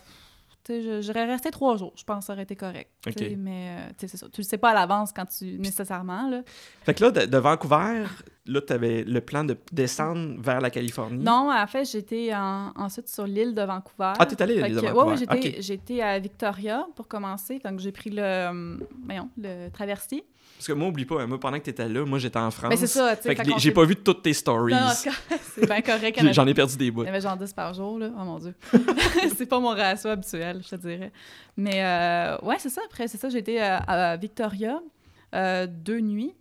j'aurais 1.01 1.25
resté 1.25 1.51
trois 1.51 1.77
jours, 1.77 1.93
je 1.95 2.03
pense 2.03 2.25
ça 2.25 2.33
aurait 2.33 2.43
été 2.43 2.55
correct. 2.55 2.89
Mais, 3.37 3.69
euh, 3.79 3.89
c'est 3.97 4.07
ça. 4.17 4.27
Tu 4.31 4.41
le 4.41 4.45
sais 4.45 4.57
pas 4.57 4.71
à 4.71 4.73
l'avance 4.73 5.11
quand 5.13 5.25
tu. 5.25 5.57
nécessairement, 5.59 6.29
là. 6.29 6.41
Fait 6.83 6.93
que 6.93 7.03
là, 7.03 7.11
de, 7.11 7.25
de 7.25 7.37
Vancouver, 7.37 8.03
là, 8.45 8.61
tu 8.61 8.73
avais 8.73 9.03
le 9.03 9.21
plan 9.21 9.43
de 9.43 9.57
descendre 9.71 10.41
vers 10.41 10.61
la 10.61 10.69
Californie? 10.69 11.23
Non, 11.23 11.51
en 11.51 11.67
fait, 11.67 11.85
j'étais 11.85 12.33
en- 12.33 12.71
ensuite 12.75 13.07
sur 13.07 13.25
l'île 13.27 13.53
de 13.53 13.61
Vancouver. 13.61 14.13
Ah, 14.17 14.25
t'es 14.25 14.41
allé 14.41 14.61
à 14.61 14.67
l'île 14.67 14.75
de 14.77 14.81
Vancouver. 14.81 15.03
ouais, 15.03 15.09
ouais, 15.11 15.17
j'étais, 15.17 15.49
Ok. 15.49 15.55
j'étais 15.59 16.01
à 16.01 16.17
Victoria 16.19 16.87
pour 16.95 17.07
commencer. 17.07 17.59
Donc, 17.63 17.79
j'ai 17.79 17.91
pris 17.91 18.09
le, 18.13 18.79
voyons, 19.05 19.29
le 19.37 19.69
traversier. 19.69 20.23
Parce 20.57 20.67
que 20.67 20.73
moi, 20.73 20.87
oublie 20.87 21.05
pas, 21.05 21.25
moi, 21.27 21.39
pendant 21.39 21.59
que 21.59 21.63
t'étais 21.65 21.87
là, 21.89 22.05
moi, 22.05 22.17
j'étais 22.17 22.39
en 22.39 22.49
France. 22.49 22.69
Mais 22.69 22.77
c'est 22.77 22.87
ça, 22.87 23.15
tu 23.15 23.23
sais. 23.23 23.35
Fait 23.35 23.43
que 23.43 23.59
j'ai 23.59 23.71
pas 23.71 23.83
vu 23.85 23.95
toutes 23.97 24.23
tes 24.23 24.33
stories. 24.33 24.73
C'est 25.53 25.65
bien 25.65 25.81
correct. 25.81 26.19
J'en 26.31 26.47
ai 26.47 26.53
perdu 26.53 26.77
des 26.77 26.91
bouts. 26.91 27.03
Avait 27.03 27.21
genre 27.21 27.37
10 27.37 27.51
par 27.53 27.73
jour, 27.73 27.99
là. 27.99 28.09
Oh 28.17 28.23
mon 28.23 28.39
Dieu. 28.39 28.53
c'est 29.37 29.45
pas 29.45 29.59
mon 29.59 29.69
ratio 29.69 30.09
habituel, 30.09 30.61
je 30.63 30.69
te 30.69 30.75
dirais. 30.75 31.11
Mais 31.57 31.83
euh, 31.83 32.37
ouais, 32.41 32.55
c'est 32.59 32.69
ça. 32.69 32.81
Après, 32.85 33.07
c'est 33.07 33.17
ça, 33.17 33.29
j'ai 33.29 33.39
été 33.39 33.61
à, 33.61 33.77
à 33.77 34.17
Victoria 34.17 34.79
euh, 35.33 35.67
deux 35.67 35.99
nuits. 35.99 36.33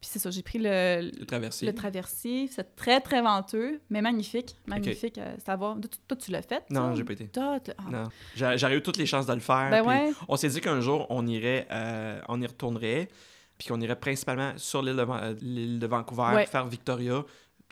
Puis 0.00 0.08
c'est 0.12 0.18
ça, 0.18 0.30
j'ai 0.30 0.42
pris 0.42 0.58
le, 0.58 1.10
Le 1.18 1.26
traversier. 1.26 1.66
le 1.68 1.74
traversier. 1.74 2.48
C'est 2.50 2.74
très, 2.74 3.00
très 3.00 3.20
venteux, 3.20 3.80
mais 3.90 4.00
magnifique. 4.00 4.56
Magnifique. 4.66 5.18
euh, 5.18 5.34
c'est 5.38 5.50
à 5.50 5.56
voir. 5.56 5.74
Toi, 5.74 5.90
tu- 5.90 5.98
Toi, 6.08 6.16
tu 6.16 6.30
l'as 6.30 6.40
fait? 6.42 6.62
Non, 6.70 6.94
j'ai 6.94 7.04
pas 7.04 7.12
été. 7.12 7.26
Toi, 7.28 7.58
ah. 7.76 7.82
Non. 7.90 8.04
J'aurais 8.56 8.76
eu 8.76 8.82
toutes 8.82 8.96
les 8.96 9.04
chances 9.06 9.26
de 9.26 9.34
le 9.34 9.40
faire. 9.40 9.68
Ben 9.70 9.84
ouais. 9.84 10.10
On 10.28 10.36
s'est 10.36 10.48
dit 10.48 10.60
qu'un 10.60 10.80
jour, 10.80 11.06
on 11.10 11.26
irait, 11.26 11.66
euh, 11.70 12.18
on 12.28 12.40
y 12.40 12.46
retournerait, 12.46 13.08
puis 13.60 13.68
qu'on 13.68 13.80
irait 13.82 13.94
principalement 13.96 14.52
sur 14.56 14.80
l'île 14.80 14.96
de, 14.96 15.06
euh, 15.06 15.34
de 15.78 15.86
Vancouver, 15.86 16.34
Ouais. 16.34 16.46
faire 16.46 16.64
Victoria, 16.66 17.22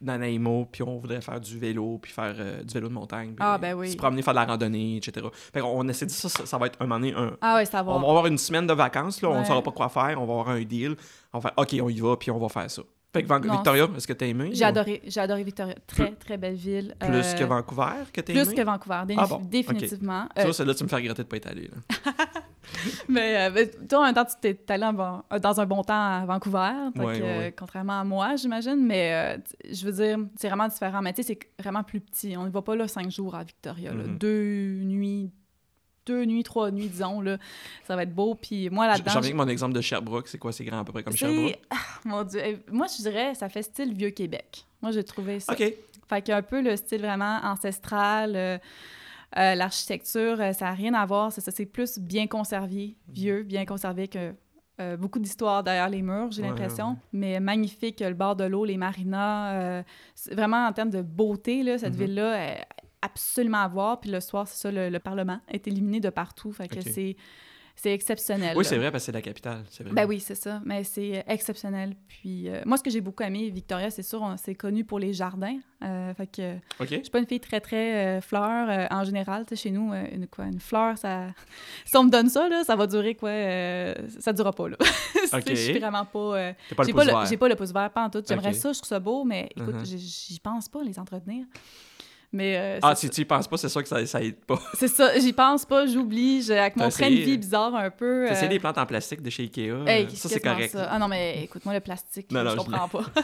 Nanaimo, 0.03 0.69
puis 0.71 0.83
on 0.83 0.99
voudrait 0.99 1.23
faire 1.23 1.41
du 1.41 1.59
vélo, 1.59 1.99
puis 2.01 2.13
faire 2.13 2.35
euh, 2.39 2.63
du 2.63 2.75
vélo 2.75 2.89
de 2.89 2.93
montagne. 2.93 3.29
puis 3.31 3.37
Ah, 3.41 3.57
ben 3.59 3.75
oui. 3.75 3.91
Se 3.93 3.97
promener, 3.97 4.21
faire 4.23 4.35
de 4.35 4.39
la 4.39 4.45
randonnée, 4.45 4.99
etc. 4.99 5.27
Fait 5.53 5.61
qu'on 5.61 5.83
on 5.89 5.93
s'est 5.95 6.05
dit 6.07 6.15
ça, 6.15 6.29
ça, 6.29 6.45
ça 6.47 6.59
va 6.59 6.67
être 6.67 6.81
un 6.81 6.85
moment 6.87 7.01
donné, 7.01 7.15
un- 7.15 7.37
Ah 7.41 7.57
ouais, 7.57 7.65
c'est 7.65 7.75
à 7.75 7.83
on 7.83 7.99
va 7.99 8.09
avoir 8.09 8.27
une 8.27 8.39
semaine 8.39 8.67
de 8.67 8.75
vacances, 8.75 9.23
là, 9.23 9.31
on 9.31 9.41
ne 9.41 9.45
saura 9.47 9.63
pas 9.63 9.73
quoi 9.73 9.89
faire, 9.89 10.21
on 10.21 10.27
va 10.27 10.33
avoir 10.35 10.51
un 10.51 10.63
deal, 10.63 10.95
on 11.33 11.39
va 11.39 11.49
faire 11.49 11.55
OK, 11.59 11.77
on 11.83 11.89
y 11.89 12.01
va, 12.01 12.17
puis 12.17 12.31
on 12.31 12.39
va 12.39 12.49
faire 12.51 12.71
ça. 12.71 12.83
Fait 13.11 13.23
que 13.23 13.27
Van- 13.29 13.41
Non, 13.41 13.55
Victoria, 13.55 13.89
est-ce 13.97 14.07
que 14.07 14.13
t'as 14.13 14.27
aimé? 14.27 14.51
J'ai 14.53 14.65
ou- 14.67 14.69
adoré, 14.69 15.01
j'ai 15.07 15.19
adoré 15.21 15.43
Victoria. 15.43 15.75
Très, 15.87 16.13
très 16.13 16.37
belle 16.37 16.55
ville. 16.57 16.95
Plus 17.01 17.09
Euh, 17.11 17.35
que 17.39 17.45
Vancouver 17.45 18.05
que 18.13 18.21
t'as 18.21 18.33
Plus 18.35 18.43
aimé? 18.49 18.55
que 18.55 18.61
Vancouver, 18.63 19.03
dé- 19.09 19.15
Ah 19.17 19.27
bon, 19.27 19.41
définitivement. 19.43 20.29
Tu 20.37 20.43
Euh, 20.43 20.75
tu 20.75 20.85
me 20.85 20.89
fais 20.89 20.97
regretter 20.97 21.23
de 21.23 21.29
pas 21.29 21.37
être 21.39 21.47
allé. 21.49 21.71
Mais, 23.09 23.49
euh, 23.49 23.51
mais 23.55 23.67
toi, 23.89 24.01
en 24.01 24.05
même 24.05 24.15
temps, 24.15 24.25
tu 24.25 24.35
t'es 24.41 24.59
allé 24.73 24.85
en 24.85 25.23
euh, 25.33 25.39
dans 25.39 25.61
un 25.61 25.67
bon 25.67 25.83
temps 25.83 25.95
à 26.21 26.25
Vancouver, 26.27 26.71
donc, 26.95 27.07
Ouais, 27.07 27.21
ouais, 27.21 27.23
euh, 27.23 27.39
ouais. 27.41 27.55
contrairement 27.57 28.01
à 28.01 28.05
moi, 28.05 28.37
j'imagine. 28.37 28.77
Mais 28.85 29.39
je 29.71 29.85
veux 29.87 29.93
dire, 29.93 30.19
c'est 30.37 30.49
vraiment 30.49 30.69
différent. 30.69 31.01
Mais 31.03 31.13
tu 31.13 31.23
sais, 31.23 31.39
c'est 31.57 31.63
vraiment 31.63 31.83
plus 31.83 32.01
petit. 32.01 32.37
On 32.37 32.45
ne 32.45 32.51
va 32.51 32.63
pas 32.63 32.77
là 32.77 32.87
cinq 32.89 33.11
jours 33.11 33.35
à 33.35 33.43
Victoria. 33.45 33.93
là. 33.93 34.05
Mhm. 34.05 34.19
Deux 34.19 34.81
nuits, 34.85 35.31
deux 36.07 36.25
nuits, 36.25 36.43
trois 36.45 36.71
nuits, 36.71 36.89
disons. 36.89 37.21
Là. 37.21 37.39
Ça 37.87 37.97
va 37.97 38.03
être 38.05 38.15
beau. 38.15 38.35
Puis 38.35 38.71
moi, 38.71 38.87
là-dedans... 38.87 39.13
J'en 39.13 39.21
viens 39.21 39.31
avec 39.31 39.35
mon 39.37 39.49
exemple 39.49 39.75
de 39.75 39.81
Sherbrooke, 39.81 40.29
c'est 40.29 40.39
quoi, 40.39 40.53
c'est 40.53 40.65
grand 40.65 40.81
à 40.81 40.85
peu 40.85 40.93
près 40.93 41.03
comme 41.03 41.17
Sherbrooke? 41.17 41.59
Ah, 41.71 41.77
mon 42.05 42.23
Dieu. 42.25 42.41
Eh, 42.45 42.59
Moi, 42.71 42.87
je 42.97 43.03
dirais, 43.03 43.35
ça 43.35 43.49
fait 43.49 43.63
style 43.63 43.93
Vieux-Québec. 43.95 44.65
Moi, 44.83 44.93
j'ai 44.93 45.05
trouvé 45.05 45.41
ça. 45.41 45.53
OK. 45.53 45.59
Fait 46.09 46.23
qu'il 46.23 46.29
y 46.31 46.33
a 46.33 46.37
un 46.39 46.43
peu 46.43 46.63
le 46.63 46.77
style 46.77 47.01
vraiment 47.03 47.41
ancestral. 47.43 48.33
euh, 48.37 48.59
euh, 49.37 49.55
L'architecture, 49.55 50.41
euh, 50.41 50.53
ça 50.53 50.67
n'a 50.67 50.73
rien 50.73 50.95
à 50.95 51.05
voir. 51.07 51.33
C'est 51.33 51.41
ça, 51.41 51.51
c'est 51.51 51.67
plus 51.67 51.99
bien 51.99 52.27
conservé, 52.27 52.97
vieux, 53.09 53.43
bien 53.43 53.65
conservé 53.67 54.09
que 54.09 54.35
euh, 54.81 54.97
beaucoup 54.97 55.19
d'histoires 55.19 55.63
derrière 55.65 55.89
les 55.89 56.03
murs, 56.03 56.31
j'ai 56.31 56.43
Ouais, 56.43 56.49
l'impression. 56.49 56.91
ouais, 56.91 56.97
Mais 57.13 57.41
magnifique, 57.41 58.01
le 58.01 58.15
bord 58.15 58.37
de 58.37 58.45
l'eau, 58.45 58.65
les 58.65 58.77
marinas. 58.77 59.53
euh, 59.55 59.83
vraiment 60.31 60.67
en 60.67 60.73
termes 60.73 60.91
de 60.91 61.03
beauté, 61.03 61.63
là, 61.63 61.79
cette 61.79 61.95
Mhm. 61.95 62.01
ville-là, 62.07 62.57
absolument 63.03 63.59
à 63.59 63.69
voir. 63.69 64.01
Puis 64.01 64.11
le 64.11 64.21
soir, 64.21 64.47
c'est 64.47 64.57
ça, 64.63 64.71
le, 64.71 64.89
le 64.89 64.99
Parlement 64.99 65.41
est 65.49 65.67
illuminé 65.67 66.01
de 66.01 66.11
partout. 66.11 66.53
Fait 66.53 66.69
que 66.69 66.81
c'est 66.81 67.17
c'est 67.81 67.93
exceptionnel. 67.93 68.57
Oui, 68.57 68.65
c'est 68.65 68.77
vrai, 68.77 68.91
parce 68.91 69.05
que 69.05 69.07
c'est 69.07 69.13
la 69.13 69.23
capitale. 69.23 69.63
Vrai. 69.81 69.93
Ben 69.93 70.05
oui, 70.05 70.19
c'est 70.19 70.35
ça. 70.35 70.61
Mais 70.65 70.83
c'est 70.83 71.23
exceptionnel. 71.29 71.95
Puis 72.09 72.49
euh, 72.49 72.61
moi, 72.67 72.77
ce 72.77 72.83
que 72.83 72.91
j'ai 72.91 73.01
beaucoup 73.01 73.23
aimé, 73.23 73.49
Victoria, 73.51 73.89
c'est 73.91 74.03
sûr, 74.03 74.35
c'est 74.37 74.57
connu 74.57 74.85
pour 74.85 74.99
les 74.99 75.13
jardins. 75.13 75.59
Euh, 75.85 76.13
fait 76.15 76.27
que 76.27 76.57
je 76.81 76.87
suis 76.87 77.03
pas 77.11 77.21
une 77.21 77.27
fille 77.27 77.39
très, 77.39 77.61
très 77.61 78.19
euh, 78.19 78.21
fleur 78.21 78.89
en 78.91 79.05
général. 79.05 79.45
Tu 79.47 79.55
sais, 79.55 79.63
chez 79.63 79.71
nous, 79.71 79.93
une, 79.93 80.27
quoi, 80.27 80.47
une 80.47 80.59
fleur, 80.59 80.99
ça... 80.99 81.27
si 81.85 81.97
on 81.97 82.03
me 82.03 82.11
donne 82.11 82.29
ça, 82.29 82.49
là, 82.49 82.65
ça 82.65 82.75
va 82.75 82.89
durer 82.89 83.15
quoi? 83.15 83.31
ça 84.19 84.33
durera 84.33 84.53
pas, 84.53 84.69
là. 84.71 84.77
Tu 85.13 85.27
sais, 85.29 85.37
Ok. 85.37 85.45
Je 85.51 85.55
suis 85.55 85.79
vraiment 85.79 86.05
pas... 86.05 86.55
pas 86.75 86.83
le 86.83 86.85
j'ai 86.85 86.93
pouce 86.93 87.05
pas, 87.07 87.23
le, 87.23 87.29
j'ai 87.29 87.37
pas 87.37 87.49
le 87.49 87.55
pouce 87.55 87.73
vert, 87.73 87.91
pas 87.91 88.05
en 88.05 88.11
tout. 88.11 88.23
J'aimerais 88.27 88.55
ça, 88.55 88.73
je 88.73 88.79
trouve 88.79 88.89
ça 88.89 88.99
beau, 88.99 89.23
mais 89.25 89.49
écoute, 89.55 89.77
j'ai- 89.85 89.99
j'y 89.99 90.41
pense 90.41 90.69
pas, 90.69 90.83
les 90.83 90.99
entretenir. 90.99 91.45
Mais 92.31 92.57
euh, 92.59 92.79
Ah, 92.83 92.95
c'est 92.95 93.07
si 93.07 93.11
tu 93.11 93.21
y 93.23 93.25
penses 93.25 93.49
pas, 93.49 93.57
c'est 93.57 93.71
sûr 93.71 93.83
que 93.83 93.89
ça, 93.89 94.05
ça 94.05 94.23
aide 94.23 94.37
pas. 94.45 94.59
c'est 94.75 94.89
ça, 94.89 95.19
j'y 95.19 95.33
pense 95.33 95.65
pas, 95.65 95.87
j'oublie. 95.87 96.43
j'ai- 96.43 96.59
Avec 96.59 96.77
mon 96.77 96.89
train 96.91 97.09
de 97.11 97.15
vie 97.17 97.35
euh, 97.35 97.37
bizarre 97.39 97.75
un 97.75 97.91
peu... 97.91 98.31
Euh, 98.31 98.49
des 98.49 98.59
plantes 98.59 98.77
en 98.79 98.87
plastique 98.87 99.23
de 99.23 99.31
chez 99.31 99.45
Ikea. 99.45 99.61
Hey, 99.87 100.05
euh, 100.05 100.09
ça, 100.15 100.29
c'est 100.29 100.41
correct. 100.41 100.73
ça. 100.73 100.89
Ah 100.91 100.99
non, 100.99 101.09
mais 101.09 101.45
écoute-moi, 101.45 101.75
le 101.75 101.81
plastique, 101.81 102.31
Non, 102.31 102.45
non, 102.45 102.51
je 102.51 102.57
comprends 102.57 102.89
pas. 102.89 103.05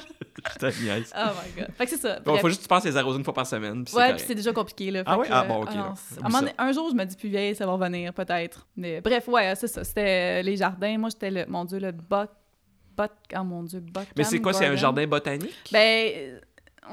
Je 0.60 0.66
oh 0.66 1.30
my 1.56 1.60
God. 1.62 1.70
Fait 1.76 1.84
que 1.84 1.90
c'est 1.90 1.96
ça. 1.96 2.20
Bon, 2.20 2.36
faut 2.36 2.48
juste 2.48 2.60
que 2.60 2.64
tu 2.64 2.68
penses 2.68 2.84
les 2.84 2.96
arroser 2.96 3.18
une 3.18 3.24
fois 3.24 3.32
par 3.32 3.46
semaine. 3.46 3.84
puis 3.84 3.92
c'est 3.92 3.98
Ouais, 3.98 4.14
puis 4.14 4.24
c'est 4.26 4.34
déjà 4.34 4.52
compliqué, 4.52 4.90
là. 4.90 5.02
Ah 5.06 5.16
que, 5.16 5.28
Ah 5.30 5.44
bon, 5.44 5.62
ok, 5.62 5.74
non, 5.74 5.94
c'est- 5.96 6.54
à 6.58 6.64
un, 6.64 6.72
jour, 6.72 6.90
je 6.90 6.94
me 6.94 7.04
dis 7.04 7.16
plus 7.16 7.28
vieille, 7.28 7.54
ça 7.54 7.64
va 7.64 7.72
revenir, 7.72 8.12
peut-être. 8.12 8.66
Mais 8.76 9.00
bref, 9.00 9.26
ouais, 9.28 9.54
c'est 9.56 9.68
ça. 9.68 9.84
C'était 9.84 10.42
les 10.42 10.56
jardins. 10.56 10.98
Moi, 10.98 11.08
j'étais 11.10 11.30
le, 11.30 11.46
mon 11.46 11.64
Dieu, 11.64 11.78
le 11.78 11.92
bot... 11.92 12.26
bot... 12.96 13.04
Oh 13.38 13.44
mon 13.44 13.62
Dieu, 13.62 13.80
bot... 13.80 14.02
Mais 14.16 14.24
c'est 14.24 14.40
quoi, 14.40 14.52
c'est 14.52 14.66
un 14.66 14.76
jardin 14.76 15.06
botanique? 15.06 15.54
Ben... 15.72 16.40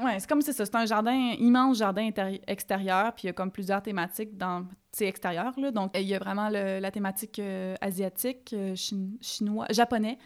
Ouais, 0.00 0.18
c'est 0.18 0.28
comme 0.28 0.40
c'est 0.40 0.52
ça. 0.52 0.64
C'est 0.64 0.74
un 0.74 0.86
jardin, 0.86 1.34
immense 1.38 1.78
jardin 1.78 2.08
extérieur, 2.46 3.12
puis 3.14 3.24
il 3.24 3.26
y 3.26 3.30
a 3.30 3.32
comme 3.32 3.50
plusieurs 3.50 3.82
thématiques 3.82 4.36
dans 4.38 4.64
extérieur 5.00 5.52
là. 5.58 5.70
Donc 5.70 5.90
il 5.94 6.02
y 6.06 6.14
a 6.14 6.18
vraiment 6.18 6.48
le- 6.48 6.78
la 6.80 6.90
thématique 6.90 7.38
euh, 7.38 7.74
asiatique, 7.80 8.52
euh, 8.54 8.74
chin- 8.74 9.16
chinois, 9.20 9.66
japonais, 9.70 10.18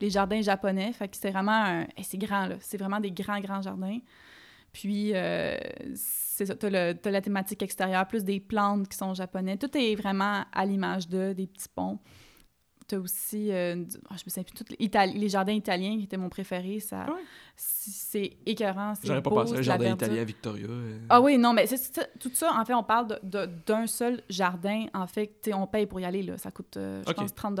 les 0.00 0.10
jardins 0.10 0.42
japonais. 0.42 0.92
Fait 0.92 1.08
que 1.08 1.16
c'est 1.16 1.30
vraiment 1.30 1.84
eh, 1.96 2.02
c'est 2.02 2.18
grand 2.18 2.46
là. 2.46 2.56
C'est 2.60 2.76
vraiment 2.78 3.00
des 3.00 3.12
grands 3.12 3.40
grands 3.40 3.62
jardins. 3.62 3.98
Puis 4.72 5.12
euh, 5.14 5.56
c'est 5.94 6.46
ça. 6.46 6.54
T'as 6.56 6.70
la 7.10 7.20
thématique 7.22 7.62
extérieure, 7.62 8.06
plus 8.06 8.24
des 8.24 8.40
plantes 8.40 8.88
qui 8.88 8.96
sont 8.98 9.14
japonais. 9.14 9.56
Tout 9.56 9.76
est 9.78 9.94
vraiment 9.94 10.44
à 10.52 10.66
l'image 10.66 11.08
de 11.08 11.32
des 11.32 11.46
petits 11.46 11.68
ponts. 11.74 11.98
T'as 12.86 12.98
aussi, 12.98 13.50
euh, 13.50 13.76
oh, 14.10 14.14
je 14.14 14.24
me 14.26 14.30
souviens 14.30 14.42
plus, 14.42 14.54
toutes 14.54 14.74
les, 14.78 15.28
jardins 15.28 15.52
italiens 15.52 15.96
qui 15.96 16.04
étaient 16.04 16.18
mon 16.18 16.28
préféré. 16.28 16.80
Ça, 16.80 17.06
Ah 17.08 17.12
ouais? 17.12 17.20
c'est- 17.56 18.36
écœurant, 18.44 18.94
c'est 18.94 19.06
J'aurais 19.06 19.22
pas 19.22 19.30
pensé 19.30 19.54
à 19.54 19.58
un 19.58 19.62
jardin 19.62 19.92
italien 19.92 20.20
à 20.20 20.24
Victoria. 20.24 20.66
euh. 20.68 20.98
Ah 21.08 21.20
oui, 21.20 21.38
non, 21.38 21.52
mais 21.54 21.66
c'est 21.66 22.10
tout 22.18 22.30
ça, 22.34 22.52
en 22.54 22.64
fait, 22.64 22.74
on 22.74 22.82
parle 22.82 23.08
de- 23.08 23.20
de- 23.22 23.50
d'un 23.66 23.86
seul 23.86 24.22
jardin. 24.28 24.86
En 24.92 25.06
fait, 25.06 25.28
tu 25.42 25.50
sais, 25.50 25.54
on 25.54 25.66
paye 25.66 25.86
pour 25.86 25.98
y 26.00 26.04
aller, 26.04 26.22
là. 26.22 26.36
Ça 26.36 26.50
coûte, 26.50 26.76
euh, 26.76 27.02
je 27.06 27.10
Ok. 27.10 27.16
pense, 27.16 27.34
30 27.34 27.58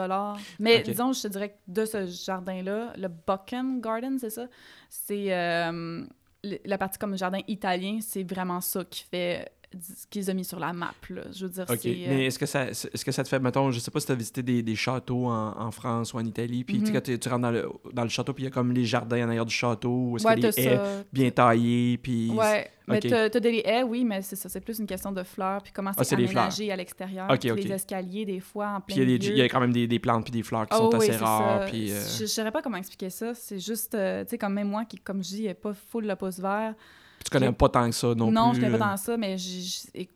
Mais 0.58 0.82
disons, 0.82 1.12
je 1.12 1.22
te 1.22 1.28
dirais 1.28 1.50
que 1.50 1.72
de 1.72 1.84
ce 1.84 2.06
jardin-là, 2.06 2.92
le 2.96 3.08
Buckham 3.08 3.80
Garden, 3.80 4.18
c'est 4.18 4.30
ça? 4.30 4.46
C'est 4.90 5.32
euh, 5.34 6.04
la 6.64 6.78
partie 6.78 6.98
comme 6.98 7.16
jardin 7.16 7.40
italien, 7.48 7.98
c'est 8.00 8.22
vraiment 8.22 8.60
ça 8.60 8.84
qui 8.84 9.04
fait 9.04 9.50
qu'ils 10.10 10.30
ont 10.30 10.34
mis 10.34 10.44
sur 10.44 10.58
la 10.58 10.72
map, 10.72 10.92
là. 11.10 11.22
Je 11.34 11.46
veux 11.46 11.52
dire, 11.52 11.64
OK. 11.68 11.86
euh, 11.86 11.94
Mais 12.08 12.26
est-ce 12.26 12.38
que, 12.38 12.46
ça, 12.46 12.68
est-ce 12.68 13.04
que 13.04 13.12
ça 13.12 13.22
te 13.22 13.28
fait, 13.28 13.38
mettons, 13.40 13.70
je 13.70 13.78
sais 13.80 13.90
pas 13.90 14.00
si 14.00 14.06
tu 14.06 14.12
as 14.12 14.16
visité 14.16 14.42
des, 14.42 14.62
des 14.62 14.76
châteaux 14.76 15.26
en, 15.26 15.58
en 15.60 15.70
France 15.70 16.12
ou 16.14 16.18
en 16.18 16.24
Italie, 16.24 16.64
puis 16.64 16.78
tu 16.82 16.84
Mhm. 16.90 16.92
quand 16.92 17.02
tu 17.02 17.18
tu 17.18 17.28
rentres 17.28 17.42
dans 17.42 17.50
le, 17.50 17.68
dans 17.92 18.02
le 18.02 18.08
château, 18.08 18.32
puis 18.32 18.44
il 18.44 18.46
y 18.46 18.48
a 18.48 18.50
comme 18.50 18.72
les 18.72 18.84
jardins 18.84 19.24
en 19.24 19.28
arrière 19.28 19.46
du 19.46 19.54
château, 19.54 20.10
où 20.10 20.16
est-ce 20.16 20.26
ouais, 20.26 20.34
que 20.36 20.40
les 20.40 20.60
haies 20.60 20.76
ça. 20.76 21.04
bien 21.12 21.30
taillées, 21.30 21.98
puis... 21.98 22.30
Ouais, 22.30 22.70
mais 22.86 23.00
t'as 23.00 23.28
des 23.40 23.62
haies, 23.64 23.82
oui, 23.82 24.04
mais 24.04 24.20
c'est 24.22 24.36
ça, 24.36 24.48
c'est 24.48 24.60
plus 24.60 24.78
une 24.78 24.86
question 24.86 25.10
de 25.10 25.22
fleurs, 25.22 25.62
puis 25.62 25.72
comment 25.72 25.90
Ah, 25.96 26.04
c'est 26.04 26.14
fleurs. 26.16 26.28
aménagé 26.28 26.70
à 26.70 26.76
l'extérieur, 26.76 27.26
Ok, 27.30 27.38
puis 27.40 27.50
ok. 27.52 27.64
les 27.64 27.72
escaliers, 27.72 28.24
des 28.26 28.40
fois, 28.40 28.68
en 28.76 28.80
Puis 28.80 28.96
plein 28.96 29.04
il 29.04 29.10
y, 29.10 29.14
a 29.14 29.18
des- 29.18 29.24
milieu. 29.24 29.36
il 29.36 29.38
y 29.38 29.42
a 29.42 29.48
quand 29.48 29.60
même 29.60 29.72
des, 29.72 29.86
des 29.86 29.98
plantes 29.98 30.24
puis 30.24 30.32
des 30.32 30.42
fleurs 30.42 30.62
qui 30.66 30.74
Ah 30.74 30.78
sont 30.78 30.90
oui, 30.92 31.08
assez 31.08 31.16
rares, 31.16 31.64
puis... 31.66 31.90
euh, 31.92 32.00
Je 32.18 32.22
ne 32.22 32.26
saurais 32.28 32.52
pas 32.52 32.60
comment 32.62 32.76
expliquer 32.76 33.10
ça. 33.10 33.32
C'est 33.34 33.58
juste, 33.58 33.94
euh, 33.94 34.24
tu 34.24 34.30
sais, 34.30 34.38
comme 34.38 34.52
même 34.54 34.68
moi, 34.68 34.84
qui, 34.84 34.96
comme 34.98 35.22
je 35.24 35.28
dis, 35.28 35.48
pas 35.54 35.72
full 35.72 36.06
le 36.06 36.14
pouce 36.16 36.38
vert. 36.38 36.74
Tu 37.24 37.30
connais 37.30 37.50
pas 37.52 37.68
tant 37.68 37.86
que 37.88 37.94
ça 37.94 38.14
non, 38.14 38.30
Non, 38.30 38.50
plus. 38.50 38.60
je 38.60 38.60
ne 38.60 38.66
connais 38.66 38.78
pas 38.78 38.86
euh. 38.86 38.90
dans 38.90 38.96
ça, 38.96 39.16
mais 39.16 39.36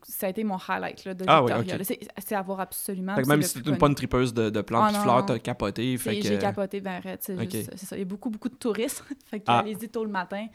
ça 0.02 0.26
a 0.26 0.30
été 0.30 0.44
mon 0.44 0.56
highlight 0.68 1.04
là, 1.04 1.14
de 1.14 1.24
Ah 1.26 1.42
oui, 1.42 1.52
Victoria. 1.52 1.78
là. 1.78 1.84
C'est 2.18 2.34
à 2.34 2.42
voir 2.42 2.60
absolument. 2.60 3.14
Fait 3.16 3.22
que 3.22 3.28
même 3.28 3.42
si 3.42 3.60
plus 3.60 3.70
une, 3.70 3.78
pas 3.78 3.86
une 3.88 3.94
tripeuse 3.94 4.32
de, 4.34 4.50
de 4.50 4.60
plantes 4.60 4.86
Ah, 4.90 4.92
non, 4.92 5.02
fleurs, 5.02 5.18
non. 5.20 5.26
t'as 5.26 5.38
capoté, 5.38 5.96
fait 5.98 6.18
que... 6.20 6.26
J'ai 6.26 6.38
capoté, 6.38 6.80
ben 6.80 6.92
arrête, 6.96 7.22
c'est 7.22 7.76
ça. 7.78 7.96
Il 7.96 8.00
y 8.00 8.02
a 8.02 8.04
beaucoup, 8.04 8.30
beaucoup 8.30 8.48
de 8.48 8.54
touristes. 8.56 9.02
fait 9.26 9.40
que 9.40 9.44
Ah. 9.48 9.60
allez-y 9.60 9.88
tôt 9.88 10.04
le 10.04 10.10
matin. 10.10 10.46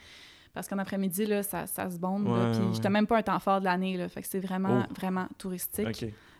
Parce 0.52 0.68
qu'en 0.68 0.78
après-midi, 0.78 1.26
là, 1.26 1.42
ça, 1.42 1.66
ça 1.66 1.90
se 1.90 1.98
bombe. 1.98 2.28
Ouais, 2.28 2.52
puis 2.52 2.60
ouais. 2.60 2.74
j'étais 2.74 2.88
même 2.88 3.08
pas 3.08 3.18
un 3.18 3.22
temps 3.22 3.40
fort 3.40 3.58
de 3.58 3.64
l'année. 3.64 4.06
Fait 4.08 4.22
que 4.22 4.28
c'est 4.28 4.38
vraiment, 4.38 4.84
Oh. 4.88 4.92
vraiment 4.96 5.26
touristique. 5.36 5.88
OK. 5.88 5.96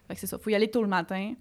Fait 0.06 0.14
que 0.14 0.20
c'est 0.20 0.28
ça. 0.28 0.38
Faut 0.38 0.50
y 0.50 0.54
aller 0.54 0.70
tôt 0.70 0.82
le 0.82 0.88
matin. 0.88 1.34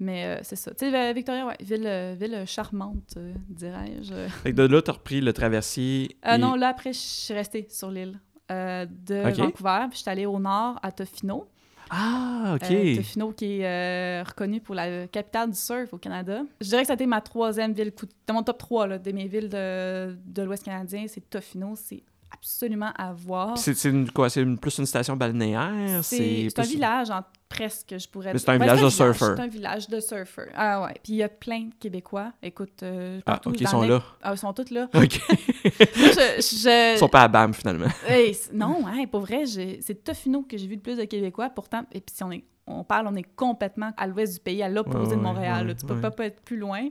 Mais 0.00 0.24
euh, 0.24 0.38
c'est 0.42 0.56
ça. 0.56 0.72
Tu 0.74 0.90
sais, 0.90 1.12
Victoria, 1.12 1.46
ouais, 1.46 1.56
ville, 1.60 1.84
euh, 1.86 2.14
ville 2.18 2.44
charmante, 2.46 3.14
euh, 3.16 3.32
dirais-je. 3.48 4.12
Euh, 4.14 4.28
Fait 4.28 4.52
que 4.52 4.56
de 4.56 4.62
là, 4.62 4.80
t'as 4.80 4.92
repris 4.92 5.20
le 5.20 5.32
traversier. 5.32 6.16
et- 6.24 6.38
Non, 6.38 6.54
là, 6.54 6.68
après, 6.68 6.92
je 6.92 6.98
suis 6.98 7.34
restée 7.34 7.66
sur 7.68 7.90
l'île 7.90 8.18
euh, 8.50 8.86
de. 9.06 9.16
Vancouver. 9.42 9.86
Puis 9.90 9.96
je 9.98 10.02
suis 10.02 10.10
allée 10.10 10.26
au 10.26 10.38
nord, 10.38 10.78
à 10.82 10.92
Tofino. 10.92 11.48
Ah, 11.90 12.52
OK. 12.56 12.70
Euh, 12.70 12.96
Tofino, 12.96 13.32
qui 13.32 13.60
est 13.60 13.66
euh, 13.66 14.22
reconnue 14.22 14.60
pour 14.60 14.74
la 14.74 15.06
capitale 15.08 15.50
du 15.50 15.56
surf 15.56 15.92
au 15.92 15.98
Canada. 15.98 16.42
Je 16.60 16.68
dirais 16.68 16.82
que 16.82 16.88
c'était 16.88 17.06
ma 17.06 17.20
troisième 17.20 17.72
ville. 17.72 17.92
Dans 18.26 18.34
mon 18.34 18.42
top 18.42 18.58
3 18.58 18.86
là, 18.86 18.98
de 18.98 19.10
mes 19.10 19.26
villes 19.26 19.48
de, 19.48 20.16
de 20.26 20.42
l'Ouest 20.42 20.64
canadien, 20.64 21.06
c'est 21.08 21.28
Tofino. 21.28 21.74
C'est 21.76 22.02
absolument 22.32 22.92
à 22.96 23.12
voir. 23.12 23.56
C'est 23.58 23.84
une, 23.84 24.10
quoi? 24.10 24.28
C'est 24.30 24.44
plus 24.56 24.78
une 24.78 24.86
station 24.86 25.16
balnéaire? 25.16 26.02
C'est 26.02 26.48
un 26.56 26.62
village, 26.62 27.10
en, 27.10 27.22
presque, 27.48 27.94
je 27.98 28.08
pourrais 28.08 28.32
dire. 28.32 28.40
c'est 28.40 28.48
un 28.50 28.52
Ouais, 28.54 28.58
village 28.60 28.82
de 28.82 28.88
surfeurs. 28.90 29.36
C'est 29.36 29.42
un 29.42 29.46
village 29.48 29.88
de 29.88 30.00
surfeurs. 30.00 30.48
Ah 30.54 30.82
ouais. 30.82 30.94
Puis 31.02 31.14
il 31.14 31.16
y 31.16 31.22
a 31.22 31.28
plein 31.28 31.60
de 31.64 31.74
Québécois. 31.78 32.32
Écoute, 32.42 32.82
euh, 32.82 33.20
Ah, 33.26 33.40
OK, 33.44 33.60
ils 33.60 33.68
sont 33.68 33.82
là. 33.82 34.02
Ah, 34.22 34.32
ils 34.32 34.38
sont 34.38 34.52
tous 34.52 34.70
là. 34.70 34.88
OK. 34.94 35.20
Je, 35.64 36.40
je- 36.40 36.92
Ils 36.94 36.98
sont 36.98 37.08
pas 37.08 37.22
à 37.22 37.28
BAM, 37.28 37.52
finalement. 37.54 37.86
Hey, 38.06 38.36
non, 38.52 38.84
hein, 38.86 39.04
pour 39.10 39.20
vrai, 39.20 39.44
c'est 39.46 40.04
Tofino 40.04 40.42
que 40.42 40.56
j'ai 40.56 40.66
vu 40.66 40.76
le 40.76 40.80
plus 40.80 40.96
de 40.96 41.04
Québécois. 41.04 41.50
Pourtant, 41.50 41.82
et 41.92 42.00
puis 42.00 42.14
si 42.14 42.22
on, 42.22 42.30
est, 42.32 42.44
on 42.68 42.84
parle, 42.84 43.06
on 43.08 43.14
est 43.14 43.22
complètement 43.36 43.90
à 43.96 44.06
l'ouest 44.06 44.34
du 44.34 44.40
pays, 44.40 44.62
à 44.62 44.68
l'opposé 44.68 44.98
Ouais, 44.98 45.04
de 45.06 45.10
ouais, 45.16 45.16
Montréal. 45.16 45.66
là. 45.66 45.72
ouais, 45.72 45.74
tu 45.78 45.86
peux 45.86 45.94
ouais. 45.94 46.00
pas, 46.00 46.10
pas 46.10 46.26
être 46.26 46.40
plus 46.42 46.56
loin. 46.58 46.88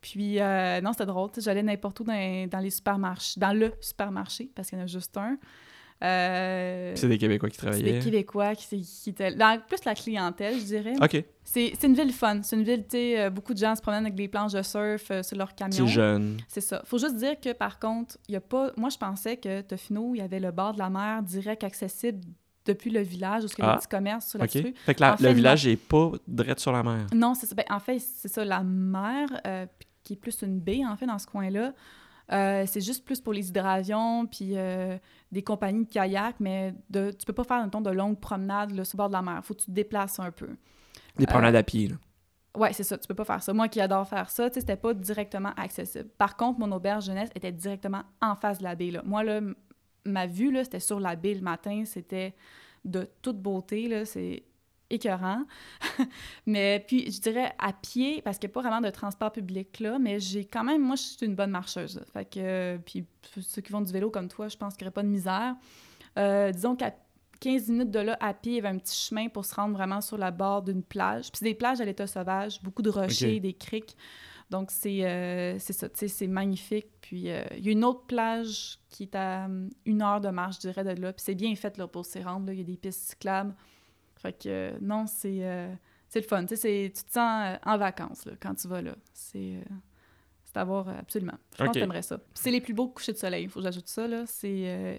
Puis, 0.00 0.40
euh, 0.40 0.80
non, 0.80 0.92
c'était 0.92 1.06
drôle. 1.06 1.30
J'allais 1.38 1.62
n'importe 1.62 2.00
où 2.00 2.04
dans, 2.04 2.48
dans 2.48 2.58
les 2.58 2.70
supermarchés, 2.70 3.38
dans 3.40 3.52
le 3.52 3.72
supermarché, 3.80 4.50
parce 4.54 4.68
qu'il 4.68 4.78
y 4.78 4.80
en 4.80 4.84
a 4.84 4.88
juste 4.88 5.16
un. 5.16 5.36
Euh, 6.02 6.92
c'est 6.96 7.08
des 7.08 7.16
Québécois 7.18 7.48
qui 7.48 7.56
c'est 7.56 7.66
des 7.66 7.72
travaillaient. 7.72 7.98
Québécois 8.00 8.54
qui, 8.54 8.82
qui 8.82 9.10
étaient... 9.10 9.34
Dans 9.34 9.58
plus 9.66 9.84
la 9.84 9.94
clientèle, 9.94 10.58
je 10.58 10.64
dirais. 10.64 10.92
OK. 11.00 11.24
C'est 11.44 11.82
une 11.84 11.94
ville 11.94 12.12
fun. 12.12 12.40
C'est 12.42 12.56
une 12.56 12.64
ville, 12.64 12.82
tu 12.82 12.90
sais, 12.90 13.20
euh, 13.20 13.30
beaucoup 13.30 13.54
de 13.54 13.58
gens 13.58 13.74
se 13.74 13.80
promènent 13.80 14.02
avec 14.04 14.14
des 14.16 14.28
planches 14.28 14.52
de 14.52 14.62
surf 14.62 15.10
euh, 15.10 15.22
sur 15.22 15.36
leur 15.38 15.54
camion. 15.54 15.86
C'est 15.86 15.92
jeune. 15.92 16.36
C'est 16.48 16.60
ça. 16.60 16.82
Faut 16.84 16.98
juste 16.98 17.16
dire 17.16 17.38
que, 17.40 17.52
par 17.52 17.78
contre, 17.78 18.18
il 18.28 18.32
y 18.32 18.36
a 18.36 18.40
pas... 18.40 18.72
Moi, 18.76 18.90
je 18.90 18.98
pensais 18.98 19.36
que 19.36 19.60
Tofino, 19.62 20.14
il 20.14 20.18
y 20.18 20.20
avait 20.20 20.40
le 20.40 20.50
bord 20.50 20.74
de 20.74 20.78
la 20.78 20.90
mer 20.90 21.22
direct 21.22 21.64
accessible 21.64 22.26
depuis 22.66 22.90
le 22.90 23.00
village 23.00 23.44
où 23.44 23.46
il 23.58 23.58
y 23.58 23.62
a 23.62 23.70
Ah. 23.70 23.72
des 23.74 23.78
petits 23.78 23.88
commerces 23.88 24.28
sur 24.30 24.38
la 24.38 24.44
OK. 24.46 24.50
rue. 24.54 24.74
Fait 24.86 24.94
que 24.94 25.00
la- 25.00 25.14
En 25.14 25.16
fait, 25.16 25.24
le 25.24 25.32
village 25.32 25.66
est 25.66 25.76
pas 25.76 26.12
direct 26.26 26.60
sur 26.60 26.72
la 26.72 26.82
mer. 26.82 27.06
Non, 27.14 27.34
c'est 27.34 27.46
ça. 27.46 27.54
Ben, 27.54 27.64
en 27.70 27.80
fait, 27.80 27.98
c'est 27.98 28.28
ça. 28.28 28.44
La 28.44 28.62
mer, 28.62 29.28
euh, 29.46 29.66
qui 30.02 30.14
est 30.14 30.16
plus 30.16 30.42
une 30.42 30.60
baie, 30.60 30.82
en 30.86 30.96
fait, 30.96 31.06
dans 31.06 31.18
ce 31.18 31.26
coin-là, 31.26 31.72
euh, 32.32 32.64
c'est 32.66 32.80
juste 32.80 33.04
plus 33.04 33.20
pour 33.20 33.32
les 33.34 33.48
hydravions, 33.48 34.26
puis 34.26 34.52
euh, 34.56 34.96
des 35.30 35.42
compagnies 35.42 35.84
de 35.84 35.90
kayak, 35.90 36.36
mais 36.40 36.74
de, 36.88 37.10
tu 37.10 37.26
peux 37.26 37.32
pas 37.34 37.44
faire, 37.44 37.62
mettons, 37.62 37.80
de 37.82 37.90
longues 37.90 38.18
promenades 38.18 38.70
là, 38.70 38.84
sur 38.84 38.96
le 38.96 38.98
bord 38.98 39.08
de 39.08 39.14
la 39.14 39.22
mer. 39.22 39.40
Faut 39.44 39.52
que 39.54 39.60
tu 39.60 39.66
te 39.66 39.70
déplaces 39.72 40.18
un 40.18 40.30
peu. 40.30 40.48
Des 41.18 41.26
promenades 41.26 41.56
à 41.56 41.62
pied, 41.62 41.88
là. 41.88 41.96
Ouais, 42.56 42.72
c'est 42.72 42.84
ça, 42.84 42.96
tu 42.96 43.08
peux 43.08 43.14
pas 43.16 43.24
faire 43.24 43.42
ça. 43.42 43.52
Moi 43.52 43.66
qui 43.68 43.80
adore 43.80 44.08
faire 44.08 44.30
ça, 44.30 44.48
tu 44.48 44.54
sais, 44.54 44.60
c'était 44.60 44.76
pas 44.76 44.94
directement 44.94 45.50
accessible. 45.56 46.08
Par 46.16 46.36
contre, 46.36 46.60
mon 46.60 46.70
auberge 46.70 47.04
jeunesse 47.06 47.28
était 47.34 47.50
directement 47.50 48.02
en 48.22 48.36
face 48.36 48.58
de 48.58 48.62
la 48.64 48.76
baie. 48.76 48.92
Là. 48.92 49.02
Moi, 49.04 49.24
là, 49.24 49.40
ma 50.04 50.26
vue, 50.26 50.50
là, 50.50 50.64
c'était 50.64 50.80
sur 50.80 51.00
la 51.00 51.16
baie 51.16 51.34
le 51.34 51.40
matin. 51.40 51.84
C'était 51.84 52.34
de 52.84 53.08
toute 53.22 53.40
beauté, 53.40 53.88
là. 53.88 54.04
C'est 54.04 54.44
écœurant. 54.90 55.44
mais 56.46 56.84
puis, 56.86 57.10
je 57.10 57.20
dirais 57.20 57.52
à 57.58 57.72
pied, 57.72 58.22
parce 58.22 58.38
qu'il 58.38 58.48
n'y 58.48 58.52
a 58.52 58.54
pas 58.54 58.62
vraiment 58.62 58.80
de 58.80 58.90
transport 58.90 59.32
public 59.32 59.80
là, 59.80 59.98
mais 59.98 60.20
j'ai 60.20 60.44
quand 60.44 60.64
même... 60.64 60.82
Moi, 60.82 60.96
je 60.96 61.02
suis 61.02 61.26
une 61.26 61.34
bonne 61.34 61.50
marcheuse. 61.50 61.96
là. 61.96 62.02
Fait 62.12 62.24
que... 62.24 62.38
euh, 62.38 62.78
puis, 62.78 63.04
ceux 63.40 63.62
qui 63.62 63.70
font 63.70 63.80
du 63.80 63.92
vélo 63.92 64.10
comme 64.10 64.28
toi, 64.28 64.48
je 64.48 64.56
pense 64.56 64.74
qu'il 64.74 64.84
n'y 64.84 64.88
aurait 64.88 64.94
pas 64.94 65.02
de 65.02 65.08
misère. 65.08 65.56
Euh, 66.18 66.52
disons 66.52 66.76
qu'à 66.76 66.94
15 67.40 67.68
minutes 67.68 67.90
de 67.90 67.98
là, 67.98 68.16
à 68.20 68.34
pied, 68.34 68.52
il 68.52 68.56
y 68.56 68.58
avait 68.58 68.68
un 68.68 68.78
petit 68.78 68.96
chemin 68.96 69.28
pour 69.28 69.44
se 69.44 69.54
rendre 69.54 69.74
vraiment 69.74 70.00
sur 70.00 70.16
la 70.16 70.30
bord 70.30 70.62
d'une 70.62 70.82
plage. 70.82 71.30
Puis 71.30 71.40
c'est 71.40 71.44
des 71.44 71.54
plages 71.54 71.80
à 71.80 71.84
l'état 71.84 72.06
sauvage, 72.06 72.62
beaucoup 72.62 72.82
de 72.82 72.90
rochers, 72.90 73.40
des 73.40 73.54
criques. 73.54 73.96
Donc, 74.54 74.70
c'est 74.70 75.04
euh, 75.04 75.58
c'est 75.58 75.72
ça, 75.72 75.88
tu 75.88 75.98
sais, 75.98 76.06
c'est 76.06 76.28
magnifique. 76.28 76.86
Puis, 77.00 77.28
euh, 77.28 77.42
il 77.56 77.66
y 77.66 77.70
a 77.70 77.72
une 77.72 77.82
autre 77.82 78.06
plage 78.06 78.78
qui 78.88 79.02
est 79.02 79.16
à 79.16 79.46
hum, 79.46 79.68
une 79.84 80.00
heure 80.00 80.20
de 80.20 80.28
marche, 80.28 80.56
je 80.62 80.68
dirais, 80.68 80.84
de 80.84 81.00
là. 81.02 81.12
Puis 81.12 81.24
c'est 81.24 81.34
bien 81.34 81.52
fait, 81.56 81.76
là, 81.76 81.88
pour 81.88 82.06
s'y 82.06 82.22
rendre. 82.22 82.52
Il 82.52 82.58
y 82.58 82.60
a 82.60 82.64
des 82.64 82.76
pistes 82.76 83.00
cyclables. 83.00 83.52
Fait 84.14 84.32
que, 84.32 84.48
euh, 84.48 84.78
non, 84.80 85.08
c'est 85.08 85.40
euh, 85.42 85.74
le 86.14 86.22
fun. 86.22 86.46
Tu 86.46 86.54
te 86.56 86.98
sens 87.10 87.16
euh, 87.16 87.56
en 87.66 87.76
vacances, 87.78 88.26
là, 88.26 88.34
quand 88.40 88.54
tu 88.54 88.68
vas 88.68 88.80
là. 88.80 88.94
C'est... 89.12 89.58
euh, 90.54 90.60
c'est 90.60 90.60
à 90.60 90.64
voir 90.64 90.88
absolument. 90.88 91.34
Je 91.58 91.64
pense 91.64 91.74
que 91.74 91.80
t'aimerais 91.80 92.02
ça. 92.02 92.18
C'est 92.34 92.50
les 92.50 92.60
plus 92.60 92.74
beaux 92.74 92.88
couchers 92.88 93.12
de 93.12 93.18
soleil, 93.18 93.44
il 93.44 93.48
faut 93.50 93.60
que 93.60 93.64
j'ajoute 93.64 93.88
ça. 93.88 94.06
là. 94.06 94.24
C'est 94.26 94.64
euh, 94.66 94.96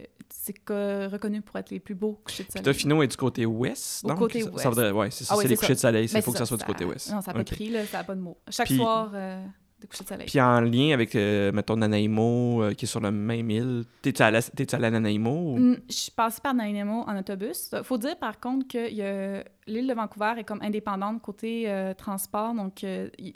reconnu 1.12 1.42
pour 1.42 1.56
être 1.58 1.70
les 1.72 1.80
plus 1.80 1.96
beaux 1.96 2.20
couchers 2.24 2.44
de 2.44 2.50
Puis 2.50 2.60
soleil. 2.60 2.74
Tofino 2.74 3.04
est 3.04 3.08
du 3.08 3.18
côté 3.18 3.46
ouest, 3.46 4.04
Au 4.04 4.10
donc? 4.10 4.20
côté 4.20 4.42
ça, 4.42 4.50
ouest. 4.50 4.60
Ça 4.64 4.70
voudrait, 4.70 4.92
ouais, 4.92 5.12
c'est 5.12 5.26
Ah 5.30 5.36
les 5.44 5.56
couchers 5.56 5.68
ça. 5.68 5.74
de 5.76 5.80
soleil, 5.80 6.10
il 6.14 6.22
faut 6.22 6.32
que 6.32 6.38
ça 6.38 6.46
soit 6.46 6.58
du 6.58 6.66
côté 6.66 6.86
ouest. 6.86 7.12
Non, 7.12 7.22
ça 7.22 7.32
n'a 7.32 7.38
pas 7.38 7.44
de 7.44 7.50
prix, 7.50 7.70
là, 7.70 7.86
ça 7.86 8.00
n'a 8.00 8.04
pas 8.04 8.16
de 8.16 8.22
mots. 8.22 8.38
Chaque 8.50 8.68
Puis- 8.68 8.78
soir, 8.78 9.12
euh, 9.14 9.46
des 9.80 9.88
couchers 9.88 10.04
de 10.04 10.10
soleil. 10.10 10.26
Puis 10.28 10.40
en 10.42 10.62
lien 10.62 10.94
avec, 10.94 11.16
euh, 11.16 11.52
mettons, 11.52 11.76
Nanaimo, 11.76 12.64
euh, 12.64 12.74
qui 12.74 12.86
est 12.86 12.88
sur 12.88 13.02
la 13.02 13.12
même 13.12 13.50
île, 13.52 13.84
t'es-tu 14.02 14.22
allé, 14.24 14.40
allé 14.74 14.86
à 14.86 14.92
Nanaimo? 14.92 15.54
ou- 15.54 15.58
Mm, 15.58 15.78
Je 15.90 15.94
suis 15.94 16.12
passée 16.12 16.40
par 16.42 16.54
Nanaimo 16.54 17.04
en 17.08 17.18
autobus. 17.20 17.70
faut 17.84 17.98
dire, 17.98 18.18
par 18.18 18.40
contre, 18.40 18.68
que 18.68 18.90
il 18.90 19.44
l'île 19.68 19.88
de 19.88 19.94
Vancouver 19.94 20.34
est 20.38 20.44
comme 20.44 20.62
indépendante 20.62 21.22
côté 21.22 21.70
euh, 21.70 21.94
transport. 21.94 22.54
Donc, 22.54 22.84
y- 22.84 23.34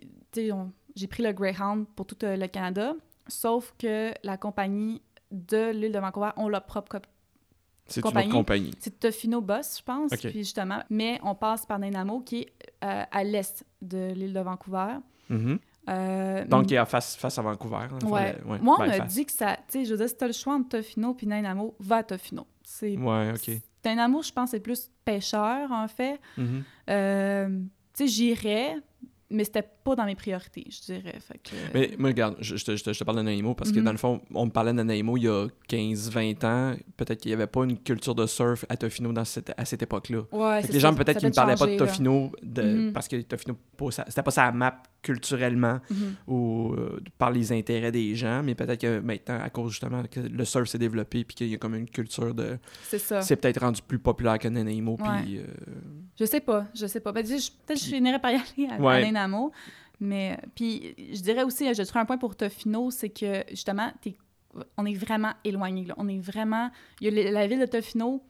on- 0.51 0.71
j'ai 0.99 1.07
pris 1.07 1.23
le 1.23 1.31
Greyhound 1.31 1.85
pour 1.95 2.05
tout 2.05 2.17
euh, 2.23 2.35
le 2.35 2.47
Canada, 2.47 2.93
sauf 3.27 3.73
que 3.77 4.11
la 4.23 4.37
compagnie 4.37 5.01
de 5.31 5.71
l'île 5.71 5.91
de 5.91 5.99
Vancouver 5.99 6.31
ont 6.37 6.49
leur 6.49 6.65
propre 6.65 6.89
cop- 6.97 7.05
C'est 7.87 8.01
une 8.01 8.03
compagnie. 8.03 8.27
autre 8.27 8.37
compagnie. 8.37 8.71
C'est 8.79 8.99
Tofino 8.99 9.41
Bus, 9.41 9.77
je 9.79 9.83
pense. 9.83 10.11
Puis 10.11 10.31
justement, 10.39 10.83
mais 10.89 11.19
on 11.23 11.35
passe 11.35 11.65
par 11.65 11.79
Nanaimo, 11.79 12.21
qui 12.21 12.41
est 12.41 12.53
euh, 12.83 13.03
à 13.11 13.23
l'est 13.23 13.65
de 13.81 14.11
l'île 14.13 14.33
de 14.33 14.39
Vancouver. 14.39 14.95
Mhm. 15.29 15.59
Euh, 15.89 16.45
Donc, 16.45 16.69
il 16.69 16.75
est 16.75 16.85
face, 16.85 17.15
face 17.15 17.37
à 17.39 17.41
Vancouver. 17.41 17.87
hein, 17.91 18.07
Ouais. 18.07 18.35
Moi, 18.61 18.75
on 18.79 18.85
m'a 18.85 18.99
dit 18.99 19.25
que 19.25 19.31
ça. 19.31 19.55
Tu 19.55 19.79
sais, 19.79 19.85
je 19.85 19.91
veux 19.91 19.97
dire, 19.97 20.09
si 20.09 20.15
t'as 20.17 20.27
le 20.27 20.33
choix 20.33 20.53
entre 20.55 20.69
Tofino 20.69 21.13
puis 21.15 21.25
Nanaimo, 21.25 21.75
va 21.79 21.97
à 21.97 22.03
Tofino. 22.03 22.45
C'est. 22.63 22.95
Ouais, 22.97 23.31
OK. 23.33 23.51
Nanaimo, 23.85 24.21
je 24.21 24.31
pense, 24.31 24.51
c'est 24.51 24.59
plus 24.59 24.89
pêcheur, 25.05 25.71
en 25.71 25.87
fait. 25.87 26.19
Mhm. 26.37 26.63
Euh, 26.89 27.59
tu 27.93 28.03
sais, 28.03 28.07
j'irais, 28.07 28.75
mais 29.31 29.43
c'était 29.45 29.67
pas 29.89 29.95
dans 29.95 30.05
mes 30.05 30.15
priorités, 30.15 30.65
je 30.69 30.93
dirais. 30.93 31.15
Fait 31.19 31.37
que... 31.39 31.49
Mais 31.73 31.91
moi, 31.97 32.09
regarde, 32.09 32.35
je, 32.39 32.55
je 32.55 32.65
te, 32.65 32.75
je 32.75 32.83
te- 32.83 32.93
je 32.93 32.99
te 32.99 33.03
parle 33.03 33.17
de 33.17 33.23
Nanaimo 33.23 33.53
parce 33.55 33.71
que 33.71 33.79
Mhm. 33.79 33.85
dans 33.85 33.91
le 33.91 33.97
fond, 33.97 34.21
on 34.33 34.45
me 34.45 34.51
parlait 34.51 34.71
de 34.71 34.77
Nanaimo 34.77 35.17
il 35.17 35.23
y 35.23 35.27
a 35.27 35.47
15-20 35.67 36.43
ans. 36.45 36.75
Peut-être 36.97 37.21
qu'il 37.21 37.29
n'y 37.29 37.33
avait 37.33 37.47
pas 37.47 37.63
une 37.63 37.77
culture 37.77 38.15
de 38.15 38.25
surf 38.25 38.65
à 38.69 38.77
Tofino 38.77 39.11
dans 39.13 39.25
cette, 39.25 39.51
à 39.57 39.65
cette 39.65 39.81
époque-là. 39.81 40.21
ouais, 40.31 40.61
les 40.63 40.73
ça, 40.73 40.79
gens, 40.79 40.93
peut-être 40.95 41.19
qu'ils 41.19 41.29
ne 41.29 41.33
parlaient 41.33 41.55
pas 41.55 41.67
de. 41.67 41.77
Tofino 41.77 42.31
de, 42.43 42.61
Mhm. 42.61 42.93
parce 42.93 43.07
que 43.07 43.21
Tofino, 43.21 43.57
c'était 44.07 44.23
pas 44.23 44.31
sa 44.31 44.51
map 44.51 44.81
culturellement 45.01 45.79
Mhm. 45.89 46.15
ou 46.27 46.73
euh, 46.77 46.99
par 47.17 47.31
les 47.31 47.51
intérêts 47.53 47.91
des 47.91 48.15
gens, 48.15 48.43
mais 48.43 48.53
peut-être 48.53 48.81
que 48.81 48.99
maintenant, 48.99 49.39
à 49.41 49.49
cause 49.49 49.71
justement 49.71 50.03
que 50.03 50.19
le 50.19 50.45
surf 50.45 50.67
s'est 50.67 50.77
développé 50.77 51.23
puis 51.23 51.35
qu'il 51.35 51.47
y 51.47 51.55
a 51.55 51.57
comme 51.57 51.75
une 51.75 51.89
culture 51.89 52.33
de. 52.33 52.57
C'est 52.83 52.99
ça. 52.99 53.21
C'est 53.21 53.37
peut-être 53.37 53.61
rendu 53.61 53.81
plus 53.81 53.99
populaire 53.99 54.37
que 54.37 54.47
Nanaimo. 54.49 54.97
Ouais. 54.99 55.21
Puis, 55.23 55.37
euh, 55.37 55.43
Je 56.19 56.25
sais 56.25 56.41
pas, 56.41 56.65
je 56.75 56.85
sais 56.85 56.99
pas. 56.99 57.11
Ben, 57.13 57.25
je- 57.25 57.31
Peut-être 57.65 57.79
que 57.79 57.85
je 57.85 57.95
finirais 57.95 58.19
par 58.19 58.31
y 58.31 58.35
aller 58.59 58.67
à, 58.69 58.75
à 58.75 58.79
Ouais. 58.79 59.09
Nanaimo. 59.11 59.51
Mais 59.99 60.37
puis 60.55 60.95
je 61.13 61.21
dirais 61.21 61.43
aussi, 61.43 61.73
je 61.73 61.83
trouve 61.83 62.01
un 62.01 62.05
point 62.05 62.17
pour 62.17 62.35
Tofino, 62.35 62.89
c'est 62.91 63.09
que 63.09 63.43
justement, 63.49 63.91
t'es- 64.01 64.15
on 64.77 64.85
est 64.85 64.93
vraiment 64.95 65.33
éloigné. 65.43 65.85
Là. 65.85 65.93
On 65.97 66.07
est 66.07 66.19
vraiment. 66.19 66.71
Il 67.01 67.13
y 67.13 67.19
a 67.27 67.31
la 67.31 67.47
ville 67.47 67.59
de 67.59 67.65
Tofino, 67.65 68.23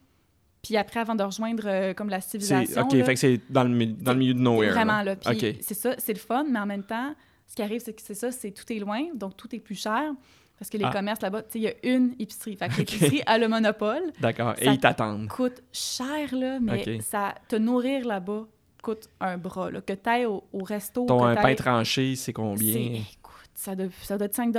puis 0.64 0.76
après, 0.78 1.00
avant 1.00 1.16
de 1.16 1.24
rejoindre 1.24 1.64
euh, 1.68 1.94
comme 1.94 2.10
la 2.10 2.22
civilisation. 2.22 2.82
ok, 2.82 2.94
là, 2.94 3.04
fait 3.06 3.14
que 3.14 3.20
c'est 3.20 3.42
dans 3.52 3.64
le, 3.64 3.70
mi- 3.70 3.88
dans 3.94 4.14
le 4.14 4.20
milieu 4.20 4.34
de 4.34 4.40
nowhere. 4.40 4.70
là. 4.70 4.74
Vraiment, 4.74 5.02
là. 5.04 5.14
Ok. 5.28 5.46
c'est 5.62 5.74
ça, 5.76 5.96
c'est 6.00 6.14
le 6.14 6.20
fun, 6.20 6.44
mais 6.50 6.60
en 6.60 6.66
même 6.66 6.84
temps, 6.84 7.14
ce 7.48 7.56
qui 7.56 7.62
arrive, 7.62 7.82
c'est 7.82 7.94
que 7.94 8.02
c'est 8.02 8.14
ça, 8.16 8.32
c'est 8.32 8.52
tout 8.52 8.72
est 8.74 8.80
loin, 8.80 9.06
donc 9.14 9.38
tout 9.38 9.54
est 9.56 9.60
plus 9.60 9.80
cher. 9.80 10.12
Parce 10.58 10.70
que 10.70 10.76
les 10.78 10.84
Ah. 10.84 10.92
commerces 10.92 11.22
là-bas, 11.22 11.44
tu 11.44 11.52
sais, 11.54 11.60
il 11.60 11.62
y 11.62 11.68
a 11.70 11.74
une 11.96 12.16
épicerie. 12.20 12.58
Fait 12.58 12.68
que 12.68 12.76
l'épicerie 12.80 13.22
a 13.26 13.38
le 13.38 13.48
monopole. 13.48 14.12
D'accord. 14.20 14.56
Et 14.60 14.66
Ça- 14.66 14.74
ils 14.74 14.78
t'attendent. 14.80 15.30
coûte 15.30 15.62
cher, 15.72 16.36
là, 16.36 16.60
mais 16.60 16.98
Ok. 16.98 17.02
ça, 17.02 17.34
te 17.48 17.56
nourrir 17.56 18.06
là-bas 18.06 18.46
coûte 18.82 19.10
un 19.20 19.38
bras. 19.38 19.72
Là. 19.72 19.82
Que 19.82 19.94
tu 19.94 20.10
ailles 20.10 20.26
au, 20.26 20.44
au 20.54 20.64
resto, 20.64 21.06
Ton 21.06 21.24
un 21.24 21.36
pain 21.36 21.42
t'ailles- 21.44 21.56
tranché, 21.56 22.16
c'est 22.16 22.34
combien? 22.34 22.76
Écoute, 22.76 23.50
ça 23.54 23.76
doit, 23.76 23.88
ça 24.04 24.18
doit 24.18 24.26
être 24.26 24.36
5 24.36 24.54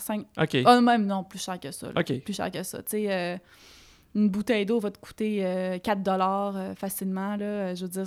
5 0.00 0.26
OK. 0.38 0.56
Ah, 0.64 0.80
même 0.80 1.06
non, 1.06 1.24
plus 1.24 1.38
cher 1.42 1.58
que 1.60 1.70
ça. 1.70 1.92
là. 1.92 2.00
OK. 2.00 2.20
Plus 2.22 2.34
cher 2.34 2.50
que 2.50 2.62
ça. 2.62 2.78
Tu 2.82 2.90
sais, 2.90 3.12
euh, 3.12 3.36
une 4.14 4.28
bouteille 4.30 4.64
d'eau 4.66 4.80
va 4.80 4.90
te 4.90 4.98
coûter 4.98 5.44
euh, 5.44 5.78
4 5.78 6.02
dollars 6.02 6.56
facilement. 6.76 7.36
Là. 7.36 7.44
Euh, 7.44 7.74
Je 7.74 7.82
veux 7.84 7.90
dire, 7.90 8.06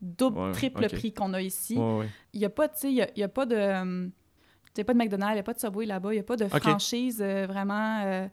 double, 0.00 0.38
Ouais, 0.38 0.52
triple 0.52 0.84
ok. 0.84 0.92
prix 0.92 1.12
qu'on 1.12 1.34
a 1.34 1.42
ici. 1.42 1.76
Ouais. 1.76 2.08
Il 2.32 2.40
n'y 2.40 2.46
a 2.46 2.50
pas, 2.50 2.68
tu 2.68 2.78
sais, 2.80 2.88
il 2.88 2.94
y 2.96 3.02
a, 3.02 3.10
il 3.16 3.20
y 3.20 3.24
a 3.24 3.28
pas 3.28 3.46
de... 3.46 3.54
euh, 3.56 4.06
tu 4.06 4.12
sais, 4.76 4.84
pas 4.84 4.92
de 4.94 4.98
McDonald's, 4.98 5.32
il 5.32 5.34
n'y 5.34 5.40
a 5.40 5.42
pas 5.42 5.52
de 5.54 5.58
Subway 5.58 5.84
là-bas, 5.86 6.12
il 6.12 6.16
n'y 6.16 6.20
a 6.20 6.22
pas 6.22 6.36
de 6.36 6.46
euh, 7.20 7.46
vraiment 7.48 8.02
euh, 8.06 8.28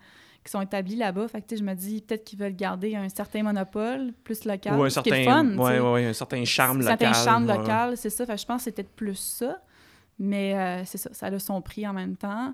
qui 0.47 0.51
sont 0.51 0.61
établies 0.61 0.95
là-bas. 0.95 1.27
Fait 1.27 1.41
que, 1.41 1.55
je 1.55 1.63
me 1.63 1.73
dis, 1.73 2.01
peut-être 2.01 2.23
qu'ils 2.23 2.39
veulent 2.39 2.55
garder 2.55 2.95
un 2.95 3.09
certain 3.09 3.43
monopole 3.43 4.13
plus 4.23 4.45
local. 4.45 4.77
Ou 4.77 4.83
un 4.83 4.89
certain, 4.89 5.23
fun, 5.23 5.57
ouais, 5.57 5.79
ouais, 5.79 6.05
un 6.05 6.13
certain 6.13 6.43
charme 6.45 6.77
Un 6.77 6.91
local. 6.91 6.99
certain 6.99 7.13
charme 7.13 7.45
ouais. 7.47 7.57
local, 7.57 7.97
c'est 7.97 8.09
ça. 8.09 8.25
Fait 8.25 8.35
que 8.35 8.41
je 8.41 8.45
pense 8.45 8.57
que 8.59 8.63
c'est 8.63 8.71
peut-être 8.71 8.95
plus 8.95 9.15
ça. 9.15 9.61
Mais 10.19 10.55
euh, 10.55 10.85
c'est 10.85 10.97
ça, 10.97 11.09
ça 11.13 11.27
a 11.27 11.39
son 11.39 11.61
prix 11.61 11.87
en 11.87 11.93
même 11.93 12.15
temps. 12.15 12.53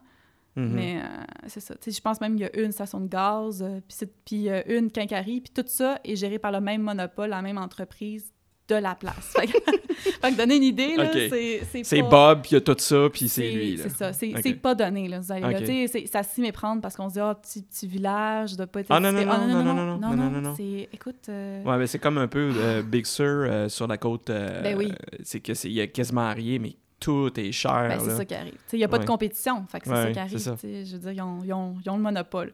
Mhm. 0.55 0.69
Mais 0.73 0.97
euh, 0.97 1.07
c'est 1.47 1.59
ça. 1.59 1.75
Je 1.85 2.01
pense 2.01 2.19
même 2.19 2.35
qu'il 2.35 2.45
y 2.45 2.59
a 2.59 2.63
une 2.63 2.71
station 2.71 2.99
de 2.99 3.07
gaz, 3.07 3.63
euh, 3.63 3.79
puis 4.25 4.49
une 4.67 4.91
quincaillerie, 4.91 5.41
puis 5.41 5.53
tout 5.53 5.67
ça 5.67 5.99
est 6.03 6.15
géré 6.15 6.39
par 6.39 6.51
le 6.51 6.61
même 6.61 6.81
monopole, 6.81 7.29
la 7.29 7.41
même 7.41 7.57
entreprise 7.57 8.32
de 8.77 8.83
la 8.83 8.95
place. 8.95 9.33
fait, 9.37 9.47
que, 9.47 10.37
donner 10.37 10.55
une 10.57 10.63
idée, 10.63 10.95
là, 10.95 11.05
Ok. 11.05 11.11
c'est 11.13 11.61
c'est 11.71 11.83
C'est 11.83 12.01
pas- 12.01 12.09
Bob, 12.09 12.41
puis 12.41 12.51
il 12.51 12.53
y 12.55 12.57
a 12.57 12.61
tout 12.61 12.75
ça, 12.77 13.07
puis 13.11 13.27
c'est 13.29 13.49
lui. 13.51 13.75
là. 13.77 13.83
C'est 13.83 13.97
ça. 13.97 14.13
C'est 14.13 14.53
pas 14.61 14.75
donné, 14.75 15.07
là. 15.07 15.19
Vous 15.19 15.31
allez, 15.31 15.41
là. 15.41 15.49
Ok. 15.49 15.57
Tu 15.59 15.65
sais, 15.65 15.87
c'est- 15.87 16.07
ça 16.07 16.23
s'y 16.23 16.41
méprendre 16.41 16.81
parce 16.81 16.95
qu'on 16.95 17.09
se 17.09 17.13
dit, 17.13 17.19
ah, 17.19 17.35
petit, 17.35 17.61
petit 17.63 17.87
village, 17.87 18.55
doit 18.55 18.67
pas 18.67 18.79
être... 18.81 18.87
Ah, 18.89 18.99
non, 18.99 19.11
non, 19.11 19.25
non, 19.25 19.37
non, 19.47 19.63
non, 19.63 19.73
non, 19.73 19.97
non, 19.97 20.15
non, 20.15 20.29
non, 20.29 20.41
non. 20.41 20.53
C'est... 20.55 20.89
Écoute... 20.93 21.29
euh, 21.29 21.63
Ouais, 21.63 21.77
mais 21.77 21.87
c'est 21.87 21.99
comme 21.99 22.17
un 22.17 22.27
peu 22.27 22.51
euh, 22.55 22.81
Big 22.83 23.05
Sur 23.05 23.23
euh, 23.25 23.69
sur 23.69 23.87
la 23.87 23.97
côte. 23.97 24.29
euh, 24.29 24.61
Ben 24.61 24.77
oui. 24.77 24.91
C'est 25.23 25.39
que 25.39 25.53
c'est- 25.53 25.69
il 25.69 25.73
y 25.73 25.81
a 25.81 25.87
quasiment 25.87 26.33
rien, 26.33 26.59
mais 26.59 26.75
tout 26.99 27.31
est 27.39 27.51
cher. 27.51 27.87
Ben, 27.89 27.99
c'est 27.99 28.07
là. 28.07 28.15
ça 28.17 28.25
qui 28.25 28.33
arrive. 28.35 28.53
Il 28.71 28.77
n'y 28.79 28.83
a 28.85 28.87
pas 28.87 28.97
Ouais. 28.97 29.03
de 29.03 29.07
compétition. 29.09 29.65
Fait 29.69 29.79
que 29.79 29.85
c'est 29.87 29.91
Ouais, 29.91 30.03
ça 30.05 30.11
qui 30.11 30.19
arrive. 30.19 30.39
Je 30.85 30.93
veux 30.93 30.99
dire, 30.99 31.11
ils 31.11 31.21
ont, 31.21 31.39
ils 31.43 31.53
ont- 31.53 31.75
ils 31.85 31.89
ont 31.89 31.97
le 31.97 32.01
monopole. 32.03 32.53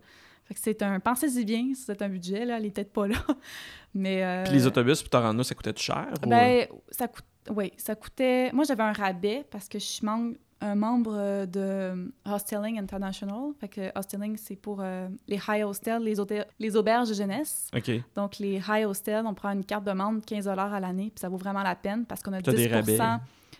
C'est 0.56 0.82
un... 0.82 1.00
Pensez-y 1.00 1.46
bien, 1.46 1.72
si 1.76 1.84
c'est 1.84 2.02
un 2.02 2.10
budget, 2.10 2.46
là, 2.46 2.58
elle 2.58 2.66
est 2.66 2.72
peut-être 2.72 2.92
pas 2.94 3.08
là. 3.08 3.16
Mais... 3.94 4.24
euh, 4.24 4.44
Puis 4.44 4.54
les 4.54 4.66
autobus 4.68 5.02
pour 5.02 5.10
te 5.10 5.18
rendre 5.18 5.38
là, 5.38 5.44
ça 5.44 5.56
coûtait 5.56 5.74
cher? 5.76 6.08
ou- 6.26 6.30
Ben, 6.30 6.68
ça 6.92 7.08
coûte... 7.08 7.26
Oui, 7.52 7.72
ça 7.78 7.96
coûtait... 7.96 8.52
Moi, 8.52 8.64
j'avais 8.66 8.84
un 8.84 8.94
rabais 8.94 9.46
parce 9.50 9.68
que 9.68 9.80
je 9.80 9.84
suis 9.86 10.06
mem- 10.06 10.36
un 10.62 10.76
membre 10.76 11.14
euh, 11.16 11.46
de 11.46 12.12
Hosteling 12.26 12.78
International. 12.80 13.52
Fait 13.60 13.70
que 13.70 13.98
Hosteling, 13.98 14.36
c'est 14.38 14.56
pour 14.58 14.80
euh, 14.82 15.08
les 15.28 15.40
high 15.48 15.64
hostels, 15.64 16.02
les, 16.04 16.20
hôtels- 16.20 16.46
les 16.60 16.76
auberges 16.76 17.10
de 17.10 17.14
jeunesse. 17.14 17.70
Donc, 18.16 18.40
les 18.40 18.62
high 18.68 18.86
hostels, 18.86 19.24
on 19.26 19.34
prend 19.34 19.52
une 19.52 19.64
carte 19.64 19.86
de 19.86 19.92
membre 19.94 20.22
15 20.26 20.48
à 20.50 20.80
l'année, 20.80 21.12
puis 21.16 21.22
ça 21.22 21.30
vaut 21.30 21.38
vraiment 21.38 21.64
la 21.64 21.76
peine 21.76 22.06
parce 22.06 22.22
qu'on 22.22 22.34
a 22.34 22.42
T'as 22.42 22.52
10 22.52 22.58
des 22.58 22.68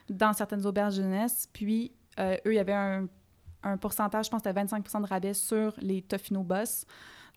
dans 0.10 0.34
certaines 0.34 0.66
auberges 0.66 0.98
de 0.98 1.04
jeunesse. 1.04 1.48
Puis, 1.54 1.94
euh, 2.20 2.36
eux, 2.46 2.52
il 2.54 2.56
y 2.56 2.60
avait 2.60 2.74
un, 2.74 3.08
un 3.64 3.78
pourcentage, 3.78 4.26
je 4.26 4.30
pense 4.32 4.42
que 4.42 4.50
c'était 4.50 4.60
25 4.60 5.02
de 5.02 5.08
rabais 5.08 5.34
sur 5.34 5.74
les 5.82 6.02
Tofino 6.02 6.44
Bus. 6.44 6.86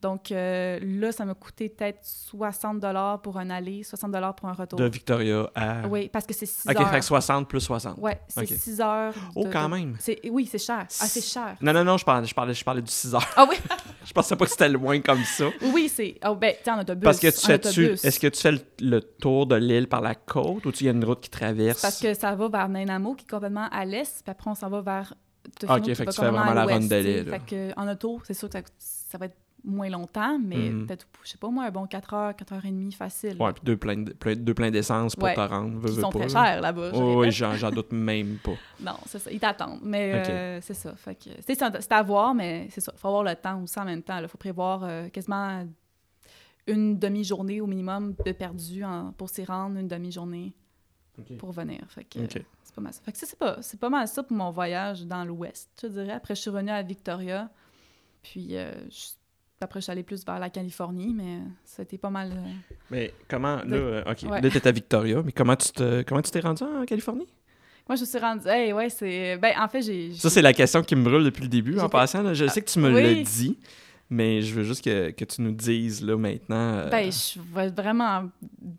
Donc, 0.00 0.32
euh, 0.32 0.80
là, 0.82 1.12
ça 1.12 1.24
m'a 1.24 1.34
coûté 1.34 1.68
peut-être 1.68 2.00
60 2.02 2.84
pour 3.22 3.38
un 3.38 3.50
aller, 3.50 3.84
60 3.84 4.10
pour 4.36 4.48
un 4.48 4.52
retour. 4.52 4.76
De 4.76 4.84
Victoria 4.86 5.48
à. 5.54 5.86
Oui, 5.86 6.08
parce 6.12 6.26
que 6.26 6.34
c'est 6.34 6.44
6 6.44 6.68
OK, 6.68 6.76
heures. 6.80 6.90
fait 6.90 6.98
que 6.98 7.04
60 7.04 7.48
plus 7.48 7.60
60. 7.60 7.98
Ouais, 7.98 8.20
c'est 8.26 8.40
Ok. 8.40 8.48
6 8.58 8.80
heures. 8.80 9.14
Oh, 9.36 9.44
de- 9.44 9.52
quand 9.52 9.68
de- 9.68 9.74
même. 9.76 9.96
c'est- 10.00 10.18
Oui, 10.28 10.46
c'est 10.50 10.58
cher. 10.58 10.80
Ah, 11.00 11.06
c'est 11.06 11.20
cher. 11.24 11.56
Non, 11.60 11.72
non, 11.72 11.84
non, 11.84 11.96
je 11.98 12.04
parlais, 12.04 12.26
je 12.26 12.34
parlais, 12.34 12.52
je 12.52 12.64
parlais 12.64 12.82
du 12.82 12.90
6 12.90 13.14
heures. 13.14 13.24
Ah 13.36 13.46
oui, 13.48 13.54
je 14.04 14.12
pensais 14.12 14.34
pas 14.34 14.44
que 14.44 14.50
c'était 14.50 14.68
loin 14.68 15.00
comme 15.02 15.22
ça. 15.22 15.44
oui, 15.72 15.88
c'est... 15.88 16.18
Oh, 16.26 16.34
ben, 16.34 16.52
tu 16.64 16.68
en 16.70 16.80
autobus. 16.80 17.04
Parce 17.04 17.20
que 17.20 17.28
tu 17.28 17.46
fais-tu. 17.46 17.84
Est-ce 17.92 18.18
que 18.18 18.26
tu 18.26 18.40
fais 18.40 18.50
le, 18.52 18.60
le 18.80 19.00
tour 19.02 19.46
de 19.46 19.54
l'île 19.54 19.88
par 19.88 20.00
la 20.00 20.16
côte 20.16 20.66
ou 20.66 20.72
tu 20.72 20.82
y 20.82 20.88
a 20.88 20.90
une 20.90 21.04
route 21.04 21.20
qui 21.20 21.30
traverse? 21.30 21.80
Parce 21.80 22.00
que 22.00 22.12
ça 22.14 22.34
va 22.34 22.48
vers 22.48 22.68
Nainamo, 22.68 23.14
qui 23.14 23.24
est 23.24 23.30
complètement 23.30 23.68
à 23.70 23.84
l'est, 23.84 24.20
puis 24.24 24.30
après, 24.32 24.50
on 24.50 24.56
s'en 24.56 24.68
va 24.68 24.80
vers 24.80 25.14
Ah, 25.68 25.76
ok, 25.76 25.82
qui 25.82 25.94
fait 25.94 26.04
va 26.04 26.10
que 26.10 26.16
tu 26.16 26.20
fais 26.20 26.30
vraiment 26.30 26.54
la 26.54 26.62
ronde 26.64 26.70
l'ouest, 26.82 26.90
de 26.90 26.96
tu 26.98 27.02
sais. 27.02 27.12
l'île, 27.20 27.28
là. 27.30 27.38
Fait 27.40 27.46
que, 27.46 27.80
en 27.80 27.88
auto, 27.88 28.20
c'est 28.24 28.34
sûr 28.34 28.48
que 28.48 28.58
ça, 28.58 28.64
ça 28.78 29.18
va 29.18 29.26
être 29.26 29.36
moins 29.64 29.88
longtemps, 29.88 30.40
mais 30.44 30.70
peut-être, 30.70 31.06
je 31.22 31.30
sais 31.30 31.38
pas 31.38 31.48
moi, 31.48 31.64
un 31.66 31.70
bon 31.70 31.86
4 31.86 32.14
heures, 32.14 32.34
4 32.34 32.52
heures 32.54 32.64
et 32.66 32.70
demie 32.70 32.90
facile. 32.90 33.36
Ouais, 33.40 33.52
puis 33.52 33.62
deux 33.64 33.76
pleins 33.76 33.96
de- 33.96 34.12
plein- 34.12 34.34
d'essence 34.72 35.14
pour 35.14 35.22
Ouais. 35.24 35.34
te 35.36 35.40
rendre. 35.40 35.78
Veux, 35.78 35.88
veux 35.92 36.00
sont 36.00 36.10
pas, 36.10 36.18
très 36.20 36.28
chers 36.30 36.60
là-bas. 36.60 36.90
Oh, 36.94 37.20
oui, 37.20 37.30
j'en 37.30 37.70
doute 37.70 37.92
même 37.92 38.38
pas. 38.42 38.54
Non, 38.80 38.94
c'est 39.06 39.20
ça. 39.20 39.30
Ils 39.30 39.38
t'attendent. 39.38 39.78
Mais 39.84 40.14
euh, 40.14 40.60
c'est 40.62 40.74
ça. 40.74 40.94
Fait 40.96 41.14
que, 41.14 41.30
c'est, 41.46 41.62
à 41.92 42.02
voir, 42.02 42.34
mais 42.34 42.66
c'est 42.70 42.80
ça. 42.80 42.90
Il 42.96 42.98
faut 42.98 43.06
avoir 43.08 43.22
le 43.22 43.36
temps 43.36 43.62
aussi 43.62 43.78
en 43.78 43.84
même 43.84 44.02
temps. 44.02 44.18
Il 44.20 44.26
faut 44.26 44.36
prévoir 44.38 44.82
euh, 44.82 45.08
quasiment 45.10 45.64
une 46.66 46.98
demi-journée 46.98 47.60
au 47.60 47.66
minimum 47.66 48.14
de 48.24 48.32
perdu 48.32 48.82
en- 48.84 49.12
pour 49.16 49.28
s'y 49.28 49.44
rendre, 49.44 49.78
une 49.78 49.88
demi-journée 49.88 50.54
Pour 51.38 51.52
venir. 51.52 51.80
Fait 51.88 52.04
que, 52.04 52.18
c'est 52.28 52.74
pas 52.74 52.80
mal 52.80 52.92
ça. 52.92 53.00
Fait 53.04 53.12
que 53.12 53.18
c'est 53.18 53.38
pas, 53.38 53.58
c'est 53.60 53.78
pas 53.78 53.90
mal 53.90 54.08
ça 54.08 54.22
pour 54.22 54.36
mon 54.36 54.50
voyage 54.50 55.02
dans 55.04 55.24
l'Ouest, 55.24 55.68
je 55.82 55.88
dirais. 55.88 56.12
Après, 56.12 56.34
je 56.34 56.40
suis 56.40 56.50
revenue 56.50 56.70
à 56.70 56.82
Victoria. 56.82 57.50
Puis 58.22 58.56
euh, 58.56 58.72
je- 58.90 59.10
après, 59.60 59.80
je 59.80 59.84
suis 59.84 59.92
allée 59.92 60.02
plus 60.02 60.24
vers 60.24 60.38
la 60.40 60.50
Californie, 60.50 61.12
mais 61.14 61.38
c'était 61.64 61.98
pas 61.98 62.10
mal. 62.10 62.32
euh, 62.32 62.50
Mais 62.90 63.12
comment, 63.28 63.56
là, 63.56 63.76
euh, 63.76 64.02
OK, 64.10 64.22
Ouais. 64.30 64.40
là, 64.40 64.50
t'es 64.50 64.66
à 64.66 64.72
Victoria, 64.72 65.22
mais 65.22 65.32
comment 65.32 65.54
tu 65.56 65.70
te, 65.70 66.02
comment 66.02 66.22
tu 66.22 66.30
t'es 66.30 66.40
rendu 66.40 66.62
en 66.64 66.84
Californie? 66.84 67.28
Moi, 67.88 67.96
je 67.96 68.00
me 68.02 68.06
suis 68.06 68.18
rendue. 68.18 68.48
Hey, 68.48 68.72
ouais, 68.72 68.88
c'est. 68.90 69.36
Ben, 69.38 69.54
en 69.58 69.68
fait, 69.68 69.82
j'ai. 69.82 70.14
Ça, 70.14 70.30
c'est 70.30 70.42
la 70.42 70.52
question 70.52 70.82
qui 70.82 70.96
me 70.96 71.02
brûle 71.04 71.24
depuis 71.24 71.42
le 71.42 71.48
début, 71.48 71.78
en 71.78 71.88
passant. 71.88 72.22
là. 72.22 72.32
Je 72.32 72.46
sais 72.46 72.62
que 72.62 72.70
tu 72.70 72.78
me 72.78 72.88
l'as 72.90 73.22
dit, 73.22 73.58
mais 74.12 74.42
je 74.42 74.54
veux 74.54 74.62
juste 74.62 74.84
que, 74.84 75.10
que 75.10 75.24
tu 75.24 75.40
nous 75.42 75.52
dises, 75.52 76.04
là, 76.04 76.16
maintenant. 76.16 76.74
euh, 76.78 76.88
Ben, 76.90 77.10
je 77.10 77.40
vais 77.54 77.66
être 77.66 77.74
vraiment 77.74 78.28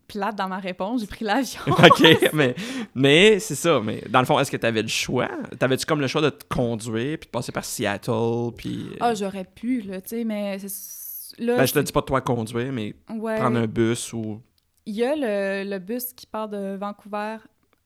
plate 0.07 0.35
dans 0.35 0.47
ma 0.47 0.59
réponse. 0.59 1.01
J'ai 1.01 1.07
pris 1.07 1.25
l'avion. 1.25 1.59
OK, 1.67 2.03
mais, 2.33 2.55
mais 2.93 3.39
c'est 3.39 3.55
ça. 3.55 3.81
Mais 3.81 4.03
dans 4.09 4.19
le 4.19 4.25
fond, 4.25 4.39
est-ce 4.39 4.51
que 4.51 4.57
tu 4.57 4.65
avais 4.65 4.81
le 4.83 4.87
choix? 4.87 5.29
T'avais-tu 5.57 5.85
comme 5.85 6.01
le 6.01 6.07
choix 6.07 6.21
de 6.21 6.29
te 6.29 6.45
conduire, 6.53 7.17
puis 7.19 7.27
de 7.27 7.31
passer 7.31 7.51
par 7.51 7.65
Seattle, 7.65 8.51
puis... 8.55 8.87
euh, 8.93 8.97
Ah, 9.01 9.13
j'aurais 9.15 9.45
pu, 9.45 9.81
là, 9.81 9.99
tu 10.01 10.09
sais, 10.09 10.23
mais 10.23 10.59
c'est. 10.59 11.39
Là, 11.39 11.57
ben, 11.57 11.65
je 11.65 11.73
te 11.73 11.79
dis 11.79 11.91
pas 11.91 12.01
de 12.01 12.05
toi 12.05 12.21
conduire, 12.21 12.71
mais 12.71 12.93
ouais. 13.09 13.37
prendre 13.37 13.57
un 13.57 13.65
bus 13.65 14.13
ou... 14.13 14.39
Il 14.85 14.93
y 14.93 15.03
a 15.03 15.15
le, 15.15 15.67
le 15.67 15.79
bus 15.79 16.13
qui 16.13 16.27
part 16.27 16.47
de 16.47 16.75
Vancouver 16.75 17.37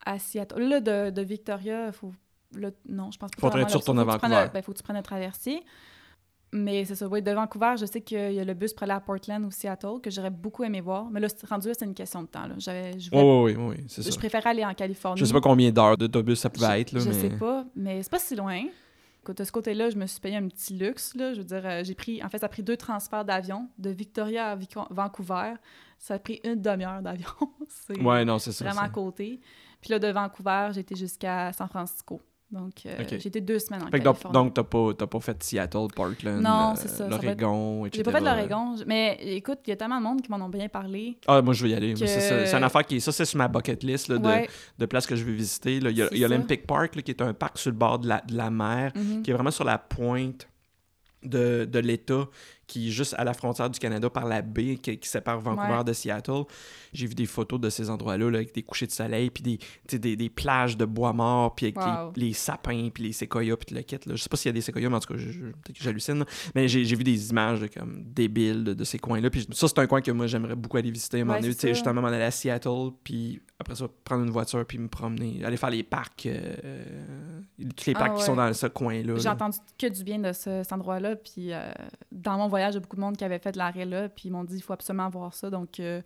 à 0.06 0.20
Seattle. 0.20 0.60
Là, 0.68 0.82
de, 0.82 1.12
de 1.12 1.22
Victoria, 1.22 1.92
faut. 1.94 2.12
là, 2.56 2.72
non, 2.90 3.10
je 3.12 3.18
pense 3.18 3.32
pas. 3.32 3.40
Faudrait 3.40 3.64
que 3.66 3.72
tu 3.72 3.78
retournes 3.78 4.04
faut 4.04 4.04
à 4.04 4.06
que 4.06 4.12
tu 4.16 4.20
prennes 4.20 4.32
Vancouver. 4.32 4.48
le- 4.48 4.54
ben, 4.54 4.62
faut 4.64 4.72
que 4.74 4.78
tu 4.78 4.84
prennes 4.84 4.98
un 4.98 5.02
traversier. 5.02 5.64
Mais 6.54 6.86
c'est 6.86 6.96
ça, 6.96 7.08
oui, 7.10 7.22
de 7.22 7.32
Vancouver, 7.32 7.76
je 7.78 7.86
sais 7.86 8.00
qu'il 8.02 8.32
y 8.34 8.40
a 8.40 8.44
le 8.46 8.54
bus 8.54 8.72
pour 8.74 8.84
aller 8.84 8.94
à 8.94 9.02
Portland 9.02 9.44
ou 9.44 9.52
Seattle 9.52 10.00
que 10.02 10.10
j'aurais 10.10 10.30
beaucoup 10.30 10.64
aimé 10.64 10.80
voir. 10.80 11.10
Mais 11.10 11.20
là, 11.20 11.28
rendu 11.50 11.68
là, 11.68 11.74
c'est 11.78 11.84
une 11.86 11.94
question 11.94 12.22
de 12.22 12.28
temps. 12.28 12.48
Là. 12.48 12.56
Je, 12.58 13.10
Oui, 13.12 13.54
oui, 13.58 13.66
oui, 13.78 13.86
c'est 13.90 14.02
ça. 14.02 14.10
je 14.12 14.18
préférais 14.18 14.52
aller 14.52 14.64
en 14.66 14.74
Californie. 14.74 15.20
Je 15.20 15.26
sais 15.26 15.34
pas 15.34 15.42
combien 15.42 15.72
d'heures 15.72 15.98
d'autobus 15.98 16.40
ça 16.40 16.50
pouvait 16.50 16.68
Je- 16.68 16.82
être, 16.82 16.92
là, 16.94 17.00
Je 17.02 17.10
mais... 17.10 17.14
sais 17.20 17.30
pas, 17.32 17.66
mais 17.76 18.02
c'est 18.02 18.10
pas 18.12 18.20
si 18.20 18.36
loin. 18.36 18.64
Écoute, 19.24 19.40
De 19.40 19.44
ce 19.44 19.52
côté-là, 19.52 19.90
je 19.90 19.98
me 19.98 20.06
suis 20.06 20.22
payé 20.22 20.38
un 20.38 20.48
petit 20.48 20.74
luxe. 20.74 21.14
Là. 21.16 21.34
Je 21.34 21.40
veux 21.40 21.46
dire, 21.46 21.62
euh, 21.66 21.84
j'ai 21.84 21.96
pris. 21.96 22.24
En 22.24 22.30
fait, 22.30 22.38
ça 22.38 22.46
a 22.46 22.50
pris 22.50 22.64
deux 22.64 22.78
transferts 22.78 23.26
d'avion. 23.26 23.68
De 23.78 23.90
Victoria 23.90 24.52
à 24.52 24.56
Vic- 24.56 24.78
Vancouver, 24.90 25.56
ça 26.00 26.14
a 26.14 26.20
pris 26.20 26.40
une 26.46 26.62
demi-heure 26.62 27.02
d'avion. 27.02 27.28
c'est 27.68 28.02
Ouais, 28.02 28.24
non, 28.24 28.40
c'est 28.40 28.54
ça. 28.54 28.64
vraiment 28.64 28.82
à 28.84 28.90
côté. 28.90 29.42
Puis 29.82 29.90
là, 29.92 30.00
de 30.00 30.08
Vancouver, 30.08 30.70
j'ai 30.74 30.80
été 30.80 30.96
jusqu'à 30.96 31.52
San 31.52 31.68
Francisco. 31.68 32.22
Donc, 32.50 32.74
euh, 32.86 33.04
j'ai 33.10 33.28
été 33.28 33.42
deux 33.42 33.60
semaines 33.60 33.84
en 33.84 33.88
Fait 33.92 34.00
Californie. 34.00 34.34
donc 34.34 34.54
t'as 34.54 34.64
pas, 34.64 34.94
pas 34.94 35.20
fait 35.20 35.44
Seattle, 35.44 35.88
Portland, 35.94 36.42
Non, 36.42 36.72
euh, 36.72 36.74
va 36.76 36.82
être- 36.82 37.10
l'Oregon, 37.10 37.86
etc. 37.86 37.98
j'ai 37.98 38.04
pas 38.10 38.18
fait 38.20 38.24
l'Oregon. 38.24 38.76
Mais 38.86 39.18
écoute, 39.22 39.60
il 39.68 39.72
y 39.72 39.74
a 39.74 39.76
tellement 39.76 39.98
de 39.98 40.04
monde 40.04 40.22
qui 40.22 40.32
m'en 40.32 40.38
ont 40.38 40.48
bien 40.48 40.70
parlé. 40.70 41.18
Ah, 41.28 41.42
moi, 41.42 41.54
je 41.54 41.64
vais 41.64 41.72
y 41.72 41.74
aller. 41.74 41.94
Que- 41.94 42.06
C'est 42.06 42.54
une 42.56 42.64
affaire 42.64 42.86
qui 42.86 42.96
est... 42.96 43.00
Ça, 43.02 43.12
c'est 43.12 43.26
sur 43.26 43.38
ma 43.38 43.50
bucket 43.50 43.84
list 43.84 44.08
là, 44.08 44.18
de, 44.18 44.26
Ouais. 44.26 44.48
de 44.78 44.86
places 44.86 45.06
que 45.06 45.18
je 45.18 45.26
veux 45.26 45.34
visiter. 45.34 45.82
là. 45.82 45.90
Il 45.90 45.98
y 45.98 46.02
a, 46.02 46.08
C'est 46.08 46.16
il 46.16 46.22
y 46.22 46.24
a 46.24 46.30
ça. 46.30 46.34
Olympic 46.36 46.66
Park, 46.66 46.96
là, 46.96 47.02
qui 47.02 47.12
est 47.12 47.22
un 47.22 47.34
parc 47.34 47.58
sur 47.58 47.70
le 47.70 47.76
bord 47.78 48.00
de 48.00 48.08
la, 48.08 48.22
de 48.22 48.34
la 48.38 48.50
mer, 48.50 48.94
Mhm. 48.96 49.24
qui 49.24 49.32
est 49.32 49.34
vraiment 49.34 49.52
sur 49.52 49.66
la 49.66 49.78
pointe 49.78 50.48
de, 51.24 51.66
de 51.70 51.80
l'État, 51.80 52.28
qui 52.68 52.90
est 52.90 52.92
juste 52.92 53.16
à 53.18 53.24
la 53.24 53.34
frontière 53.34 53.70
du 53.70 53.80
Canada 53.80 54.10
par 54.10 54.26
la 54.26 54.42
baie 54.42 54.76
qui, 54.76 54.98
qui 54.98 55.08
sépare 55.10 55.40
Vancouver 55.40 55.78
Ouais. 55.78 55.84
de 55.86 55.94
Seattle. 55.94 56.44
J'ai 56.94 57.08
vu 57.08 57.16
des 57.16 57.26
photos 57.26 57.60
de 57.62 57.70
ces 57.70 57.90
endroits-là, 57.90 58.30
là, 58.30 58.38
avec 58.40 58.54
des 58.54 58.62
couchers 58.64 58.88
de 58.88 58.92
soleil, 58.92 59.30
puis 59.30 59.42
des, 59.88 59.98
des, 59.98 60.16
des 60.18 60.30
plages 60.30 60.76
de 60.78 60.84
bois 60.86 61.14
mort, 61.14 61.56
puis 61.56 61.68
avec 61.68 61.78
Wow. 61.78 62.12
les, 62.16 62.28
les 62.28 62.34
sapins, 62.34 62.90
puis 62.94 63.04
les 63.04 63.14
séquoias, 63.14 63.56
puis 63.58 63.74
le 63.76 63.82
kit. 63.84 63.96
Là. 64.06 64.16
Je 64.16 64.22
sais 64.22 64.30
pas 64.30 64.36
s'il 64.38 64.50
y 64.50 64.52
a 64.52 64.54
des 64.54 64.62
séquoias, 64.62 64.90
mais 64.90 64.96
en 64.96 65.00
tout 65.00 65.14
cas, 65.14 65.20
peut-être 65.20 65.78
que 65.78 65.84
j'hallucine. 65.84 66.26
Mais 66.56 66.68
j'ai 66.68 66.84
vu 66.96 67.04
des 67.04 67.30
images 67.30 67.66
comme, 67.74 68.04
débiles 68.06 68.64
de, 68.66 68.74
de 68.74 68.84
ces 68.84 69.00
coins-là. 69.00 69.30
Puis 69.30 69.48
ça, 69.54 69.68
c'est 69.68 69.80
un 69.80 69.88
coin 69.88 70.02
que 70.02 70.12
moi, 70.12 70.28
j'aimerais 70.28 70.56
beaucoup 70.56 70.78
aller 70.78 70.92
visiter. 70.92 71.24
Ouais, 71.24 71.42
Tu 71.42 71.54
sais, 71.54 71.70
justement, 71.74 72.02
m'en 72.02 72.08
aller 72.10 72.24
à 72.24 72.32
Seattle, 72.32 72.92
puis 73.04 73.42
après 73.60 73.76
ça, 73.76 73.86
prendre 74.04 74.24
une 74.26 74.30
voiture, 74.32 74.66
puis 74.66 74.78
me 74.78 74.88
promener. 74.90 75.44
Aller 75.46 75.58
faire 75.58 75.70
les 75.70 75.84
parcs, 75.84 76.26
euh, 76.26 76.56
tous 77.76 77.88
les 77.88 77.94
Ah 77.96 78.00
parcs 78.00 78.18
qui 78.18 78.24
sont 78.24 78.36
dans 78.36 78.52
ce 78.54 78.68
coin-là. 78.68 79.16
J'ai 79.18 79.24
là. 79.24 79.34
entendu 79.34 79.58
que 79.78 79.88
du 79.88 80.04
bien 80.04 80.20
de 80.20 80.32
ce- 80.32 80.62
cet 80.64 80.74
endroit-là. 80.74 81.16
Puis 81.16 81.52
euh, 81.54 81.72
dans 82.12 82.38
mon 82.38 82.48
voyage, 82.48 82.57
il 82.58 82.62
y 82.62 82.78
a 82.78 82.80
beaucoup 82.80 82.96
de 82.96 83.02
monde 83.02 83.18
qui 83.18 83.24
avait 83.24 83.40
fait 83.40 83.56
l'arrêt 83.56 83.86
là. 83.86 84.10
Puis 84.10 84.30
ils 84.30 84.32
m'ont 84.32 84.44
dit 84.44 84.56
il 84.58 84.62
faut 84.62 84.74
absolument 84.74 85.10
voir 85.10 85.34
ça. 85.34 85.50
Donc 85.50 85.80
euh, 85.80 86.02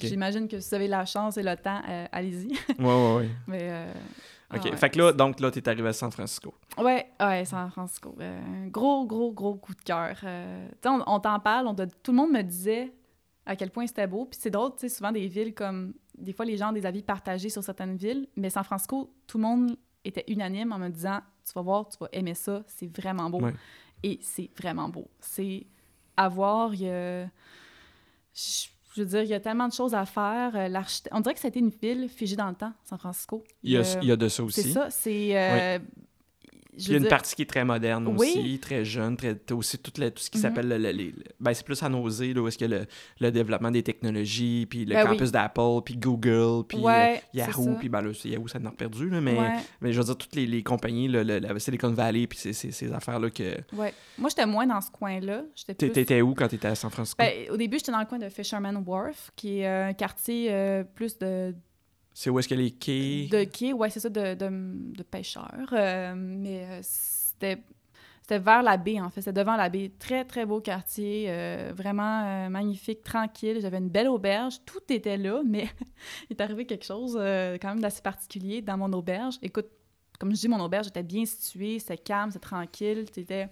j'imagine 0.00 0.48
que 0.48 0.60
si 0.60 0.68
vous 0.70 0.74
avez 0.74 0.88
la 0.88 1.04
chance 1.04 1.36
et 1.36 1.42
le 1.42 1.56
temps, 1.56 1.80
euh, 1.88 2.06
allez-y. 2.12 2.48
Ouais, 2.78 2.84
ouais, 2.84 3.16
ouais. 3.16 3.30
Mais. 3.46 3.68
euh, 3.70 3.92
OK. 4.54 4.60
ah 4.64 4.68
ouais. 4.70 4.76
Fait 4.76 4.90
que 4.90 4.98
là, 4.98 5.12
donc 5.12 5.40
là, 5.40 5.50
t'es 5.50 5.68
arrivé 5.68 5.88
à 5.88 5.92
San 5.92 6.10
Francisco. 6.12 6.54
Ouais, 6.78 7.06
ouais, 7.20 7.44
San 7.44 7.68
Francisco. 7.70 8.14
Euh, 8.20 8.64
un 8.64 8.68
gros, 8.68 9.04
gros, 9.04 9.32
gros 9.32 9.56
coup 9.56 9.74
de 9.74 9.80
cœur. 9.82 10.14
Tu 10.20 10.26
sais, 10.26 10.88
on, 10.88 11.02
on 11.06 11.18
t'en 11.18 11.40
parle, 11.40 11.66
on 11.66 11.74
tout 11.74 12.12
le 12.12 12.12
monde 12.12 12.30
me 12.30 12.42
disait 12.42 12.92
à 13.44 13.56
quel 13.56 13.70
point 13.70 13.86
c'était 13.88 14.06
beau. 14.06 14.24
Puis 14.26 14.38
c'est 14.40 14.50
drôle, 14.50 14.70
tu 14.72 14.80
sais, 14.80 14.88
souvent 14.88 15.10
des 15.12 15.26
villes 15.26 15.52
comme. 15.54 15.94
Des 16.16 16.32
fois, 16.32 16.44
les 16.44 16.56
gens 16.56 16.70
ont 16.70 16.72
des 16.72 16.86
avis 16.86 17.02
partagés 17.02 17.48
sur 17.50 17.62
certaines 17.62 17.96
villes, 17.96 18.26
mais 18.36 18.48
San 18.48 18.64
Francisco, 18.64 19.12
tout 19.26 19.36
le 19.38 19.42
monde 19.42 19.76
était 20.04 20.24
unanime 20.28 20.72
en 20.72 20.78
me 20.78 20.88
disant 20.88 21.18
Tu 21.44 21.52
vas 21.52 21.62
voir, 21.62 21.88
tu 21.88 21.98
vas 22.00 22.08
aimer 22.12 22.34
ça, 22.34 22.62
c'est 22.68 22.86
vraiment 22.96 23.28
beau. 23.28 23.40
Ouais. 23.40 23.52
Et 24.02 24.18
c'est 24.22 24.48
vraiment 24.58 24.88
beau. 24.88 25.10
C'est 25.18 25.66
à 26.16 26.28
voir, 26.28 26.74
il 26.74 26.82
y 26.82 26.88
a. 26.90 27.24
Je, 27.24 28.68
je 28.94 29.02
veux 29.02 29.06
dire, 29.06 29.22
il 29.22 29.28
y 29.28 29.34
a 29.34 29.40
tellement 29.40 29.68
de 29.68 29.72
choses 29.72 29.94
à 29.94 30.06
faire. 30.06 30.56
Euh, 30.56 30.82
On 31.12 31.20
dirait 31.20 31.34
que 31.34 31.40
c'était 31.40 31.58
une 31.58 31.70
ville 31.70 32.08
figée 32.08 32.36
dans 32.36 32.48
le 32.48 32.54
temps, 32.54 32.72
San 32.84 32.98
Francisco. 32.98 33.44
Il 33.62 33.72
y 33.72 33.76
a, 33.76 33.82
il 34.00 34.08
y 34.08 34.12
a 34.12 34.16
de 34.16 34.28
ça 34.28 34.42
aussi. 34.42 34.62
c'est 34.62 34.70
ça, 34.70 34.90
c'est... 34.90 35.30
euh, 35.38 35.78
il 36.78 36.88
y 36.90 36.94
a 36.94 36.96
une 36.96 37.02
dire- 37.02 37.08
partie 37.10 37.34
qui 37.34 37.42
est 37.42 37.46
très 37.46 37.64
moderne 37.64 38.06
Oui. 38.18 38.32
aussi, 38.36 38.58
très 38.60 38.84
jeune. 38.84 39.16
Très, 39.16 39.34
t'as 39.34 39.54
aussi 39.54 39.78
tout, 39.78 39.92
le- 39.98 40.10
tout 40.10 40.22
ce 40.22 40.30
qui 40.30 40.38
Mhm. 40.38 40.42
s'appelle 40.42 40.68
le, 40.68 40.78
le- 40.92 41.12
ben, 41.40 41.54
c'est 41.54 41.64
plus 41.64 41.82
à 41.82 41.88
nausée, 41.88 42.34
là, 42.34 42.42
où 42.42 42.48
est-ce 42.48 42.58
que 42.58 42.64
le, 42.64 42.86
le 43.20 43.30
développement 43.30 43.70
des 43.70 43.82
technologies, 43.82 44.66
puis 44.68 44.84
le 44.84 44.94
Ben 44.94 45.04
oui. 45.04 45.10
campus 45.16 45.32
d'Apple, 45.32 45.82
puis 45.84 45.96
Google, 45.96 46.64
puis 46.68 46.78
Ouais, 46.78 47.16
euh, 47.16 47.38
Yahoo, 47.38 47.76
puis 47.78 47.88
ben 47.88 48.02
là, 48.02 48.10
Yahoo, 48.24 48.48
ça 48.48 48.58
en 48.58 48.66
a 48.66 48.70
perdu, 48.70 49.08
là, 49.10 49.20
mais, 49.20 49.38
Ouais, 49.38 49.52
mais 49.80 49.92
je 49.92 49.98
veux 49.98 50.04
dire, 50.04 50.16
toutes 50.16 50.34
les, 50.34 50.46
les 50.46 50.62
compagnies, 50.62 51.08
le, 51.08 51.22
le- 51.22 51.38
la 51.38 51.58
Silicon 51.58 51.90
Valley, 51.90 52.26
puis 52.26 52.38
ces, 52.38 52.52
ces, 52.52 52.70
ces 52.70 52.92
affaires-là 52.92 53.30
que... 53.30 53.54
ouais. 53.76 53.92
Moi, 54.18 54.28
j'étais 54.30 54.46
moins 54.46 54.66
dans 54.66 54.80
ce 54.80 54.90
coin-là. 54.90 55.42
J'étais 55.54 55.74
T'é- 55.74 55.86
plus... 55.86 55.92
T'étais 55.94 56.22
où 56.22 56.34
quand 56.34 56.48
t'étais 56.48 56.68
à 56.68 56.74
San 56.74 56.90
Francisco? 56.90 57.16
Ben, 57.22 57.32
au 57.50 57.56
début, 57.56 57.78
j'étais 57.78 57.92
dans 57.92 58.00
le 58.00 58.06
coin 58.06 58.18
de 58.18 58.28
Fisherman 58.28 58.82
Wharf, 58.86 59.30
qui 59.36 59.60
est 59.60 59.66
un 59.66 59.92
quartier 59.92 60.48
euh, 60.50 60.84
plus 60.84 61.18
de, 61.18 61.54
c'est 62.18 62.30
où 62.30 62.38
est-ce 62.38 62.48
que 62.48 62.54
les 62.54 62.70
quais... 62.70 63.28
de 63.30 63.44
quai, 63.44 63.74
ouais, 63.74 63.90
c'est 63.90 64.00
ça, 64.00 64.08
de, 64.08 64.32
de, 64.32 65.02
pêcheurs. 65.02 65.68
Euh, 65.70 66.14
mais 66.16 66.64
euh, 66.64 66.80
c'était, 66.82 67.58
vers 68.30 68.62
la 68.62 68.78
baie, 68.78 68.98
en 68.98 69.10
fait. 69.10 69.20
C'était 69.20 69.38
devant 69.38 69.54
la 69.54 69.68
baie. 69.68 69.92
Très, 69.98 70.24
très 70.24 70.46
beau 70.46 70.62
quartier, 70.62 71.26
euh, 71.28 71.74
vraiment 71.76 72.48
magnifique, 72.48 73.02
tranquille. 73.02 73.58
J'avais 73.60 73.76
une 73.76 73.90
belle 73.90 74.08
auberge. 74.08 74.60
Tout 74.64 74.80
était 74.88 75.18
là, 75.18 75.42
mais 75.44 75.68
il 76.30 76.36
est 76.38 76.40
arrivé 76.40 76.64
quelque 76.64 76.86
chose 76.86 77.16
quand 77.16 77.68
même 77.68 77.80
d'assez 77.80 78.00
particulier 78.00 78.62
dans 78.62 78.78
mon 78.78 78.90
auberge. 78.94 79.36
Écoute, 79.42 79.68
comme 80.18 80.30
je 80.30 80.40
dis, 80.40 80.48
mon 80.48 80.64
auberge 80.64 80.86
était 80.86 81.02
bien 81.02 81.26
située, 81.26 81.78
c'était 81.78 81.98
calme, 81.98 82.30
c'était 82.30 82.46
tranquille. 82.46 83.04
C'était 83.12 83.50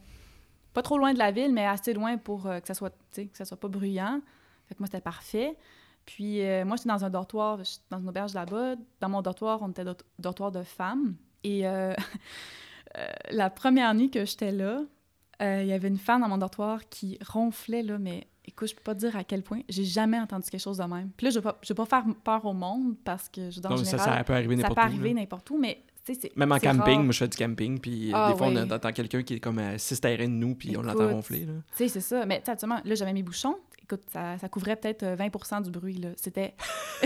pas 0.72 0.80
trop 0.80 0.96
loin 0.96 1.12
de 1.12 1.18
la 1.18 1.32
ville, 1.32 1.52
mais 1.52 1.66
assez 1.66 1.92
loin 1.92 2.16
pour 2.16 2.44
que 2.44 2.66
ça 2.66 2.72
soit, 2.72 2.96
que 3.14 3.28
ça 3.34 3.44
soit 3.44 3.60
pas 3.60 3.68
bruyant. 3.68 4.22
Fait 4.68 4.74
que 4.74 4.80
moi, 4.80 4.86
c'était 4.86 5.02
parfait. 5.02 5.54
Puis 6.06 6.42
euh, 6.42 6.64
moi, 6.64 6.76
j'étais 6.76 6.88
dans 6.90 7.04
un 7.04 7.10
dortoir, 7.10 7.58
j'étais 7.58 7.82
dans 7.90 7.98
une 8.00 8.08
auberge 8.08 8.34
là-bas. 8.34 8.74
Dans 9.00 9.08
mon 9.08 9.22
dortoir, 9.22 9.60
on 9.62 9.70
était 9.70 9.84
dort- 9.84 9.96
dortoir 10.18 10.52
de 10.52 10.62
femmes. 10.62 11.14
Et 11.44 11.66
euh, 11.66 11.92
euh, 12.98 13.06
la 13.30 13.50
première 13.50 13.94
nuit 13.94 14.10
que 14.10 14.24
j'étais 14.24 14.52
là, 14.52 14.82
il 15.40 15.66
y 15.66 15.72
avait 15.72 15.88
une 15.88 15.98
femme 15.98 16.20
dans 16.22 16.28
mon 16.28 16.38
dortoir 16.38 16.88
qui 16.88 17.18
ronflait, 17.26 17.82
là, 17.82 17.98
mais 17.98 18.26
écoute, 18.46 18.68
je 18.68 18.74
peux 18.74 18.82
pas 18.82 18.94
te 18.94 19.00
dire 19.00 19.16
à 19.16 19.24
quel 19.24 19.42
point. 19.42 19.60
J'ai 19.68 19.84
jamais 19.84 20.18
entendu 20.18 20.48
quelque 20.48 20.60
chose 20.60 20.78
de 20.78 20.84
même. 20.84 21.10
Puis 21.16 21.26
là, 21.26 21.30
je 21.30 21.38
vais 21.38 21.42
pas, 21.42 21.58
je 21.62 21.68
vais 21.68 21.74
pas 21.74 21.84
faire 21.86 22.04
peur 22.22 22.44
au 22.46 22.52
monde 22.54 22.94
parce 23.04 23.28
que, 23.28 23.50
je, 23.50 23.60
dans 23.60 23.70
le 23.70 23.84
ça, 23.84 23.98
ça 23.98 24.24
peut 24.24 24.32
arriver 24.32 24.56
ça 24.56 24.62
n'importe 24.62 24.76
peut 24.78 24.82
où. 24.82 24.84
arriver 24.86 25.08
là. 25.12 25.20
n'importe 25.20 25.50
où, 25.50 25.58
mais 25.58 25.82
tu 26.04 26.14
sais, 26.14 26.20
c'est 26.22 26.36
Même 26.36 26.52
en 26.52 26.58
camping, 26.58 26.78
rare. 26.96 27.02
moi 27.02 27.12
je 27.12 27.18
fais 27.18 27.28
du 27.28 27.36
camping, 27.36 27.78
puis 27.80 28.10
Ah, 28.14 28.30
des 28.32 28.38
fois 28.38 28.46
on 28.48 28.56
entend 28.70 28.92
quelqu'un 28.92 29.22
qui 29.22 29.34
est 29.34 29.40
comme 29.40 29.58
à 29.58 29.76
6 29.78 30.00
terrains 30.00 30.24
de 30.28 30.32
nous, 30.32 30.54
puis 30.54 30.76
on 30.76 30.82
l'entend 30.82 31.08
ronfler. 31.10 31.46
Là. 31.46 31.52
Tu 31.72 31.76
sais, 31.76 31.88
c'est 31.88 32.00
ça. 32.00 32.24
Mais 32.26 32.42
tu 32.42 32.50
là, 32.66 32.94
j'avais 32.94 33.12
mes 33.12 33.22
bouchons. 33.22 33.56
Écoute, 33.84 34.02
ça, 34.12 34.38
ça 34.38 34.48
couvrait 34.48 34.76
peut-être 34.76 35.02
euh, 35.02 35.16
20 35.16 35.60
du 35.60 35.70
bruit, 35.70 35.98
là. 35.98 36.08
C'était... 36.16 36.54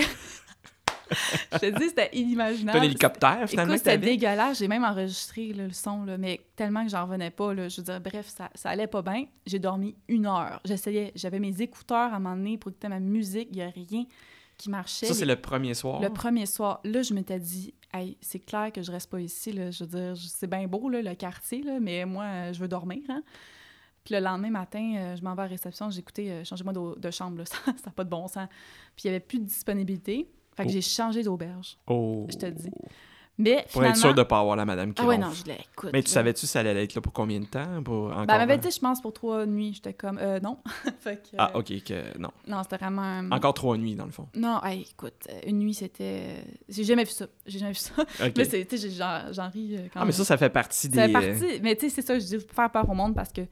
je 1.52 1.58
te 1.58 1.78
dis, 1.78 1.88
c'était 1.88 2.10
inimaginable. 2.12 2.78
Un 2.78 2.82
hélicoptère 2.82 3.48
finalement 3.48 3.74
Écoute, 3.74 3.84
c'était 3.84 3.98
dégueulasse. 3.98 4.58
J'ai 4.58 4.68
même 4.68 4.84
enregistré 4.84 5.52
là, 5.52 5.66
le 5.66 5.72
son, 5.72 6.04
là, 6.04 6.18
mais 6.18 6.40
tellement 6.54 6.84
que 6.84 6.90
j'en 6.90 7.04
revenais 7.04 7.30
pas. 7.30 7.52
Là, 7.52 7.68
je 7.68 7.80
veux 7.80 7.84
dire, 7.84 8.00
bref, 8.00 8.28
ça, 8.28 8.50
ça 8.54 8.70
allait 8.70 8.86
pas 8.86 9.02
bien. 9.02 9.24
J'ai 9.46 9.58
dormi 9.58 9.96
une 10.06 10.26
heure. 10.26 10.60
J'essayais, 10.64 11.12
j'avais 11.14 11.40
mes 11.40 11.60
écouteurs 11.60 12.12
à 12.12 12.16
un 12.16 12.20
moment 12.20 12.36
donné 12.36 12.58
pour 12.58 12.70
écouter 12.70 12.88
ma 12.88 13.00
musique. 13.00 13.48
Il 13.52 13.58
y 13.58 13.62
a 13.62 13.70
rien 13.70 14.04
qui 14.56 14.70
marchait. 14.70 15.06
Ça, 15.06 15.14
c'est 15.14 15.24
le 15.24 15.40
premier 15.40 15.74
soir? 15.74 16.00
Le 16.00 16.10
premier 16.10 16.46
soir, 16.46 16.80
là, 16.84 17.02
je 17.02 17.14
m'étais 17.14 17.38
dit, 17.38 17.74
hey, 17.94 18.16
c'est 18.20 18.40
clair 18.40 18.70
que 18.72 18.82
je 18.82 18.92
reste 18.92 19.10
pas 19.10 19.20
ici. 19.20 19.52
Là. 19.52 19.70
Je 19.70 19.84
veux 19.84 19.90
dire, 19.90 20.16
c'est 20.16 20.48
bien 20.48 20.66
beau, 20.66 20.88
là, 20.88 21.00
le 21.00 21.14
quartier, 21.14 21.62
là, 21.62 21.80
mais 21.80 22.04
moi, 22.04 22.24
euh, 22.24 22.52
je 22.52 22.60
veux 22.60 22.68
dormir. 22.68 23.02
Hein. 23.08 23.22
Puis 24.09 24.14
le 24.14 24.22
lendemain 24.24 24.48
matin, 24.48 24.94
euh, 24.96 25.16
je 25.16 25.22
m'en 25.22 25.34
vais 25.34 25.42
à 25.42 25.44
la 25.44 25.50
réception, 25.50 25.90
j'ai 25.90 25.98
écouté, 25.98 26.30
euh, 26.32 26.42
changez-moi 26.42 26.72
de, 26.96 27.11
chambre, 27.11 27.36
là. 27.36 27.44
ça 27.44 27.59
n'a 27.66 27.92
pas 27.94 28.04
de 28.04 28.09
bon 28.09 28.26
sens. 28.26 28.48
Puis 28.96 29.04
il 29.04 29.09
n'y 29.09 29.16
avait 29.16 29.20
plus 29.20 29.38
de 29.38 29.44
disponibilité. 29.44 30.30
Fait 30.56 30.62
que 30.64 30.68
Oh. 30.70 30.72
j'ai 30.72 30.80
changé 30.80 31.22
d'auberge. 31.22 31.76
Oh. 31.88 32.26
Je 32.30 32.38
te 32.38 32.46
dis. 32.46 32.70
Mais 33.36 33.56
Pour 33.64 33.72
finalement... 33.82 33.90
être 33.90 34.00
sûr 34.00 34.14
de 34.14 34.22
pas 34.22 34.40
avoir 34.40 34.56
la 34.56 34.64
madame 34.64 34.94
qui 34.94 35.02
Ah 35.02 35.06
ouais, 35.06 35.18
non, 35.18 35.30
je 35.30 35.44
l'ai, 35.44 35.59
écoute. 35.74 35.90
Mais 35.92 36.02
tu 36.02 36.11
savais-tu 36.11 36.46
ça 36.46 36.61
allait 36.61 36.82
être 36.84 36.94
là 36.94 37.02
pour 37.02 37.12
combien 37.12 37.38
de 37.38 37.44
temps? 37.44 37.82
Pour 37.84 38.06
encore... 38.06 38.24
Ben, 38.26 38.34
elle 38.34 38.38
m'avait 38.48 38.56
dit, 38.59 38.70
je 38.70 38.80
pense, 38.80 39.02
pour 39.02 39.12
trois 39.12 39.44
nuits. 39.44 39.74
J'étais 39.74 39.92
comme, 39.92 40.16
euh, 40.18 40.40
non. 40.40 40.56
fait 41.00 41.22
que, 41.22 41.36
Ah, 41.36 41.52
euh, 41.54 41.59
ok, 41.59 41.84
que 41.84 42.18
non. 42.18 42.30
Non, 42.46 42.62
c'était 42.62 42.78
vraiment... 42.78 43.02
un- 43.02 43.30
Encore 43.30 43.52
trois 43.52 43.76
nuits, 43.76 43.94
dans 43.94 44.06
le 44.06 44.11
fond. 44.11 44.26
Non, 44.34 44.59
hey, 44.64 44.86
écoute, 44.90 45.28
euh, 45.28 45.38
une 45.46 45.59
nuit, 45.59 45.74
c'était... 45.74 46.42
J'ai 46.66 46.82
jamais 46.84 47.04
vu 47.04 47.11
ça. 47.12 47.26
J'ai 47.46 47.59
jamais 47.59 47.72
vu 47.72 47.78
ça. 47.78 47.92
Ok. 48.24 48.32
Mais 48.38 48.44
c'est, 48.46 48.64
tu 48.64 48.78
sais, 48.78 48.88
j'ai- 48.88 48.96
j'en 48.96 49.30
j'en 49.32 49.50
ris 49.50 49.76
euh, 49.76 49.86
quand 49.92 50.00
Ah, 50.00 50.04
mais 50.06 50.12
ça, 50.12 50.24
ça 50.24 50.38
fait 50.38 50.48
partie 50.50 50.88
des... 50.88 50.96
Ça 50.96 51.06
fait 51.09 51.14
euh, 51.14 51.38
partie. 51.38 51.61
Mais 51.62 51.76
tu 51.76 51.90
sais, 51.90 51.94
c'est 51.96 52.06
ça, 52.06 52.18
je 52.18 52.24
dis, 52.24 52.38
faut 52.40 52.54
faire 52.54 52.70
peur 52.72 52.88
au 52.90 52.94
monde 52.94 53.14
parce 53.14 53.32
que 53.32 53.42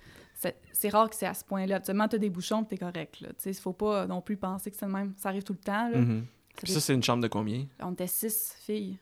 c'est 0.72 0.89
rare 0.89 1.09
que 1.09 1.16
c'est 1.16 1.26
à 1.26 1.34
ce 1.34 1.45
point-là. 1.45 1.76
Actuellement, 1.76 2.09
t'as 2.09 2.18
des 2.18 2.30
bouchons, 2.30 2.64
puis 2.64 2.76
t'es 2.76 2.84
correct. 2.84 3.16
Tu 3.18 3.26
sais, 3.39 3.53
faut 3.55 3.72
pas 3.72 4.07
non 4.07 4.20
plus 4.20 4.37
penser 4.37 4.70
que 4.70 4.76
c'est 4.76 4.87
le 4.87 4.93
même. 4.93 5.14
Ça 5.16 5.30
arrive 5.30 5.43
tout 5.43 5.55
le 5.55 5.59
temps. 5.59 5.89
Là. 5.89 5.99
mhm. 5.99 6.26
Ça 6.62 6.74
ça, 6.74 6.80
c'est 6.80 6.95
une 6.95 7.03
chambre 7.03 7.22
de 7.22 7.28
combien? 7.28 7.66
On 7.80 7.93
était 7.93 8.07
six 8.07 8.55
filles. 8.61 8.99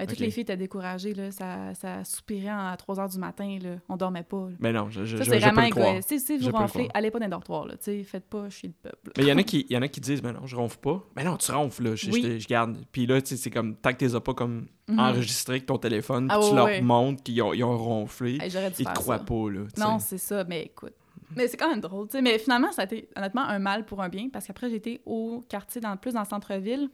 Euh, 0.00 0.06
Toutes 0.06 0.20
les 0.20 0.30
filles 0.30 0.42
étaient 0.42 0.56
découragées. 0.56 1.12
Là. 1.12 1.30
Ça, 1.32 1.74
ça 1.74 2.04
soupirait 2.04 2.48
à 2.50 2.74
3 2.78 2.96
h 2.96 3.12
du 3.12 3.18
matin. 3.18 3.58
Là. 3.60 3.70
On 3.88 3.96
dormait 3.96 4.22
pas. 4.22 4.48
là. 4.48 4.56
Mais 4.60 4.72
non, 4.72 4.88
je, 4.90 5.04
je, 5.04 5.16
Ça, 5.16 5.24
c'est 5.24 5.38
vraiment 5.40 5.62
égoïste. 5.62 6.08
Si, 6.08 6.20
si 6.20 6.38
vous 6.38 6.50
ronflez, 6.56 6.88
allez 6.94 7.10
pas 7.10 7.18
dans 7.18 7.24
les 7.26 7.30
dortoirs. 7.30 7.66
Là. 7.66 7.76
Tu 7.76 7.84
sais, 7.84 8.04
Faites 8.04 8.26
pas 8.26 8.48
chier 8.48 8.68
le 8.68 8.90
peuple. 8.90 9.10
Mais 9.16 9.24
il 9.24 9.28
y, 9.28 9.32
en 9.32 9.38
a 9.38 9.42
qui, 9.44 9.66
y 9.68 9.76
en 9.76 9.82
a 9.82 9.88
qui 9.88 10.00
disent, 10.00 10.22
mais 10.22 10.32
non, 10.32 10.46
je 10.46 10.54
ronfle 10.54 10.78
pas. 10.78 11.02
Mais 11.16 11.24
non, 11.24 11.36
tu 11.36 11.50
ronfles, 11.50 11.82
là. 11.82 11.94
Je, 11.96 12.10
Oui. 12.12 12.38
je, 12.40 12.46
garde. 12.46 12.76
Puis 12.92 13.06
là, 13.06 13.20
tu 13.20 13.28
sais, 13.30 13.36
c'est 13.36 13.50
comme, 13.50 13.74
tant 13.76 13.92
que 13.92 13.98
tu 13.98 14.04
les 14.04 14.14
as 14.14 14.20
pas 14.20 14.34
comme 14.34 14.66
Mhm. 14.88 14.98
enregistrés 15.00 15.54
avec 15.54 15.66
ton 15.66 15.76
téléphone, 15.78 16.28
puis 16.28 16.36
Ah 16.38 16.40
tu 16.42 16.48
ouais, 16.50 16.56
leur 16.56 16.64
ouais. 16.66 16.80
montres 16.80 17.22
qu'ils 17.22 17.42
ont, 17.42 17.52
ils 17.52 17.62
ont 17.62 17.76
ronflé, 17.76 18.38
Hey, 18.40 18.50
ils 18.78 18.86
te 18.86 18.92
croient 18.94 19.18
ça. 19.18 19.24
pas, 19.24 19.50
là. 19.50 19.60
Non, 19.76 19.98
c'est 19.98 20.16
ça, 20.16 20.44
mais 20.44 20.62
écoute. 20.62 20.94
Mais 21.36 21.46
c'est 21.46 21.58
quand 21.58 21.68
même 21.68 21.80
drôle, 21.82 22.06
tu 22.08 22.12
sais. 22.12 22.22
Mais 22.22 22.38
finalement, 22.38 22.72
ça 22.72 22.82
a 22.82 22.84
été 22.86 23.06
honnêtement 23.14 23.42
un 23.42 23.58
mal 23.58 23.84
pour 23.84 24.00
un 24.00 24.08
bien, 24.08 24.28
parce 24.32 24.46
qu'après, 24.46 24.70
j'étais 24.70 25.02
au 25.04 25.44
quartier, 25.48 25.80
dans, 25.82 25.94
plus 25.98 26.14
dans 26.14 26.20
le 26.22 26.26
centre-ville, 26.26 26.88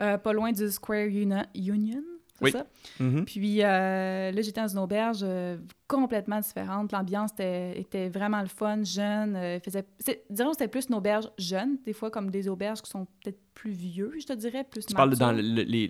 euh, 0.00 0.16
pas 0.16 0.32
loin 0.32 0.50
du 0.50 0.70
Square 0.70 1.08
Uni- 1.08 1.34
Union, 1.54 2.02
Oui. 2.40 2.50
ça? 2.52 2.66
Mhm. 3.00 3.24
Puis 3.24 3.62
euh, 3.62 4.30
là, 4.30 4.40
j'étais 4.42 4.60
dans 4.60 4.68
une 4.68 4.78
auberge 4.78 5.20
euh, 5.22 5.56
complètement 5.88 6.40
différente. 6.40 6.92
L'ambiance 6.92 7.32
était, 7.32 7.80
était 7.80 8.08
vraiment 8.08 8.40
le 8.40 8.48
fun, 8.48 8.82
jeune. 8.84 9.36
euh, 9.36 9.58
faisait... 9.60 9.84
c'est- 9.98 10.24
Disons 10.30 10.50
que 10.50 10.52
c'était 10.58 10.68
plus 10.68 10.86
une 10.88 10.94
auberge 10.96 11.30
jeune, 11.38 11.78
des 11.84 11.92
fois 11.92 12.10
comme 12.10 12.30
des 12.30 12.48
auberges 12.48 12.82
qui 12.82 12.90
sont 12.90 13.06
peut-être 13.22 13.38
plus 13.54 13.70
vieux, 13.70 14.12
je 14.20 14.26
te 14.26 14.32
dirais, 14.32 14.64
plus 14.64 14.84
Tu 14.86 14.94
parles 14.94 15.16
dans 15.16 15.32
le- 15.32 15.40
le- 15.42 15.62
les, 15.62 15.88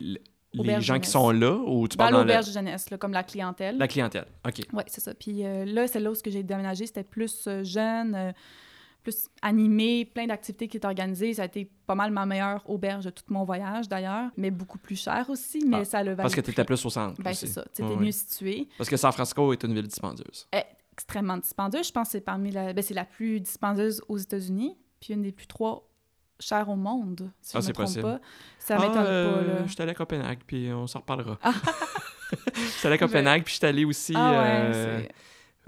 les 0.54 0.80
gens 0.80 0.98
qui 1.00 1.10
sont 1.10 1.30
là 1.32 1.52
ou 1.54 1.86
tu 1.88 1.96
Dans 1.96 2.04
parles 2.04 2.14
dans, 2.14 2.20
l'auberge 2.20 2.50
jeunesse, 2.52 2.88
là, 2.90 2.96
comme 2.98 3.12
la 3.12 3.22
clientèle. 3.24 3.76
la 3.76 3.88
clientèle? 3.88 4.26
OK. 4.46 4.60
Oui, 4.72 4.82
c'est 4.86 5.00
ça. 5.02 5.12
Puis 5.14 5.44
euh, 5.44 5.64
là, 5.64 5.86
c'est 5.86 6.00
là 6.00 6.10
où 6.10 6.14
j'ai 6.24 6.42
déménagé, 6.42 6.86
c'était 6.86 7.02
plus 7.04 7.44
euh, 7.48 7.62
jeune, 7.64 8.14
plus 9.06 9.28
animé, 9.40 10.04
plein 10.04 10.26
d'activités 10.26 10.66
qui 10.66 10.78
étaient 10.78 10.86
organisées. 10.86 11.34
Ça 11.34 11.42
a 11.42 11.44
été 11.44 11.70
pas 11.86 11.94
mal 11.94 12.10
ma 12.10 12.26
meilleure 12.26 12.68
auberge 12.68 13.04
de 13.04 13.10
tout 13.10 13.22
mon 13.28 13.44
voyage, 13.44 13.88
d'ailleurs, 13.88 14.30
mais 14.36 14.50
beaucoup 14.50 14.78
plus 14.78 15.00
cher 15.00 15.26
aussi, 15.28 15.64
mais 15.64 15.82
Ah, 15.82 15.84
ça 15.84 16.02
le 16.02 16.10
valait 16.10 16.22
Parce 16.22 16.34
que 16.34 16.40
tu 16.40 16.50
étais 16.50 16.64
plus 16.64 16.84
au 16.84 16.90
centre. 16.90 17.22
Ben, 17.22 17.32
c'est 17.32 17.46
ça. 17.46 17.64
Tu 17.72 17.84
étais 17.84 17.96
mieux 17.96 18.10
situé. 18.10 18.66
Parce 18.76 18.90
que 18.90 18.96
San 18.96 19.12
Francisco 19.12 19.52
est 19.52 19.62
une 19.62 19.74
ville 19.74 19.86
dispendieuse. 19.86 20.48
Extrêmement 20.92 21.36
dispendieuse. 21.36 21.86
Je 21.86 21.92
pense 21.92 22.08
que 22.08 22.12
c'est 22.12 22.20
parmi 22.20 22.50
la... 22.50 22.72
Ben, 22.72 22.82
c'est 22.82 22.94
la 22.94 23.04
plus 23.04 23.38
dispendieuse 23.38 24.02
aux 24.08 24.18
États-unis, 24.18 24.76
puis 24.98 25.14
une 25.14 25.22
des 25.22 25.30
plus 25.30 25.46
trois 25.46 25.88
chères 26.40 26.68
au 26.68 26.76
monde, 26.76 27.30
si 27.40 27.56
Ah, 27.56 27.60
je 27.60 27.66
c'est 27.66 27.68
me 27.68 27.74
trompe 27.74 27.86
possible. 27.86 28.02
pas. 28.02 28.20
Ça 28.58 28.74
m'étonne 28.76 28.96
ah, 28.96 29.04
pas, 29.04 29.08
euh, 29.08 29.58
là. 29.60 29.66
Je 29.66 29.72
suis 29.72 29.82
allé 29.82 29.92
à 29.92 29.94
Copenhague, 29.94 30.40
puis 30.44 30.72
on 30.72 30.88
s'en 30.88 30.98
reparlera. 30.98 31.38
Je 32.56 32.60
suis 32.60 32.86
allé 32.88 32.96
à 32.96 32.98
Copenhague, 32.98 33.44
puis 33.44 33.52
je 33.54 33.58
suis 33.58 33.66
allé 33.66 33.84
aussi... 33.84 34.12
Ah 34.16 34.30
ouais, 34.32 34.70
euh. 34.74 35.02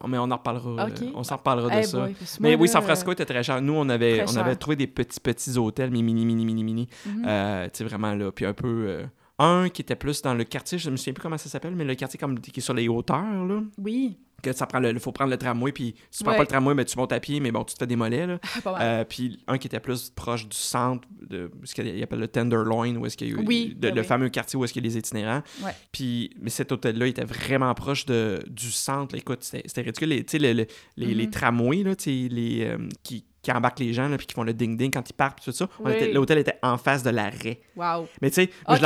Mais 0.06 0.18
on 0.18 0.30
en 0.30 0.36
reparlera. 0.36 0.84
Euh, 0.86 1.10
on 1.14 1.24
s'en 1.24 1.36
reparlera 1.36 1.70
de 1.70 1.74
Hey 1.74 1.84
ça. 1.84 1.98
boy, 1.98 2.14
Mais 2.40 2.54
oui, 2.54 2.68
San 2.68 2.82
Francisco 2.82 3.10
était 3.12 3.24
très 3.24 3.42
cher. 3.42 3.60
Nous, 3.60 3.72
on 3.74 3.88
avait, 3.88 4.24
on 4.28 4.36
avait 4.36 4.54
trouvé 4.56 4.76
des 4.76 4.86
petits, 4.86 5.18
petits 5.18 5.58
hôtels, 5.58 5.90
mais 5.90 6.02
mini, 6.02 6.24
mini, 6.24 6.44
mini, 6.44 6.62
mini. 6.62 6.88
Euh, 7.26 7.64
tu 7.64 7.70
sais, 7.78 7.84
vraiment 7.84 8.14
là. 8.14 8.30
Puis 8.30 8.44
un 8.46 8.52
peu. 8.52 8.68
euh, 8.88 9.04
un 9.38 9.68
qui 9.68 9.82
était 9.82 9.96
plus 9.96 10.22
dans 10.22 10.34
le 10.34 10.44
quartier, 10.44 10.78
je 10.78 10.90
me 10.90 10.96
souviens 10.96 11.12
plus 11.12 11.22
comment 11.22 11.38
ça 11.38 11.48
s'appelle, 11.48 11.74
mais 11.76 11.84
le 11.84 11.94
quartier 11.94 12.18
comme, 12.18 12.40
qui 12.40 12.58
est 12.58 12.62
sur 12.62 12.74
les 12.74 12.88
hauteurs, 12.88 13.46
là. 13.46 13.62
Oui, 13.78 14.18
Que 14.40 14.52
ça 14.52 14.66
prend 14.66 14.78
le. 14.78 14.90
Il 14.90 15.00
faut 15.00 15.10
prendre 15.10 15.30
le 15.32 15.36
tramway, 15.36 15.72
puis 15.72 15.94
si 16.12 16.18
tu 16.18 16.24
prends 16.24 16.30
Ouais. 16.32 16.36
pas 16.38 16.42
le 16.44 16.48
tramway, 16.48 16.72
mais 16.74 16.84
tu 16.84 16.96
montes 16.96 17.12
à 17.12 17.18
pied, 17.18 17.40
mais 17.40 17.50
bon, 17.50 17.64
tu 17.64 17.74
te 17.74 17.78
fais 17.80 17.86
démoler, 17.88 18.24
là. 18.26 18.38
Euh, 18.80 19.04
puis 19.04 19.40
un 19.48 19.58
qui 19.58 19.66
était 19.66 19.80
plus 19.80 20.10
proche 20.10 20.48
du 20.48 20.56
centre, 20.56 21.06
de 21.28 21.50
ce 21.64 21.74
qu'il 21.74 22.00
appelle 22.02 22.20
le 22.20 22.28
Tenderloin, 22.28 22.94
où 22.96 23.04
est-ce 23.06 23.16
qu'il 23.16 23.28
y 23.28 23.30
a 23.32 23.34
eu- 23.34 23.44
Oui, 23.44 23.74
de- 23.76 23.88
ben 23.88 23.94
le 23.96 24.00
oui. 24.02 24.06
fameux 24.06 24.28
quartier 24.28 24.56
où 24.58 24.64
est-ce 24.64 24.72
qu'il 24.72 24.84
y 24.84 24.86
a 24.86 24.90
les 24.90 24.96
itinérants. 24.98 25.42
Ouais. 25.64 25.72
Puis, 25.90 26.30
mais 26.40 26.50
cet 26.50 26.70
hôtel-là 26.70 27.06
il 27.06 27.10
était 27.10 27.24
vraiment 27.24 27.74
proche 27.74 28.06
de, 28.06 28.40
du 28.48 28.70
centre. 28.70 29.16
Écoute, 29.16 29.42
c'était 29.42 29.80
ridicule. 29.82 30.08
Les- 30.08 30.24
les, 30.54 30.66
les 30.96 31.24
Mhm. 31.26 31.30
tramways, 31.30 31.82
là, 31.82 31.94
les, 32.06 32.64
euh, 32.64 32.78
qui, 33.02 33.24
qui 33.50 33.56
embarquent 33.56 33.80
les 33.80 33.92
gens, 33.94 34.08
là, 34.08 34.16
puis 34.18 34.26
qui 34.26 34.34
font 34.34 34.42
le 34.42 34.52
ding-ding 34.52 34.90
quand 34.92 35.08
ils 35.08 35.12
partent, 35.14 35.42
tout 35.42 35.52
ça. 35.52 35.68
On 35.80 35.86
Oui. 35.86 35.92
était- 35.94 36.12
L'hôtel 36.12 36.38
était 36.38 36.58
en 36.62 36.76
face 36.76 37.02
de 37.02 37.10
l'arrêt. 37.10 37.60
Wow. 37.76 38.06
Mais 38.20 38.28
tu 38.30 38.34
sais, 38.42 38.50
je 38.68 38.72
oui, 38.74 38.78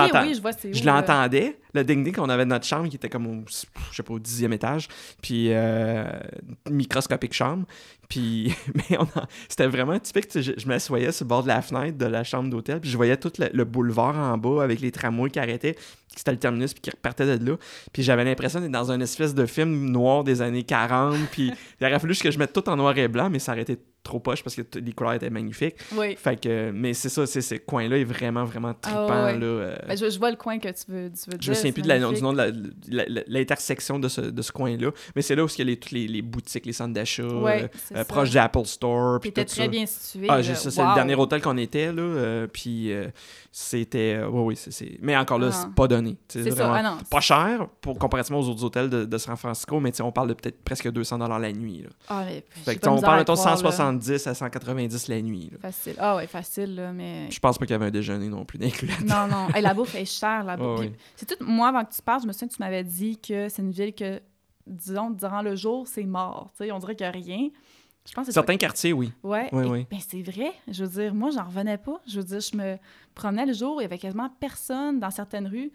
je 0.72 0.84
l'entendais, 0.86 1.56
le 1.74 1.82
ding-ding 1.84 2.14
qu'on 2.14 2.28
avait 2.28 2.44
de 2.44 2.50
notre 2.50 2.66
chambre, 2.66 2.88
qui 2.88 2.96
était 2.96 3.08
comme 3.08 3.26
au, 3.26 3.44
je 3.48 3.96
sais 3.96 4.02
pas, 4.02 4.12
au 4.14 4.18
dixième 4.18 4.52
étage, 4.52 4.88
puis 5.20 5.48
euh, 5.50 6.04
microscopique 6.70 7.32
chambre. 7.32 7.64
Puis, 8.08 8.54
mais 8.74 8.98
on 8.98 9.04
a- 9.18 9.26
c'était 9.48 9.66
vraiment 9.66 9.98
typique. 9.98 10.28
Je, 10.34 10.52
je 10.56 10.66
m'assoyais 10.66 11.12
sur 11.12 11.24
le 11.24 11.28
bord 11.28 11.42
de 11.42 11.48
la 11.48 11.62
fenêtre 11.62 11.96
de 11.98 12.06
la 12.06 12.24
chambre 12.24 12.50
d'hôtel, 12.50 12.80
puis 12.80 12.90
je 12.90 12.96
voyais 12.96 13.16
tout 13.16 13.32
le, 13.38 13.48
le 13.52 13.64
boulevard 13.64 14.16
en 14.16 14.36
bas 14.38 14.62
avec 14.62 14.80
les 14.80 14.90
tramways 14.92 15.30
qui 15.30 15.38
arrêtaient, 15.38 15.74
qui 15.74 16.16
c'était 16.18 16.32
le 16.32 16.38
terminus, 16.38 16.74
puis 16.74 16.82
qui 16.82 16.90
repartaient 16.90 17.38
de 17.38 17.44
là. 17.50 17.56
Puis 17.92 18.02
j'avais 18.02 18.24
l'impression 18.24 18.60
d'être 18.60 18.70
dans 18.70 18.90
une 18.92 19.02
espèce 19.02 19.34
de 19.34 19.46
film 19.46 19.90
noir 19.90 20.24
des 20.24 20.42
années 20.42 20.62
40, 20.64 21.16
puis 21.30 21.50
il 21.80 21.86
aurait 21.86 21.98
fallu 21.98 22.14
que 22.14 22.30
je 22.30 22.38
mette 22.38 22.52
tout 22.52 22.68
en 22.68 22.76
noir 22.76 22.96
et 22.98 23.08
blanc, 23.08 23.30
mais 23.30 23.38
ça 23.38 23.52
aurait 23.52 23.62
été 23.62 23.78
trop 24.02 24.18
poche 24.20 24.42
parce 24.42 24.56
que 24.56 24.62
les 24.78 24.92
couleurs 24.92 25.12
étaient 25.14 25.30
magnifiques. 25.30 25.76
Oui. 25.96 26.16
Fait 26.16 26.40
que, 26.40 26.70
mais 26.72 26.92
c'est 26.94 27.08
ça, 27.08 27.24
c'est 27.26 27.40
ce 27.40 27.54
coin-là 27.56 27.98
est 27.98 28.04
vraiment, 28.04 28.44
vraiment 28.44 28.74
trippant. 28.74 29.24
ouais. 29.26 29.38
là, 29.38 29.44
euh, 29.46 29.76
Ben, 29.86 29.96
je, 29.96 30.10
je 30.10 30.18
vois 30.18 30.30
le 30.30 30.36
coin 30.36 30.58
que 30.58 30.68
tu 30.68 30.84
veux, 30.90 31.10
tu 31.10 31.30
veux 31.30 31.32
je 31.32 31.32
me 31.32 31.38
dire. 31.38 31.40
souviens 31.40 31.54
c'est 31.54 31.72
plus 31.72 31.82
de 31.82 31.88
la, 31.88 31.98
du 31.98 32.22
nom 32.22 32.32
de 32.32 32.72
l'intersection 33.28 33.98
de 33.98 34.08
ce, 34.08 34.20
de 34.20 34.42
ce 34.42 34.52
coin-là, 34.52 34.90
mais 35.14 35.22
c'est 35.22 35.34
là 35.36 35.44
où 35.44 35.48
il 35.48 35.58
y 35.58 35.62
a 35.62 35.64
les, 35.64 35.76
toutes 35.78 35.92
les, 35.92 36.08
les 36.08 36.22
boutiques, 36.22 36.66
les 36.66 36.72
centres 36.72 36.94
d'achat, 36.94 37.22
Ouais, 37.22 37.62
euh, 37.62 37.66
euh, 37.92 37.96
ça. 37.98 38.04
proche 38.04 38.30
d'Apple 38.30 38.64
Store, 38.66 39.20
puis 39.20 39.32
tout 39.32 39.44
très 39.44 39.62
ça. 39.62 39.68
bien 39.68 39.86
situé. 39.86 40.26
Ah, 40.28 40.42
c'est 40.42 40.52
Wow. 40.82 40.88
le 40.90 40.94
dernier 40.94 41.14
hôtel 41.14 41.40
qu'on 41.42 41.56
était, 41.58 41.92
là, 41.92 42.46
puis 42.52 42.90
c'était... 43.50 44.18
ouais, 44.24 44.40
oui, 44.40 44.56
c'est-. 44.56 44.98
Mais 45.02 45.16
encore 45.16 45.38
là, 45.38 45.48
Ah. 45.50 45.52
c'est 45.62 45.74
pas 45.74 45.86
donné. 45.86 46.16
C'est 46.28 46.50
ça. 46.50 46.72
Ah 46.74 46.82
non. 46.82 46.96
Pas 47.10 47.20
cher, 47.20 47.66
pour, 47.80 47.98
comparativement 47.98 48.40
aux 48.40 48.48
autres 48.48 48.64
hôtels 48.64 48.88
de, 48.88 49.04
de 49.04 49.18
San 49.18 49.36
Francisco, 49.36 49.78
mais 49.80 49.92
on 50.00 50.10
parle 50.12 50.28
de 50.28 50.34
peut-être 50.34 50.62
presque 50.64 50.90
200 50.90 51.18
la 51.18 51.52
nuit. 51.52 51.82
Là. 51.82 51.88
Ah, 52.08 52.24
mais 52.26 52.44
Fait 52.64 52.76
que, 52.76 52.88
on 52.88 53.00
parle, 53.00 53.24
croire, 53.24 53.48
là. 53.62 53.91
170 54.00 54.26
à 54.26 54.34
190 54.34 55.08
la 55.08 55.22
nuit. 55.22 55.50
là. 55.52 55.58
Facile. 55.60 55.94
Ah 55.98 56.16
ouais, 56.16 56.26
facile, 56.26 56.74
là, 56.74 56.92
mais... 56.92 57.30
Je 57.30 57.38
pense 57.40 57.58
pas 57.58 57.66
qu'il 57.66 57.72
y 57.72 57.76
avait 57.76 57.86
un 57.86 57.90
déjeuner 57.90 58.28
non 58.28 58.44
plus 58.44 58.58
d'inclus 58.58 58.86
là-dedans. 58.88 59.26
Non, 59.28 59.36
non. 59.48 59.54
Hey, 59.54 59.62
la 59.62 59.74
bouffe 59.74 59.94
est 59.94 60.04
chère, 60.04 60.44
Puis 60.56 60.66
ouais. 60.66 60.92
C'est 61.16 61.26
tout... 61.26 61.44
Moi, 61.44 61.68
avant 61.68 61.84
que 61.84 61.92
tu 61.94 62.02
parles, 62.02 62.22
je 62.22 62.26
me 62.26 62.32
souviens 62.32 62.48
que 62.48 62.54
tu 62.54 62.60
m'avais 62.62 62.84
dit 62.84 63.18
que 63.18 63.48
c'est 63.48 63.62
une 63.62 63.70
ville 63.72 63.94
que, 63.94 64.20
disons, 64.66 65.10
durant 65.10 65.42
le 65.42 65.54
jour, 65.56 65.86
c'est 65.86 66.04
mort. 66.04 66.52
On 66.60 66.78
dirait 66.78 66.94
qu'il 66.96 67.04
n'y 67.04 67.08
a 67.08 67.10
rien. 67.12 67.48
Je 68.08 68.12
pense 68.14 68.26
que 68.26 68.32
Certains 68.32 68.56
quartiers, 68.56 68.92
oui. 68.92 69.12
Ouais. 69.22 69.48
Oui, 69.52 69.64
Et- 69.64 69.68
oui. 69.70 69.86
Ben, 69.90 70.00
c'est 70.00 70.22
vrai. 70.22 70.52
Je 70.68 70.84
veux 70.84 71.02
dire, 71.02 71.14
moi, 71.14 71.30
j'en 71.30 71.44
revenais 71.44 71.78
pas. 71.78 72.00
Je 72.08 72.18
veux 72.20 72.24
dire, 72.26 72.40
je 72.40 72.56
me 72.56 72.76
promenais 73.14 73.46
le 73.46 73.52
jour, 73.52 73.80
il 73.80 73.82
y 73.82 73.86
avait 73.86 73.98
quasiment 73.98 74.28
personne 74.40 74.98
dans 74.98 75.10
certaines 75.10 75.46
rues. 75.46 75.70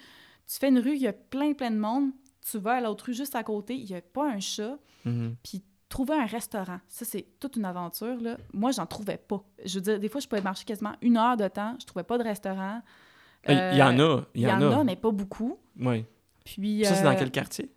Tu 0.45 0.57
fais 0.59 0.69
une 0.69 0.79
rue, 0.79 0.95
il 0.95 1.01
y 1.01 1.07
a 1.07 1.13
plein, 1.13 1.53
plein 1.53 1.71
de 1.71 1.77
monde. 1.77 2.11
Tu 2.49 2.57
vas 2.57 2.75
à 2.75 2.81
l'autre 2.81 3.05
rue 3.05 3.13
juste 3.13 3.35
à 3.35 3.43
côté, 3.43 3.75
il 3.75 3.85
n'y 3.85 3.95
a 3.95 4.01
pas 4.01 4.29
un 4.29 4.39
chat. 4.39 4.77
Mhm. 5.05 5.35
Puis 5.43 5.63
trouver 5.89 6.15
un 6.15 6.25
restaurant, 6.25 6.79
ça, 6.87 7.05
c'est 7.05 7.25
toute 7.39 7.55
une 7.55 7.65
aventure. 7.65 8.17
Là. 8.21 8.37
Moi, 8.53 8.71
j'en 8.71 8.85
trouvais 8.85 9.17
pas. 9.17 9.41
Je 9.65 9.75
veux 9.75 9.81
dire, 9.81 9.99
des 9.99 10.09
fois, 10.09 10.19
je 10.21 10.27
pouvais 10.27 10.41
marcher 10.41 10.65
quasiment 10.65 10.93
une 11.01 11.17
heure 11.17 11.37
de 11.37 11.47
temps. 11.47 11.75
Je 11.79 11.85
trouvais 11.85 12.03
pas 12.03 12.17
de 12.17 12.23
restaurant. 12.23 12.81
Il 13.47 13.53
y 13.53 13.81
en 13.81 13.97
Euh, 13.99 14.17
a. 14.17 14.25
Il 14.35 14.41
Il 14.41 14.47
y 14.47 14.51
en 14.51 14.61
a, 14.79 14.83
mais 14.83 14.95
pas 14.95 15.11
beaucoup. 15.11 15.57
Oui. 15.79 16.05
Puis, 16.43 16.83
Ça, 16.85 16.95
c'est 16.95 17.03
dans 17.03 17.11
euh, 17.11 17.15
quel 17.17 17.31
quartier? 17.31 17.69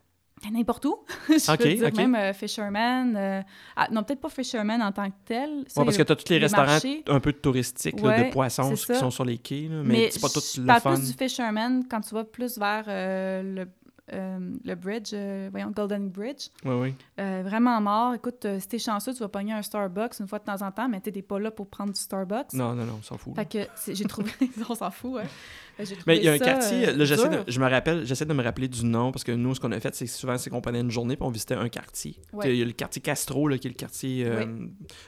N'importe 0.50 0.86
où. 0.86 0.96
je 1.28 1.52
Ok, 1.52 1.58
peux 1.58 1.74
dire, 1.74 1.94
même 1.94 2.14
euh, 2.14 2.32
Fisherman. 2.32 3.14
euh, 3.14 3.42
ah, 3.76 3.88
non, 3.92 4.02
peut-être 4.02 4.22
pas 4.22 4.30
Fisherman 4.30 4.80
en 4.82 4.90
tant 4.90 5.10
que 5.10 5.16
tel. 5.26 5.50
Ouais, 5.50 5.64
parce 5.84 5.94
y 5.94 5.98
que 5.98 6.02
tu 6.02 6.12
as 6.12 6.16
tous 6.16 6.28
les, 6.30 6.38
les 6.38 6.44
restaurants 6.46 6.64
marchés. 6.66 7.04
un 7.08 7.20
peu 7.20 7.32
touristiques 7.34 8.00
là, 8.00 8.08
Ouais, 8.08 8.24
de 8.24 8.30
poissons 8.32 8.72
qui 8.72 8.94
sont 8.94 9.10
sur 9.10 9.24
les 9.26 9.36
quais, 9.36 9.68
là, 9.68 9.82
mais, 9.84 9.88
Mais 9.94 10.10
c'est 10.10 10.20
pas 10.20 10.28
tout 10.30 10.40
le 10.56 10.80
fun. 10.80 10.94
plus 10.94 11.08
du 11.08 11.12
Fisherman 11.12 11.84
quand 11.90 12.00
tu 12.00 12.14
vas 12.14 12.24
plus 12.24 12.56
vers 12.56 12.84
euh, 12.88 13.42
le, 13.42 13.60
euh, 13.60 13.66
le 14.12 14.74
bridge, 14.74 15.10
euh, 15.12 15.48
voyons, 15.50 15.70
Golden 15.70 16.08
Bridge. 16.08 16.48
Oui, 16.64 16.74
oui. 16.74 16.94
Euh, 17.18 17.42
vraiment 17.44 17.80
mort. 17.80 18.14
Écoute, 18.14 18.44
euh, 18.44 18.58
si 18.60 18.68
t'es 18.68 18.78
chanceux, 18.78 19.12
tu 19.12 19.20
vas 19.20 19.28
pogner 19.28 19.52
un 19.52 19.62
Starbucks 19.62 20.18
une 20.20 20.26
fois 20.26 20.38
de 20.38 20.44
temps 20.44 20.62
en 20.62 20.70
temps, 20.70 20.88
mais 20.88 21.00
t'es 21.00 21.10
pas 21.22 21.38
là 21.38 21.50
pour 21.50 21.68
prendre 21.68 21.92
du 21.92 22.00
Starbucks. 22.00 22.52
Non, 22.54 22.74
non, 22.74 22.84
non, 22.84 22.96
on 22.98 23.02
s'en 23.02 23.16
fout. 23.16 23.36
là. 23.36 23.44
Fait 23.44 23.66
que 23.86 23.92
j'ai 23.94 24.04
trouvé... 24.04 24.30
on 24.68 24.74
s'en 24.74 24.90
fout, 24.90 25.20
hein. 25.22 25.28
J'ai 25.84 25.96
Mais 26.06 26.16
il 26.18 26.24
y 26.24 26.28
a 26.28 26.32
un 26.32 26.38
quartier, 26.38 26.88
euh, 26.88 26.92
là, 26.96 27.04
de, 27.04 27.50
je 27.50 27.60
me 27.60 27.68
rappelle, 27.68 28.04
j'essaie 28.06 28.24
de 28.26 28.32
me 28.34 28.42
rappeler 28.42 28.68
du 28.68 28.84
nom 28.84 29.12
parce 29.12 29.24
que 29.24 29.32
nous, 29.32 29.54
ce 29.54 29.60
qu'on 29.60 29.72
a 29.72 29.80
fait, 29.80 29.94
c'est 29.94 30.06
souvent, 30.06 30.36
c'est 30.38 30.50
qu'on 30.50 30.60
prenait 30.60 30.80
une 30.80 30.90
journée 30.90 31.16
puis 31.16 31.24
on 31.26 31.30
visitait 31.30 31.54
un 31.54 31.68
quartier. 31.68 32.16
Ouais. 32.32 32.50
Il 32.54 32.58
y 32.58 32.62
a 32.62 32.64
le 32.64 32.72
quartier 32.72 33.00
Castro, 33.02 33.48
là, 33.48 33.58
qui 33.58 33.68
est 33.68 33.70
le 33.70 33.76
quartier, 33.76 34.24
euh, 34.26 34.46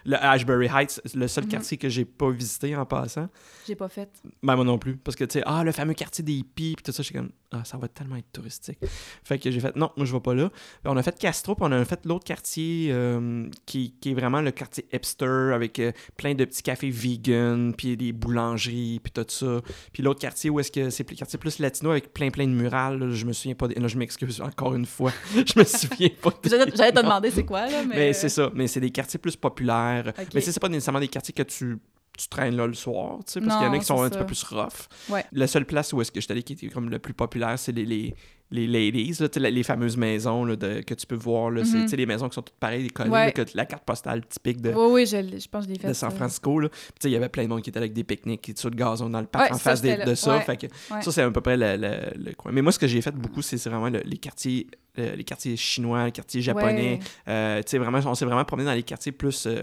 le 0.04 0.16
Ashbury 0.16 0.66
Heights, 0.66 1.00
le 1.14 1.28
seul 1.28 1.44
Mhm. 1.44 1.50
quartier 1.50 1.76
que 1.78 1.88
j'ai 1.88 2.04
pas 2.04 2.30
visité 2.30 2.74
en 2.76 2.86
passant. 2.86 3.28
J'ai 3.66 3.74
pas 3.74 3.88
fait. 3.88 4.08
Ben, 4.42 4.56
moi 4.56 4.64
non 4.64 4.78
plus. 4.78 4.96
Parce 4.96 5.16
que, 5.16 5.24
tu 5.24 5.38
sais, 5.38 5.42
ah, 5.46 5.62
le 5.64 5.72
fameux 5.72 5.94
quartier 5.94 6.24
des 6.24 6.32
hippies, 6.34 6.74
puis 6.76 6.82
tout 6.84 6.92
ça, 6.92 7.02
j'étais 7.02 7.18
comme, 7.18 7.30
ah, 7.52 7.62
ça 7.64 7.76
va 7.76 7.88
tellement 7.88 8.16
être 8.16 8.30
touristique. 8.32 8.78
Fait 9.24 9.38
que 9.38 9.50
j'ai 9.50 9.60
fait, 9.60 9.74
non, 9.76 9.90
moi, 9.96 10.06
je 10.06 10.12
vais 10.12 10.20
pas 10.20 10.34
là. 10.34 10.48
Puis 10.50 10.58
on 10.86 10.96
a 10.96 11.02
fait 11.02 11.18
Castro, 11.18 11.54
puis 11.54 11.64
on 11.68 11.72
a 11.72 11.84
fait 11.84 12.04
l'autre 12.06 12.24
quartier 12.24 12.88
euh, 12.92 13.46
qui, 13.66 13.94
qui 14.00 14.10
est 14.10 14.14
vraiment 14.14 14.40
le 14.40 14.50
quartier 14.50 14.86
hipster, 14.92 15.52
avec 15.54 15.80
plein 16.16 16.34
de 16.34 16.44
petits 16.44 16.62
cafés 16.62 16.90
vegan, 16.90 17.74
puis 17.76 17.96
des 17.96 18.12
boulangeries, 18.12 19.00
puis 19.02 19.12
tout 19.12 19.24
ça. 19.28 19.60
Puis 19.92 20.02
l'autre 20.02 20.20
quartier 20.20 20.50
où 20.50 20.60
est-ce 20.62 20.72
que 20.72 20.88
c'est 20.90 21.08
le 21.10 21.14
quartier 21.16 21.38
plus 21.38 21.58
latino, 21.58 21.90
avec 21.90 22.12
plein, 22.14 22.30
plein 22.30 22.46
de 22.46 22.52
murales. 22.52 22.98
là, 22.98 23.10
je 23.10 23.24
me 23.26 23.32
souviens 23.32 23.54
pas. 23.54 23.68
des- 23.68 23.74
Là, 23.78 23.86
je 23.88 23.98
m'excuse 23.98 24.40
encore 24.40 24.74
une 24.74 24.86
fois. 24.86 25.12
je 25.34 25.58
me 25.58 25.64
souviens 25.64 26.08
pas. 26.22 26.30
J'allais 26.44 26.92
te 26.92 27.00
demander 27.00 27.30
c'est 27.30 27.44
quoi, 27.44 27.66
là, 27.68 27.82
mais... 27.86 27.94
Mais 27.96 28.12
c'est 28.14 28.28
ça. 28.30 28.50
Mais 28.54 28.66
c'est 28.66 28.80
des 28.80 28.90
quartiers 28.90 29.18
plus 29.18 29.36
populaires. 29.36 30.12
Ok. 30.18 30.28
Mais 30.34 30.40
c'est 30.40 30.58
pas 30.58 30.68
nécessairement 30.68 31.00
des 31.00 31.08
quartiers 31.08 31.34
que 31.34 31.42
tu, 31.42 31.78
tu 32.18 32.28
traînes 32.28 32.56
là 32.56 32.66
le 32.66 32.74
soir, 32.74 33.18
tu 33.26 33.32
sais, 33.32 33.40
parce 33.40 33.56
qu'il 33.56 33.64
y 33.64 33.68
en 33.68 33.72
a 33.72 33.74
Non, 33.74 33.78
qui 33.80 33.86
sont 33.86 34.02
un 34.02 34.08
petit 34.08 34.18
peu 34.18 34.26
plus 34.26 34.42
rough. 34.44 34.88
Ouais. 35.08 35.24
La 35.32 35.46
seule 35.46 35.64
place 35.66 35.92
où 35.92 36.00
est-ce 36.00 36.10
que 36.12 36.20
je 36.20 36.24
suis 36.24 36.32
allé 36.32 36.42
qui 36.42 36.54
était 36.54 36.68
comme 36.68 36.88
le 36.90 36.98
plus 36.98 37.14
populaire, 37.14 37.58
c'est 37.58 37.72
les, 37.72 37.84
les, 37.84 38.14
les 38.52 38.66
ladies, 38.68 39.16
là, 39.20 39.28
les, 39.36 39.50
les 39.50 39.62
fameuses 39.64 39.96
maisons 39.96 40.44
là, 40.44 40.54
de, 40.54 40.82
que 40.82 40.94
tu 40.94 41.06
peux 41.06 41.16
voir. 41.16 41.50
Là, 41.50 41.64
c'est 41.64 41.76
Mhm. 41.78 41.82
tu 41.84 41.88
sais, 41.88 41.96
les 41.96 42.06
maisons 42.06 42.28
qui 42.28 42.34
sont 42.36 42.42
toutes 42.42 42.54
pareilles, 42.60 42.88
collées, 42.88 43.10
Ouais. 43.10 43.32
que 43.32 43.42
la 43.54 43.64
carte 43.66 43.84
postale 43.84 44.24
typique 44.26 44.60
de, 44.60 44.70
Oui, 44.72 44.86
oui, 44.92 45.06
je, 45.06 45.16
je 45.38 45.48
pense 45.48 45.64
que 45.66 45.70
je 45.70 45.74
l'ai 45.74 45.80
fait. 45.80 45.88
de 45.88 45.92
San. 45.94 46.10
Francisco. 46.12 46.60
Il 47.02 47.10
y 47.10 47.16
avait 47.16 47.28
plein 47.28 47.44
de 47.44 47.48
monde 47.48 47.62
qui 47.62 47.70
était 47.70 47.78
avec 47.78 47.92
des 47.92 48.04
pique-niques 48.04 48.48
et 48.50 48.54
tout 48.54 48.68
le 48.68 48.76
gazon 48.76 49.08
dans 49.10 49.20
le 49.20 49.26
parc 49.26 49.46
Ouais, 49.50 49.54
en 49.56 49.58
face 49.58 49.80
des- 49.82 49.96
de 49.96 50.14
ça. 50.14 50.36
Ouais. 50.36 50.42
Fait 50.42 50.56
que, 50.56 50.66
Ouais. 50.66 51.02
Ça, 51.02 51.10
c'est 51.10 51.22
à 51.22 51.30
peu 51.30 51.40
près 51.40 51.56
le, 51.56 51.76
le- 51.76 52.24
le 52.26 52.32
coin. 52.34 52.52
Mais 52.52 52.62
moi, 52.62 52.70
ce 52.72 52.78
que 52.78 52.86
j'ai 52.86 53.00
fait 53.00 53.14
beaucoup, 53.14 53.42
c'est 53.42 53.58
c'est 53.58 53.70
vraiment 53.70 53.88
le- 53.88 54.02
les 54.04 54.18
quartiers 54.18 54.66
les 54.96 55.24
quartiers 55.24 55.56
chinois, 55.56 56.04
les 56.04 56.12
quartiers 56.12 56.42
japonais. 56.42 56.98
Euh, 57.26 57.62
vraiment, 57.72 57.98
on 58.04 58.14
s'est 58.14 58.26
vraiment 58.26 58.44
promené 58.44 58.66
dans 58.66 58.74
les 58.74 58.82
quartiers 58.82 59.10
plus 59.12 59.46
euh, 59.46 59.62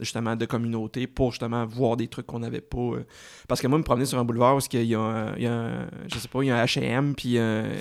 justement 0.00 0.36
de 0.36 0.44
communauté 0.46 1.06
pour 1.06 1.30
justement 1.32 1.64
voir 1.66 1.96
des 1.96 2.08
trucs 2.08 2.26
qu'on 2.26 2.38
n'avait 2.38 2.60
pas. 2.60 2.78
euh. 2.78 3.04
Parce 3.48 3.60
que 3.60 3.66
moi, 3.66 3.78
me 3.78 3.84
promener 3.84 4.06
sur 4.06 4.18
un 4.18 4.24
boulevard 4.24 4.56
où 4.56 4.60
il 4.72 4.82
y 4.84 4.94
a, 4.94 5.00
un, 5.00 5.34
il 5.36 5.42
y 5.42 5.46
a 5.46 5.52
un- 5.52 5.86
je 6.12 6.18
sais 6.18 6.28
pas, 6.28 6.42
il 6.42 6.46
y 6.46 6.50
a 6.50 6.56
un 6.60 6.64
H&M, 6.64 7.14
puis 7.16 7.38
euh, 7.38 7.72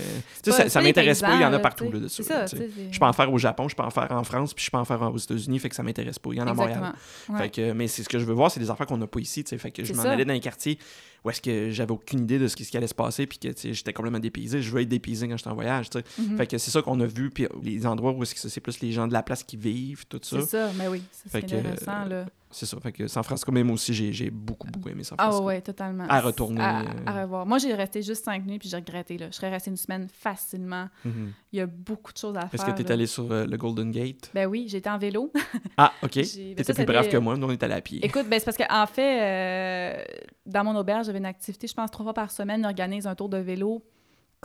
tu 0.44 0.52
sais, 0.52 0.64
pas- 0.64 0.70
ça, 0.70 0.82
m'intéresse 0.82 1.22
pas, 1.22 1.36
il 1.36 1.42
y 1.42 1.46
en 1.46 1.54
a 1.54 1.60
partout 1.60 1.86
là, 1.86 1.92
là, 1.94 2.00
de 2.00 2.08
C'est 2.08 2.24
ça. 2.24 2.34
ça, 2.34 2.40
là, 2.42 2.46
tu 2.50 2.58
sais. 2.58 2.64
tu 2.66 2.70
sais, 2.70 2.76
c'est- 2.88 2.94
Je 2.94 3.00
peux 3.00 3.06
en 3.06 3.14
faire 3.14 3.32
au 3.32 3.38
Japon, 3.38 3.68
je 3.68 3.76
peux 3.76 3.84
en 3.84 3.90
faire 3.90 4.12
en 4.12 4.24
France, 4.24 4.54
puis 4.54 4.64
je 4.66 4.72
peux 4.72 4.78
en 4.78 4.86
faire 4.86 5.02
aux 5.02 5.18
États-Unis, 5.18 5.60
fait 5.60 5.70
que 5.70 5.76
ça 5.76 5.84
m'intéresse 5.84 6.20
pas. 6.20 6.30
Il 6.32 6.38
y 6.38 6.42
en 6.42 6.48
a 6.48 6.52
à 6.52 6.54
Montréal. 6.54 6.94
Ouais. 7.30 7.38
Fait 7.40 7.50
que, 7.50 7.72
mais 7.74 7.88
c'est 7.88 8.04
ce 8.04 8.10
que 8.10 8.20
je 8.20 8.26
veux 8.26 8.34
voir, 8.34 8.50
c'est 8.52 8.60
des 8.60 8.70
affaires 8.70 8.86
qu'on 8.88 8.98
n'a 8.98 9.08
pas 9.08 9.20
ici. 9.20 9.44
tu 9.44 9.50
sais. 9.50 9.58
Fait 9.58 9.72
que 9.72 9.84
je 9.84 9.94
m'en 9.94 10.04
allais 10.04 10.26
dans 10.26 10.34
un 10.34 10.40
quartier 10.40 10.78
où 11.24 11.30
est-ce 11.30 11.42
que 11.42 11.70
j'avais 11.72 11.92
aucune 11.92 12.22
idée 12.22 12.40
de 12.40 12.48
ce 12.48 12.56
qui, 12.56 12.66
ce 12.66 12.72
qui 12.72 12.78
allait 12.78 12.88
se 12.88 12.96
passer, 12.96 13.26
puis 13.28 13.40
que 13.40 13.50
j'étais 13.54 13.94
complètement 13.94 14.20
dépaysé. 14.20 14.62
Je 14.62 14.72
veux 14.72 14.82
être 14.82 14.90
dépaysé 14.90 15.28
quand 15.28 15.38
j'étais 15.38 15.50
en 15.50 15.56
voyage. 15.56 15.88
Mhm. 16.18 16.38
Fait 16.38 16.48
que 16.48 16.58
c'est 16.58 16.72
ça 16.72 16.82
qu'on 16.82 17.00
a 17.00 17.06
vu, 17.06 17.30
puis 17.30 17.48
les 17.64 17.86
endroits 17.86 18.12
où 18.12 18.24
c'est 18.26 18.62
plus 18.62 18.80
les 18.82 18.92
gens 18.92 19.08
de 19.08 19.14
la 19.14 19.24
place 19.24 19.44
qui 19.44 19.58
vivent, 19.58 20.06
tout 20.08 20.20
ça. 20.22 20.42
C'est 20.42 20.48
ça, 20.48 20.72
mais 20.78 20.88
oui, 20.88 21.02
c'est 21.12 21.42
que, 21.42 21.46
intéressant, 21.46 22.06
là. 22.06 22.26
C'est 22.50 22.66
ça. 22.66 22.78
Fait 22.80 22.92
que 22.94 23.08
San 23.08 23.24
Francisco, 23.24 23.52
même 23.52 23.70
aussi, 23.72 23.94
j'ai 23.94 24.14
j'ai 24.14 24.30
beaucoup, 24.30 24.68
beaucoup 24.68 24.88
aimé 24.90 25.04
San 25.04 25.16
Ah 25.20 25.24
Francisco. 25.26 25.46
ouais, 25.48 25.56
ouais, 25.56 25.62
totalement. 25.62 26.06
À 26.08 26.22
retourner, 26.22 26.62
À, 26.62 26.80
euh. 26.82 26.84
à 27.06 27.22
revoir. 27.24 27.46
Moi, 27.46 27.58
j'ai 27.58 27.74
resté 27.74 28.02
juste 28.02 28.24
cinq 28.24 28.46
nuits, 28.46 28.58
puis 28.60 28.70
j'ai 28.70 28.78
regretté, 28.78 29.18
là. 29.18 29.28
Je 29.30 29.36
serais 29.36 29.50
restée 29.50 29.70
une 29.70 29.78
semaine 29.78 30.08
facilement. 30.10 30.88
Mhm. 31.04 31.34
Il 31.52 31.60
y 31.60 31.62
a 31.62 31.66
beaucoup 31.66 32.14
de 32.14 32.18
choses 32.18 32.38
à 32.38 32.50
Est-ce 32.54 32.64
faire. 32.64 32.74
que 32.76 32.82
tu 32.82 32.88
es 32.88 32.92
allé 32.92 33.06
sur 33.08 33.30
euh, 33.32 33.46
le 33.46 33.58
Golden 33.58 33.92
Gate? 33.92 34.32
Ben 34.34 34.46
oui, 34.48 34.66
j'étais 34.70 34.90
en 34.90 34.98
vélo. 34.98 35.32
Ah, 35.78 35.92
OK. 36.04 36.16
Ben 36.16 36.24
T'étais 36.56 36.64
ça, 36.64 36.74
plus 36.74 36.86
brave 36.86 37.10
que 37.10 37.18
moi. 37.18 37.36
Nous, 37.38 37.48
on 37.48 37.52
est 37.52 37.62
allé 37.64 37.74
à 37.74 37.82
pied. 37.82 38.00
Écoute, 38.06 38.28
ben 38.30 38.40
c'est 38.40 38.46
parce 38.46 38.58
qu'en 38.58 38.86
fait, 38.88 39.22
euh, 39.22 40.04
dans 40.46 40.64
mon 40.64 40.76
auberge, 40.76 41.06
j'avais 41.08 41.20
une 41.20 41.26
activité, 41.26 41.68
je 41.68 41.74
pense, 41.74 41.92
trois 41.92 42.06
fois 42.06 42.14
par 42.14 42.32
semaine, 42.32 42.66
on 42.66 42.70
organise 42.70 43.08
un 43.08 43.16
tour 43.16 43.30
de 43.30 43.38
vélo, 43.38 43.84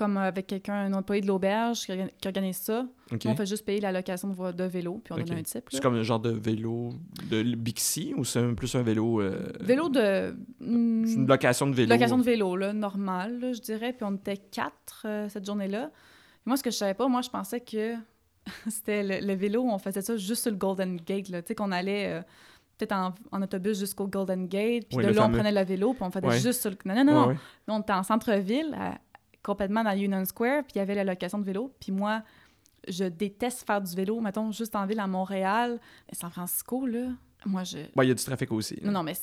comme 0.03 0.17
avec 0.17 0.47
quelqu'un, 0.47 0.75
un 0.75 0.93
employé 0.95 1.21
de 1.23 1.27
l'auberge 1.27 1.81
qui, 1.87 1.93
organ- 1.93 2.11
qui 2.21 2.29
organise 2.29 2.57
ça. 2.57 2.87
On 3.25 3.37
fait 3.37 3.47
juste 3.47 3.65
payer 3.65 3.81
la 3.81 3.93
location 3.93 4.29
de, 4.29 4.65
vélo, 4.65 5.01
puis 5.05 5.13
on 5.13 5.17
Ok. 5.17 5.25
donne 5.27 5.39
un 5.39 5.43
type. 5.43 5.65
C'est 5.71 5.81
comme 5.83 5.95
un 5.95 6.03
genre 6.03 6.19
de 6.21 6.31
vélo 6.31 6.91
de 7.31 7.43
Bixi 7.55 8.15
ou 8.17 8.25
c'est 8.25 8.43
plus 8.55 8.75
un 8.75 8.83
vélo... 8.83 9.21
euh, 9.21 9.53
Vélo 9.61 9.89
de... 9.89 10.35
hmm, 10.61 11.07
C'est 11.07 11.15
une 11.15 11.27
location 11.27 11.67
de 11.69 11.75
vélo. 11.75 11.91
location 11.93 12.19
de 12.19 12.23
vélo, 12.25 12.57
là, 12.57 12.73
normale, 12.73 13.39
là, 13.41 13.53
je 13.53 13.61
dirais. 13.61 13.93
Puis 13.93 14.05
on 14.09 14.15
était 14.17 14.37
quatre 14.39 15.05
euh, 15.05 15.29
cette 15.29 15.45
journée-là. 15.47 15.91
Moi, 16.47 16.57
ce 16.57 16.63
que 16.63 16.71
je 16.71 16.77
savais 16.77 16.95
pas, 16.95 17.07
moi, 17.09 17.21
je 17.23 17.31
pensais 17.31 17.61
que 17.61 17.95
c'était 18.69 19.03
le, 19.03 19.27
le 19.27 19.35
vélo, 19.35 19.63
on 19.65 19.79
faisait 19.79 20.03
ça 20.03 20.17
juste 20.17 20.43
sur 20.43 20.51
le 20.51 20.57
Golden 20.57 20.97
Gate, 20.97 21.29
là. 21.29 21.43
Tu 21.43 21.49
sais, 21.49 21.55
qu'on 21.55 21.73
allait... 21.73 22.09
euh, 22.09 22.23
Peut-être 22.79 22.93
en, 22.93 23.15
en 23.31 23.43
autobus 23.43 23.79
jusqu'au 23.79 24.09
Golden 24.09 24.49
Gate, 24.49 24.87
puis 24.89 24.97
Oui, 24.97 25.05
de 25.05 25.09
là, 25.11 25.15
fameux. 25.23 25.35
on 25.35 25.39
prenait 25.39 25.53
le 25.53 25.65
vélo, 25.65 25.93
puis 25.93 26.03
on 26.03 26.11
faisait 26.11 26.27
Ouais. 26.27 26.41
juste 26.41 26.63
sur 26.63 26.71
le... 26.71 26.77
Non, 26.87 26.95
non, 26.97 27.05
non, 27.05 27.13
Ouais, 27.13 27.21
non. 27.21 27.29
ouais. 27.29 27.37
Nous, 27.69 27.75
on 27.75 27.81
était 27.81 27.93
en 27.93 28.03
centre-ville, 28.03 28.75
à- 28.77 28.99
complètement 29.43 29.83
dans 29.85 29.97
Union 29.97 30.25
Square, 30.25 30.63
puis 30.65 30.73
il 30.77 30.79
y 30.79 30.81
avait 30.81 30.95
la 30.95 31.05
location 31.05 31.39
de 31.39 31.45
vélo. 31.45 31.73
Puis 31.81 31.93
moi, 31.93 32.23
je 32.89 33.05
déteste 33.05 33.67
faire 33.67 33.81
du 33.81 33.95
vélo, 33.95 34.21
mettons, 34.21 34.51
juste 34.53 34.75
en 34.77 34.87
ville 34.87 35.01
à 35.01 35.07
Montréal. 35.07 35.79
Mais 36.09 36.17
San 36.19 36.31
Francisco, 36.31 36.87
là, 36.87 37.09
moi, 37.47 37.65
je... 37.65 37.79
Ouais, 37.97 38.05
il 38.07 38.09
y 38.09 38.11
a 38.11 38.15
du 38.15 38.25
trafic 38.25 38.51
aussi. 38.53 38.79
Non, 38.83 38.93
non, 38.93 39.03
mais 39.03 39.15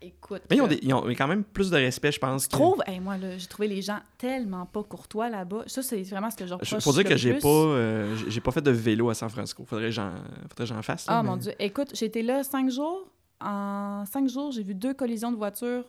écoute... 0.00 0.42
Mais 0.50 0.56
ils 0.56 0.62
ont, 0.62 0.66
des- 0.66 0.80
ils 0.82 0.92
ont 0.92 1.04
quand 1.08 1.28
même 1.28 1.44
plus 1.44 1.70
de 1.70 1.76
respect, 1.76 2.12
je 2.12 2.18
pense. 2.18 2.44
je 2.44 2.48
que- 2.48 2.52
trouve, 2.52 2.82
hey, 2.86 3.00
moi, 3.00 3.16
là, 3.16 3.38
j'ai 3.38 3.46
trouvé 3.46 3.68
les 3.68 3.80
gens 3.82 4.00
tellement 4.18 4.66
pas 4.66 4.82
courtois 4.82 5.28
là-bas. 5.30 5.62
Ça, 5.66 5.82
c'est 5.82 6.02
vraiment 6.02 6.30
ce 6.30 6.36
que 6.36 6.44
je 6.44 6.48
Je- 6.48 6.54
reproche 6.54 6.82
Faut 6.84 6.92
dire 6.92 7.04
que 7.04 7.16
j'ai 7.16 7.34
pas, 7.38 7.48
euh, 7.48 8.14
j'ai- 8.28 8.40
pas 8.40 8.50
fait 8.52 8.60
de 8.62 8.70
vélo 8.70 9.08
à 9.10 9.14
San 9.14 9.28
Francisco. 9.30 9.64
Faudrait 9.64 9.86
que 9.86 9.90
j'en, 9.92 10.10
faudrait 10.50 10.56
que 10.56 10.64
j'en 10.66 10.82
fasse. 10.82 11.06
là, 11.06 11.18
Ah, 11.18 11.22
mais- 11.22 11.28
mon 11.30 11.36
Dieu. 11.36 11.52
Écoute, 11.58 12.00
été 12.02 12.22
là 12.22 12.42
cinq 12.44 12.70
jours. 12.70 13.08
En 13.40 14.04
cinq 14.06 14.28
jours, 14.28 14.52
j'ai 14.52 14.62
vu 14.62 14.74
deux 14.74 14.94
collisions 14.94 15.32
de 15.32 15.36
voitures 15.36 15.84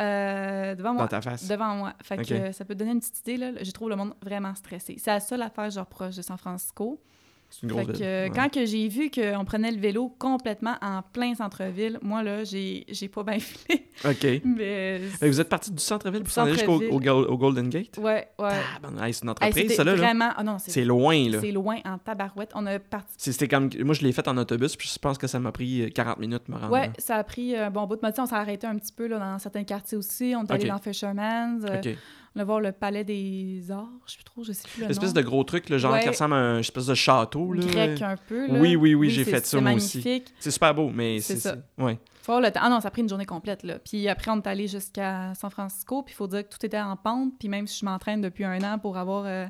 euh, 0.00 0.74
devant 0.74 0.92
moi. 0.92 1.02
Dans 1.02 1.08
ta 1.08 1.20
face. 1.20 1.48
Devant 1.48 1.74
moi. 1.74 1.94
Fait 2.02 2.18
que 2.18 2.52
ça 2.52 2.64
peut 2.64 2.74
te 2.74 2.78
donner 2.78 2.92
une 2.92 3.00
petite 3.00 3.20
idée, 3.20 3.36
là. 3.36 3.50
Je 3.62 3.70
trouve 3.70 3.88
le 3.88 3.96
monde 3.96 4.14
vraiment 4.22 4.54
stressé. 4.54 4.96
C'est 4.98 5.10
la 5.10 5.20
seule 5.20 5.42
affaire 5.42 5.64
que 5.66 5.74
je 5.74 5.80
reproche 5.80 6.16
de 6.16 6.22
San 6.22 6.36
Francisco. 6.36 7.00
C'est 7.48 7.62
une 7.62 7.68
grosse 7.70 7.86
Fait 7.86 7.92
ville. 7.92 8.02
euh, 8.04 8.24
Ouais. 8.26 8.32
Quand 8.34 8.48
que 8.52 8.66
j'ai 8.66 8.88
vu 8.88 9.10
qu'on 9.10 9.44
prenait 9.44 9.70
le 9.70 9.78
vélo 9.78 10.14
complètement 10.18 10.74
en 10.82 11.00
plein 11.02 11.34
centre-ville, 11.34 11.98
moi, 12.02 12.22
là, 12.22 12.44
j'ai 12.44 12.84
j'ai 12.88 13.08
pas 13.08 13.22
bien 13.22 13.38
filé. 13.38 13.86
OK. 14.04 14.42
Mais... 14.44 15.00
Que 15.20 15.26
vous 15.26 15.40
êtes 15.40 15.48
parti 15.48 15.70
du 15.70 15.82
centre-ville 15.82 16.22
pour 16.22 16.32
s'en 16.32 16.42
aller 16.42 16.52
jusqu'au 16.54 16.82
au, 16.82 17.00
Go- 17.00 17.26
au 17.26 17.38
Golden 17.38 17.68
Gate? 17.68 17.96
Ouais, 17.98 18.28
ouais. 18.38 18.48
Ah, 18.50 18.78
ben, 18.82 19.02
hey, 19.04 19.14
c'est 19.14 19.22
une 19.24 19.30
entreprise, 19.30 19.74
ça, 19.74 19.84
là. 19.84 19.94
vraiment... 19.94 20.30
Ah 20.36 20.42
non, 20.42 20.58
C'est 20.58 20.70
c'est 20.72 20.84
loin, 20.84 21.28
là. 21.30 21.38
c'est 21.40 21.52
loin 21.52 21.78
en 21.84 21.96
tabarouette. 21.98 22.50
On 22.54 22.66
a 22.66 22.78
parti... 22.78 23.14
C'était 23.16 23.48
comme... 23.48 23.70
Moi, 23.84 23.94
je 23.94 24.02
l'ai 24.02 24.12
fait 24.12 24.26
en 24.28 24.36
autobus, 24.36 24.76
puis 24.76 24.90
je 24.92 24.98
pense 24.98 25.16
que 25.16 25.26
ça 25.26 25.38
m'a 25.40 25.52
pris 25.52 25.82
euh, 25.82 25.88
40 25.88 26.18
minutes 26.18 26.42
de 26.48 26.52
me 26.52 26.58
rendre. 26.58 26.72
Ouais, 26.72 26.90
ça 26.98 27.16
a 27.16 27.24
pris 27.24 27.56
un 27.56 27.70
bon 27.70 27.86
bout 27.86 27.96
de 27.96 28.00
temps. 28.00 28.12
On 28.18 28.26
s'est 28.26 28.34
arrêté 28.34 28.66
un 28.66 28.76
petit 28.76 28.92
peu 28.92 29.06
là, 29.06 29.18
dans 29.18 29.38
certains 29.38 29.64
quartiers 29.64 29.96
aussi. 29.96 30.34
On 30.36 30.44
est 30.44 30.52
allé 30.52 30.68
dans 30.68 30.78
Fisherman's. 30.78 31.64
euh, 31.64 31.78
OK. 31.78 31.96
On 32.38 32.44
voir 32.44 32.60
le 32.60 32.72
Palais 32.72 33.02
des 33.04 33.70
Arts. 33.70 33.88
Je 34.06 34.12
sais 34.12 34.16
plus 34.18 34.24
trop, 34.24 34.44
je 34.44 34.52
sais 34.52 34.68
plus 34.68 34.82
le 34.82 34.88
L'espèce 34.88 35.12
de 35.14 35.22
gros 35.22 35.42
truc, 35.44 35.68
le 35.70 35.78
genre 35.78 35.92
Ouais. 35.94 36.02
qui 36.02 36.08
ressemble 36.08 36.34
à 36.34 36.36
un 36.36 36.58
espèce 36.58 36.86
de 36.86 36.94
château, 36.94 37.52
là. 37.52 37.64
Grec 37.64 38.02
un 38.02 38.16
peu. 38.28 38.46
Là. 38.48 38.58
Oui, 38.60 38.76
oui, 38.76 38.94
oui, 38.94 39.08
j'ai 39.10 39.24
fait 39.24 39.44
ça, 39.46 39.60
moi 39.60 39.72
aussi. 39.72 39.98
magnifique. 39.98 40.34
C'est 40.38 40.50
super 40.50 40.74
beau, 40.74 40.90
mais 40.92 41.20
C'est 41.20 41.36
ça. 41.36 41.56
Ouais. 41.78 41.98
Faut 42.22 42.40
le 42.40 42.50
temps. 42.50 42.60
Ah 42.62 42.68
non, 42.68 42.80
ça 42.80 42.88
a 42.88 42.90
pris 42.90 43.02
une 43.02 43.08
journée 43.08 43.24
complète. 43.24 43.62
Là. 43.62 43.78
Puis 43.78 44.08
après, 44.08 44.30
on 44.32 44.36
est 44.38 44.46
allé 44.48 44.66
jusqu'à 44.66 45.32
San 45.34 45.48
Francisco. 45.48 46.02
Puis 46.02 46.12
il 46.12 46.16
faut 46.16 46.26
dire 46.26 46.42
que 46.42 46.52
tout 46.52 46.66
était 46.66 46.80
en 46.80 46.96
pente. 46.96 47.34
Puis 47.38 47.48
même 47.48 47.68
si 47.68 47.78
je 47.78 47.84
m'entraîne 47.84 48.20
depuis 48.20 48.44
un 48.44 48.60
an 48.62 48.78
pour 48.80 48.96
avoir 48.98 49.24
euh, 49.26 49.46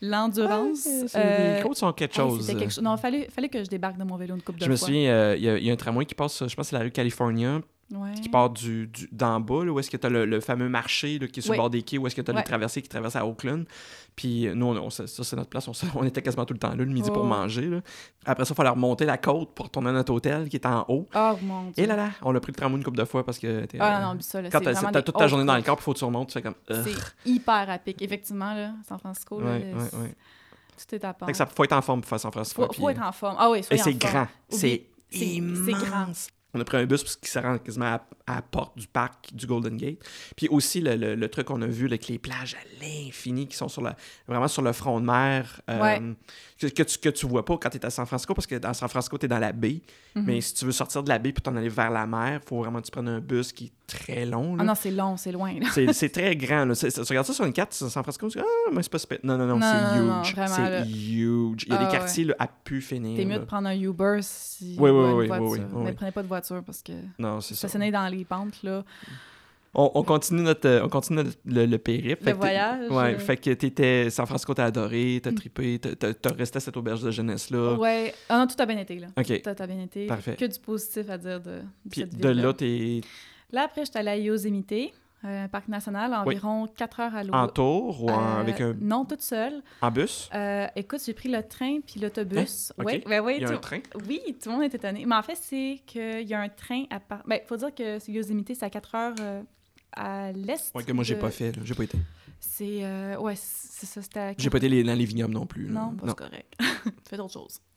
l'endurance. 0.00 0.86
Ouais, 0.86 1.06
euh, 1.16 1.56
Les 1.58 1.62
côtes 1.62 1.76
sont 1.76 1.92
quelque 1.92 2.14
chose. 2.14 2.46
quelque. 2.46 2.80
Non, 2.80 2.96
il 2.96 3.00
fallait, 3.00 3.28
fallait 3.30 3.48
que 3.48 3.62
je 3.62 3.68
débarque 3.68 3.96
de 3.98 4.04
mon 4.04 4.16
vélo 4.16 4.34
une 4.34 4.42
coupe 4.42 4.56
de 4.58 4.64
Je 4.64 4.70
me 4.70 4.76
fois. 4.76 4.86
souviens, 4.88 5.08
euh, 5.10 5.34
il 5.36 5.44
y, 5.44 5.48
a- 5.48 5.58
il 5.58 5.64
y 5.64 5.70
a 5.70 5.72
un 5.72 5.76
tramway 5.76 6.04
qui 6.04 6.14
passe, 6.14 6.46
je 6.46 6.54
pense 6.54 6.68
c'est 6.68 6.76
la 6.76 6.82
rue 6.82 6.90
California, 6.90 7.60
Ouais. 7.92 8.14
qui 8.20 8.28
part 8.28 8.50
du, 8.50 8.88
du- 8.88 9.08
d'en 9.12 9.38
bas, 9.38 9.64
là, 9.64 9.70
où 9.72 9.78
est-ce 9.78 9.90
que 9.90 9.96
tu 9.96 10.06
as 10.06 10.10
le, 10.10 10.24
le 10.24 10.40
fameux 10.40 10.68
marché 10.68 11.20
là, 11.20 11.28
qui 11.28 11.38
est 11.38 11.42
sur 11.42 11.52
Oui. 11.52 11.56
le 11.56 11.60
bord 11.62 11.70
des 11.70 11.82
quais, 11.82 11.98
où 11.98 12.06
est-ce 12.08 12.16
que 12.16 12.20
tu 12.20 12.30
as 12.32 12.34
Ouais. 12.34 12.40
les 12.40 12.44
traversées 12.44 12.82
qui 12.82 12.88
traversent 12.88 13.14
à 13.14 13.24
Oakland. 13.24 13.64
Puis 14.16 14.48
euh, 14.48 14.54
nous, 14.56 14.66
on, 14.66 14.76
on- 14.76 14.90
ça, 14.90 15.06
ça, 15.06 15.22
c'est 15.22 15.36
notre 15.36 15.50
place, 15.50 15.68
on, 15.68 15.72
on 15.94 16.02
était 16.04 16.20
quasiment 16.20 16.44
tout 16.44 16.52
le 16.54 16.58
temps 16.58 16.70
là, 16.70 16.74
le 16.76 16.86
midi 16.86 17.10
pour 17.12 17.22
Oh. 17.22 17.26
manger. 17.26 17.66
là. 17.66 17.80
Après 18.24 18.44
ça, 18.44 18.54
il 18.54 18.56
fallait 18.56 18.70
remonter 18.70 19.04
la 19.04 19.18
côte 19.18 19.54
pour 19.54 19.66
retourner 19.66 19.90
à 19.90 19.92
notre 19.92 20.12
hôtel 20.12 20.48
qui 20.48 20.56
est 20.56 20.66
en 20.66 20.84
haut. 20.88 21.06
Oh 21.14 21.34
mon 21.42 21.70
dieu. 21.70 21.84
Et 21.84 21.86
là 21.86 21.94
là, 21.94 22.10
on 22.22 22.34
a 22.34 22.40
pris 22.40 22.50
le 22.50 22.56
tramway 22.56 22.76
une 22.78 22.84
couple 22.84 22.98
de 22.98 23.04
fois 23.04 23.24
parce 23.24 23.38
que 23.38 23.66
t'es, 23.66 23.78
Ah 23.80 23.98
euh, 24.00 24.02
non, 24.06 24.14
mais 24.16 24.22
ça, 24.22 24.42
là, 24.42 24.50
quand 24.50 24.60
t'as, 24.60 25.02
toute 25.02 25.16
ta 25.16 25.28
journée 25.28 25.44
dans 25.44 25.56
le 25.56 25.62
corps, 25.62 25.76
puis 25.76 25.84
faut 25.84 25.92
que 25.92 25.98
tu 25.98 26.04
remontes, 26.04 26.26
tu 26.28 26.32
fais 26.34 26.42
comme. 26.42 26.54
C'est 26.68 26.92
hyper 27.24 27.70
à 27.70 27.78
pic. 27.78 28.02
Effectivement, 28.02 28.52
là, 28.54 28.72
San 28.88 28.98
Francisco, 28.98 29.40
là, 29.40 29.52
Ouais, 29.52 29.72
tout 30.76 30.94
est 30.94 31.04
à 31.04 31.14
part. 31.14 31.26
Fait 31.26 31.32
que 31.32 31.38
ça 31.38 31.46
faut 31.46 31.62
être 31.64 31.72
en 31.72 31.82
forme 31.82 32.00
pour 32.00 32.08
faire 32.10 32.20
San 32.20 32.32
Francisco. 32.32 32.62
faut, 32.62 32.68
puis, 32.68 32.80
faut 32.80 32.90
être 32.90 33.02
en 33.02 33.12
forme. 33.12 33.36
Ah 33.38 33.48
oui, 33.48 33.58
Et 33.60 33.62
soyez 33.62 33.82
c'est 33.82 33.94
grand. 33.94 34.26
C'est 34.48 34.82
immense. 35.12 36.28
On 36.56 36.60
a 36.60 36.64
pris 36.64 36.78
un 36.78 36.86
bus 36.86 37.02
parce 37.02 37.16
qu'il 37.16 37.28
se 37.28 37.38
rend 37.38 37.58
quasiment 37.58 37.84
à, 37.86 38.00
la 38.34 38.42
porte 38.42 38.78
du 38.78 38.86
parc 38.86 39.34
du 39.34 39.46
Golden 39.46 39.76
Gate. 39.76 39.98
Puis 40.36 40.48
aussi, 40.48 40.80
le, 40.80 41.14
le- 41.14 41.28
truc 41.28 41.46
qu'on 41.48 41.60
a 41.60 41.66
vu, 41.66 41.86
avec 41.86 42.08
les 42.08 42.18
plages 42.18 42.54
à 42.54 42.82
l'infini 42.84 43.46
qui 43.46 43.56
sont 43.56 43.68
sur 43.68 43.82
la, 43.82 43.94
vraiment 44.26 44.48
sur 44.48 44.62
le 44.62 44.72
front 44.72 45.00
de 45.00 45.06
mer, 45.06 45.60
euh, 45.68 45.80
Ouais. 45.80 46.00
Que, 46.58 46.66
que 46.68 46.82
tu, 46.82 46.98
que 46.98 47.08
tu 47.10 47.26
vois 47.26 47.44
pas 47.44 47.56
quand 47.58 47.68
tu 47.70 47.76
es 47.76 47.84
à 47.86 47.90
San 47.90 48.06
Francisco, 48.06 48.32
parce 48.34 48.46
que 48.46 48.54
dans 48.56 48.72
San 48.72 48.88
Francisco, 48.88 49.18
tu 49.18 49.26
es 49.26 49.28
dans 49.28 49.38
la 49.38 49.52
baie. 49.52 49.82
Mhm. 50.14 50.24
Mais 50.24 50.40
si 50.40 50.54
tu 50.54 50.64
veux 50.64 50.72
sortir 50.72 51.02
de 51.02 51.08
la 51.08 51.18
baie 51.18 51.32
pour 51.32 51.42
t'en 51.42 51.54
aller 51.56 51.68
vers 51.68 51.90
la 51.90 52.06
mer, 52.06 52.40
faut 52.46 52.58
vraiment 52.62 52.80
que 52.80 52.86
tu 52.86 52.90
prennes 52.90 53.08
un 53.08 53.20
bus 53.20 53.52
qui 53.52 53.66
est 53.66 53.72
très 53.86 54.24
long. 54.24 54.56
là. 54.56 54.62
Ah 54.62 54.66
non, 54.66 54.74
c'est 54.74 54.90
long, 54.90 55.16
c'est 55.16 55.32
loin. 55.32 55.52
C'est 55.92 56.08
très 56.08 56.34
grand. 56.34 56.64
Là. 56.64 56.74
Tu 56.74 56.86
regardes 57.00 57.26
ça 57.26 57.32
sur 57.34 57.44
une 57.44 57.52
carte, 57.52 57.72
San 57.74 57.90
Francisco, 57.90 58.28
tu 58.30 58.38
dis, 58.38 58.44
ah, 58.44 58.70
mais 58.72 58.82
c'est 58.82 58.90
pas 58.92 58.98
super. 58.98 59.18
Non, 59.22 59.36
non, 59.36 59.46
non, 59.46 59.58
Non, 59.58 60.22
c'est 60.24 60.30
huge. 60.32 60.46
C'est 60.48 60.88
huge. 60.88 61.64
Il 61.66 61.72
y 61.72 61.72
a 61.72 61.76
Ah, 61.76 61.78
des 61.78 61.84
ouais. 61.84 61.90
quartiers 61.92 62.24
là, 62.24 62.34
à 62.38 62.46
pu 62.48 62.80
finir. 62.80 63.16
T'es 63.16 63.24
mieux 63.24 63.38
de 63.38 63.44
prendre 63.44 63.68
un 63.68 63.76
Uber 63.78 64.18
si 64.22 64.76
Oui, 64.78 64.90
oui, 64.90 64.96
ou 64.96 65.16
oui, 65.20 65.28
oui, 65.30 65.38
oui, 65.72 65.82
Mais 65.84 65.92
prenez 65.92 66.10
pas 66.12 66.22
de 66.22 66.28
voiture 66.28 66.62
parce 66.64 66.82
que 66.82 66.92
Non, 67.18 67.40
c'est 67.40 67.54
ça. 67.54 67.68
stationner 67.68 67.90
dans 67.90 68.08
les 68.08 68.24
pentes, 68.24 68.62
là. 68.62 68.82
On, 69.78 69.90
on 69.94 70.02
continue 70.02 70.42
notre, 70.42 70.66
euh, 70.66 70.80
on 70.84 70.88
continue 70.88 71.18
notre- 71.22 71.38
le, 71.44 71.66
le 71.66 71.78
périple. 71.78 72.24
Le 72.24 72.32
voyage, 72.32 72.90
Ouais, 72.90 73.14
euh. 73.14 73.18
fait 73.18 73.36
que 73.36 73.50
t'étais... 73.52 74.08
San 74.10 74.24
Francisco, 74.26 74.54
t'as 74.54 74.64
adoré, 74.64 75.20
t'as 75.22 75.30
Mm. 75.30 75.34
trippé, 75.34 75.78
t'as- 75.78 76.32
resté 76.32 76.56
à 76.56 76.60
cette 76.60 76.76
auberge 76.78 77.02
de 77.02 77.10
jeunesse-là. 77.10 77.74
Ouais. 77.74 78.14
Ah 78.30 78.38
non, 78.38 78.46
tout 78.46 78.54
a 78.58 78.64
bien 78.66 78.78
été, 78.78 78.98
là. 78.98 79.08
OK. 79.18 79.42
Tout 79.42 79.50
a 79.62 79.66
bien 79.66 79.80
été. 79.82 80.06
Parfait. 80.06 80.34
Que 80.36 80.46
du 80.46 80.58
positif 80.58 81.10
à 81.10 81.18
dire 81.18 81.40
de, 81.40 81.50
de 81.50 81.62
Puis 81.90 82.00
cette 82.00 82.16
de 82.18 82.28
là, 82.30 82.52
t'es 82.54 83.02
Là, 83.52 83.64
après, 83.64 83.84
j'étais 83.84 83.98
allée 83.98 84.10
à 84.10 84.16
Yosemite, 84.16 84.72
euh, 84.72 85.44
un 85.44 85.48
parc 85.48 85.68
national, 85.68 86.12
environ 86.14 86.66
4 86.76 87.00
heures 87.00 87.14
à 87.14 87.22
l'eau. 87.22 87.32
en 87.34 87.46
tour 87.48 88.02
ou 88.04 88.10
en- 88.10 88.18
Euh, 88.38 88.40
avec 88.40 88.60
un... 88.60 88.74
Non, 88.80 89.04
toute 89.04 89.20
seule. 89.22 89.62
en 89.82 89.90
bus? 89.90 90.28
Euh, 90.34 90.66
écoute, 90.74 91.00
j'ai 91.04 91.12
pris 91.14 91.28
le 91.28 91.42
train 91.42 91.80
puis 91.86 92.00
l'autobus. 92.00 92.72
Hein? 92.78 92.84
Ben 93.06 93.20
ouais, 93.20 93.36
Il 93.36 93.42
y 93.42 93.44
a 93.44 93.48
tout- 93.48 93.54
un 93.54 93.58
train? 93.58 93.80
Oui, 94.08 94.20
tout 94.42 94.48
le 94.48 94.54
monde 94.56 94.64
est 94.64 94.74
étonné. 94.74 95.04
Mais 95.06 95.14
en 95.14 95.22
fait, 95.22 95.36
c'est 95.40 95.80
qu'il 95.86 96.22
y 96.26 96.34
a 96.34 96.40
un 96.40 96.48
train 96.48 96.84
à 96.90 96.98
part. 96.98 97.22
Ben, 97.26 97.40
faut 97.46 97.56
dire 97.56 97.74
que 97.74 98.10
Yosemite, 98.10 98.52
c'est 98.54 98.64
à 98.64 98.70
4 98.70 98.94
heures 98.94 99.14
euh, 99.20 99.42
à 99.92 100.32
l'est. 100.32 100.74
Ouais, 100.74 100.84
que 100.84 100.92
moi, 100.92 101.04
j'ai 101.04 101.14
de- 101.14 101.20
pas 101.20 101.30
fait. 101.30 101.52
J'ai 101.64 101.74
pas 101.74 101.84
été. 101.84 101.98
C'est. 102.38 102.84
euh, 102.84 103.16
Ouais, 103.16 103.34
c'est 103.36 103.86
ça, 103.86 104.02
c'était 104.02 104.20
à. 104.20 104.32
J'ai 104.36 104.50
pas 104.50 104.58
été 104.58 104.68
les- 104.68 104.84
dans 104.84 104.94
les 104.94 105.04
vignobles 105.04 105.32
non 105.34 105.46
plus. 105.46 105.66
là. 105.68 105.72
Non, 105.80 105.96
c'est 106.06 106.14
correct. 106.16 106.54
fais 107.08 107.16
d'autres 107.16 107.32
choses. 107.32 107.60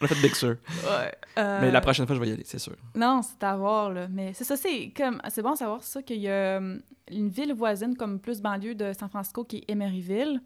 On 0.00 0.04
a 0.04 0.08
fait 0.08 0.20
Big 0.22 0.34
Sur. 0.34 0.48
Ouais. 0.50 1.14
Euh, 1.38 1.60
Mais 1.60 1.70
la 1.70 1.80
prochaine 1.80 2.06
fois, 2.06 2.14
je 2.16 2.20
vais 2.20 2.28
y 2.28 2.32
aller, 2.32 2.42
c'est 2.44 2.58
sûr. 2.58 2.74
Non, 2.94 3.20
c'est 3.22 3.42
à 3.44 3.56
voir, 3.56 3.90
là. 3.92 4.08
Mais 4.08 4.32
c'est 4.34 4.44
ça, 4.44 4.56
c'est 4.56 4.92
comme. 4.96 5.20
C'est 5.28 5.42
bon 5.42 5.52
à 5.52 5.56
savoir 5.56 5.82
ça 5.82 6.02
qu'il 6.02 6.20
y 6.20 6.28
a 6.28 6.58
euh, 6.60 6.78
une 7.10 7.28
ville 7.28 7.52
voisine, 7.54 7.96
comme 7.96 8.18
plus 8.20 8.40
banlieue 8.40 8.74
de 8.74 8.92
San 8.98 9.08
Francisco, 9.08 9.44
qui 9.44 9.58
est 9.58 9.70
Emeryville. 9.70 10.40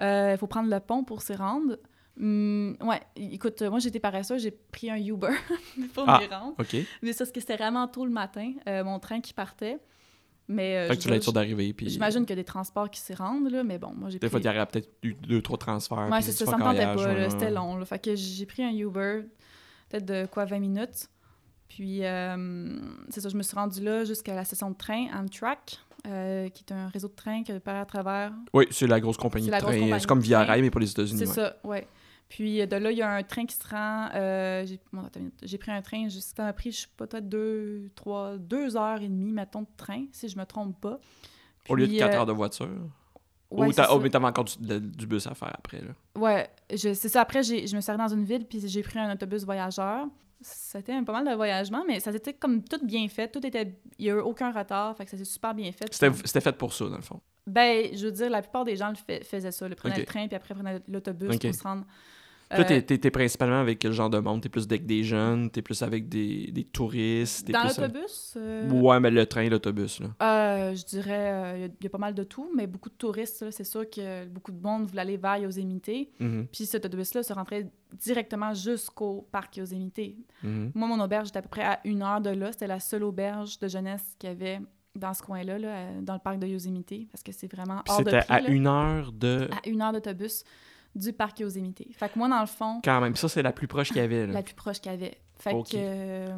Euh, 0.00 0.32
Il 0.32 0.38
faut 0.38 0.46
prendre 0.46 0.70
le 0.70 0.80
pont 0.80 1.04
pour 1.04 1.22
s'y 1.22 1.34
rendre. 1.34 1.76
Hum, 2.20 2.76
ouais, 2.80 3.00
écoute, 3.16 3.60
moi 3.62 3.80
j'étais 3.80 3.98
paresseuse, 3.98 4.42
j'ai 4.42 4.52
pris 4.52 4.88
un 4.88 4.96
Uber 4.96 5.34
pour 5.94 6.04
Ah. 6.06 6.20
m'y 6.20 6.26
rendre. 6.26 6.54
OK. 6.58 6.66
Fait 6.66 6.86
Mais 7.02 7.12
ça, 7.12 7.24
parce 7.24 7.32
que 7.32 7.40
c'était 7.40 7.56
vraiment 7.56 7.88
tôt 7.88 8.04
le 8.04 8.12
matin, 8.12 8.52
euh, 8.68 8.84
mon 8.84 8.98
train 9.00 9.20
qui 9.20 9.32
partait. 9.32 9.78
Mais 10.46 10.76
euh, 10.76 10.88
que 10.88 10.94
je 10.94 11.00
tu 11.00 11.12
être 11.12 11.22
sûr 11.22 11.32
dire, 11.32 11.40
d'arriver. 11.40 11.72
Puis... 11.72 11.88
J'imagine 11.88 12.20
qu'il 12.26 12.36
y 12.36 12.38
a 12.38 12.42
des 12.42 12.44
transports 12.44 12.90
qui 12.90 13.00
s'y 13.00 13.14
rendent, 13.14 13.50
là, 13.50 13.64
mais 13.64 13.78
bon, 13.78 13.94
moi 13.96 14.10
j'ai 14.10 14.18
Des 14.18 14.28
fois, 14.28 14.40
il 14.40 14.46
y 14.46 14.48
aurait 14.48 14.66
peut-être 14.66 14.90
eu 15.02 15.14
deux, 15.14 15.40
trois 15.40 15.56
transferts. 15.56 16.08
Ouais, 16.10 16.20
c'est 16.20 16.32
ça, 16.32 16.44
ça 16.44 16.56
me 16.56 16.62
tentait 16.62 16.84
pas, 16.84 17.14
là, 17.14 17.30
c'était 17.30 17.50
long. 17.50 17.76
Là, 17.76 17.84
fait 17.86 17.98
que 17.98 18.14
j'ai 18.14 18.46
pris 18.46 18.62
un 18.62 18.72
Uber, 18.72 19.22
peut-être 19.88 20.04
de 20.04 20.26
quoi, 20.26 20.44
20 20.44 20.58
minutes. 20.58 21.08
Puis, 21.68 22.04
euh, 22.04 22.78
c'est 23.08 23.20
ça, 23.20 23.28
je 23.28 23.36
me 23.36 23.42
suis 23.42 23.56
rendue 23.56 23.82
là 23.82 24.04
jusqu'à 24.04 24.34
la 24.34 24.44
station 24.44 24.70
de 24.70 24.76
train 24.76 25.06
Amtrak, 25.12 25.78
euh, 26.06 26.48
qui 26.50 26.62
est 26.68 26.72
un 26.72 26.88
réseau 26.88 27.08
de 27.08 27.14
train 27.14 27.42
qui 27.42 27.52
part 27.58 27.76
à 27.76 27.86
travers. 27.86 28.32
Oui, 28.52 28.66
c'est 28.70 28.86
la 28.86 29.00
grosse 29.00 29.16
compagnie 29.16 29.46
de 29.46 29.58
train. 29.58 29.98
C'est 29.98 30.06
comme 30.06 30.20
Via. 30.20 30.44
Rail, 30.44 30.62
mais 30.62 30.70
pour 30.70 30.80
les 30.80 30.90
États-Unis. 30.90 31.18
C'est 31.18 31.28
ouais. 31.28 31.34
ça, 31.34 31.56
ouais. 31.64 31.86
Puis 32.34 32.60
euh, 32.60 32.66
de 32.66 32.74
là, 32.74 32.90
il 32.90 32.98
y 32.98 33.02
a 33.02 33.08
un 33.12 33.22
train 33.22 33.46
qui 33.46 33.54
se 33.54 33.68
rend. 33.68 34.08
euh, 34.12 34.66
j'ai 34.66 34.80
bon, 34.92 35.02
pris 35.60 35.70
un 35.70 35.82
train, 35.82 36.08
juste- 36.08 36.36
ça 36.36 36.42
m'a 36.42 36.52
pris, 36.52 36.72
je 36.72 36.80
sais 36.80 36.86
pas, 36.96 37.06
peut-être 37.06 37.28
deux, 37.28 37.90
trois, 37.94 38.36
deux 38.38 38.76
heures 38.76 39.00
et 39.00 39.08
demie, 39.08 39.30
mettons, 39.30 39.62
de 39.62 39.68
train, 39.76 40.06
si 40.10 40.28
je 40.28 40.36
me 40.36 40.44
trompe 40.44 40.80
pas. 40.80 40.98
Au 41.68 41.76
lieu 41.76 41.86
de 41.86 41.96
4 41.96 42.12
euh, 42.12 42.18
heures 42.18 42.26
de 42.26 42.32
voiture? 42.32 42.68
ouais, 43.52 43.68
Ou 43.68 43.70
c'est 43.70 43.76
t'as- 43.82 43.94
oh, 43.94 44.00
mais 44.00 44.10
t'avais 44.10 44.26
encore 44.26 44.44
du, 44.46 44.54
de- 44.58 44.80
du 44.80 45.06
bus 45.06 45.24
à 45.28 45.34
faire 45.34 45.52
après. 45.56 45.80
Là. 45.80 45.92
Ouais, 46.20 46.48
je- 46.72 46.92
c'est 46.94 47.08
ça. 47.08 47.20
Après, 47.20 47.44
j'ai- 47.44 47.68
je 47.68 47.76
me 47.76 47.80
suis 47.80 47.88
arrêtée 47.92 48.08
dans 48.08 48.16
une 48.16 48.24
ville, 48.24 48.44
puis 48.46 48.58
j'ai 48.66 48.82
pris 48.82 48.98
un 48.98 49.12
autobus 49.12 49.44
voyageur. 49.44 50.08
C'était 50.40 50.92
un- 50.92 51.04
pas 51.04 51.12
mal 51.12 51.28
de 51.28 51.34
voyagement, 51.36 51.84
mais 51.86 52.00
ça 52.00 52.10
s'était 52.10 52.34
comme 52.34 52.64
tout 52.64 52.84
bien 52.84 53.06
fait. 53.08 53.28
Tout 53.28 53.46
était... 53.46 53.78
Il 54.00 54.06
n'y 54.06 54.10
a 54.10 54.14
eu 54.16 54.18
aucun 54.18 54.50
retard, 54.50 54.96
fait 54.96 55.04
que 55.04 55.10
ça 55.12 55.16
s'est 55.16 55.24
super 55.24 55.54
bien 55.54 55.70
fait. 55.70 55.86
C'était 55.94 56.12
c'était 56.24 56.40
fait 56.40 56.56
pour 56.58 56.72
ça, 56.74 56.86
dans 56.88 56.96
le 56.96 57.02
fond. 57.02 57.20
Ben, 57.46 57.94
je 57.96 58.06
veux 58.06 58.12
dire, 58.12 58.28
la 58.28 58.42
plupart 58.42 58.64
des 58.64 58.74
gens 58.74 58.90
le 58.90 59.22
faisaient 59.22 59.52
ça. 59.52 59.68
Ils 59.68 59.76
prenaient 59.76 59.98
le 59.98 60.04
train, 60.04 60.26
puis 60.26 60.34
après 60.34 60.52
prenaient 60.54 60.80
l'autobus 60.88 61.38
pour 61.38 61.54
se 61.54 61.62
rendre... 61.62 61.84
Toi, 62.54 62.64
t'es- 62.64 62.78
Euh, 62.78 62.80
t'es 62.82 62.98
t'es 62.98 63.10
principalement 63.10 63.60
avec 63.60 63.78
quel 63.78 63.92
genre 63.92 64.10
de 64.10 64.18
monde? 64.18 64.40
T'es 64.42 64.48
plus 64.48 64.64
avec 64.64 64.86
des 64.86 65.04
jeunes? 65.04 65.50
T'es 65.50 65.62
plus 65.62 65.82
avec 65.82 66.08
des, 66.08 66.50
des 66.52 66.64
touristes? 66.64 67.46
t'es 67.46 67.52
dans 67.52 67.60
plus 67.62 67.78
avec- 67.78 67.92
l'autobus... 67.94 68.34
euh, 68.36 68.70
Ouais, 68.70 69.00
mais 69.00 69.10
le 69.10 69.26
train, 69.26 69.48
l'autobus, 69.48 70.00
là. 70.00 70.08
Euh, 70.22 70.74
je 70.74 70.84
dirais, 70.84 71.54
il 71.56 71.60
y 71.60 71.64
a- 71.64 71.66
il 71.66 71.84
y, 71.84 71.86
a 71.86 71.90
pas 71.90 71.98
mal 71.98 72.14
de 72.14 72.22
tout, 72.24 72.50
mais 72.54 72.66
beaucoup 72.66 72.88
de 72.88 72.94
touristes, 72.94 73.50
c'est 73.50 73.64
sûr 73.64 73.88
que 73.88 74.26
beaucoup 74.26 74.52
de 74.52 74.60
monde 74.62 74.86
voulait 74.86 75.02
aller 75.02 75.16
vers 75.16 75.38
Yosemite. 75.38 75.90
Mhm, 76.20 76.46
Puis 76.52 76.66
cet 76.66 76.84
autobus-là 76.86 77.22
se 77.22 77.32
rentrait 77.32 77.68
directement 77.98 78.54
jusqu'au 78.54 79.26
parc 79.30 79.56
Yosemite. 79.56 80.16
mhm. 80.42 80.72
Moi, 80.74 80.88
mon 80.88 81.02
auberge 81.02 81.28
était 81.28 81.38
à 81.38 81.42
peu 81.42 81.48
près 81.48 81.64
à 81.64 81.80
une 81.84 82.02
heure 82.02 82.20
de 82.20 82.30
là. 82.30 82.52
C'était 82.52 82.66
la 82.66 82.80
seule 82.80 83.04
auberge 83.04 83.58
de 83.58 83.68
jeunesse 83.68 84.14
qu'il 84.18 84.28
y 84.28 84.32
avait 84.32 84.60
dans 84.96 85.12
ce 85.12 85.22
coin-là, 85.22 85.58
là, 85.58 85.86
dans 86.02 86.14
le 86.14 86.20
parc 86.20 86.38
de 86.38 86.46
Yosemite, 86.46 87.08
parce 87.10 87.22
que 87.24 87.32
c'est 87.32 87.52
vraiment 87.52 87.80
Puis 87.84 87.92
hors 87.92 88.04
de 88.04 88.10
c'était 88.10 88.24
prix. 88.24 88.32
à 88.34 88.40
là. 88.40 88.48
une 88.48 88.66
heure 88.68 89.10
de... 89.12 89.48
À 89.50 89.68
une 89.68 89.82
heure 89.82 89.92
d'autobus 89.92 90.44
du 90.94 91.12
parc 91.12 91.40
Yosemite. 91.40 91.82
Fait 91.96 92.08
que 92.08 92.18
moi, 92.18 92.28
dans 92.28 92.40
le 92.40 92.46
fond, 92.46 92.80
Quand 92.84 93.00
même, 93.00 93.16
ça, 93.16 93.28
c'est 93.28 93.42
la 93.42 93.52
plus 93.52 93.66
proche 93.66 93.88
qu'il 93.88 93.96
y 93.98 94.00
avait, 94.00 94.26
là. 94.26 94.32
la 94.34 94.42
plus 94.42 94.54
proche 94.54 94.80
qu'il 94.80 94.92
y 94.92 94.94
avait. 94.94 95.16
Fait 95.38 95.52
que 95.52 95.74
euh, 95.74 96.28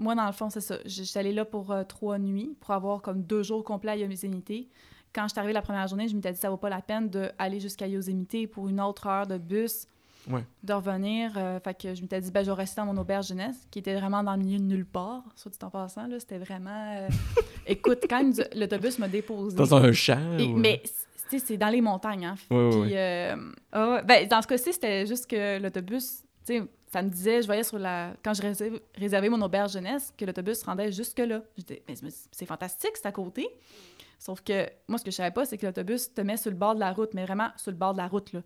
moi, 0.00 0.14
dans 0.14 0.26
le 0.26 0.32
fond, 0.32 0.48
c'est 0.50 0.60
ça. 0.62 0.76
J'étais 0.86 1.18
allée 1.18 1.32
là 1.32 1.44
pour 1.44 1.70
euh, 1.70 1.84
trois 1.84 2.18
nuits, 2.18 2.56
pour 2.60 2.70
avoir 2.72 3.02
comme 3.02 3.22
deux 3.22 3.42
jours 3.42 3.62
complets 3.62 3.92
à 3.92 3.96
Yosemite. 3.96 4.68
Quand 5.14 5.24
je 5.24 5.28
suis 5.28 5.38
arrivée 5.38 5.52
la 5.52 5.62
première 5.62 5.86
journée, 5.86 6.08
je 6.08 6.14
m'étais 6.14 6.32
dit 6.32 6.38
ça 6.38 6.50
vaut 6.50 6.56
pas 6.56 6.70
la 6.70 6.80
peine 6.82 7.08
d'aller 7.10 7.60
jusqu'à 7.60 7.86
Yosemite 7.86 8.50
pour 8.50 8.68
une 8.68 8.80
autre 8.80 9.06
heure 9.06 9.26
de 9.26 9.38
bus, 9.38 9.86
Ouais. 10.28 10.44
de 10.64 10.72
revenir. 10.72 11.32
Euh, 11.36 11.60
fait 11.60 11.80
que 11.80 11.94
je 11.94 12.02
m'étais 12.02 12.20
dit, 12.20 12.30
ben, 12.32 12.44
je 12.44 12.50
vais 12.50 12.56
rester 12.56 12.80
dans 12.80 12.86
mon 12.92 13.00
auberge 13.00 13.28
jeunesse, 13.28 13.56
qui 13.70 13.78
était 13.78 13.94
vraiment 13.94 14.22
dans 14.24 14.32
le 14.34 14.42
milieu 14.42 14.58
de 14.58 14.64
nulle 14.64 14.84
part, 14.86 15.22
soit 15.36 15.52
dit 15.52 15.58
en 15.62 15.70
passant. 15.70 16.06
là. 16.08 16.18
C'était 16.18 16.38
vraiment... 16.38 16.94
euh, 16.96 17.08
Écoute, 17.66 18.00
quand 18.10 18.24
l'autobus 18.54 18.98
m'a 18.98 19.06
déposé... 19.08 19.56
Dans 19.56 19.74
un 19.76 19.92
champ? 19.92 20.36
Et- 20.38 20.48
mais 20.48 20.82
c'est 21.28 21.56
dans 21.56 21.68
les 21.68 21.80
montagnes, 21.80 22.24
hein. 22.26 22.34
Puis, 22.48 22.96
euh. 22.96 23.36
Ben, 24.04 24.28
dans 24.28 24.42
ce 24.42 24.46
cas-ci, 24.46 24.72
c'était 24.72 25.06
juste 25.06 25.26
que 25.28 25.58
l'autobus, 25.60 26.22
tu 26.46 26.58
sais, 26.58 26.62
ça 26.92 27.02
me 27.02 27.08
disait, 27.10 27.42
je 27.42 27.46
voyais 27.46 27.62
sur 27.64 27.78
la. 27.78 28.12
Quand 28.24 28.32
je 28.34 28.42
réservais, 28.42 28.80
réservais 28.94 29.28
mon 29.28 29.40
auberge 29.42 29.72
jeunesse, 29.72 30.12
que 30.16 30.24
l'autobus 30.24 30.60
se 30.60 30.64
rendait 30.64 30.92
jusque-là. 30.92 31.42
J'étais, 31.56 31.82
mais 31.88 31.96
c'est- 31.96 32.28
c'est 32.30 32.46
fantastique, 32.46 32.92
c'est 32.94 33.06
à 33.06 33.12
côté. 33.12 33.48
Sauf 34.18 34.40
que 34.40 34.66
moi, 34.88 34.98
ce 34.98 35.04
que 35.04 35.10
je 35.10 35.16
savais 35.16 35.30
pas, 35.32 35.44
c'est 35.44 35.58
que 35.58 35.66
l'autobus 35.66 36.14
te 36.14 36.20
met 36.22 36.36
sur 36.36 36.50
le 36.50 36.56
bord 36.56 36.74
de 36.74 36.80
la 36.80 36.92
route, 36.92 37.12
mais 37.12 37.24
vraiment 37.26 37.48
sur 37.56 37.70
le 37.70 37.76
bord 37.76 37.92
de 37.92 37.98
la 37.98 38.08
route, 38.08 38.32
là. 38.32 38.40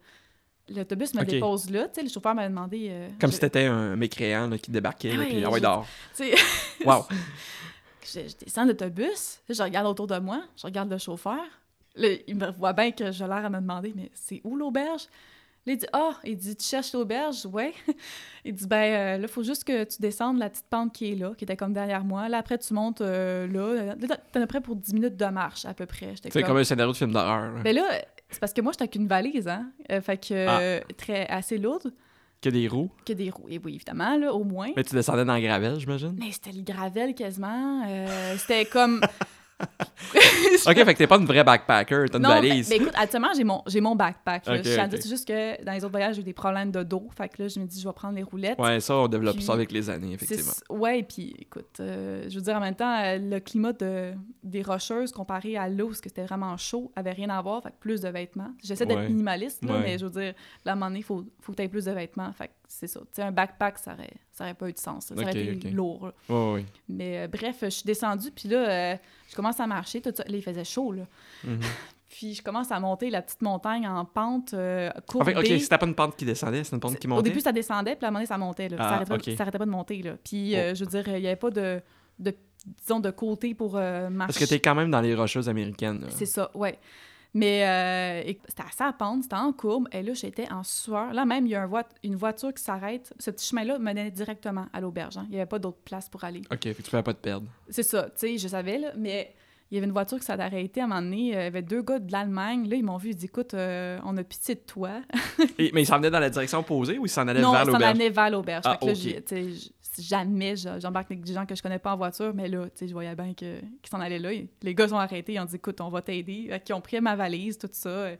L'autobus 0.69 1.15
me 1.15 1.21
dépose 1.33 1.69
là. 1.71 1.89
Tu 1.89 1.95
sais, 1.97 2.03
le 2.03 2.09
chauffeur 2.09 2.35
m'a 2.35 2.49
demandé. 2.49 2.89
euh, 2.91 3.09
Comme 3.21 3.31
je- 3.31 3.35
si 3.35 3.41
t'étais 3.41 3.67
un 3.67 3.97
mécréant 3.97 4.47
là, 4.49 4.57
qui 4.59 4.71
débarquait, 4.71 5.17
Ouais, 5.17 5.27
puis 5.27 5.45
ah 5.45 5.51
ouais, 5.51 5.59
je- 5.59 5.63
dehors. 5.63 5.87
Wow. 6.87 7.07
je, 8.03 8.21
je 8.29 8.37
descends 8.45 8.65
de 8.65 8.69
l'autobus, 8.71 9.41
je 9.49 9.63
regarde 9.63 9.87
autour 9.87 10.07
de 10.07 10.19
moi, 10.19 10.43
je 10.57 10.67
regarde 10.67 10.91
le 10.91 10.99
chauffeur. 10.99 11.41
Là, 11.97 12.09
il 12.27 12.37
me 12.37 12.51
voit 12.53 12.73
bien 12.73 12.91
que 12.93 13.11
j'ai 13.11 13.25
l'air 13.27 13.45
à 13.45 13.51
me 13.51 13.61
demander, 13.61 13.93
mais 13.97 14.11
c'est 14.15 14.41
où 14.45 14.57
l'auberge? 14.57 15.03
Là, 15.67 15.73
il 15.75 15.77
dit 15.77 15.87
Ah, 15.93 16.13
il 16.25 16.37
dit 16.37 16.57
Tu 16.57 16.65
cherches 16.67 16.93
l'auberge? 16.95 17.45
Ouais. 17.47 17.75
Il 18.47 18.55
dit 18.55 18.67
Ben, 18.67 18.77
euh, 18.77 19.17
là, 19.19 19.23
il 19.25 19.29
faut 19.29 19.43
juste 19.43 19.65
que 19.65 19.85
tu 19.85 20.01
descendes 20.01 20.39
la 20.39 20.49
petite 20.49 20.65
pente 20.71 20.95
qui 20.95 21.13
est 21.13 21.15
là, 21.17 21.35
qui 21.37 21.45
était 21.45 21.57
comme 21.59 21.75
derrière 21.75 22.03
moi. 22.03 22.31
Là, 22.31 22.39
après, 22.39 22.57
tu 22.57 22.73
montes 22.73 23.03
euh, 23.03 23.47
là. 23.47 23.95
Là, 23.95 24.17
t'en 24.33 24.41
as 24.41 24.47
près 24.47 24.63
pour 24.63 24.77
10 24.77 24.95
minutes 24.95 25.17
de 25.19 25.27
marche, 25.27 25.67
à 25.67 25.75
peu 25.75 25.85
près. 25.85 26.15
C'est 26.23 26.31
comme. 26.31 26.43
comme 26.45 26.57
un 26.57 26.65
scénario 26.65 26.93
de 26.93 26.97
film 26.97 27.13
d'horreur. 27.13 27.53
là. 27.53 27.61
Ben 27.63 27.75
là, 27.75 27.85
c'est 28.31 28.41
parce 28.41 28.55
que 28.55 28.63
moi, 28.63 28.73
j'étais 28.73 28.85
avec 28.85 28.95
une 28.95 29.07
valise, 29.07 29.47
hein. 29.49 29.71
Euh, 29.93 30.01
fait 30.01 30.17
que. 30.17 30.47
Ah. 30.49 30.61
euh, 30.61 30.81
très, 30.97 31.27
assez 31.27 31.59
lourde, 31.59 31.93
Que 32.41 32.49
des 32.49 32.67
roues. 32.67 32.91
que 33.05 33.13
des 33.13 33.29
roues. 33.29 33.47
Et 33.51 33.61
oui, 33.63 33.75
évidemment, 33.75 34.17
là, 34.17 34.33
au 34.33 34.45
moins. 34.45 34.71
Mais 34.75 34.85
tu 34.85 34.95
descendais 34.95 35.27
dans 35.27 35.35
le 35.35 35.43
gravel, 35.43 35.79
j'imagine? 35.79 36.17
Mais 36.19 36.33
c'était 36.33 36.53
le 36.53 36.63
gravel 36.63 37.15
quasiment. 37.15 37.85
euh, 37.87 38.35
c'était 38.39 38.65
comme. 38.65 39.03
Ok, 40.67 40.75
fait 40.85 40.95
que 40.95 40.99
t'es 40.99 41.07
pas 41.07 41.17
une 41.19 41.27
vraie 41.27 41.45
backpacker, 41.45 42.07
t'as 42.11 42.19
une 42.19 42.23
non, 42.23 42.29
valise. 42.31 42.69
ben, 42.69 42.77
ben, 42.79 42.83
écoute, 42.83 42.95
actuellement, 42.99 43.29
j'ai 43.37 43.45
mon, 43.45 43.63
j'ai 43.67 43.81
mon 43.81 43.95
backpack. 43.97 44.47
là. 44.47 44.53
Ok, 44.55 44.59
je 44.65 44.73
tiens 44.75 44.83
à 44.83 44.85
ok. 44.87 44.91
dire, 44.91 44.99
c'est 45.03 45.09
juste 45.09 45.27
que 45.29 45.65
dans 45.65 45.73
les 45.73 45.79
autres 45.85 45.93
voyages, 45.93 46.15
j'ai 46.17 46.21
eu 46.21 46.25
des 46.25 46.33
problèmes 46.33 46.71
de 46.71 46.83
dos. 46.83 47.09
Fait 47.17 47.29
que 47.29 47.43
là, 47.43 47.49
je 47.49 47.61
me 47.61 47.67
dis, 47.67 47.81
je 47.81 47.87
vais 47.89 47.93
prendre 47.95 48.15
les 48.17 48.23
roulettes. 48.23 48.59
Ouais, 48.59 48.81
ça, 48.81 48.97
on 48.97 49.09
développe 49.09 49.37
Puis- 49.37 49.45
ça 49.45 49.53
avec 49.53 49.73
les 49.73 49.89
années, 49.91 50.13
effectivement. 50.15 50.53
Ouais, 50.69 51.03
puis 51.03 51.35
écoute, 51.39 51.79
euh, 51.81 52.25
je 52.29 52.35
veux 52.37 52.43
dire, 52.43 52.57
en 52.57 52.61
même 52.61 52.75
temps, 52.75 52.95
euh, 53.03 53.19
le 53.19 53.41
climat 53.41 53.73
de, 53.73 54.13
des 54.43 54.63
rocheuses 54.63 55.13
comparé 55.13 55.57
à 55.57 55.69
l'eau, 55.69 55.89
parce 55.89 56.01
que 56.01 56.09
c'était 56.09 56.25
vraiment 56.25 56.57
chaud, 56.57 56.93
avait 56.97 57.13
rien 57.13 57.31
à 57.31 57.41
voir. 57.41 57.63
Fait 57.63 57.71
que 57.71 57.77
plus 57.81 58.01
de 58.01 58.09
vêtements. 58.09 58.51
J'essaie 58.63 58.87
d'être 58.87 58.99
Ouais. 58.99 59.09
minimaliste, 59.09 59.65
là, 59.65 59.75
Ouais. 59.75 59.81
mais 59.83 59.99
je 59.99 60.05
veux 60.07 60.11
dire, 60.11 60.35
là, 60.65 60.73
à 60.73 60.75
un 60.75 60.77
moment 60.77 60.87
donné, 60.87 60.99
il 61.01 61.05
faut, 61.05 61.25
faut 61.41 61.53
que 61.53 61.57
tu 61.57 61.63
aies 61.63 61.69
plus 61.69 61.85
de 61.87 61.93
vêtements. 61.93 62.33
Fait 62.33 62.49
que 62.49 62.53
c'est 62.69 62.87
ça. 62.87 63.01
Tu 63.01 63.07
sais, 63.13 63.23
un 63.23 63.33
backpack, 63.33 63.79
ça 63.79 63.93
aurait, 63.95 64.11
ça 64.41 64.45
aurait 64.47 64.55
pas 64.55 64.69
eu 64.69 64.73
de 64.73 64.79
sens. 64.79 65.11
là. 65.11 65.17
Ça 65.17 65.23
aurait 65.23 65.31
Ok, 65.31 65.37
été 65.57 65.71
lourd. 65.71 66.13
Ouais, 66.29 66.53
ouais. 66.55 66.65
Mais 66.89 67.19
euh, 67.19 67.29
bref, 67.29 67.59
je 67.63 67.69
suis 67.69 67.85
descendue, 67.85 68.31
puis 68.31 68.49
là, 68.49 68.69
euh, 68.93 68.97
je 69.29 69.37
commence 69.37 69.61
à 69.61 69.67
marcher. 69.67 70.01
Tout 70.01 70.13
ça. 70.15 70.25
Là, 70.25 70.35
il 70.37 70.43
faisait 70.43 70.65
chaud, 70.65 70.93
là. 70.93 71.03
Mhm. 71.45 71.61
Puis 72.09 72.35
je 72.35 72.43
commence 72.43 72.73
à 72.73 72.81
monter 72.81 73.09
la 73.09 73.23
petite 73.23 73.41
montagne 73.41 73.87
en 73.87 74.05
pente 74.05 74.53
euh, 74.53 74.91
En 74.97 75.01
courbée. 75.03 75.33
fait, 75.33 75.39
ok, 75.55 75.61
c'était 75.61 75.79
pas 75.79 75.87
une 75.87 75.95
pente 75.95 76.17
qui 76.17 76.25
descendait, 76.25 76.65
c'est 76.65 76.75
une 76.75 76.81
pente 76.81 76.99
qui 76.99 77.07
Au 77.07 77.11
montait? 77.11 77.29
début, 77.31 77.39
ça 77.41 77.53
descendait, 77.53 77.95
puis 77.95 78.05
à 78.05 78.09
un 78.09 78.11
moment 78.11 78.19
donné, 78.19 78.27
ça 78.27 78.37
montait. 78.37 78.69
Là. 78.69 78.77
Ah, 78.81 78.83
ça, 78.89 78.95
arrêtait, 78.97 79.13
ok. 79.15 79.25
pas, 79.27 79.37
ça 79.37 79.43
arrêtait 79.45 79.59
pas 79.59 79.65
de 79.67 79.71
monter. 79.71 80.03
Là. 80.03 80.17
Puis, 80.25 80.57
euh, 80.57 80.71
Oh. 80.73 80.75
je 80.75 80.85
veux 80.85 80.91
dire, 80.91 81.07
il 81.07 81.21
n'y 81.21 81.27
avait 81.29 81.37
pas 81.37 81.51
de, 81.51 81.81
de, 82.19 82.35
disons, 82.83 82.99
de 82.99 83.11
côté 83.13 83.55
pour 83.55 83.77
euh, 83.77 84.11
marcher. 84.11 84.27
Parce 84.33 84.39
que 84.45 84.45
t'es 84.53 84.59
quand 84.59 84.75
même 84.75 84.91
dans 84.91 85.01
les 85.01 85.15
rocheuses 85.15 85.49
américaines. 85.49 86.05
C'est 86.09 86.27
ça, 86.27 86.51
ouais. 86.55 86.81
Mais 87.33 87.65
euh, 87.65 88.33
c'était 88.49 88.63
assez 88.69 88.83
à 88.83 88.93
pente, 88.93 89.23
c'était 89.23 89.37
en 89.37 89.53
courbe, 89.53 89.87
et 89.93 90.03
là, 90.03 90.15
j'étais 90.15 90.51
en 90.51 90.63
sueur. 90.65 91.13
Là, 91.13 91.25
même, 91.25 91.47
il 91.47 91.51
y 91.51 91.55
a 91.55 91.63
un 91.63 91.71
une 92.03 92.17
voiture 92.17 92.53
qui 92.53 92.63
s'arrête. 92.63 93.13
Ce 93.21 93.31
petit 93.31 93.47
chemin-là 93.49 93.79
menait 93.79 94.11
directement 94.11 94.67
à 94.73 94.81
l'auberge. 94.81 95.17
hein. 95.17 95.27
Il 95.29 95.31
n'y 95.35 95.37
avait 95.37 95.47
pas 95.47 95.59
d'autre 95.61 95.79
place 95.85 96.09
pour 96.09 96.25
aller. 96.25 96.43
Ok, 96.51 96.63
fait 96.63 96.75
que 96.75 96.83
tu 96.83 96.91
pouvais 96.91 97.03
pas 97.03 97.15
te 97.15 97.21
perdre. 97.21 97.47
C'est 97.69 97.85
ça, 97.85 98.05
tu 98.05 98.11
sais, 98.17 98.39
je 98.39 98.49
savais, 98.49 98.79
là, 98.79 98.93
mais 98.97 99.33
il 99.71 99.77
y 99.77 99.79
avait 99.79 99.87
une 99.87 99.93
voiture 99.93 100.19
qui 100.19 100.25
s'est 100.27 100.33
arrêtée 100.33 100.81
à 100.81 100.85
un 100.85 100.87
moment 100.89 101.03
donné. 101.03 101.17
Il 101.19 101.27
y 101.29 101.37
avait 101.37 101.63
deux 101.63 101.83
gars 101.83 102.01
de 102.01 102.11
l'Allemagne. 102.11 102.69
Là, 102.69 102.75
ils 102.75 102.83
m'ont 102.85 102.97
vu, 102.97 103.11
ils 103.11 103.15
dit 103.17 103.27
Écoute, 103.27 103.55
euh, 103.55 104.01
on 104.05 104.17
a 104.17 104.25
pitié 104.25 104.57
de 104.57 104.61
toi. 104.67 104.91
Et- 105.59 105.71
mais 105.73 105.83
il 105.83 105.87
s'en 105.87 105.99
venait 105.99 106.11
dans 106.11 106.19
la 106.19 106.31
direction 106.31 106.59
opposée 106.59 106.99
ou 106.99 107.07
il 107.07 107.09
s'en 107.09 107.29
allait 107.29 107.41
non, 107.41 107.53
vers 107.53 107.65
l'auberge? 107.67 107.85
allait 107.97 108.11
vers 108.11 108.31
l'auberge. 108.31 108.63
Ah, 108.67 108.73
Fait 108.81 108.87
que 108.87 108.93
jamais 109.99 110.57
je- 110.57 110.79
j'embarque 110.81 111.11
avec 111.11 111.25
des 111.25 111.33
gens 111.33 111.47
que 111.47 111.55
je 111.55 111.63
connais 111.63 111.79
pas 111.79 111.95
en 111.95 111.97
voiture, 111.97 112.33
mais 112.35 112.49
là, 112.49 112.65
tu 112.67 112.71
sais, 112.75 112.89
je 112.89 112.93
voyais 112.93 113.15
bien 113.15 113.35
qu'ils 113.35 113.61
s'en 113.91 114.01
allaient 114.01 114.19
là. 114.19 114.31
Les 114.63 114.75
gars 114.75 114.89
sont 114.89 114.97
arrêtés, 114.97 115.35
ils 115.35 115.41
ont 115.41 115.45
dit 115.45 115.57
Écoute, 115.57 115.81
on 115.81 115.89
va 115.89 116.03
t'aider. 116.03 116.61
Qu'ils 116.65 116.75
ont 116.75 116.81
pris 116.81 117.01
ma 117.01 117.17
valise, 117.17 117.59
tout 117.59 117.69
ça. 117.73 118.11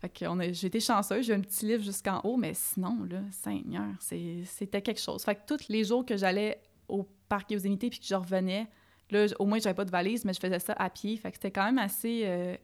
Fait 0.00 0.08
que 0.08 0.24
j'ai 0.52 0.68
été 0.68 0.78
chanceuse, 0.78 1.26
j'ai 1.26 1.32
eu 1.32 1.36
un 1.36 1.40
petit 1.40 1.66
livre 1.66 1.82
jusqu'en 1.82 2.20
haut, 2.22 2.36
mais 2.36 2.52
sinon, 2.54 3.04
là, 3.10 3.20
Seigneur, 3.32 3.88
c'était 4.00 4.80
quelque 4.80 5.00
chose. 5.00 5.24
Fait 5.24 5.34
que 5.34 5.40
tous 5.46 5.68
les 5.68 5.82
jours 5.84 6.06
que 6.06 6.16
j'allais 6.16 6.60
au 6.88 7.04
parc 7.28 7.50
Yosemite 7.50 7.80
puis 7.90 7.98
que 7.98 8.06
je 8.06 8.14
revenais, 8.14 8.68
là, 9.10 9.26
au 9.40 9.44
moins, 9.46 9.58
j'avais 9.58 9.74
pas 9.74 9.84
de 9.84 9.90
valise, 9.90 10.24
mais 10.24 10.32
je 10.32 10.38
faisais 10.40 10.60
ça 10.60 10.72
à 10.74 10.88
pied. 10.88 11.16
Fait 11.16 11.30
que 11.32 11.36
c'était 11.36 11.50
quand 11.50 11.64
même 11.64 11.78
assez. 11.78 12.22
euh, 12.26 12.56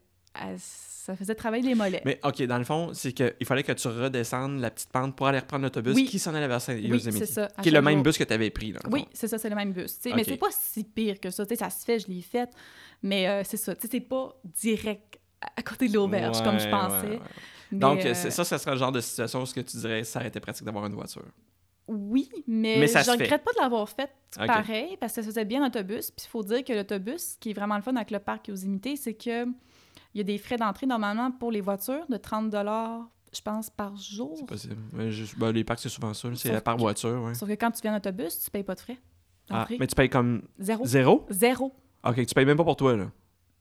ça 0.58 1.14
faisait 1.16 1.34
travailler 1.34 1.62
les 1.68 1.74
mollets. 1.74 2.02
Mais 2.04 2.18
ok, 2.24 2.42
dans 2.44 2.58
le 2.58 2.64
fond, 2.64 2.92
c'est 2.94 3.12
qu'il 3.12 3.44
fallait 3.46 3.62
que 3.62 3.72
tu 3.72 3.88
redescendes 3.88 4.60
la 4.60 4.70
petite 4.70 4.90
pente 4.90 5.14
pour 5.14 5.26
aller 5.26 5.38
reprendre 5.38 5.62
l'autobus 5.64 5.94
Oui. 5.94 6.06
qui 6.06 6.18
s'en 6.18 6.34
allait 6.34 6.48
vers 6.48 6.60
oui, 6.68 6.80
Yosemite. 6.86 7.18
c'est 7.18 7.26
ça. 7.32 7.48
Qui 7.62 7.68
est 7.68 7.72
le 7.72 7.82
même 7.82 8.02
bus 8.02 8.16
que 8.18 8.24
tu 8.24 8.32
avais 8.32 8.50
pris. 8.50 8.72
Dans 8.72 8.80
le 8.84 8.92
Oui, 8.92 9.06
c'est 9.12 9.28
ça, 9.28 9.38
c'est 9.38 9.50
le 9.50 9.54
même 9.56 9.72
bus. 9.72 9.92
sais. 10.00 10.12
Mais 10.14 10.24
c'est 10.24 10.36
pas 10.38 10.48
si 10.50 10.82
pire 10.84 11.20
que 11.20 11.30
ça. 11.30 11.44
tu 11.44 11.50
sais, 11.54 11.56
ça 11.64 11.70
se 11.70 11.84
fait, 11.84 11.98
je 11.98 12.08
l'ai 12.08 12.22
fait. 12.22 12.48
Mais 13.02 13.28
euh, 13.28 13.42
c'est 13.44 13.58
ça. 13.58 13.74
C'est 13.78 14.00
pas 14.00 14.34
direct 14.44 15.18
à- 15.56 15.62
côté 15.62 15.88
de 15.88 15.94
l'auberge, 15.94 16.42
comme 16.42 16.58
je 16.58 16.68
pensais. 16.68 17.06
ouais, 17.06 17.12
ouais. 17.16 17.20
Mais, 17.70 17.78
Donc, 17.78 18.04
euh, 18.04 18.14
c'est- 18.14 18.30
ça, 18.30 18.44
ça 18.44 18.56
serait 18.58 18.72
le 18.72 18.78
genre 18.78 18.92
de 18.92 19.00
situation 19.00 19.42
où 19.42 19.46
ce 19.46 19.52
que 19.54 19.60
tu 19.60 19.76
dirais, 19.76 20.04
ça 20.04 20.18
aurait 20.20 20.28
été 20.28 20.40
pratique 20.40 20.64
d'avoir 20.64 20.86
une 20.86 20.94
voiture. 20.94 21.24
Oui, 21.86 22.30
mais, 22.46 22.76
Mais 22.78 22.86
je 22.86 22.92
fait. 22.98 23.10
regrette 23.10 23.44
pas 23.44 23.52
de 23.52 23.60
l'avoir 23.60 23.86
fait 23.90 24.10
pareil, 24.36 24.96
parce 24.98 25.12
que 25.12 25.20
ça 25.20 25.26
faisait 25.28 25.44
bien 25.44 25.62
l'autobus. 25.62 26.10
Puis 26.12 26.24
il 26.26 26.30
faut 26.30 26.42
dire 26.42 26.64
que 26.64 26.72
l'autobus, 26.72 27.32
ce 27.34 27.36
qui 27.38 27.50
est 27.50 27.52
vraiment 27.52 27.76
le 27.76 27.82
fun 27.82 27.94
avec 27.96 28.10
le 28.10 28.20
parc 28.20 28.48
Yosemite, 28.48 28.96
c'est 28.96 29.12
que 29.12 29.44
il 30.14 30.18
y 30.18 30.20
a 30.20 30.24
des 30.24 30.38
frais 30.38 30.56
d'entrée 30.56 30.86
normalement 30.86 31.30
pour 31.30 31.50
les 31.50 31.60
voitures 31.60 32.06
de 32.08 32.16
30 32.16 32.50
je 33.34 33.40
pense, 33.40 33.68
par 33.68 33.96
jour. 33.96 34.34
C'est 34.38 34.46
possible. 34.46 34.76
Mais 34.92 35.10
je- 35.10 35.34
ben, 35.36 35.50
les 35.50 35.64
parcs, 35.64 35.80
c'est 35.80 35.88
souvent 35.88 36.14
ça. 36.14 36.28
C'est 36.36 36.60
par 36.62 36.76
que- 36.76 36.80
voiture, 36.80 37.20
ouais. 37.24 37.34
Sauf 37.34 37.48
que 37.48 37.54
quand 37.54 37.70
tu 37.72 37.82
viens 37.82 37.92
en 37.94 37.96
autobus, 37.96 38.38
tu 38.44 38.50
payes 38.50 38.62
pas 38.62 38.76
de 38.76 38.80
frais 38.80 38.98
Ah, 39.50 39.66
mais 39.78 39.86
tu 39.86 39.94
payes 39.94 40.08
comme 40.08 40.42
Zéro. 40.58 40.86
zéro? 40.86 41.26
Zéro. 41.30 41.74
Ok, 42.04 42.24
tu 42.24 42.34
payes 42.34 42.44
même 42.46 42.56
pas 42.56 42.64
pour 42.64 42.76
toi, 42.76 42.96
là. 42.96 43.10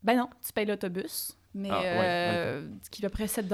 Ben 0.04 0.16
non, 0.18 0.30
tu 0.46 0.54
payes 0.54 0.66
l'autobus, 0.66 1.36
mais 1.56 1.70
Ah, 1.72 1.80
ouais, 1.80 1.86
euh, 2.04 2.68
qui 2.92 3.02
est 3.02 3.06
à 3.06 3.10
peu 3.10 3.14
près 3.14 3.28
7 3.28 3.52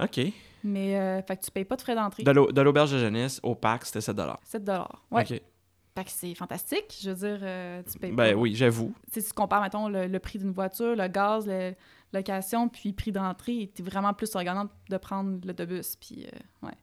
Ok. 0.00 0.20
Mais, 0.64 0.98
euh, 0.98 1.20
fait 1.22 1.36
que 1.36 1.44
tu 1.44 1.50
payes 1.50 1.64
pas 1.64 1.76
de 1.76 1.82
frais 1.82 1.94
d'entrée. 1.94 2.22
De 2.22 2.30
l'au- 2.30 2.52
de 2.52 2.60
l'auberge 2.62 2.92
de 2.92 2.98
jeunesse 2.98 3.40
au 3.42 3.54
parc, 3.54 3.84
c'était 3.86 4.00
7 4.00 4.16
7 4.44 4.68
Ouais. 5.10 5.22
Ok. 5.22 5.28
Fait 5.94 6.04
que 6.04 6.10
c'est 6.10 6.34
fantastique. 6.34 6.96
Je 7.02 7.10
veux 7.10 7.16
dire, 7.16 7.38
euh, 7.42 7.82
tu 7.90 7.98
payes 7.98 8.12
Ben 8.12 8.32
pas. 8.32 8.38
oui, 8.38 8.54
j'avoue. 8.54 8.94
Si 9.12 9.22
tu 9.22 9.32
compares, 9.34 9.60
mettons, 9.60 9.88
le, 9.88 10.06
le 10.06 10.18
prix 10.20 10.38
d'une 10.38 10.52
voiture, 10.52 10.94
le 10.96 11.08
gaz, 11.08 11.46
la 11.46 11.72
location, 12.12 12.68
puis 12.68 12.92
prix 12.92 13.12
d'entrée, 13.12 13.70
t'es 13.74 13.82
vraiment 13.82 14.12
plus 14.12 14.34
regardant 14.34 14.68
de 14.88 14.96
prendre 14.96 15.38
l'autobus. 15.46 15.96
Puis, 15.96 16.26
euh, 16.26 16.66
ouais. 16.66 16.74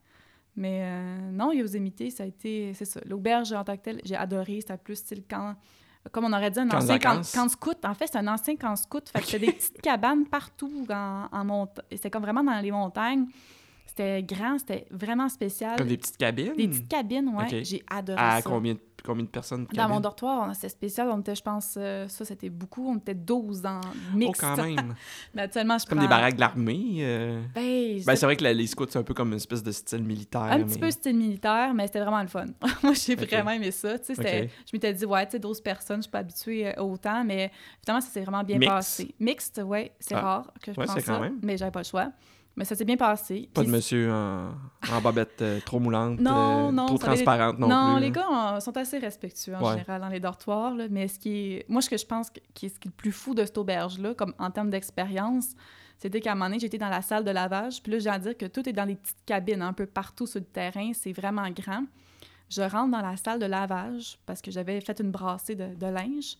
Mais 0.56 0.82
euh, 0.84 1.32
non, 1.32 1.52
Yosemite, 1.52 2.12
ça 2.12 2.24
a 2.24 2.26
été. 2.26 2.74
C'est 2.74 2.86
ça. 2.86 3.00
L'auberge 3.06 3.54
en 3.54 3.64
tant 3.64 3.78
que 3.78 3.82
telle, 3.84 4.02
j'ai 4.04 4.16
adoré. 4.16 4.60
C'était 4.62 4.78
plus 4.78 4.96
style 4.98 5.24
camp. 5.30 5.56
Comme 6.12 6.26
on 6.26 6.34
aurait 6.34 6.50
dit, 6.50 6.60
un 6.60 6.68
Camp 6.68 6.78
ancien 6.78 6.98
camp, 6.98 7.50
scout. 7.50 7.78
En 7.86 7.94
fait, 7.94 8.08
c'est 8.08 8.18
un 8.18 8.28
ancien 8.28 8.56
camp 8.56 8.76
scout. 8.76 9.10
Fait 9.10 9.20
que 9.20 9.26
c'était 9.28 9.46
des 9.48 9.52
petites 9.52 9.82
cabanes 9.82 10.26
partout 10.26 10.86
en, 10.90 11.28
en 11.32 11.46
montagne. 11.46 11.86
C'était 11.92 12.10
comme 12.10 12.24
vraiment 12.24 12.44
dans 12.44 12.60
les 12.60 12.72
montagnes. 12.72 13.26
C'était 13.86 14.24
grand, 14.24 14.58
c'était 14.60 14.86
vraiment 14.92 15.28
spécial. 15.30 15.76
Comme 15.78 15.88
des 15.88 15.98
petites 15.98 16.18
cabines? 16.18 16.54
Des 16.56 16.68
petites 16.68 16.88
cabines, 16.88 17.28
ouais. 17.36 17.46
Ok. 17.60 17.64
J'ai 17.64 17.84
adoré 17.90 18.20
À 18.22 18.38
ça. 18.42 18.50
combien, 18.50 18.74
de- 18.76 18.80
combien 19.04 19.24
de 19.24 19.30
personnes 19.30 19.66
Dans 19.74 19.90
mon 19.90 20.00
dortoir, 20.00 20.48
on- 20.50 20.54
c'était 20.54 20.70
spécial. 20.70 21.10
On 21.12 21.20
était, 21.20 21.36
je 21.36 21.42
pense, 21.44 21.76
euh, 21.78 22.08
ça, 22.08 22.26
c'était 22.26 22.50
beaucoup. 22.50 22.88
On 22.90 22.98
était 22.98 23.14
12 23.16 23.62
dans 23.62 23.82
Oh, 23.84 24.18
mixte. 24.18 24.42
quand 24.42 24.58
même. 24.58 24.96
Mais 25.34 25.44
actuellement, 25.44 25.78
je 25.78 25.86
Comme 25.86 25.98
prends... 26.00 26.08
des 26.08 26.10
baraques 26.10 26.36
de 26.36 26.40
l'armée. 26.40 26.98
euh. 27.02 27.42
Ben, 27.56 28.02
Ben, 28.06 28.16
c'est 28.16 28.26
vrai 28.26 28.36
que 28.36 28.44
la- 28.44 28.54
les 28.54 28.68
scouts, 28.68 28.86
c'est 28.90 29.00
un 29.00 29.04
peu 29.04 29.14
comme 29.14 29.30
une 29.30 29.36
espèce 29.38 29.64
de 29.64 29.72
style 29.72 30.04
militaire. 30.04 30.42
un 30.44 30.64
petit 30.64 30.80
peu 30.80 30.92
style 30.92 31.16
militaire, 31.18 31.74
mais 31.74 31.88
c'était 31.88 32.00
vraiment 32.02 32.22
le 32.22 32.28
fun. 32.28 32.46
Moi, 32.84 32.94
j'ai 32.94 33.16
vraiment 33.16 33.52
aimé 33.52 33.72
ça. 33.72 33.98
Tu 34.00 34.06
sais, 34.06 34.16
c'était- 34.16 34.44
Ok. 34.44 34.50
Je 34.68 34.70
m'étais 34.74 34.94
dit, 34.94 35.06
ouais, 35.06 35.26
tu 35.26 35.32
sais, 35.34 35.40
12 35.40 35.62
personnes, 35.62 35.98
je 35.98 36.04
suis 36.04 36.12
pas 36.12 36.20
habituée 36.20 36.68
euh, 36.68 36.82
autant, 36.84 37.24
mais 37.24 37.52
finalement, 37.84 38.02
ça 38.02 38.12
s'est 38.12 38.22
vraiment 38.22 38.44
bien 38.44 38.60
passé. 38.60 39.14
Mixte, 39.20 39.62
ouais, 39.66 39.94
c'est 40.00 40.16
Ah. 40.16 40.22
rare 40.22 40.54
que 40.62 40.74
je 40.74 40.80
Ouais, 40.80 40.86
prends 40.86 40.96
c'est 40.96 41.02
ça, 41.02 41.14
quand 41.14 41.20
même. 41.22 41.40
mais 41.44 41.58
j'avais 41.58 41.72
pas 41.72 41.80
le 41.82 41.86
choix. 41.86 42.12
Mais 42.60 42.66
ça 42.66 42.76
s'est 42.76 42.84
bien 42.86 42.98
passé. 42.98 43.50
Pas 43.54 43.64
de 43.64 43.70
monsieur 43.70 44.12
en, 44.14 44.50
en 44.92 45.02
bobette 45.02 45.42
euh, 45.42 45.60
trop 45.66 45.80
moulante, 45.80 46.20
Non, 46.20 46.68
euh, 46.68 46.72
non, 46.74 46.86
trop 46.88 46.98
va, 46.98 47.08
les- 47.08 47.14
transparente 47.24 47.58
non, 47.58 47.70
non, 47.70 47.94
plus. 47.96 48.02
les 48.02 48.12
gars 48.12 48.60
sont 48.60 48.76
assez 48.76 48.98
respectueux 49.00 49.56
en 49.56 49.64
Ouais. 49.64 49.72
général 49.78 50.02
dans 50.02 50.10
les 50.10 50.20
dortoirs, 50.20 50.76
là, 50.76 50.88
mais 50.90 51.08
ce 51.08 51.18
qui 51.18 51.30
est... 51.54 51.66
Moi, 51.70 51.82
ce 51.82 51.90
que 51.90 51.98
je 51.98 52.06
pense 52.06 52.30
qui 52.54 52.66
est, 52.66 52.70
ce 52.70 52.78
qui 52.78 52.88
est 52.90 52.92
le 52.92 52.96
plus 52.98 53.14
fou 53.14 53.34
de 53.34 53.46
cette 53.46 53.58
auberge-là, 53.58 54.14
comme 54.14 54.34
en 54.38 54.52
termes 54.52 54.70
d'expérience, 54.70 55.52
c'était 55.98 56.20
qu'à 56.20 56.34
un 56.34 56.36
moment 56.36 56.48
donné, 56.48 56.60
j'étais 56.60 56.78
dans 56.78 56.90
la 56.90 57.02
salle 57.02 57.24
de 57.24 57.32
lavage, 57.32 57.82
puis 57.82 57.94
là, 57.94 58.00
j'ai 58.00 58.10
à 58.10 58.20
dire 58.20 58.38
que 58.38 58.46
tout 58.46 58.68
est 58.68 58.74
dans 58.74 58.86
des 58.86 58.96
petites 58.96 59.24
cabines 59.26 59.62
un 59.62 59.74
peu 59.74 59.86
partout 59.86 60.28
sur 60.28 60.40
le 60.42 60.46
terrain, 60.46 60.92
c'est 60.94 61.14
vraiment 61.14 61.50
grand. 61.52 61.86
Je 62.50 62.62
rentre 62.62 62.92
dans 62.92 63.02
la 63.02 63.16
salle 63.16 63.40
de 63.40 63.46
lavage 63.46 64.20
parce 64.26 64.42
que 64.42 64.52
j'avais 64.52 64.82
fait 64.82 65.00
une 65.00 65.12
brassée 65.12 65.56
de, 65.56 65.76
de 65.76 65.86
linge. 65.86 66.36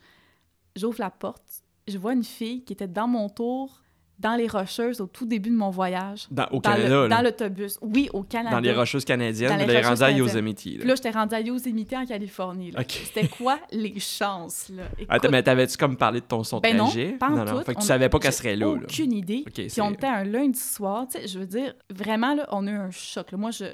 J'ouvre 0.76 0.98
la 1.00 1.12
porte, 1.12 1.64
je 1.88 1.98
vois 1.98 2.12
une 2.14 2.24
fille 2.26 2.64
qui 2.66 2.74
était 2.74 2.88
dans 2.88 3.08
mon 3.08 3.30
tour, 3.30 3.82
dans 4.20 4.36
les 4.36 4.48
Rocheuses, 4.48 5.00
au 5.02 5.08
tout 5.08 5.26
début 5.26 5.50
de 5.50 5.56
mon 5.56 5.70
voyage. 5.70 6.28
Dans- 6.30 6.46
au 6.52 6.60
Dans 6.60 6.72
le- 6.72 6.76
Canada, 6.78 6.96
là. 6.96 7.08
dans 7.08 7.22
l'autobus. 7.22 7.78
Oui, 7.82 8.10
au 8.14 8.24
Canada. 8.24 8.56
dans 8.56 8.60
les 8.60 8.74
Rocheuses 8.74 9.06
canadiennes, 9.06 9.50
Dans 9.52 9.56
les 9.58 9.64
puis 9.64 9.74
là, 9.74 9.80
il 9.80 9.84
est 9.84 9.88
Rocheuses 9.88 10.02
rendu 10.04 10.14
à. 10.14 10.18
Yosemite. 10.18 10.66
là. 10.80 10.86
Là, 10.86 10.96
j'étais 10.96 11.12
rendue 11.12 11.36
à 11.36 11.40
Yosemite 11.42 11.94
en 11.94 12.06
Californie. 12.06 12.72
là. 12.72 12.82
Ok. 12.82 12.92
C'était 13.06 13.28
quoi 13.30 13.58
les 13.72 13.98
chances, 14.00 14.70
là? 14.76 14.84
Écoute, 14.98 15.08
Attends, 15.10 15.30
mais 15.32 15.42
t'avais-tu 15.44 15.78
comme 15.78 15.96
parlé 15.96 16.20
de 16.20 16.26
ton 16.26 16.44
son 16.44 16.60
ben 16.60 16.76
non, 16.76 16.90
pas 17.20 17.30
non, 17.30 17.46
non. 17.46 17.60
tout. 17.60 17.64
Fait 17.64 17.76
que 17.76 17.80
tu 17.80 17.86
savais 17.86 18.10
pas 18.10 18.20
qu'elle 18.20 18.34
serait 18.34 18.56
là. 18.56 18.66
là. 18.68 18.82
Aucune 18.84 19.14
idée. 19.14 19.44
Ok, 19.48 19.54
Puis 19.68 19.82
on 19.82 19.92
était 19.92 20.08
un 20.08 20.24
lundi 20.26 20.60
soir. 20.60 21.08
Tu 21.10 21.20
sais, 21.20 21.28
je 21.28 21.40
veux 21.40 21.48
dire, 21.48 21.74
vraiment, 21.90 22.36
là, 22.36 22.48
on 22.52 22.68
a 22.68 22.72
eu 22.72 22.76
un 22.76 22.92
choc. 22.92 23.32
là. 23.32 23.38
Moi, 23.38 23.52
je 23.52 23.66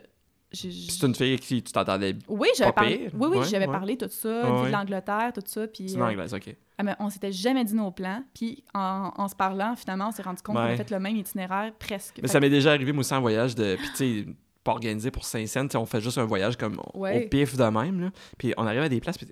c'est 0.51 1.03
une 1.03 1.15
fille 1.15 1.37
qui 1.39 1.61
tu 1.61 1.71
t'entendais. 1.71 2.15
Oui, 2.27 2.47
j'avais 2.57 2.71
parlé. 2.71 3.09
Oui, 3.13 3.27
oui, 3.29 3.37
Ouais, 3.39 3.45
j'avais 3.45 3.67
ouais. 3.67 3.71
parlé 3.73 3.97
tout 3.97 4.07
ça, 4.09 4.29
ouais. 4.61 4.67
de 4.67 4.71
l'Angleterre, 4.71 5.31
tout 5.33 5.41
ça. 5.45 5.67
Puis 5.67 5.89
C'est 5.89 5.95
euh, 5.95 5.99
une 5.99 6.03
anglaise, 6.11 6.33
ok. 6.33 6.55
ah, 6.77 6.83
mais 6.83 6.95
on 6.99 7.09
s'était 7.09 7.31
jamais 7.31 7.63
dit 7.65 7.73
nos 7.75 7.91
plans. 7.91 8.23
Puis 8.33 8.63
en, 8.73 9.11
en 9.17 9.27
se 9.27 9.35
parlant, 9.35 9.75
finalement, 9.75 10.09
on 10.09 10.11
s'est 10.11 10.21
rendu 10.23 10.41
compte 10.41 10.55
qu'on 10.55 10.63
Ouais. 10.63 10.73
a 10.73 10.77
fait 10.77 10.89
le 10.91 10.99
même 10.99 11.15
itinéraire 11.17 11.73
presque. 11.77 12.19
Mais 12.21 12.27
ça 12.27 12.39
m'est 12.39 12.49
déjà 12.49 12.71
arrivé, 12.71 12.91
moi 12.93 13.01
aussi, 13.01 13.13
en 13.13 13.21
voyage 13.21 13.55
de. 13.55 13.75
Puis, 13.75 13.89
tu 13.89 13.95
sais, 14.23 14.25
pas 14.63 14.71
organisé 14.71 15.11
pour 15.11 15.25
Saint-Saëns, 15.25 15.67
on 15.75 15.85
fait 15.85 16.01
juste 16.01 16.17
un 16.17 16.25
voyage 16.25 16.57
comme 16.57 16.79
au 16.93 17.05
pif 17.29 17.55
de 17.57 17.63
même, 17.65 17.99
là. 18.01 18.09
Puis 18.37 18.53
on 18.57 18.65
arrive 18.65 18.81
à 18.81 18.89
des 18.89 18.99
places, 19.01 19.17
puis 19.17 19.27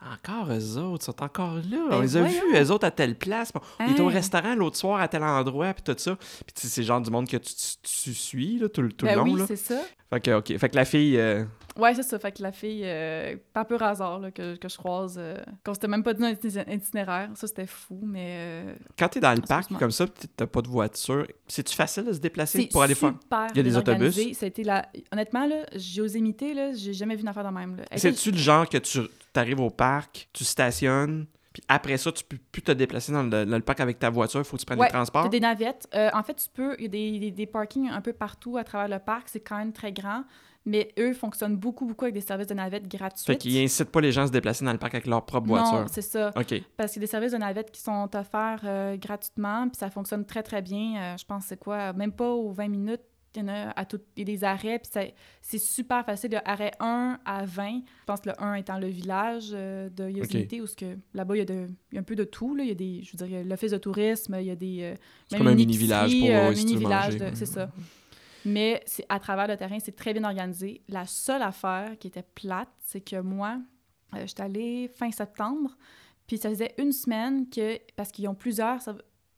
encore 0.00 0.50
eux 0.52 0.78
autres, 0.78 1.04
sont 1.04 1.22
encore 1.24 1.56
là. 1.56 1.62
Ben 1.90 1.96
on 1.96 2.00
les 2.00 2.16
a 2.16 2.22
vus, 2.22 2.36
eux 2.54 2.70
autres, 2.70 2.86
à 2.86 2.90
telle 2.92 3.16
place. 3.18 3.50
Puis 3.50 3.60
On 3.80 3.90
était 3.90 4.00
au 4.00 4.08
Hein? 4.08 4.12
restaurant 4.12 4.54
l'autre 4.54 4.76
soir 4.76 5.00
à 5.00 5.08
tel 5.08 5.24
endroit, 5.24 5.74
puis 5.74 5.82
tout 5.82 5.98
ça. 6.00 6.14
Puis, 6.16 6.54
tu 6.54 6.62
sais, 6.62 6.68
c'est 6.68 6.80
le 6.82 6.86
genre 6.86 7.00
du 7.00 7.10
monde 7.10 7.26
que 7.28 7.36
tu, 7.36 7.52
tu- 7.52 8.04
tu 8.04 8.14
suis, 8.14 8.58
là, 8.60 8.68
tout, 8.68 8.80
le- 8.80 8.92
tout 8.92 9.06
Ben 9.06 9.16
le 9.18 9.24
long, 9.24 9.34
oui, 9.34 9.42
c'est 9.48 9.56
ça. 9.56 9.80
Fait 10.10 10.20
que, 10.20 10.30
OK. 10.38 10.56
Fait 10.56 10.68
que 10.68 10.76
la 10.76 10.84
fille. 10.84 11.18
euh, 11.18 11.44
Ouais, 11.76 11.94
c'est 11.94 12.02
ça. 12.02 12.18
Fait 12.18 12.32
que 12.32 12.42
la 12.42 12.50
fille, 12.50 12.82
euh, 12.84 13.36
par 13.52 13.64
pur 13.66 13.80
hasard, 13.82 14.18
là, 14.18 14.30
que, 14.32 14.56
que 14.56 14.68
je 14.68 14.76
croise, 14.76 15.14
euh, 15.16 15.36
qu'on 15.64 15.74
s'était 15.74 15.86
même 15.86 16.02
pas 16.02 16.12
dit 16.12 16.24
un 16.24 16.30
iti- 16.30 16.48
itinéraire, 16.68 17.30
ça 17.34 17.46
c'était 17.46 17.66
fou, 17.68 18.00
mais. 18.02 18.26
euh, 18.40 18.74
quand 18.98 19.08
t'es 19.08 19.20
dans 19.20 19.34
le 19.34 19.42
parc, 19.42 19.70
comme 19.78 19.92
ça, 19.92 20.06
t'as 20.36 20.46
pas 20.48 20.60
de 20.62 20.66
voiture, 20.68 21.24
c'est-tu 21.46 21.76
facile 21.76 22.04
de 22.06 22.12
se 22.12 22.18
déplacer 22.18 22.66
pour 22.72 22.82
aller 22.82 22.96
faire? 22.96 23.14
Il 23.54 23.58
y 23.58 23.60
a 23.60 23.62
des 23.62 23.76
autobus? 23.76 24.32
Ça 24.36 24.46
a 24.46 24.48
été 24.48 24.64
la... 24.64 24.88
Honnêtement, 25.12 25.46
là, 25.46 25.66
Yosemite, 25.74 26.40
là, 26.54 26.72
j'ai 26.72 26.94
jamais 26.94 27.14
vu 27.14 27.22
une 27.22 27.28
affaire 27.28 27.44
de 27.44 27.54
même. 27.54 27.76
C'est-tu 27.94 28.32
le 28.32 28.38
genre 28.38 28.68
que 28.68 28.78
tu 28.78 29.00
arrives 29.36 29.60
au 29.60 29.70
parc, 29.70 30.28
tu 30.32 30.42
stationnes, 30.42 31.26
puis 31.58 31.64
après 31.68 31.96
ça, 31.96 32.12
tu 32.12 32.24
peux 32.24 32.38
plus 32.52 32.62
te 32.62 32.70
déplacer 32.70 33.10
dans 33.10 33.24
le, 33.24 33.44
dans 33.44 33.56
le 33.56 33.62
parc 33.62 33.80
avec 33.80 33.98
ta 33.98 34.10
voiture, 34.10 34.40
il 34.40 34.44
faut 34.44 34.56
que 34.56 34.60
tu 34.60 34.66
prennes 34.66 34.78
Ouais, 34.78 34.86
des 34.86 34.92
transports? 34.92 35.24
T'as 35.24 35.28
des 35.28 35.40
navettes. 35.40 35.88
Euh, 35.94 36.08
en 36.14 36.22
fait, 36.22 36.34
tu 36.34 36.48
peux. 36.52 36.76
Il 36.78 36.82
y 36.82 36.86
a 36.86 36.88
des, 36.88 37.18
des, 37.18 37.30
des 37.32 37.46
parkings 37.46 37.90
un 37.90 38.00
peu 38.00 38.12
partout 38.12 38.56
à 38.58 38.64
travers 38.64 38.88
le 38.88 39.02
parc. 39.04 39.28
C'est 39.28 39.40
quand 39.40 39.58
même 39.58 39.72
très 39.72 39.92
grand. 39.92 40.22
Mais 40.66 40.92
eux 40.98 41.14
fonctionnent 41.14 41.56
beaucoup, 41.56 41.86
beaucoup 41.86 42.04
avec 42.04 42.14
des 42.14 42.20
services 42.20 42.46
de 42.48 42.54
navettes 42.54 42.88
gratuits. 42.88 43.24
Fait 43.24 43.36
qu'ils 43.36 43.56
incitent 43.64 43.90
pas 43.90 44.00
les 44.02 44.12
gens 44.12 44.22
à 44.22 44.26
se 44.26 44.32
déplacer 44.32 44.64
dans 44.64 44.72
le 44.72 44.78
parc 44.78 44.94
avec 44.94 45.06
leur 45.06 45.24
propre 45.24 45.48
voiture. 45.48 45.80
Non, 45.80 45.86
c'est 45.90 46.02
ça. 46.02 46.30
OK. 46.36 46.62
Parce 46.76 46.92
qu'il 46.92 47.00
y 47.00 47.04
a 47.04 47.06
des 47.06 47.10
services 47.10 47.32
de 47.32 47.38
navettes 47.38 47.70
qui 47.70 47.80
sont 47.80 48.08
offerts 48.14 48.60
euh, 48.64 48.96
gratuitement, 48.98 49.66
puis 49.68 49.78
ça 49.78 49.88
fonctionne 49.88 50.26
très, 50.26 50.42
très 50.42 50.60
bien. 50.60 50.96
Euh, 51.00 51.16
je 51.18 51.24
pense 51.24 51.44
que 51.44 51.48
c'est 51.50 51.60
quoi, 51.60 51.92
même 51.94 52.12
pas 52.12 52.28
aux 52.30 52.50
20 52.52 52.68
minutes, 52.68 53.00
il 53.38 53.42
y 53.42 53.44
en 53.44 53.48
a 53.48 53.70
à 53.70 53.84
tout, 53.84 54.00
il 54.16 54.20
y 54.20 54.22
a 54.22 54.36
des 54.36 54.44
arrêts, 54.44 54.78
puis 54.78 54.90
c'est 55.40 55.58
super 55.58 56.04
facile. 56.04 56.34
A 56.36 56.42
arrêt 56.50 56.72
1 56.80 57.18
à 57.24 57.44
20. 57.44 57.70
Je 58.00 58.04
pense 58.06 58.20
que 58.20 58.28
le 58.30 58.42
1 58.42 58.54
étant 58.54 58.78
le 58.78 58.88
village 58.88 59.50
euh, 59.52 59.88
de 59.90 60.04
Yosemite, 60.10 60.52
où 60.62 60.66
ce 60.66 60.76
que 60.76 60.96
là-bas, 61.14 61.36
il 61.36 61.38
y, 61.38 61.42
a 61.42 61.44
de- 61.44 61.68
il 61.90 61.94
y 61.94 61.98
a 61.98 62.00
un 62.00 62.04
peu 62.04 62.16
de 62.16 62.24
tout. 62.24 62.54
Là. 62.54 62.64
Il 62.64 62.68
y 62.68 62.72
a 62.72 62.74
des, 62.74 63.02
je 63.02 63.16
veux 63.16 63.26
dire, 63.26 63.44
l'office 63.44 63.70
de 63.70 63.78
tourisme, 63.78 64.36
il 64.40 64.46
y 64.46 64.50
a 64.50 64.56
des... 64.56 64.78
euh, 64.82 64.94
C'est 65.28 65.38
comme 65.38 65.46
un 65.48 65.54
mini-village 65.54 66.10
pour 66.20 66.28
euh, 66.28 66.32
euh, 66.50 66.54
si 66.54 66.64
mini-village, 66.66 67.16
de- 67.30 67.34
c'est 67.36 67.46
ça. 67.46 67.70
Mais 68.44 68.82
c'est 68.86 69.04
à 69.08 69.18
travers 69.18 69.46
le 69.48 69.56
terrain, 69.56 69.78
c'est 69.80 69.96
très 69.96 70.12
bien 70.12 70.24
organisé. 70.24 70.82
La 70.88 71.06
seule 71.06 71.42
affaire 71.42 71.98
qui 71.98 72.06
était 72.08 72.22
plate, 72.34 72.68
c'est 72.80 73.00
que 73.00 73.20
moi, 73.20 73.58
euh, 74.14 74.22
j'étais 74.26 74.42
allée 74.42 74.88
fin 74.88 75.10
septembre, 75.10 75.76
puis 76.26 76.38
ça 76.38 76.48
faisait 76.50 76.74
une 76.78 76.92
semaine 76.92 77.48
que, 77.48 77.78
parce 77.96 78.10
qu'ils 78.12 78.28
ont 78.28 78.34
plusieurs 78.34 78.78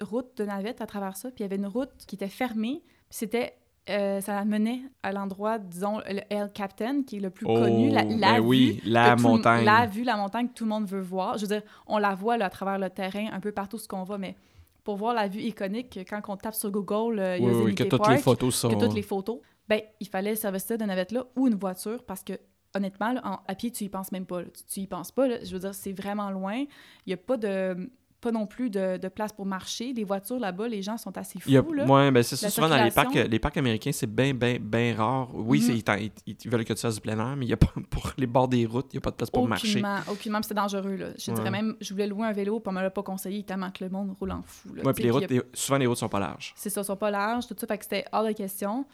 routes 0.01 0.37
de 0.37 0.45
navettes 0.45 0.81
à 0.81 0.87
travers 0.87 1.17
ça, 1.17 1.31
puis 1.31 1.39
il 1.39 1.43
y 1.43 1.45
avait 1.47 1.57
une 1.57 1.67
route 1.67 1.91
qui 2.07 2.15
était 2.17 2.29
fermée, 2.29 2.83
puis 2.85 3.19
c'était, 3.19 3.55
euh, 3.89 4.21
ça 4.21 4.45
menait 4.45 4.83
à 5.03 5.13
l'endroit, 5.13 5.59
disons, 5.59 5.99
le 6.09 6.21
El 6.31 6.53
Captain, 6.53 7.03
qui 7.03 7.17
est 7.17 7.21
le 7.21 7.31
plus 7.31 7.47
Oh, 7.49 7.55
connu, 7.55 7.91
la, 7.91 8.05
la 8.05 8.17
ben 8.33 8.35
vue 8.41 8.47
oui, 8.47 8.81
la 8.85 9.17
montagne. 9.17 9.65
la 9.65 9.87
vue, 9.87 10.05
la 10.05 10.17
montagne 10.17 10.49
que 10.49 10.53
tout 10.55 10.65
le 10.65 10.71
monde 10.71 10.87
veut 10.87 11.01
voir. 11.01 11.39
Je 11.39 11.43
veux 11.47 11.49
dire, 11.59 11.63
on 11.87 11.99
la 11.99 12.15
voit 12.15 12.37
là, 12.37 12.47
à 12.47 12.51
travers 12.51 12.79
le 12.79 12.91
terrain, 12.91 13.29
un 13.33 13.41
peu 13.41 13.53
partout 13.53 13.79
ce 13.79 13.89
qu'on 13.89 14.05
va, 14.05 14.19
mais 14.19 14.37
pour 14.85 14.97
voir 14.97 15.15
la 15.15 15.29
vue 15.29 15.41
iconique, 15.41 15.99
quand 16.09 16.21
on 16.29 16.37
tape 16.37 16.55
sur 16.55 16.71
Google, 16.71 17.19
euh, 17.19 17.39
Oui, 17.41 17.53
oui, 17.65 17.75
que 17.75 17.85
toutes 17.85 18.07
les 18.09 18.19
photos 18.19 18.55
sont... 18.55 18.69
que 18.69 18.75
toutes 18.77 18.95
les 18.95 19.03
photos, 19.03 19.39
ben, 19.69 19.81
il 20.01 20.09
fallait 20.09 20.35
servir 20.37 20.61
ça 20.61 20.77
de 20.77 20.85
navette-là 20.85 21.25
ou 21.37 21.49
une 21.49 21.55
voiture 21.55 22.05
parce 22.05 22.23
que, 22.23 22.35
honnêtement, 22.75 23.13
là, 23.13 23.21
en- 23.25 23.41
à 23.47 23.55
pied, 23.55 23.71
tu 23.71 23.85
y 23.85 23.89
penses 23.89 24.11
même 24.13 24.27
pas. 24.27 24.41
là. 24.43 24.49
Tu, 24.57 24.65
tu 24.65 24.81
y 24.81 24.87
penses 24.87 25.11
pas. 25.13 25.27
là. 25.29 25.37
Je 25.45 25.53
veux 25.53 25.59
dire, 25.59 25.75
c'est 25.75 25.93
vraiment 25.93 26.31
loin. 26.31 26.55
Il 26.57 27.09
n'y 27.09 27.13
a 27.15 27.17
pas 27.17 27.37
de 27.37 27.91
pas 28.21 28.31
non 28.31 28.47
plus 28.47 28.69
de, 28.71 28.99
de 28.99 29.09
place 29.09 29.33
pour 29.33 29.47
marcher. 29.47 29.93
Les 29.95 30.05
voitures 30.05 30.39
là-bas, 30.39 30.69
les 30.69 30.83
gens 30.83 30.97
sont 30.99 31.17
assez 31.17 31.41
fous. 31.41 31.51
Ouais, 31.51 32.11
ben 32.11 32.23
c'est 32.23 32.37
Souvent, 32.51 32.69
dans 32.69 32.83
les 32.83 32.91
parcs, 32.91 33.15
les 33.15 33.39
parcs 33.39 33.57
américains, 33.57 33.93
c'est 33.93 34.07
bien, 34.07 34.35
bien, 34.35 34.59
bien 34.61 34.95
rare. 34.95 35.29
Oui, 35.35 35.61
c'est- 35.63 35.73
ils, 35.75 35.83
t'en- 35.83 35.97
ils- 35.97 36.13
ils 36.27 36.51
veulent 36.51 36.65
que 36.65 36.73
tu 36.75 36.81
fasses 36.81 36.97
du 36.97 37.01
plein 37.01 37.19
air, 37.19 37.35
mais 37.37 37.47
il 37.47 37.49
y 37.49 37.53
a 37.53 37.57
pas, 37.57 37.69
pour 37.91 38.13
les 38.19 38.27
bords 38.27 38.49
des 38.49 38.67
routes, 38.67 38.93
il 38.93 38.97
n'y 38.97 38.99
a 38.99 39.01
pas 39.01 39.11
de 39.11 39.17
place 39.17 39.31
pour 39.31 39.49
marcher. 39.49 39.69
Aucunement, 39.79 39.99
aucunement, 40.11 40.39
puis 40.41 40.49
c'est 40.49 40.55
dangereux. 40.55 40.97
Là. 40.97 41.07
Je 41.19 41.31
Ouais. 41.31 41.37
dirais 41.37 41.51
même, 41.51 41.77
je 41.81 41.93
voulais 41.93 42.07
louer 42.07 42.27
un 42.27 42.33
vélo, 42.33 42.61
puis 42.61 42.69
on 42.69 42.73
me 42.73 42.83
l'a 42.83 42.91
pas 42.91 43.03
conseillé 43.03 43.43
tellement 43.43 43.71
que 43.71 43.83
le 43.85 43.91
monde 43.91 44.15
roule 44.21 44.33
en 44.33 44.43
fou. 44.43 44.69
Tu 44.77 44.93
puis 44.93 45.03
les 45.05 45.09
a 45.09 45.13
routes, 45.13 45.31
les- 45.31 45.43
souvent, 45.55 45.79
les 45.79 45.87
routes 45.87 45.99
sont 45.99 46.09
pas 46.09 46.21
larges. 46.21 46.53
c'est 46.57 46.71
ça, 46.71 46.85
sont 46.85 46.97
pas 46.97 47.11
larges, 47.11 47.47
tout 47.47 47.57
ça, 47.59 47.67
fait 47.67 47.79
que 47.79 47.85
c'était 47.85 48.05
hors 48.13 48.25
de 48.27 48.33
question. 48.33 48.85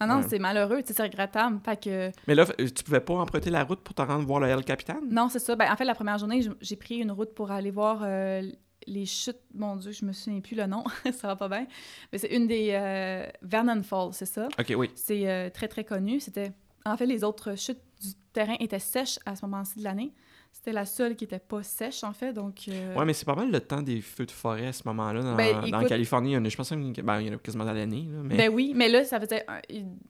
Ah 0.00 0.06
non, 0.08 0.16
Ouais. 0.16 0.26
c'est 0.28 0.40
malheureux, 0.40 0.80
c'est 0.84 1.00
regrettable. 1.00 1.60
Fait 1.64 1.76
que, 1.80 2.10
Mais 2.26 2.34
là, 2.34 2.44
tu 2.46 2.82
pouvais 2.84 2.98
pas 2.98 3.14
emprunter 3.14 3.50
la 3.50 3.62
route 3.62 3.78
pour 3.80 3.94
te 3.94 4.02
rendre 4.02 4.26
voir 4.26 4.40
le 4.40 4.48
El 4.48 4.64
Capitan? 4.64 4.96
non, 5.08 5.28
c'est 5.28 5.38
ça. 5.38 5.54
Ben, 5.54 5.70
en 5.70 5.76
fait, 5.76 5.84
la 5.84 5.94
première 5.94 6.18
journée, 6.18 6.40
j'ai 6.60 6.74
pris 6.76 6.96
une 6.96 7.12
route 7.12 7.32
pour 7.34 7.52
aller 7.52 7.70
voir 7.70 8.00
euh, 8.02 8.42
les 8.86 9.06
chutes. 9.06 9.40
Mon 9.54 9.76
Dieu, 9.76 9.92
je 9.92 10.04
me 10.04 10.12
souviens 10.12 10.40
plus 10.40 10.56
le 10.56 10.66
nom, 10.66 10.84
ça 11.12 11.28
va 11.28 11.36
pas 11.36 11.48
bien. 11.48 11.66
Mais 12.12 12.18
c'est 12.18 12.34
une 12.34 12.46
des 12.46 12.70
euh, 12.72 13.26
Vernon 13.42 13.82
Falls, 13.82 14.12
c'est 14.12 14.26
ça? 14.26 14.48
OK, 14.58 14.74
oui. 14.76 14.90
C'est 14.94 15.28
euh, 15.28 15.50
très, 15.50 15.68
très 15.68 15.84
connu. 15.84 16.20
C'était... 16.20 16.52
En 16.84 16.96
fait, 16.96 17.06
les 17.06 17.22
autres 17.22 17.56
chutes 17.56 17.80
du 18.00 18.10
terrain 18.32 18.56
étaient 18.58 18.78
sèches 18.78 19.18
à 19.24 19.36
ce 19.36 19.44
moment-ci 19.44 19.78
de 19.78 19.84
l'année. 19.84 20.12
C'était 20.54 20.72
la 20.72 20.84
seule 20.84 21.16
qui 21.16 21.24
était 21.24 21.40
pas 21.40 21.62
sèche, 21.64 22.04
en 22.04 22.12
fait, 22.12 22.32
donc... 22.32 22.66
euh, 22.68 22.94
Ouais, 22.94 23.04
mais 23.04 23.14
c'est 23.14 23.24
pas 23.24 23.34
mal 23.34 23.50
le 23.50 23.58
temps 23.58 23.82
des 23.82 24.00
feux 24.00 24.26
de 24.26 24.30
forêt 24.30 24.66
à 24.68 24.72
ce 24.72 24.82
moment-là. 24.86 25.20
Dans, 25.22 25.34
Ben, 25.34 25.60
dans 25.70 25.82
Californie, 25.84 26.30
il 26.30 26.34
y 26.34 26.36
en 26.36 26.44
a, 26.44 26.48
je 26.48 26.56
pense 26.56 26.68
qu'il 26.68 26.92
ben, 27.02 27.20
il 27.20 27.26
y 27.26 27.30
en 27.30 27.34
a 27.34 27.38
quasiment 27.38 27.64
dans 27.64 27.72
l'année. 27.72 28.06
Mais... 28.22 28.36
Ben 28.36 28.52
oui, 28.54 28.72
mais 28.76 28.88
là, 28.88 29.02
ça 29.04 29.18
faisait... 29.18 29.44
un- 29.48 29.60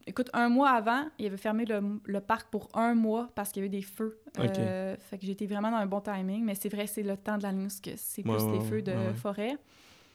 Écoute, 0.07 0.29
un 0.35 0.51
mois 0.51 0.71
avant, 0.71 1.05
il 1.19 1.27
avait 1.27 1.37
fermé 1.39 1.65
le, 1.65 1.81
le 2.05 2.21
parc 2.21 2.51
pour 2.51 2.69
un 2.75 2.95
mois 2.95 3.31
parce 3.35 3.51
qu'il 3.51 3.63
y 3.63 3.67
avait 3.67 3.75
des 3.75 3.83
feux. 3.83 4.21
Euh, 4.41 4.95
fait 4.99 5.17
que 5.17 5.25
j'étais 5.25 5.47
vraiment 5.47 5.71
dans 5.71 5.79
un 5.79 5.87
bon 5.87 6.01
timing, 6.01 6.45
mais 6.45 6.55
c'est 6.55 6.69
vrai, 6.69 6.87
c'est 6.87 7.03
le 7.03 7.17
temps 7.17 7.39
de 7.39 7.45
l'année 7.45 7.69
que 7.83 7.91
c'est 7.97 8.23
plus 8.23 8.31
Ouais, 8.33 8.43
ouais, 8.43 8.59
les 8.59 8.65
feux 8.65 8.83
de 8.83 8.93
ouais, 8.93 9.15
forêt. 9.15 9.57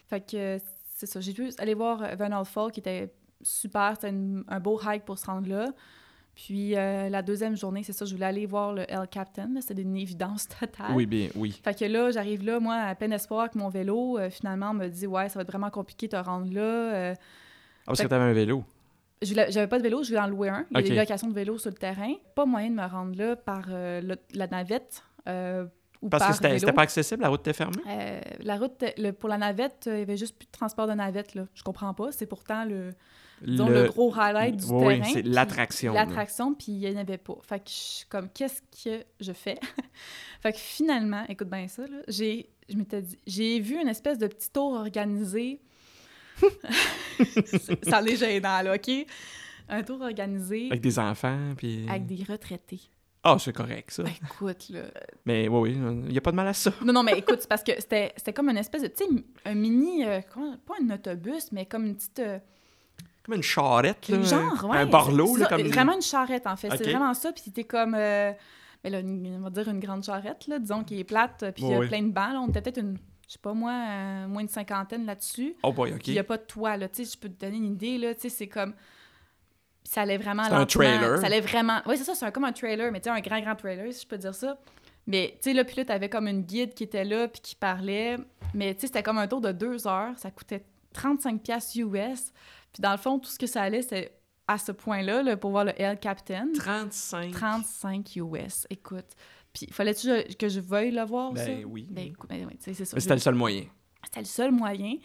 Fait 0.08 0.20
que 0.20 0.58
c'est 0.94 1.06
ça. 1.06 1.20
J'ai 1.20 1.32
pu 1.32 1.50
aller 1.58 1.74
voir 1.74 2.02
euh, 2.02 2.14
Vernal 2.14 2.44
Fall 2.44 2.70
qui 2.70 2.80
était 2.80 3.12
super. 3.42 3.94
C'était 3.98 4.14
un 4.48 4.60
beau 4.60 4.78
hike 4.84 5.04
pour 5.04 5.18
se 5.18 5.26
rendre 5.26 5.48
là. 5.48 5.66
Puis 6.44 6.76
euh, 6.76 7.08
la 7.08 7.20
deuxième 7.20 7.56
journée, 7.56 7.82
c'est 7.82 7.92
ça, 7.92 8.04
je 8.04 8.14
voulais 8.14 8.26
aller 8.26 8.46
voir 8.46 8.72
le 8.72 8.82
El 8.88 9.08
Captain. 9.10 9.50
C'était 9.60 9.82
une 9.82 9.96
évidence 9.96 10.46
totale. 10.60 10.92
Oui, 10.94 11.04
bien, 11.04 11.28
oui. 11.34 11.60
Fait 11.64 11.76
que 11.76 11.84
là, 11.84 12.12
j'arrive 12.12 12.44
là, 12.44 12.60
moi, 12.60 12.76
à 12.76 12.94
plein 12.94 13.10
espoir 13.10 13.40
avec 13.40 13.56
mon 13.56 13.68
vélo. 13.68 14.18
Euh, 14.18 14.30
finalement, 14.30 14.70
on 14.70 14.74
me 14.74 14.86
dit, 14.86 15.08
ouais, 15.08 15.28
ça 15.28 15.34
va 15.34 15.42
être 15.42 15.48
vraiment 15.48 15.70
compliqué 15.70 16.06
de 16.06 16.12
te 16.12 16.16
rendre 16.24 16.52
là. 16.54 16.60
Euh, 16.60 17.14
Ah, 17.18 17.82
parce 17.86 18.02
que 18.02 18.06
t'avais 18.06 18.22
un 18.24 18.32
vélo. 18.32 18.62
J'avais 19.20 19.66
pas 19.66 19.78
de 19.78 19.82
vélo, 19.82 20.04
je 20.04 20.10
voulais 20.10 20.20
en 20.20 20.28
louer 20.28 20.48
un. 20.48 20.64
Il 20.70 20.76
y 20.76 20.80
a 20.80 20.82
des 20.82 20.94
locations 20.94 21.26
de 21.26 21.34
vélo 21.34 21.58
sur 21.58 21.70
le 21.70 21.76
terrain. 21.76 22.12
Pas 22.36 22.46
moyen 22.46 22.70
de 22.70 22.76
me 22.76 22.86
rendre 22.86 23.18
là 23.18 23.34
par 23.34 23.64
le- 23.68 24.14
la 24.32 24.46
navette 24.46 25.02
ou 25.26 26.08
Parce 26.08 26.22
par 26.22 26.38
que 26.40 26.56
c'était 26.56 26.72
pas 26.72 26.82
accessible, 26.82 27.22
la 27.22 27.28
route 27.28 27.40
était 27.40 27.52
fermée? 27.52 27.82
Euh, 27.88 28.20
la 28.44 28.56
route, 28.56 28.84
le- 28.96 29.10
pour 29.10 29.28
la 29.28 29.38
navette, 29.38 29.88
il 29.92 29.98
y 29.98 30.02
avait 30.02 30.16
juste 30.16 30.36
plus 30.38 30.46
de 30.46 30.52
transport 30.52 30.86
de 30.86 30.92
navette. 30.92 31.34
Là. 31.34 31.46
Je 31.54 31.64
comprends 31.64 31.92
pas. 31.94 32.12
C'est 32.12 32.26
pourtant 32.26 32.64
le, 32.64 32.90
disons, 33.42 33.68
le... 33.68 33.84
gros 33.88 34.12
highlight 34.14 34.56
du 34.56 34.66
Oui, 34.72 34.98
terrain. 34.98 35.10
c'est 35.12 35.22
l'attraction. 35.22 35.92
L'attraction, 35.92 36.54
puis 36.54 36.72
il 36.72 36.78
n'y 36.78 36.96
en 36.96 37.00
avait 37.00 37.18
pas. 37.18 37.36
Fait 37.42 37.58
que 37.60 37.68
je 37.68 37.74
suis 37.74 38.06
comme, 38.06 38.28
qu'est-ce 38.30 38.62
que 38.84 39.04
je 39.20 39.32
fais? 39.32 39.58
fait 40.42 40.52
que 40.52 40.58
finalement, 40.58 41.24
écoute 41.28 41.48
bien 41.48 41.68
ça, 41.68 41.82
là, 41.82 41.98
j'ai, 42.08 42.50
je 42.68 42.76
m'étais 42.76 43.02
dit, 43.02 43.18
j'ai 43.26 43.60
vu 43.60 43.80
une 43.80 43.88
espèce 43.88 44.18
de 44.18 44.26
petit 44.26 44.50
tour 44.50 44.72
organisé. 44.72 45.60
Ça 47.82 48.02
est 48.02 48.16
gênant, 48.16 48.62
là, 48.62 48.74
OK? 48.76 48.90
Un 49.68 49.82
tour 49.82 50.00
organisé 50.00 50.66
Avec 50.70 50.80
des 50.80 50.98
enfants, 50.98 51.54
puis... 51.56 51.84
avec 51.88 52.06
des 52.06 52.22
retraités. 52.28 52.80
Ah, 53.24 53.36
c'est 53.38 53.52
correct, 53.52 53.90
ça. 53.90 54.04
Ben, 54.04 54.12
écoute, 54.24 54.68
là. 54.70 54.82
Mais 55.26 55.48
oui, 55.48 55.70
oui, 55.70 56.02
il 56.06 56.12
n'y 56.12 56.16
a 56.18 56.20
pas 56.20 56.30
de 56.30 56.36
mal 56.36 56.46
à 56.46 56.54
ça. 56.54 56.72
Non, 56.84 56.92
non, 56.92 57.02
mais 57.02 57.18
écoute, 57.18 57.38
c'est 57.40 57.48
parce 57.48 57.64
que 57.64 57.72
c'était, 57.78 58.12
c'était 58.16 58.32
comme 58.32 58.48
une 58.48 58.56
espèce 58.56 58.82
de, 58.82 58.86
tu 58.86 59.04
sais, 59.04 59.24
un 59.44 59.54
mini, 59.54 60.04
euh, 60.06 60.20
comment- 60.32 60.56
pas 60.58 60.74
un 60.80 60.88
autobus, 60.94 61.50
mais 61.52 61.66
comme 61.66 61.84
une 61.86 61.96
petite... 61.96 62.20
euh, 62.20 62.38
Comme 63.28 63.36
une 63.36 63.42
charrette, 63.42 64.08
là. 64.08 64.22
Genre, 64.22 64.64
ouais. 64.70 64.78
Un 64.78 64.86
barlot, 64.86 65.36
là, 65.36 65.46
comme... 65.46 65.60
Vraiment 65.68 65.94
une 65.94 66.02
charrette, 66.02 66.46
en 66.46 66.56
fait. 66.56 66.68
C'est 66.70 66.84
vraiment 66.90 67.14
ça. 67.14 67.30
Puis 67.32 67.42
c'était 67.44 67.64
comme. 67.64 67.94
euh, 67.94 68.32
mais 68.82 68.90
là, 68.90 69.00
une- 69.00 69.36
on 69.38 69.42
va 69.42 69.50
dire 69.50 69.68
une 69.68 69.80
grande 69.80 70.02
charrette, 70.04 70.46
là, 70.46 70.58
disons, 70.58 70.82
qui 70.84 70.98
est 71.00 71.04
plate. 71.04 71.44
Puis 71.54 71.64
il 71.64 71.70
y 71.70 71.74
a 71.74 71.78
plein 71.88 72.02
de 72.02 72.10
bancs. 72.12 72.32
là. 72.32 72.40
On 72.40 72.48
était 72.48 72.62
peut-être 72.62 72.78
une. 72.78 72.96
Je 73.26 73.34
sais 73.34 73.38
pas 73.42 73.52
moi, 73.52 73.72
euh, 73.72 74.26
moins 74.28 74.40
une 74.40 74.48
cinquantaine 74.48 75.04
là-dessus. 75.04 75.54
Oh 75.62 75.70
boy, 75.72 75.90
OK. 75.92 75.98
Puis 75.98 76.12
il 76.12 76.14
n'y 76.14 76.18
a 76.18 76.24
pas 76.24 76.38
de 76.38 76.44
toit, 76.44 76.76
là. 76.78 76.88
Tu 76.88 77.04
sais, 77.04 77.12
je 77.14 77.18
peux 77.18 77.28
te 77.28 77.44
donner 77.44 77.58
une 77.58 77.72
idée, 77.74 77.98
là. 77.98 78.14
Tu 78.14 78.22
sais, 78.22 78.28
c'est 78.30 78.46
comme. 78.48 78.72
Ça 79.84 80.02
allait 80.02 80.18
vraiment 80.18 80.44
C'est 80.44 80.52
un 80.52 80.66
trailer. 80.66 81.18
Ça 81.18 81.26
allait 81.26 81.40
vraiment. 81.40 81.80
Oui, 81.86 81.96
c'est 81.96 82.04
ça, 82.04 82.14
c'est 82.14 82.24
un- 82.26 82.30
comme 82.30 82.44
un 82.44 82.52
trailer, 82.52 82.90
mais 82.92 83.00
tu 83.00 83.04
sais, 83.10 83.16
un 83.16 83.20
grand, 83.20 83.40
grand 83.40 83.54
trailer, 83.56 83.92
si 83.92 84.02
je 84.02 84.06
peux 84.06 84.18
dire 84.18 84.34
ça. 84.34 84.58
Mais, 85.06 85.30
tu 85.42 85.50
sais, 85.50 85.52
là, 85.54 85.64
puis 85.64 85.76
là, 85.76 85.84
t'avais 85.86 86.10
comme 86.10 86.28
une 86.28 86.42
guide 86.42 86.74
qui 86.74 86.84
était 86.84 87.04
là, 87.04 87.28
puis 87.28 87.40
qui 87.40 87.54
parlait. 87.54 88.16
Mais, 88.54 88.74
tu 88.74 88.82
sais, 88.82 88.86
c'était 88.88 89.02
comme 89.02 89.16
un 89.18 89.26
tour 89.26 89.40
de 89.40 89.52
deux 89.52 89.86
heures. 89.86 90.12
Ça 90.18 90.30
coûtait 90.30 90.62
35$ 90.94 91.38
piastres 91.38 91.78
US. 91.78 92.32
Puis, 92.72 92.80
dans 92.80 92.92
le 92.92 92.98
fond, 92.98 93.18
tout 93.18 93.30
ce 93.30 93.38
que 93.38 93.46
ça 93.46 93.62
allait, 93.62 93.82
c'était 93.82 94.12
à 94.46 94.58
ce 94.58 94.72
point-là, 94.72 95.22
là, 95.22 95.36
pour 95.36 95.50
voir 95.50 95.64
le 95.64 95.72
El 95.80 95.98
Captain. 95.98 96.48
35. 96.54 97.32
35 97.32 98.16
US, 98.16 98.66
écoute. 98.70 99.06
Puis, 99.52 99.66
fallait-tu 99.70 100.08
que 100.36 100.48
je 100.48 100.60
veuille 100.60 100.90
le 100.90 101.02
voir, 101.04 101.36
ça? 101.36 101.44
Ben 101.46 101.64
oui. 101.66 101.86
Ben, 101.90 102.06
écoute, 102.08 102.28
ben, 102.30 102.48
sais, 102.60 102.74
c'est 102.74 102.84
ça. 102.84 102.98
C'était 103.00 103.14
le 103.14 103.20
seul 103.20 103.34
moyen. 103.34 103.64
c'était 104.04 104.20
le 104.20 104.26
seul 104.26 104.52
moyen. 104.52 104.96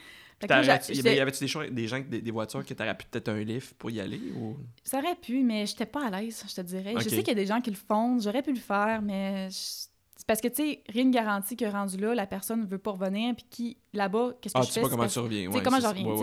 J'a- 0.64 0.76
y 1.16 1.20
avait-tu 1.20 1.40
des, 1.46 1.70
des 1.72 1.88
gens, 1.88 2.00
des, 2.02 2.22
des 2.22 2.32
voitures 2.32 2.66
que 2.66 2.74
t'aurais 2.74 2.98
pu 2.98 3.06
peut-être 3.10 3.30
un 3.30 3.42
lift 3.44 3.76
pour 3.76 3.90
y 3.92 4.02
aller 4.02 4.20
ou... 4.36 4.58
Ça 4.84 5.00
aurait 5.00 5.16
pu, 5.16 5.42
mais 5.42 5.66
j'étais 5.66 5.86
pas 5.86 6.08
à 6.08 6.10
l'aise, 6.22 6.44
je 6.48 6.54
te 6.54 6.60
dirais. 6.62 6.94
Je 7.00 7.08
sais 7.10 7.18
qu'il 7.24 7.30
y 7.30 7.32
a 7.32 7.36
des 7.36 7.46
gens 7.46 7.62
qui 7.62 7.70
le 7.70 7.78
font, 7.78 8.20
j'aurais 8.20 8.42
pu 8.44 8.52
le 8.52 8.60
faire, 8.60 9.02
mais 9.02 9.50
je- 9.50 9.86
c'est 10.24 10.28
parce 10.28 10.40
que, 10.40 10.48
tu 10.48 10.56
sais, 10.56 10.84
rien 10.88 11.04
ne 11.04 11.12
garantit 11.12 11.58
que 11.58 11.66
rendu 11.66 11.98
là, 11.98 12.16
la 12.16 12.26
personne 12.26 12.66
veut 12.66 12.78
pas 12.78 12.92
revenir, 12.92 13.36
puis 13.36 13.46
qui, 13.50 13.78
là-bas, 13.94 14.32
qu'est-ce 14.42 14.54
que 14.54 14.60
Ah, 14.60 14.62
je 14.64 14.68
tu 14.68 14.74
fais? 14.74 14.80
sais 14.80 14.86
pas 14.86 14.90
comment 14.90 15.08
tu 15.08 15.20
reviens. 15.20 15.42
tu 15.48 15.52
sais, 15.52 15.58
ouais, 15.58 15.64
comment 15.64 15.82
ça. 15.82 15.90
reviens, 15.90 16.06
Ouais, 16.06 16.16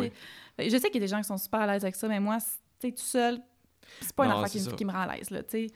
tu 0.59 0.63
ouais. 0.65 0.71
Je 0.71 0.77
sais 0.79 0.89
qu'il 0.91 0.95
y 0.95 1.05
a 1.05 1.07
des 1.07 1.09
gens 1.09 1.19
qui 1.19 1.25
sont 1.29 1.37
super 1.37 1.61
à 1.61 1.67
l'aise 1.67 1.85
avec 1.85 1.95
ça, 1.97 2.09
mais 2.09 2.19
moi, 2.19 2.39
tu 2.39 2.89
sais, 2.89 2.93
tout 2.95 3.03
seul, 3.03 3.41
c'est 4.01 4.15
pas 4.15 4.25
une 4.25 4.31
affaire 4.33 4.49
qui, 4.51 4.77
qui 4.77 4.85
me 4.87 4.91
rend 4.93 5.01
à 5.01 5.17
l'aise, 5.17 5.31
là, 5.31 5.43
tu 5.43 5.51
sais. 5.51 5.67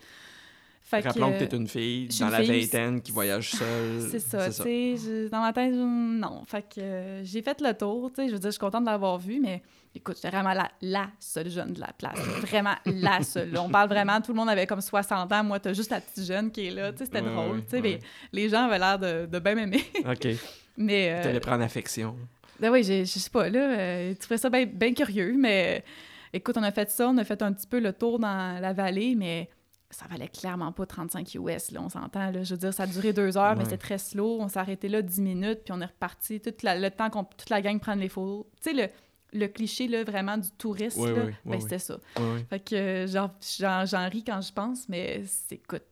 Fait 0.86 1.00
que, 1.00 1.08
Rappelons 1.08 1.30
que 1.30 1.42
euh, 1.42 1.46
t'es 1.46 1.56
une 1.56 1.66
fille 1.66 2.08
dans 2.20 2.28
la 2.28 2.42
fille, 2.42 2.60
vingtaine 2.60 3.00
qui 3.00 3.10
voyage 3.10 3.52
seule. 3.52 4.06
C'est 4.10 4.18
ça, 4.18 4.46
tu 4.50 4.52
sais, 4.98 5.28
dans 5.30 5.40
ma 5.40 5.50
tête, 5.54 5.72
je- 5.72 5.78
non. 6.20 6.42
Fait 6.46 6.60
que 6.62 6.78
euh, 6.80 7.24
j'ai 7.24 7.40
fait 7.40 7.58
le 7.62 7.72
tour, 7.72 8.10
tu 8.10 8.16
sais, 8.22 8.28
je 8.28 8.34
veux 8.34 8.38
dire, 8.38 8.50
je 8.50 8.52
suis 8.52 8.60
contente 8.60 8.84
de 8.84 8.90
l'avoir 8.90 9.16
vu, 9.18 9.40
mais 9.40 9.62
écoute, 9.94 10.16
j'étais 10.16 10.28
vraiment 10.28 10.52
la, 10.52 10.70
la 10.82 11.06
seule 11.18 11.48
jeune 11.48 11.72
de 11.72 11.80
la 11.80 11.90
place. 11.96 12.18
Vraiment 12.42 12.74
la 12.84 13.22
seule. 13.22 13.56
On 13.58 13.70
parle 13.70 13.88
vraiment, 13.88 14.20
tout 14.20 14.32
le 14.32 14.36
monde 14.36 14.50
avait 14.50 14.66
comme 14.66 14.82
60 14.82 15.32
ans, 15.32 15.42
moi, 15.42 15.58
t'as 15.58 15.72
juste 15.72 15.90
la 15.90 16.02
petite 16.02 16.24
jeune 16.26 16.50
qui 16.50 16.66
est 16.66 16.70
là, 16.70 16.92
tu 16.92 16.98
sais, 16.98 17.06
c'était 17.06 17.22
Ouais, 17.22 17.32
drôle, 17.34 17.64
tu 17.64 17.70
sais, 17.70 17.76
ouais. 17.76 17.82
mais 17.82 18.00
les 18.32 18.50
gens 18.50 18.66
avaient 18.66 18.78
l'air 18.78 18.98
de, 18.98 19.24
de 19.24 19.38
bien 19.38 19.54
m'aimer. 19.54 19.82
OK. 20.06 20.28
mais, 20.76 21.12
euh, 21.14 21.22
T'allais 21.22 21.40
prendre 21.40 21.64
affection. 21.64 22.14
ben 22.60 22.70
oui, 22.70 22.84
je 22.84 23.04
sais 23.06 23.30
pas, 23.30 23.48
là, 23.48 23.70
euh, 23.78 24.12
tu 24.12 24.18
trouvais 24.18 24.36
ça 24.38 24.50
bien 24.50 24.66
bien 24.66 24.92
curieux, 24.92 25.34
mais 25.38 25.82
écoute, 26.32 26.56
on 26.58 26.62
a 26.62 26.72
fait 26.72 26.90
ça, 26.90 27.08
on 27.08 27.16
a 27.16 27.24
fait 27.24 27.40
un 27.40 27.54
petit 27.54 27.66
peu 27.66 27.80
le 27.80 27.94
tour 27.94 28.18
dans 28.18 28.60
la 28.60 28.72
vallée, 28.74 29.14
mais 29.16 29.48
ça 29.94 30.06
valait 30.10 30.28
clairement 30.28 30.72
pas 30.72 30.86
35 30.86 31.34
US, 31.34 31.70
là, 31.70 31.80
on 31.82 31.88
s'entend, 31.88 32.30
là. 32.30 32.42
Je 32.42 32.54
veux 32.54 32.58
dire, 32.58 32.74
ça 32.74 32.82
a 32.82 32.86
duré 32.86 33.12
deux 33.12 33.36
heures, 33.36 33.54
mais 33.56 33.64
c'était 33.64 33.78
très 33.78 33.98
slow. 33.98 34.38
On 34.40 34.48
s'est 34.48 34.58
arrêté 34.58 34.88
là 34.88 35.02
10 35.02 35.20
minutes, 35.20 35.60
puis 35.64 35.72
on 35.72 35.80
est 35.80 35.86
reparti 35.86 36.40
tout 36.40 36.52
la- 36.62 36.78
le 36.78 36.90
temps 36.90 37.10
qu'on 37.10 37.24
toute 37.24 37.50
la 37.50 37.60
gang 37.62 37.78
prenne 37.78 38.00
les 38.00 38.08
photos. 38.08 38.46
Tu 38.62 38.70
sais, 38.70 38.88
le, 39.32 39.38
le 39.40 39.46
cliché, 39.48 39.88
là, 39.88 40.04
vraiment 40.04 40.36
du 40.38 40.50
touriste, 40.52 40.96
Ouais, 40.98 41.10
là, 41.12 41.16
ouais, 41.18 41.24
ouais, 41.26 41.34
ben, 41.44 41.60
c'était 41.60 41.78
ça. 41.78 41.98
Fait 42.50 42.60
que 42.60 42.74
euh, 42.74 43.86
j'en 43.86 44.08
ris 44.08 44.24
quand 44.24 44.40
je 44.40 44.52
pense, 44.52 44.88
mais 44.88 45.22
c'est- 45.26 45.56
écoute, 45.56 45.82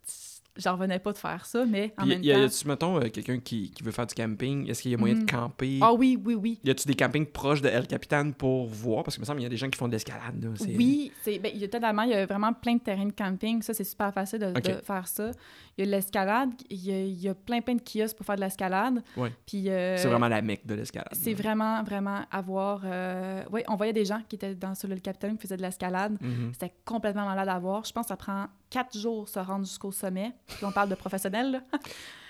j'en 0.57 0.73
revenais 0.75 0.99
pas 0.99 1.13
de 1.13 1.19
faire 1.19 1.47
ça, 1.47 1.65
mais 1.65 1.93
en 1.99 2.03
Puis, 2.03 2.11
même 2.11 2.23
y 2.23 2.31
a, 2.33 2.35
y 2.35 2.41
temps... 2.49 2.55
a-tu, 2.57 2.69
mettons, 2.69 2.97
euh, 2.99 3.09
quelqu'un 3.09 3.39
qui, 3.39 3.71
qui 3.71 3.83
veut 3.83 3.91
faire 3.93 4.07
du 4.07 4.15
camping? 4.15 4.69
Est-ce 4.69 4.83
qu'il 4.83 4.91
y 4.91 4.95
a 4.95 4.99
moyen 4.99 5.15
de 5.17 5.31
camper? 5.31 5.79
Ah 5.81 5.93
oui, 5.93 6.19
oui, 6.25 6.35
oui. 6.35 6.61
Y 6.65 6.71
a-tu 6.71 6.87
des 6.87 6.95
campings 6.95 7.27
proches 7.27 7.63
de 7.63 7.69
El 7.69 7.87
Capitan 7.87 8.33
pour 8.33 8.67
voir? 8.67 9.03
Parce 9.05 9.17
que 9.17 9.21
me 9.21 9.27
semble 9.27 9.39
qu'il 9.39 9.45
y 9.45 9.47
a 9.47 9.51
des 9.51 9.57
gens 9.57 9.71
qui 9.71 9.79
font 9.79 9.87
de 9.89 9.93
l'escalade. 9.93 10.43
là, 10.43 10.51
c'est- 10.57 10.77
Oui, 10.77 11.13
c'est 11.23 11.39
ben, 11.39 11.51
il 11.55 11.61
y 11.61 11.65
a 11.65 11.69
totalement, 11.69 12.03
il 12.03 12.11
y 12.11 12.15
a 12.15 12.27
vraiment 12.27 12.53
plein 12.53 12.75
de 12.75 12.81
terrains 12.81 13.07
de 13.07 13.13
camping. 13.13 13.63
Ça, 13.63 13.73
c'est 13.75 13.85
super 13.85 14.13
facile 14.13 14.41
de, 14.41 14.53
faire 14.85 15.09
ça. 15.09 15.31
Il 15.79 15.81
y 15.81 15.83
a 15.83 15.87
de 15.87 15.91
l'escalade, 15.91 16.51
il 16.69 16.85
y 16.85 16.93
a, 16.93 17.01
il 17.03 17.21
y 17.23 17.29
a 17.29 17.35
plein, 17.35 17.61
plein 17.61 17.75
de 17.77 17.81
kiosques 17.83 18.17
pour 18.17 18.27
faire 18.27 18.37
de 18.37 18.41
l'escalade. 18.43 19.03
Puis 19.47 19.69
euh, 19.71 19.97
C'est 19.97 20.09
vraiment 20.09 20.29
la 20.29 20.43
mecque 20.43 20.67
de 20.67 20.75
l'escalade. 20.75 21.09
c'est 21.13 21.35
vraiment, 21.35 21.83
vraiment 21.83 22.21
avoir. 22.31 22.83
euh, 22.85 23.43
Oui, 23.51 23.63
on 23.69 23.77
voyait 23.77 23.93
des 23.93 24.05
gens 24.05 24.21
qui 24.29 24.37
étaient 24.37 24.55
dans 24.55 24.75
sur 24.75 24.89
le 24.89 24.97
Capitaine 24.97 25.37
qui 25.37 25.43
faisaient 25.43 25.57
de 25.57 25.63
l'escalade. 25.63 26.17
Mhm. 26.21 26.51
C'était 26.53 26.75
complètement 26.85 27.25
malade 27.25 27.49
à 27.49 27.59
voir. 27.59 27.85
Je 27.85 27.93
pense 27.93 28.05
que 28.05 28.09
ça 28.09 28.17
prend 28.17 28.47
quatre 28.69 28.97
jours 28.99 29.29
se 29.29 29.39
rendre 29.39 29.65
jusqu'au 29.65 29.93
sommet. 29.93 30.33
Puis 30.57 30.65
on 30.65 30.73
parle 30.73 30.89
de 30.89 30.95
professionnels. 30.95 31.63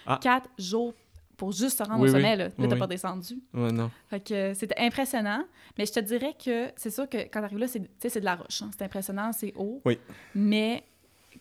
Ah. 0.05 0.19
Quatre 0.20 0.49
jours 0.59 0.94
pour 1.36 1.53
juste 1.53 1.78
se 1.78 1.82
rendre 1.85 2.01
Oui, 2.03 2.11
au 2.11 2.12
oui. 2.12 2.19
sommet, 2.20 2.35
là. 2.35 2.44
Là, 2.47 2.51
Oui, 2.59 2.66
t'as 2.66 2.74
oui. 2.74 2.81
pas 2.81 2.86
descendu. 2.89 3.35
Ouais, 3.55 3.70
non. 3.70 3.89
Fait 4.11 4.19
que 4.19 4.35
euh, 4.35 4.53
c'était 4.55 4.74
impressionnant. 4.81 5.44
Mais 5.78 5.86
je 5.86 5.93
te 5.93 6.01
dirais 6.01 6.35
que 6.44 6.73
c'est 6.74 6.90
sûr 6.90 7.09
que 7.09 7.19
quand 7.19 7.40
t'arrives 7.40 7.59
là, 7.59 7.69
c'est 7.69 7.89
c'est 8.01 8.19
de 8.19 8.24
la 8.24 8.35
roche. 8.35 8.62
hein. 8.62 8.70
C'est 8.77 8.82
impressionnant, 8.85 9.31
c'est 9.32 9.53
haut. 9.57 9.81
Oui. 9.85 9.97
Mais 10.35 10.82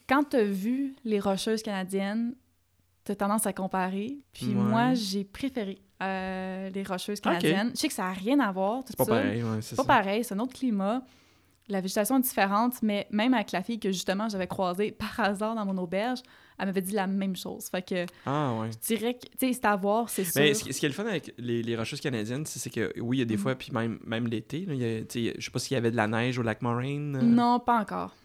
quand 0.07 0.23
t'as 0.29 0.43
vu 0.43 0.93
les 1.03 1.19
rocheuses 1.19 1.63
canadiennes, 1.63 2.35
t'as 3.03 3.15
tendance 3.15 3.47
à 3.47 3.53
comparer. 3.53 4.19
Puis 4.31 4.49
Ouais. 4.49 4.53
moi, 4.53 4.93
j'ai 4.93 5.23
préféré 5.23 5.79
euh, 6.03 6.69
les 6.69 6.83
rocheuses 6.83 7.19
canadiennes. 7.19 7.71
Je 7.73 7.79
sais 7.79 7.87
que 7.87 7.93
ça 7.95 8.03
n'a 8.03 8.13
rien 8.13 8.39
à 8.41 8.51
voir, 8.51 8.81
tout 8.83 8.89
C'est 8.89 8.97
pas 8.97 9.05
ça. 9.05 9.11
pareil, 9.11 9.41
ouais, 9.41 9.49
c'est 9.61 9.69
C'est 9.69 9.75
pas 9.75 9.81
ça. 9.81 9.87
pareil, 9.87 10.23
c'est 10.23 10.35
un 10.35 10.39
autre 10.39 10.53
climat. 10.53 11.01
La 11.67 11.81
végétation 11.81 12.17
est 12.17 12.21
différente, 12.21 12.75
mais 12.83 13.07
même 13.09 13.33
avec 13.33 13.51
la 13.53 13.63
fille 13.63 13.79
que 13.79 13.91
justement 13.91 14.29
j'avais 14.29 14.45
croisée 14.47 14.91
par 14.91 15.19
hasard 15.19 15.55
dans 15.55 15.65
mon 15.65 15.77
auberge, 15.79 16.19
elle 16.59 16.65
m'avait 16.67 16.81
dit 16.81 16.93
la 16.93 17.07
même 17.07 17.35
chose. 17.35 17.65
Fait 17.69 17.81
que 17.81 18.05
Ah, 18.25 18.55
ouais. 18.59 18.69
je 18.71 18.95
dirais 18.95 19.13
que, 19.15 19.27
c'est 19.39 19.65
à 19.65 19.75
voir, 19.75 20.09
c'est 20.09 20.23
sûr. 20.23 20.41
Mais 20.41 20.53
ce, 20.53 20.63
qui 20.63 20.85
est 20.85 20.89
le 20.89 20.93
fun 20.95 21.05
avec 21.05 21.33
les, 21.37 21.61
les 21.63 21.75
rocheuses 21.75 22.01
canadiennes, 22.01 22.45
c'est 22.45 22.69
que 22.69 22.93
oui, 22.99 23.17
il 23.17 23.19
y 23.19 23.23
a 23.23 23.25
des 23.25 23.35
Mhm. 23.35 23.39
fois, 23.41 23.55
puis 23.55 23.71
même, 23.71 23.99
même 24.05 24.27
l'été, 24.27 24.65
je 24.67 25.43
sais 25.43 25.51
pas 25.51 25.59
s'il 25.59 25.73
y 25.75 25.77
avait 25.77 25.91
de 25.91 25.95
la 25.95 26.07
neige 26.07 26.37
au 26.39 26.43
lac 26.43 26.61
Moraine. 26.61 27.15
euh, 27.15 27.21
Non, 27.21 27.59
pas 27.59 27.79
encore. 27.79 28.15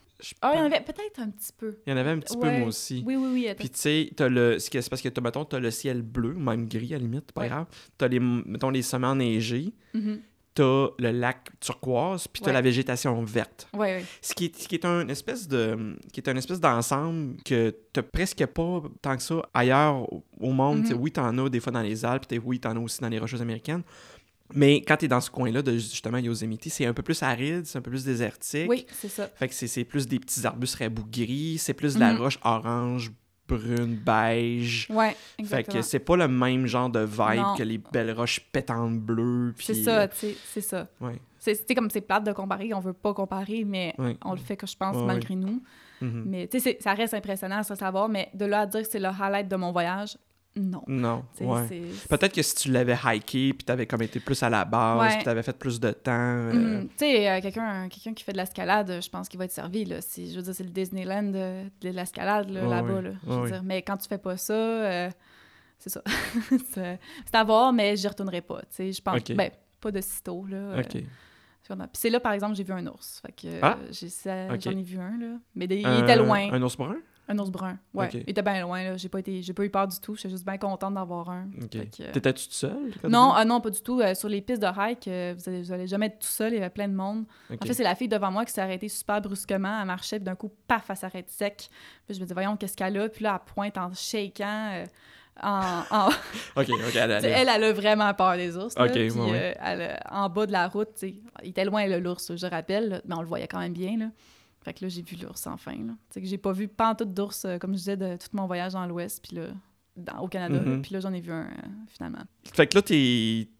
Ah, 0.41 0.53
il 0.55 0.59
y 0.59 0.63
en 0.63 0.65
avait 0.65 0.81
peut-être 0.81 1.21
un 1.21 1.29
petit 1.29 1.53
peu. 1.57 1.77
il 1.87 1.91
y 1.91 1.93
en 1.93 1.97
avait 1.99 2.09
un 2.11 2.19
petit 2.21 2.39
peu, 2.39 2.51
moi 2.51 2.69
aussi. 2.69 3.03
Oui, 3.07 3.17
oui, 3.17 3.29
oui. 3.33 3.49
Puis 3.59 3.69
tu 3.69 3.79
sais, 3.79 4.11
le. 4.19 4.59
C'est 4.59 4.89
parce 4.89 5.03
que, 5.03 5.21
mettons, 5.21 5.45
t'as 5.45 5.59
le 5.59 5.71
ciel 5.71 6.01
bleu, 6.01 6.33
même 6.33 6.67
gris 6.69 6.95
à 6.95 6.97
la 6.97 7.03
limite, 7.03 7.33
pas 7.33 7.43
Ouais. 7.43 7.49
grave. 7.49 7.67
T'as 7.99 8.09
les, 8.09 8.19
mettons, 8.19 8.71
les 8.71 8.81
sommets 8.81 9.09
enneigés. 9.09 9.75
Mhm. 9.93 10.21
T'as 10.57 10.89
le 10.99 11.11
lac 11.11 11.51
turquoise, 11.61 12.27
puis 12.29 12.41
t'as 12.41 12.47
Ouais. 12.49 12.53
la 12.55 12.63
végétation 12.63 13.23
verte. 13.23 13.69
Ouais, 13.75 13.97
ouais. 13.97 14.05
Ce 14.23 14.33
qui 14.35 14.47
est, 14.47 14.59
ce 14.59 14.67
qui 14.67 14.75
est 14.77 14.85
un 14.87 15.07
espèce 15.09 15.47
de. 15.47 15.97
qui 16.15 16.21
est 16.21 16.29
un 16.31 16.37
espèce 16.37 16.59
d'ensemble 16.61 17.37
que 17.45 17.77
t'as 17.93 18.03
presque 18.03 18.45
pas 18.47 18.83
tant 19.03 19.17
que 19.17 19.23
ça 19.23 19.43
ailleurs 19.53 20.11
au- 20.41 20.53
monde. 20.53 20.81
Tu 20.83 20.89
sais, 20.89 20.95
Oui, 20.95 21.13
t'en 21.13 21.37
as 21.45 21.49
des 21.51 21.61
fois 21.61 21.73
dans 21.73 21.83
les 21.83 22.05
Alpes, 22.07 22.27
t'es- 22.27 22.39
oui, 22.43 22.59
t'en 22.59 22.75
as 22.75 22.81
aussi 22.81 23.01
dans 23.03 23.09
les 23.11 23.19
Rocheuses 23.19 23.43
américaines. 23.43 23.83
Mais 24.55 24.77
quand 24.81 24.97
t'es 24.97 25.09
dans 25.09 25.21
ce 25.21 25.31
coin-là 25.31 25.61
de 25.61 25.73
justement 25.73 26.19
Yosemite, 26.19 26.69
c'est 26.71 26.87
un 26.87 26.95
peu 26.95 27.03
plus 27.03 27.23
aride, 27.23 27.67
c'est 27.67 27.79
un 27.79 27.83
peu 27.83 27.91
plus 27.91 28.05
désertique. 28.05 28.71
Oui, 28.71 28.87
c'est 28.93 29.09
ça. 29.09 29.29
Fait 29.35 29.49
que 29.49 29.55
c'est, 29.55 29.67
c'est 29.67 29.85
plus 29.85 30.07
des 30.09 30.19
petits 30.21 30.47
arbustes 30.47 30.77
rabougris, 30.77 31.59
c'est 31.59 31.75
plus 31.75 31.95
de 31.95 32.01
la 32.01 32.13
Mhm. 32.15 32.21
roche 32.21 32.39
orange, 32.45 33.11
brune, 33.49 33.97
beige. 33.97 34.87
Ouais, 34.91 35.11
Fait 35.37 35.43
exactement. 35.43 35.77
que 35.77 35.83
c'est 35.83 35.99
pas 35.99 36.17
le 36.17 36.29
même 36.29 36.67
genre 36.67 36.91
de 36.91 37.01
vibe 37.01 37.37
Non. 37.43 37.55
que 37.57 37.63
les 37.63 37.79
belles 37.79 38.13
roches 38.13 38.41
pétantes 38.53 38.99
bleues. 38.99 39.55
C'est 39.59 39.75
ça, 39.75 40.09
tu 40.09 40.17
sais, 40.17 40.37
c'est 40.45 40.61
ça. 40.61 40.87
Ouais. 41.01 41.21
C'est 41.39 41.75
comme 41.77 41.91
c'est 41.91 42.01
plate 42.01 42.25
de 42.25 42.33
comparer, 42.33 42.75
on 42.75 42.81
veut 42.81 42.93
pas 42.93 43.15
comparer, 43.15 43.65
mais 43.65 43.95
Ouais. 43.99 44.17
on 44.25 44.33
le 44.33 44.39
fait 44.39 44.57
que 44.57 44.67
je 44.67 44.77
pense 44.77 44.97
Ouais, 44.97 45.05
malgré 45.05 45.37
nous. 45.37 45.63
Mhm. 46.01 46.25
Mais 46.27 46.49
tu 46.49 46.59
sais, 46.61 46.77
ça 46.81 46.93
reste 46.93 47.15
impressionnant 47.15 47.59
à 47.59 47.63
se 47.63 47.75
savoir, 47.77 48.09
mais 48.09 48.29
de 48.35 48.45
là 48.47 48.61
à 48.63 48.67
dire 48.67 48.83
que 48.83 48.89
c'est 48.89 48.99
le 48.99 49.09
highlight 49.09 49.49
de 49.49 49.57
mon 49.57 49.71
voyage, 49.73 50.19
non. 50.57 50.83
Non, 50.87 51.25
ouais. 51.41 51.83
Peut-être 52.09 52.33
que 52.35 52.43
si 52.43 52.55
tu 52.55 52.71
l'avais 52.73 52.97
hiké, 53.05 53.53
puis 53.53 53.65
t'avais 53.65 53.87
comme 53.87 54.03
été 54.03 54.21
plus 54.21 54.43
à 54.43 54.49
la 54.51 54.65
base, 54.65 55.01
Ouais. 55.01 55.15
puis 55.17 55.25
t'avais 55.25 55.43
fait 55.43 55.57
plus 55.57 55.79
de 55.81 55.91
temps. 55.91 56.13
euh, 56.13 56.53
Mhm. 56.53 56.89
Tu 56.89 56.95
sais, 56.99 57.29
euh, 57.31 57.41
quelqu'un 57.41 57.89
quelqu'un 57.89 58.15
qui 58.15 58.25
fait 58.25 58.33
de 58.33 58.39
l'escalade, 58.39 59.01
je 59.03 59.09
pense 59.11 59.29
qu'il 59.29 59.39
va 59.39 59.45
être 59.45 59.53
servi. 59.53 59.85
Là. 59.85 60.01
Si, 60.01 60.31
je 60.31 60.37
veux 60.37 60.43
dire, 60.43 60.55
c'est 60.55 60.65
le 60.65 60.71
Disneyland 60.71 61.25
de, 61.25 61.65
de 61.83 61.89
l'escalade 61.91 62.49
là, 62.51 62.63
là-bas. 62.67 62.95
ouais. 62.95 63.03
là. 63.03 63.11
Je 63.23 63.29
Ouais, 63.31 63.37
veux 63.37 63.43
ouais. 63.43 63.51
dire, 63.51 63.63
mais 63.63 63.83
quand 63.83 63.97
tu 63.99 64.09
fais 64.09 64.19
pas 64.19 64.37
ça, 64.37 64.53
euh, 64.55 65.11
c'est 65.79 65.91
ça. 65.91 66.03
c'est 66.75 66.99
à 67.35 67.45
voir, 67.45 67.73
mais 67.73 67.97
j'y 67.97 68.09
retournerai 68.09 68.41
pas. 68.41 68.61
tu 68.63 68.67
sais, 68.71 68.93
Je 68.93 69.03
pense. 69.03 69.19
Ok. 69.19 69.35
Ben, 69.37 69.51
pas 69.81 69.91
de 69.91 70.01
sitôt. 70.01 70.47
Là, 70.49 70.57
euh, 70.57 70.81
Ok. 70.83 71.03
Puis 71.69 71.77
c'est 71.95 72.11
là, 72.11 72.21
par 72.21 72.31
exemple, 72.33 72.55
j'ai 72.55 72.63
vu 72.63 72.73
un 72.73 72.87
ours. 72.87 73.21
Fait 73.27 73.33
que, 73.33 73.59
Ah! 73.61 73.77
euh, 73.83 74.57
j'en 74.61 74.71
ai 74.71 74.83
vu 74.83 74.99
un, 74.99 75.19
là. 75.19 75.37
Mais 75.57 75.65
il 75.65 75.81
était 76.03 76.15
loin. 76.17 76.49
Un 76.53 76.63
ours 76.63 76.77
brun? 76.77 76.97
Un 77.29 77.39
ours 77.39 77.51
brun. 77.51 77.79
Ouais. 77.93 78.09
Il 78.13 78.31
était 78.31 78.43
bien 78.43 78.61
loin, 78.61 78.83
là. 78.85 78.97
J'ai 78.97 79.09
pas, 79.09 79.19
été... 79.19 79.43
j'ai 79.43 79.53
pas 79.53 79.65
eu 79.65 79.71
peur 79.71 79.89
du 79.89 79.99
tout. 79.99 80.15
J'étais 80.15 80.31
juste 80.31 80.45
bien 80.45 80.59
contente 80.59 80.97
un. 80.97 81.49
Ok. 81.61 81.73
Fait 81.73 81.87
que, 81.87 82.03
euh, 82.05 82.13
T'étais-tu 82.13 82.45
toute 82.45 82.53
seule? 82.53 82.93
Non, 83.09 83.33
ah 83.35 83.45
non, 83.45 83.61
pas 83.61 83.71
du 83.71 83.81
tout. 83.81 84.01
Euh, 84.01 84.15
sur 84.15 84.29
les 84.29 84.41
pistes 84.41 84.63
de 84.63 84.67
hike, 84.69 85.09
euh, 85.09 85.35
vous, 85.37 85.49
allez, 85.49 85.63
vous 85.63 85.73
allez 85.73 85.87
jamais 85.89 86.07
être 86.07 86.21
tout 86.21 86.27
seul. 86.29 86.53
Il 86.53 86.57
y 86.57 86.59
avait 86.59 86.71
plein 86.71 86.87
de 86.89 86.95
monde. 86.95 87.25
En 87.51 87.67
fait, 87.67 87.75
c'est 87.75 87.83
la 87.83 87.95
fille 87.97 88.09
devant 88.09 88.31
moi 88.31 88.45
qui 88.45 88.53
s'est 88.53 88.61
arrêtée 88.61 88.89
super 88.89 89.21
brusquement. 89.21 89.81
Elle 89.81 89.87
marchait, 89.87 90.19
puis 90.19 90.25
d'un 90.25 90.37
coup, 90.37 90.53
paf, 90.69 90.85
elle 90.89 90.97
s'arrête 90.97 91.29
sec. 91.31 91.69
Puis 92.07 92.15
je 92.17 92.21
me 92.21 92.27
dis, 92.27 92.33
voyons, 92.33 92.57
qu'est-ce 92.57 92.77
qu'elle 92.77 92.97
a? 92.97 93.09
Puis 93.09 93.25
là, 93.25 93.41
elle 93.45 93.53
pointe 93.55 93.77
en 93.77 93.93
shaking. 93.93 94.47
euh, 94.47 94.85
en, 95.43 95.83
en- 95.91 96.09
elle, 96.57 96.65
elle- 96.95 97.25
elle, 97.25 97.49
elle 97.49 97.65
a 97.65 97.73
vraiment 97.73 98.15
peur 98.15 98.37
des 98.37 98.57
ours. 98.57 98.77
là. 98.79 98.85
Ok, 98.87 98.93
Puis, 98.93 99.11
ouais, 99.11 99.55
euh, 99.59 99.61
elle, 99.61 100.01
en 100.11 100.29
bas 100.29 100.47
de 100.47 100.53
la 100.53 100.69
route, 100.69 101.03
il 101.03 101.21
était 101.45 101.65
loin, 101.65 101.87
l'ours, 101.87 102.35
je 102.37 102.47
rappelle, 102.47 102.89
là, 102.89 103.01
mais 103.05 103.15
on 103.17 103.21
le 103.21 103.27
voyait 103.27 103.49
quand 103.49 103.59
même 103.59 103.73
bien. 103.73 103.99
Là. 103.99 104.07
Fait 104.67 104.75
que 104.75 104.85
là, 104.85 104.89
j'ai 104.89 105.03
vu 105.03 105.15
l'ours 105.17 105.47
enfin. 105.47 105.77
Sais, 106.11 106.21
que 106.21 106.27
j'ai 106.27 106.39
pas 106.39 106.51
vu 106.51 106.67
pas 106.67 106.93
tout 106.97 107.05
d'ours, 107.05 107.45
euh, 107.45 107.57
comme 107.59 107.71
je 107.75 107.77
disais, 107.79 107.97
de 107.97 108.17
tout 108.17 108.27
mon 108.33 108.47
voyage 108.49 108.73
dans 108.73 108.85
l'Ouest, 108.85 109.25
puis 109.25 109.37
là, 109.37 109.45
dans- 109.97 110.19
au 110.19 110.27
Canada. 110.27 110.59
Mhm. 110.61 110.83
Puis 110.83 110.93
là, 110.93 110.99
j'en 110.99 111.13
ai 111.13 111.21
vu 111.21 111.31
un, 111.31 111.43
euh, 111.45 111.51
finalement. 111.87 112.19
Fait 112.53 112.67
que 112.67 112.75
là, 112.77 112.83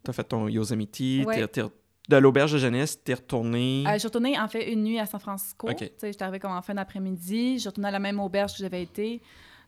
t'as 0.03 0.11
fait 0.13 0.23
ton 0.25 0.49
Yosemite, 0.49 0.99
Ouais. 1.25 1.47
t'es- 1.47 1.63
de 2.09 2.15
l'auberge 2.17 2.51
de 2.51 2.57
jeunesse, 2.57 3.01
t'es 3.01 3.13
retourné. 3.13 3.85
Euh, 3.87 3.93
je 3.93 3.99
suis 3.99 4.07
retournée, 4.07 4.37
en 4.37 4.49
fait, 4.49 4.69
une 4.71 4.83
nuit 4.83 4.99
à 4.99 5.05
San 5.05 5.19
Francisco. 5.21 5.69
Ok. 5.69 5.77
Tu 5.77 5.85
sais, 5.97 6.11
J'étais 6.11 6.23
arrivée 6.23 6.39
comme 6.39 6.51
en 6.51 6.61
fin 6.61 6.73
d'après-midi. 6.73 7.53
Je 7.55 7.59
suis 7.59 7.69
retournée 7.69 7.87
à 7.87 7.91
la 7.91 7.99
même 7.99 8.19
auberge 8.19 8.51
que 8.53 8.59
j'avais 8.59 8.83
été. 8.83 9.21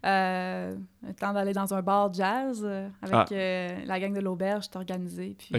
Euh, 0.05 0.75
le 1.05 1.13
temps 1.13 1.33
d'aller 1.33 1.51
dans 1.51 1.73
un 1.73 1.81
bar 1.81 2.13
jazz 2.13 2.61
euh, 2.63 2.87
avec 3.01 3.13
Ah. 3.13 3.25
euh, 3.33 3.67
la 3.85 3.99
gang 3.99 4.13
de 4.13 4.21
l'auberge, 4.21 4.63
j'étais 4.63 4.77
organisée. 4.77 5.35
Puis, 5.37 5.51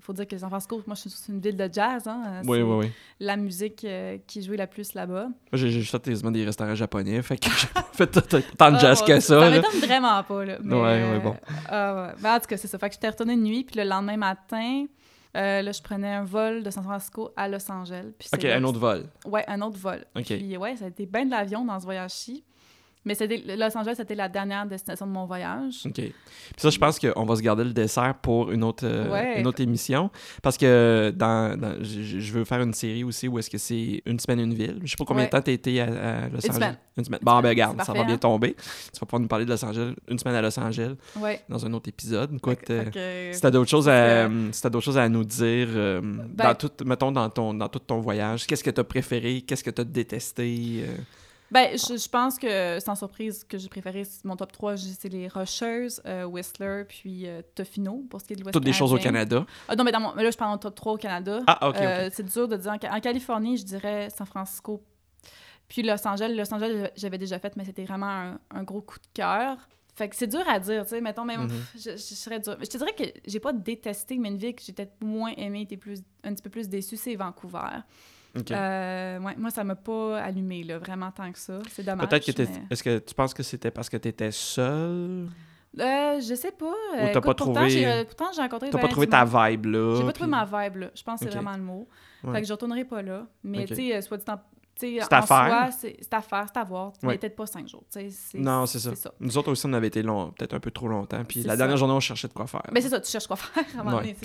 faut 0.00 0.12
dire 0.12 0.28
que 0.28 0.36
San 0.36 0.50
Francisco, 0.50 0.82
moi, 0.86 0.94
je 1.02 1.08
suis 1.08 1.32
une 1.32 1.40
ville 1.40 1.56
de 1.56 1.66
jazz. 1.72 2.06
Hein, 2.06 2.42
oui, 2.44 2.58
c'est 2.58 2.62
oui, 2.62 2.76
oui. 2.86 2.92
la 3.20 3.36
musique 3.36 3.86
qui 4.26 4.42
jouait 4.42 4.58
la 4.58 4.66
plus 4.66 4.92
là-bas. 4.92 5.24
Moi, 5.28 5.32
J'ai 5.54 5.80
fait 5.82 6.08
des 6.30 6.44
restaurants 6.44 6.74
japonais, 6.74 7.22
fait 7.22 7.38
que 7.38 7.48
j'ai 7.58 7.68
pas 7.68 7.88
fait 7.90 8.06
tant- 8.06 8.38
de 8.38 8.42
Ah, 8.58 8.78
jazz 8.78 9.00
que 9.02 9.18
ça. 9.18 9.40
Ça 9.40 9.50
m'étonne 9.50 9.80
vraiment 9.80 10.22
pas, 10.24 10.44
là. 10.44 10.58
Mais, 10.62 10.74
Ouais, 10.74 10.82
ouais, 11.12 11.20
bon. 11.20 11.36
ah. 11.70 12.12
Ben, 12.20 12.34
en 12.36 12.40
tout 12.40 12.46
cas, 12.48 12.56
c'est 12.58 12.68
ça. 12.68 12.78
Fait 12.78 12.88
que 12.90 12.94
j'étais 12.96 13.08
retournée 13.08 13.32
une 13.32 13.44
nuit, 13.44 13.64
puis 13.64 13.80
le 13.80 13.88
lendemain 13.88 14.18
matin, 14.18 14.84
euh, 15.38 15.62
là, 15.62 15.72
je 15.72 15.80
prenais 15.80 16.12
un 16.12 16.24
vol 16.24 16.62
de 16.62 16.68
San 16.70 16.84
Francisco 16.84 17.30
à 17.34 17.48
Los 17.48 17.70
Angeles. 17.70 18.12
Puis 18.18 18.28
c'est 18.30 18.36
Ok, 18.36 18.42
là 18.42 18.56
un 18.56 18.64
autre 18.64 18.78
vol. 18.78 19.06
Ouais, 19.24 19.44
un 19.48 19.60
autre 19.62 19.78
vol. 19.78 20.04
Ok. 20.14 20.24
Puis 20.26 20.56
ouais, 20.58 20.76
ça 20.76 20.84
a 20.84 20.88
été 20.88 21.06
bien 21.06 21.24
de 21.24 21.30
l'avion 21.30 21.64
dans 21.64 21.78
ce 21.80 21.84
voyage-ci. 21.86 22.44
Mais 23.06 23.14
Los 23.56 23.76
Angeles, 23.78 23.94
c'était 23.96 24.14
la 24.16 24.28
dernière 24.28 24.66
destination 24.66 25.06
de 25.06 25.12
mon 25.12 25.24
voyage. 25.26 25.82
OK. 25.86 25.92
Puis 25.94 26.12
ça, 26.56 26.70
je 26.70 26.78
pense 26.78 26.98
qu'on 26.98 27.24
va 27.24 27.36
se 27.36 27.40
garder 27.40 27.64
le 27.64 27.72
dessert 27.72 28.16
pour 28.20 28.50
une 28.50 28.64
autre, 28.64 28.84
euh, 28.84 29.08
Ouais. 29.10 29.40
une 29.40 29.46
autre 29.46 29.62
émission. 29.62 30.10
Parce 30.42 30.58
que 30.58 31.12
dans, 31.16 31.56
dans- 31.58 31.76
je, 31.82 32.32
veux 32.32 32.44
faire 32.44 32.60
une 32.60 32.74
série 32.74 33.04
aussi 33.04 33.28
où 33.28 33.38
est-ce 33.38 33.48
que 33.48 33.58
c'est 33.58 34.02
une 34.04 34.18
semaine, 34.18 34.40
une 34.40 34.54
ville. 34.54 34.80
Je 34.84 34.90
sais 34.90 34.96
pas 34.98 35.04
combien 35.04 35.22
Ouais. 35.22 35.28
de 35.28 35.30
temps 35.32 35.40
tu 35.40 35.52
été 35.52 35.80
à, 35.80 35.84
à 35.84 35.88
Los 36.28 36.40
Une 36.40 36.50
Angeles. 36.50 36.52
semaine. 36.52 36.76
Une 36.98 37.04
semaine. 37.04 37.18
Une 37.20 37.24
Bon, 37.24 37.30
semaine. 37.30 37.42
ben, 37.42 37.48
regarde, 37.48 37.82
ça 37.84 37.92
va 37.92 38.04
bien 38.04 38.14
hein? 38.14 38.18
tomber. 38.18 38.54
Tu 38.54 39.00
vas 39.00 39.06
pouvoir 39.06 39.20
nous 39.20 39.28
parler 39.28 39.44
de 39.44 39.50
Los 39.50 39.64
Angeles, 39.64 39.94
une 40.08 40.18
semaine 40.18 40.34
à 40.36 40.42
Los 40.42 40.58
Angeles, 40.58 40.94
Ouais. 41.20 41.40
dans 41.48 41.64
un 41.64 41.72
autre 41.74 41.88
épisode. 41.88 42.40
Que- 42.40 42.72
euh, 42.98 43.32
si 43.32 43.40
t'as 43.40 43.50
d'autres 43.50 43.70
choses, 43.70 43.88
à, 43.88 44.28
si 44.50 44.60
t'as 44.62 44.68
d'autres 44.68 44.84
choses 44.84 44.98
à 44.98 45.08
nous 45.08 45.24
dire, 45.24 45.68
euh, 45.70 46.00
Ben- 46.02 46.48
dans 46.48 46.54
tout, 46.56 46.70
mettons, 46.84 47.12
dans 47.12 47.30
ton, 47.30 47.54
dans 47.54 47.68
tout 47.68 47.78
ton 47.78 48.00
voyage, 48.00 48.46
qu'est-ce 48.46 48.64
que 48.64 48.70
t'as 48.70 48.82
préféré, 48.84 49.42
qu'est-ce 49.46 49.62
que 49.62 49.70
t'as 49.70 49.84
détesté? 49.84 50.82
euh? 50.88 50.96
Ben, 51.50 51.70
je, 51.78 51.96
je 51.96 52.08
pense 52.08 52.38
que, 52.38 52.80
sans 52.80 52.94
surprise, 52.96 53.44
que 53.44 53.56
j'ai 53.56 53.68
préféré 53.68 54.02
mon 54.24 54.34
top 54.36 54.50
3, 54.52 54.74
j'ai- 54.76 54.90
c'est 54.98 55.08
les 55.08 55.28
Rocheuses, 55.28 56.02
euh, 56.04 56.24
Whistler, 56.24 56.84
puis 56.88 57.26
euh, 57.28 57.40
Tofino, 57.54 58.04
pour 58.10 58.20
ce 58.20 58.26
qui 58.26 58.32
est 58.32 58.36
de 58.36 58.40
l'Ouest 58.42 58.52
Toutes 58.54 58.64
des 58.64 58.72
choses 58.72 58.92
au 58.92 58.96
canadien. 58.98 59.38
Canada. 59.40 59.46
Ah, 59.68 59.76
non, 59.76 59.84
mais, 59.84 59.92
dans 59.92 60.00
mon- 60.00 60.14
mais 60.14 60.24
là, 60.24 60.30
je 60.30 60.36
parle 60.36 60.52
en 60.52 60.58
top 60.58 60.74
3 60.74 60.92
au 60.94 60.96
Canada. 60.96 61.40
Ah, 61.46 61.68
ok. 61.68 61.76
Euh, 61.76 62.10
C'est 62.12 62.24
dur 62.24 62.48
de 62.48 62.56
dire. 62.56 62.72
En, 62.72 62.78
Ca- 62.80 62.92
en 62.94 63.00
Californie, 63.00 63.56
je 63.58 63.64
dirais 63.64 64.08
San 64.10 64.26
Francisco. 64.26 64.82
Puis 65.68 65.82
Los 65.82 66.06
Angeles. 66.06 66.34
Los 66.36 66.52
Angeles, 66.54 66.90
j'avais 66.96 67.18
déjà 67.18 67.38
fait, 67.38 67.54
mais 67.56 67.64
c'était 67.64 67.84
vraiment 67.84 68.06
un, 68.08 68.38
un 68.50 68.62
gros 68.64 68.80
coup 68.82 68.98
de 68.98 69.06
cœur. 69.14 69.56
Fait 69.94 70.08
que 70.08 70.14
c'est 70.16 70.26
dur 70.26 70.42
à 70.48 70.58
dire, 70.60 70.82
tu 70.84 70.90
sais, 70.90 71.00
mettons, 71.00 71.24
même, 71.24 71.42
Mhm. 71.42 71.48
pff, 71.48 71.70
je, 71.76 71.90
je 71.92 71.96
serais 71.96 72.38
dur. 72.38 72.56
Je 72.60 72.66
te 72.66 72.76
dirais 72.76 72.92
que 72.92 73.04
j'ai 73.26 73.40
pas 73.40 73.52
détesté, 73.52 74.18
mais 74.18 74.28
une 74.28 74.36
ville 74.36 74.54
que 74.54 74.62
j'ai 74.62 74.72
peut-être 74.72 75.02
moins 75.02 75.32
aimée, 75.36 75.62
été 75.62 75.76
plus, 75.76 76.00
un 76.22 76.34
petit 76.34 76.42
peu 76.42 76.50
plus 76.50 76.68
déçue, 76.68 76.96
c'est 76.96 77.14
Vancouver. 77.16 77.78
Euh, 78.50 79.18
ouais, 79.20 79.34
moi, 79.36 79.50
ça 79.50 79.64
m'a 79.64 79.74
pas 79.76 80.18
allumé, 80.20 80.62
là, 80.64 80.78
vraiment 80.78 81.10
tant 81.10 81.30
que 81.32 81.38
ça. 81.38 81.58
C'est 81.70 81.82
dommage. 81.84 82.08
Peut-être 82.08 82.26
que 82.32 82.42
mais- 82.42 82.48
Est-ce 82.70 82.82
que 82.82 82.98
tu 82.98 83.14
penses 83.14 83.34
que 83.34 83.42
c'était 83.42 83.70
parce 83.70 83.88
que 83.88 83.96
t'étais 83.96 84.30
seul? 84.30 85.28
Euh, 85.78 86.20
je 86.20 86.34
sais 86.34 86.52
pas. 86.52 86.72
t'as 86.94 87.18
Euh, 87.18 87.20
pas 87.20 87.34
trouvé- 87.34 87.68
j'ai- 87.68 87.86
euh, 87.86 88.04
Pourtant, 88.04 88.26
j'ai 88.34 88.40
rencontré. 88.40 88.70
T'as 88.70 88.78
ben 88.78 88.82
pas 88.82 88.88
trouvé 88.88 89.06
du 89.06 89.10
ta 89.10 89.24
vibe 89.24 89.66
là? 89.66 89.96
J'ai 89.98 90.04
pas 90.04 90.12
trouvé 90.12 90.30
ma 90.30 90.44
vibe, 90.44 90.76
là. 90.76 90.90
Je 90.94 91.02
pense 91.02 91.20
que 91.20 91.26
c'est 91.26 91.32
vraiment 91.34 91.56
le 91.56 91.62
mot. 91.62 91.88
Ouais. 92.24 92.32
Fait 92.34 92.40
que 92.42 92.46
je 92.48 92.52
retournerai 92.52 92.84
pas 92.86 93.02
là. 93.02 93.26
Mais, 93.44 93.66
tu 93.66 93.74
sais, 93.74 94.00
soit 94.00 94.16
dit 94.16 94.24
en... 94.28 94.36
tu 94.78 94.98
C'est 95.00 95.12
à 95.12 95.20
faire. 95.22 95.26
soi, 95.46 95.70
c'est 95.72 95.96
c'est 96.00 96.14
à 96.14 96.22
faire, 96.22 96.46
c'est 96.52 96.58
à 96.58 96.64
voir. 96.64 96.88
Ouais. 97.02 97.10
Mais 97.10 97.18
peut-être 97.18 97.36
pas 97.36 97.44
cinq 97.46 97.68
jours. 97.68 97.84
tu 97.92 98.08
Non, 98.38 98.64
c'est 98.64 98.78
ça. 98.78 98.90
Nous 99.20 99.36
autres 99.36 99.50
aussi, 99.52 99.66
on 99.66 99.72
avait 99.74 99.88
été 99.88 100.02
long, 100.02 100.30
peut-être 100.30 100.54
un 100.54 100.60
peu 100.60 100.70
trop 100.70 100.88
longtemps. 100.88 101.22
Puis 101.24 101.42
la 101.42 101.50
ça. 101.52 101.56
dernière 101.58 101.76
journée, 101.76 101.94
on 101.94 102.00
cherchait 102.00 102.28
de 102.28 102.32
quoi 102.32 102.46
faire. 102.46 102.62
Mais 102.72 102.80
c'est 102.80 102.88
ça, 102.88 102.98
tu 103.00 103.10
cherches 103.10 103.26
quoi 103.26 103.36
faire 103.36 103.64
à 103.78 103.84
Ouais. 103.84 103.90
donné. 103.92 104.16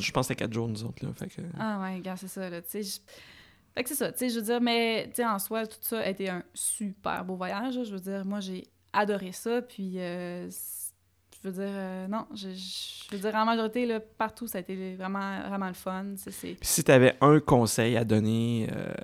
je 0.00 0.12
pense 0.12 0.26
que 0.28 0.32
c'était 0.32 0.44
quatre 0.44 0.52
jours, 0.52 0.68
nous 0.68 0.84
autres. 0.84 1.04
Là, 1.04 1.10
fait 1.16 1.26
que... 1.26 1.42
Ah 1.58 1.80
ouais, 1.82 1.98
gars, 2.00 2.16
c'est 2.16 2.28
ça, 2.28 2.48
là. 2.48 2.62
Tu 2.62 2.68
sais, 2.70 2.82
je- 2.84 3.00
Fait 3.74 3.82
que 3.82 3.88
c'est 3.88 3.94
ça, 3.96 4.12
tu 4.12 4.18
sais, 4.18 4.28
je 4.28 4.36
veux 4.36 4.44
dire, 4.44 4.60
mais, 4.60 5.06
tu 5.08 5.16
sais, 5.16 5.24
en 5.26 5.38
soi, 5.38 5.66
tout 5.66 5.78
ça 5.80 5.98
a 6.00 6.06
été 6.08 6.28
un 6.28 6.42
super 6.54 7.24
beau 7.24 7.34
voyage. 7.36 7.74
Je 7.82 7.92
veux 7.92 8.00
dire, 8.00 8.24
moi, 8.24 8.40
j'ai 8.40 8.64
adoré 8.92 9.32
ça, 9.32 9.62
puis... 9.62 9.94
euh, 9.98 10.48
je 11.42 11.48
veux 11.50 11.54
dire, 11.54 11.74
euh, 11.76 12.06
non, 12.08 12.26
je, 12.34 12.48
veux 13.12 13.18
dire, 13.18 13.34
en 13.34 13.44
majorité, 13.44 13.84
là, 13.84 14.00
partout, 14.00 14.46
ça 14.46 14.58
a 14.58 14.60
été 14.62 14.94
vraiment, 14.96 15.40
vraiment 15.48 15.66
le 15.68 15.74
fun. 15.74 16.14
c'est- 16.16 16.56
si 16.62 16.84
tu 16.84 16.90
avais 16.90 17.16
un 17.20 17.38
conseil 17.40 17.96
à 17.98 18.04
donner 18.04 18.68
euh, 18.72 18.94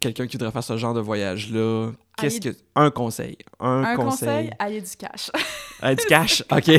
quelqu'un 0.00 0.26
qui 0.26 0.36
voudrait 0.36 0.52
faire 0.52 0.62
ce 0.64 0.76
genre 0.76 0.92
de 0.94 1.00
voyage-là, 1.00 1.90
qu'est-ce 2.18 2.40
que. 2.40 2.50
Un 2.74 2.90
conseil? 2.90 3.36
Un, 3.60 3.82
Un 3.84 3.96
conseil, 3.96 4.28
conseil? 4.28 4.50
aller 4.58 4.80
du 4.80 4.96
cash. 4.98 5.30
Ah, 5.86 5.94
du 5.94 6.04
cash, 6.06 6.42
ok. 6.50 6.70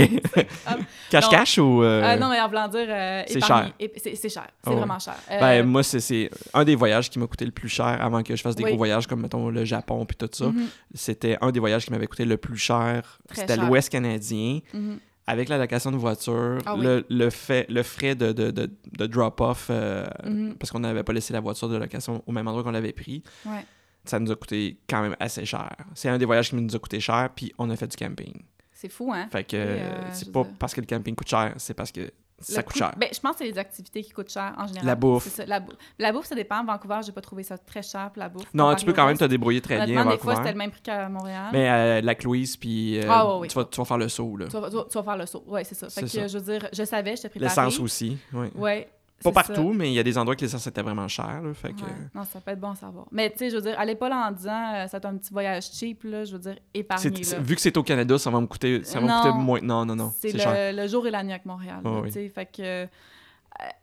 Cash-cash 1.11 1.57
ou. 1.59 1.83
euh, 1.83 2.01
Ah 2.03 2.17
non, 2.17 2.29
mais 2.29 2.39
en 2.41 2.47
voulant 2.47 2.67
dire. 2.67 2.87
euh, 2.89 3.23
c'est 3.27 3.43
cher. 3.43 3.71
C'est 3.97 4.15
c'est 4.15 4.29
cher. 4.29 4.47
C'est 4.47 4.51
Ah 4.65 4.69
ouais. 4.71 4.75
vraiment 4.77 4.97
cher. 4.99 5.15
Euh, 5.29 5.39
Ben, 5.39 5.63
moi, 5.65 5.83
c'est- 5.83 5.99
c'est 5.99 6.29
un 6.53 6.63
des 6.63 6.75
voyages 6.75 7.09
qui 7.09 7.19
m'a 7.19 7.27
coûté 7.27 7.45
le 7.45 7.51
plus 7.51 7.69
cher 7.69 7.85
avant 8.01 8.23
que 8.23 8.35
je 8.35 8.41
fasse 8.41 8.55
des 8.55 8.63
Oui. 8.63 8.69
gros 8.71 8.77
voyages 8.77 9.05
comme, 9.05 9.21
mettons, 9.21 9.49
le 9.49 9.63
Japon 9.65 10.05
puis 10.05 10.15
tout 10.17 10.29
ça. 10.31 10.45
mhm, 10.45 10.67
C'était 10.93 11.37
un 11.41 11.51
des 11.51 11.59
voyages 11.59 11.85
qui 11.85 11.91
m'avait 11.91 12.07
coûté 12.07 12.25
le 12.25 12.37
plus 12.37 12.57
cher. 12.57 13.19
C'était 13.33 13.57
l'Ouest 13.57 13.89
canadien. 13.89 14.59
mhm. 14.73 14.99
Avec 15.27 15.49
la 15.49 15.57
location 15.57 15.91
de 15.91 15.97
voiture, 15.97 16.59
Ah 16.67 16.75
oui. 16.75 16.83
le, 16.83 17.05
le, 17.09 17.29
fait, 17.31 17.65
le 17.69 17.81
frais 17.81 18.13
de, 18.15 18.31
de, 18.31 18.51
de, 18.51 18.69
de 18.97 19.05
drop-off, 19.07 19.67
euh, 19.71 20.05
Mhm. 20.23 20.55
parce 20.55 20.71
qu'on 20.71 20.79
n'avait 20.79 21.03
pas 21.03 21.13
laissé 21.13 21.33
la 21.33 21.39
voiture 21.39 21.67
de 21.67 21.77
location 21.77 22.21
au 22.27 22.31
même 22.31 22.47
endroit 22.47 22.63
qu'on 22.63 22.71
l'avait 22.71 22.93
pris, 22.93 23.23
Ouais. 23.45 23.65
ça 24.05 24.19
nous 24.19 24.31
a 24.31 24.35
coûté 24.35 24.77
quand 24.87 25.01
même 25.01 25.15
assez 25.19 25.43
cher. 25.45 25.75
C'est 25.95 26.09
un 26.09 26.17
des 26.19 26.25
voyages 26.25 26.49
qui 26.49 26.55
nous 26.55 26.75
a 26.75 26.79
coûté 26.79 26.99
cher, 26.99 27.29
puis 27.35 27.51
on 27.57 27.69
a 27.71 27.75
fait 27.75 27.87
du 27.87 27.97
camping. 27.97 28.43
C'est 28.71 28.89
fou, 28.89 29.11
hein? 29.13 29.27
Fait 29.31 29.43
que 29.43 29.55
euh, 29.57 30.13
c'est 30.13 30.31
pas 30.31 30.43
dire. 30.43 30.51
parce 30.59 30.75
que 30.75 30.81
le 30.81 30.85
camping 30.87 31.15
coûte 31.15 31.29
cher, 31.29 31.53
c'est 31.57 31.73
parce 31.73 31.91
que 31.91 32.11
ça 32.53 32.63
coûte 32.63 32.73
coût- 32.73 32.79
cher. 32.79 32.91
Ben, 32.97 33.09
je 33.13 33.19
pense 33.19 33.31
que 33.33 33.37
c'est 33.39 33.51
les 33.51 33.57
activités 33.57 34.03
qui 34.03 34.11
coûtent 34.11 34.31
cher 34.31 34.53
en 34.57 34.67
général. 34.67 34.85
La 34.87 34.95
bouffe. 34.95 35.27
Ça, 35.27 35.45
la, 35.45 35.59
bou- 35.59 35.71
la 35.99 36.11
bouffe, 36.11 36.25
ça 36.25 36.35
dépend. 36.35 36.63
Vancouver, 36.63 36.99
j'ai 37.05 37.11
pas 37.11 37.21
trouvé 37.21 37.43
ça 37.43 37.57
très 37.57 37.81
cher 37.81 38.11
la 38.15 38.29
bouffe. 38.29 38.45
non, 38.53 38.73
tu 38.75 38.85
peux 38.85 38.93
quand 38.93 39.05
même 39.07 39.17
te 39.17 39.25
débrouiller 39.25 39.61
très 39.61 39.75
bien 39.75 39.83
à 39.83 39.85
Honnêtement, 40.01 40.11
des 40.11 40.17
fois, 40.17 40.33
Vancouver. 40.33 40.35
c'était 40.37 40.51
le 40.53 40.57
même 40.57 40.71
prix 40.71 40.81
qu'à 40.81 41.09
Montréal. 41.09 41.49
Mais 41.53 41.69
euh, 41.69 42.01
la 42.01 42.13
Louise, 42.23 42.57
puis 42.57 42.99
euh, 42.99 43.07
Ah, 43.09 43.27
ouais, 43.33 43.39
ouais. 43.41 43.47
tu, 43.47 43.55
vas, 43.55 43.65
tu 43.65 43.77
vas 43.79 43.85
faire 43.85 43.97
le 43.97 44.09
saut. 44.09 44.37
là. 44.37 44.47
Tu, 44.47 44.57
vas, 44.59 44.69
tu 44.69 45.03
faire 45.03 45.17
le 45.17 45.25
saut. 45.25 45.43
Oui, 45.47 45.61
c'est 45.63 45.75
ça. 45.75 45.89
Fait 45.89 46.01
que, 46.01 46.07
ça. 46.07 46.27
je 46.27 46.37
veux 46.37 46.43
dire, 46.59 46.67
je 46.73 46.83
savais, 46.83 47.15
j'étais 47.15 47.29
préparée. 47.29 47.49
L'essence 47.49 47.79
aussi. 47.79 48.17
Ouais. 48.33 48.51
Ouais. 48.55 48.89
Pas 49.31 49.43
partout, 49.43 49.73
mais 49.73 49.89
il 49.91 49.93
y 49.93 49.99
a 49.99 50.03
des 50.03 50.17
endroits 50.17 50.35
que 50.35 50.41
l'essence 50.41 50.65
était 50.67 50.81
vraiment 50.81 51.07
cher. 51.07 51.41
là, 51.41 51.53
fait 51.53 51.73
que... 51.73 51.81
Non, 52.13 52.23
ça 52.23 52.39
peut 52.41 52.51
être 52.51 52.59
bon 52.59 52.71
à 52.71 52.75
savoir. 52.75 53.05
Mais 53.11 53.29
tu 53.31 53.37
sais, 53.39 53.49
je 53.49 53.55
veux 53.55 53.61
dire, 53.61 53.75
allez 53.77 53.95
pas 53.95 54.09
là 54.09 54.27
en 54.27 54.31
disant, 54.31 54.73
euh, 54.75 54.87
ça 54.87 54.99
un 55.03 55.17
petit 55.17 55.31
voyage 55.33 55.71
cheap, 55.71 56.03
là, 56.03 56.23
je 56.25 56.33
veux 56.33 56.39
dire, 56.39 56.55
là. 56.73 57.39
vu 57.39 57.55
que 57.55 57.61
c'est 57.61 57.75
au 57.77 57.83
Canada, 57.83 58.17
ça 58.17 58.29
va 58.29 58.39
me 58.41 58.47
coûter, 58.47 58.83
ça 58.83 58.99
va 58.99 59.05
me 59.05 59.09
Non. 59.11 59.21
coûter 59.21 59.37
moins. 59.37 59.59
Non, 59.61 59.85
non, 59.85 59.95
non. 59.95 60.13
C'est 60.19 60.31
le, 60.33 60.81
le 60.81 60.87
jour 60.87 61.05
et 61.07 61.11
la 61.11 61.23
nuit 61.23 61.31
avec 61.33 61.45
Montréal. 61.45 61.81
là, 61.83 61.99
oui. 62.01 62.07
tu 62.07 62.13
sais, 62.13 62.29
Fait 62.29 62.45
que 62.45 62.61
euh, 62.61 62.87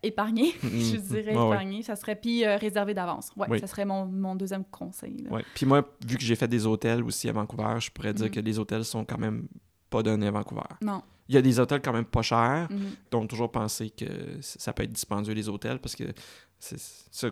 épargner, 0.02 0.52
je 0.62 0.96
dirais 0.96 1.32
Ah 1.36 1.46
oui. 1.46 1.52
épargner, 1.54 1.82
ça 1.82 1.96
serait 1.96 2.16
puis 2.16 2.44
euh, 2.44 2.56
réserver 2.56 2.92
d'avance. 2.94 3.30
Ouais, 3.36 3.46
Oui. 3.50 3.60
ça 3.60 3.66
serait 3.66 3.84
mon, 3.84 4.04
mon 4.06 4.34
deuxième 4.34 4.64
conseil. 4.64 5.16
là. 5.24 5.30
Ouais. 5.30 5.44
Puis 5.54 5.64
moi, 5.66 5.82
vu 6.06 6.16
que 6.16 6.22
j'ai 6.22 6.36
fait 6.36 6.48
des 6.48 6.66
hôtels 6.66 7.02
aussi 7.04 7.28
à 7.28 7.32
Vancouver, 7.32 7.76
je 7.78 7.90
pourrais 7.90 8.12
dire 8.12 8.26
Mhm. 8.26 8.32
que 8.32 8.40
les 8.40 8.58
hôtels 8.58 8.84
sont 8.84 9.04
quand 9.04 9.18
même 9.18 9.46
pas 9.92 10.02
donnés 10.02 10.26
à 10.26 10.30
Vancouver. 10.32 10.62
Non. 10.80 11.02
Il 11.28 11.34
y 11.36 11.38
a 11.38 11.42
des 11.42 11.60
hôtels 11.60 11.80
quand 11.80 11.92
même 11.92 12.04
pas 12.04 12.22
chers, 12.22 12.66
Mhm. 12.70 12.78
donc 13.10 13.28
toujours 13.28 13.50
penser 13.50 13.90
que 13.90 14.04
ça 14.40 14.72
peut 14.72 14.82
être 14.82 14.92
dispendieux 14.92 15.34
les 15.34 15.48
hôtels 15.48 15.78
parce 15.78 15.94
que 15.96 16.04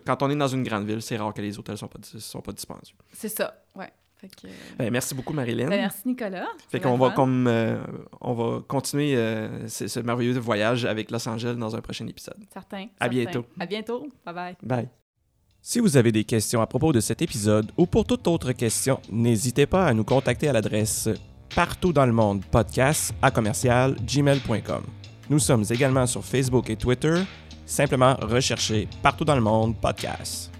quand 0.04 0.22
on 0.22 0.30
est 0.30 0.36
dans 0.36 0.48
une 0.48 0.62
grande 0.62 0.86
ville, 0.86 1.02
c'est 1.02 1.16
rare 1.16 1.34
que 1.34 1.42
les 1.42 1.58
hôtels 1.58 1.76
sont 1.78 1.88
pas 1.88 1.98
sont 2.02 2.40
pas 2.40 2.52
dispendieux. 2.52 2.94
C'est 3.12 3.28
ça, 3.28 3.52
ouais. 3.74 3.90
Fait 4.16 4.28
que, 4.28 4.46
euh, 4.46 4.50
Ben, 4.78 4.90
merci 4.92 5.14
beaucoup 5.14 5.32
Marilyn. 5.32 5.68
ben, 5.68 5.80
merci 5.80 6.02
Nicolas. 6.06 6.46
Fait 6.68 6.78
qu'on 6.78 6.98
va 6.98 7.10
comme 7.10 7.46
euh, 7.46 7.82
on 8.20 8.34
va 8.34 8.60
continuer 8.68 9.16
euh, 9.16 9.66
ce, 9.66 9.88
ce 9.88 9.98
merveilleux 10.00 10.38
voyage 10.38 10.84
avec 10.84 11.10
Los 11.10 11.26
Angeles 11.26 11.54
dans 11.56 11.74
un 11.74 11.80
prochain 11.80 12.06
épisode. 12.06 12.36
Certain. 12.52 12.86
À 13.00 13.04
certain. 13.04 13.08
bientôt. 13.08 13.44
À 13.58 13.66
bientôt. 13.66 14.08
Bye 14.26 14.34
bye. 14.34 14.56
Bye. 14.62 14.88
Si 15.62 15.78
vous 15.80 15.96
avez 15.96 16.12
des 16.12 16.24
questions 16.24 16.60
à 16.60 16.66
propos 16.66 16.92
de 16.92 17.00
cet 17.00 17.22
épisode 17.22 17.70
ou 17.78 17.86
pour 17.86 18.04
toute 18.06 18.26
autre 18.28 18.52
question, 18.52 19.00
n'hésitez 19.10 19.66
pas 19.66 19.86
à 19.86 19.94
nous 19.94 20.04
contacter 20.04 20.48
à 20.48 20.52
l'adresse 20.52 21.08
partout 21.54 21.92
dans 21.92 22.06
le 22.06 22.12
monde 22.12 22.44
podcast 22.44 23.14
à 23.22 23.30
commercial 23.30 23.96
gmail.com. 24.06 24.82
Nous 25.28 25.38
sommes 25.38 25.64
également 25.70 26.06
sur 26.06 26.24
Facebook 26.24 26.70
et 26.70 26.76
Twitter. 26.76 27.22
Simplement 27.66 28.16
recherchez 28.20 28.88
partout 29.02 29.24
dans 29.24 29.34
le 29.34 29.40
monde 29.40 29.76
podcast. 29.76 30.50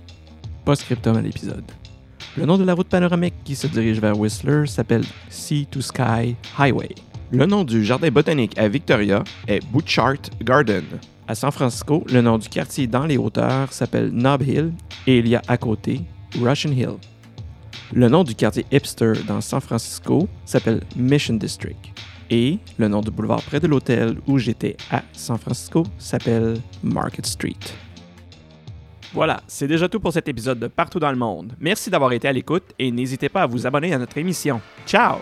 Post-scriptum 0.64 1.16
à 1.16 1.22
l'épisode. 1.22 1.64
Le 2.36 2.46
nom 2.46 2.56
de 2.56 2.64
la 2.64 2.74
route 2.74 2.88
panoramique 2.88 3.34
qui 3.44 3.56
se 3.56 3.66
dirige 3.66 4.00
vers 4.00 4.18
Whistler 4.18 4.66
s'appelle 4.66 5.04
Sea 5.28 5.66
to 5.70 5.80
Sky 5.80 6.36
Highway. 6.58 6.90
Le 7.32 7.46
nom 7.46 7.64
du 7.64 7.84
jardin 7.84 8.10
botanique 8.10 8.56
à 8.58 8.68
Victoria 8.68 9.24
est 9.48 9.64
Butchart 9.72 10.30
Garden. 10.42 10.84
À 11.26 11.34
San 11.34 11.50
Francisco, 11.50 12.04
le 12.12 12.20
nom 12.20 12.38
du 12.38 12.48
quartier 12.48 12.86
dans 12.86 13.06
les 13.06 13.16
hauteurs 13.16 13.72
s'appelle 13.72 14.10
Nob 14.10 14.42
Hill 14.42 14.72
et 15.06 15.18
il 15.18 15.28
y 15.28 15.36
a 15.36 15.42
à 15.46 15.56
côté 15.56 16.02
Russian 16.40 16.72
Hill. 16.72 16.96
Le 17.92 18.08
nom 18.08 18.24
du 18.24 18.34
quartier 18.34 18.64
hipster 18.70 19.12
dans 19.26 19.40
San 19.40 19.60
Francisco 19.60 20.28
s'appelle 20.44 20.80
Mission 20.96 21.34
District. 21.34 21.92
Et 22.30 22.58
le 22.78 22.86
nom 22.86 23.00
du 23.00 23.10
boulevard 23.10 23.42
près 23.42 23.58
de 23.58 23.66
l'hôtel 23.66 24.16
où 24.26 24.38
j'étais 24.38 24.76
à 24.90 25.02
San 25.12 25.36
Francisco 25.38 25.84
s'appelle 25.98 26.58
Market 26.82 27.26
Street. 27.26 27.56
Voilà, 29.12 29.42
c'est 29.48 29.66
déjà 29.66 29.88
tout 29.88 29.98
pour 29.98 30.12
cet 30.12 30.28
épisode 30.28 30.60
de 30.60 30.68
Partout 30.68 31.00
dans 31.00 31.10
le 31.10 31.16
monde. 31.16 31.54
Merci 31.58 31.90
d'avoir 31.90 32.12
été 32.12 32.28
à 32.28 32.32
l'écoute 32.32 32.72
et 32.78 32.92
n'hésitez 32.92 33.28
pas 33.28 33.42
à 33.42 33.46
vous 33.46 33.66
abonner 33.66 33.92
à 33.92 33.98
notre 33.98 34.16
émission. 34.18 34.60
Ciao! 34.86 35.16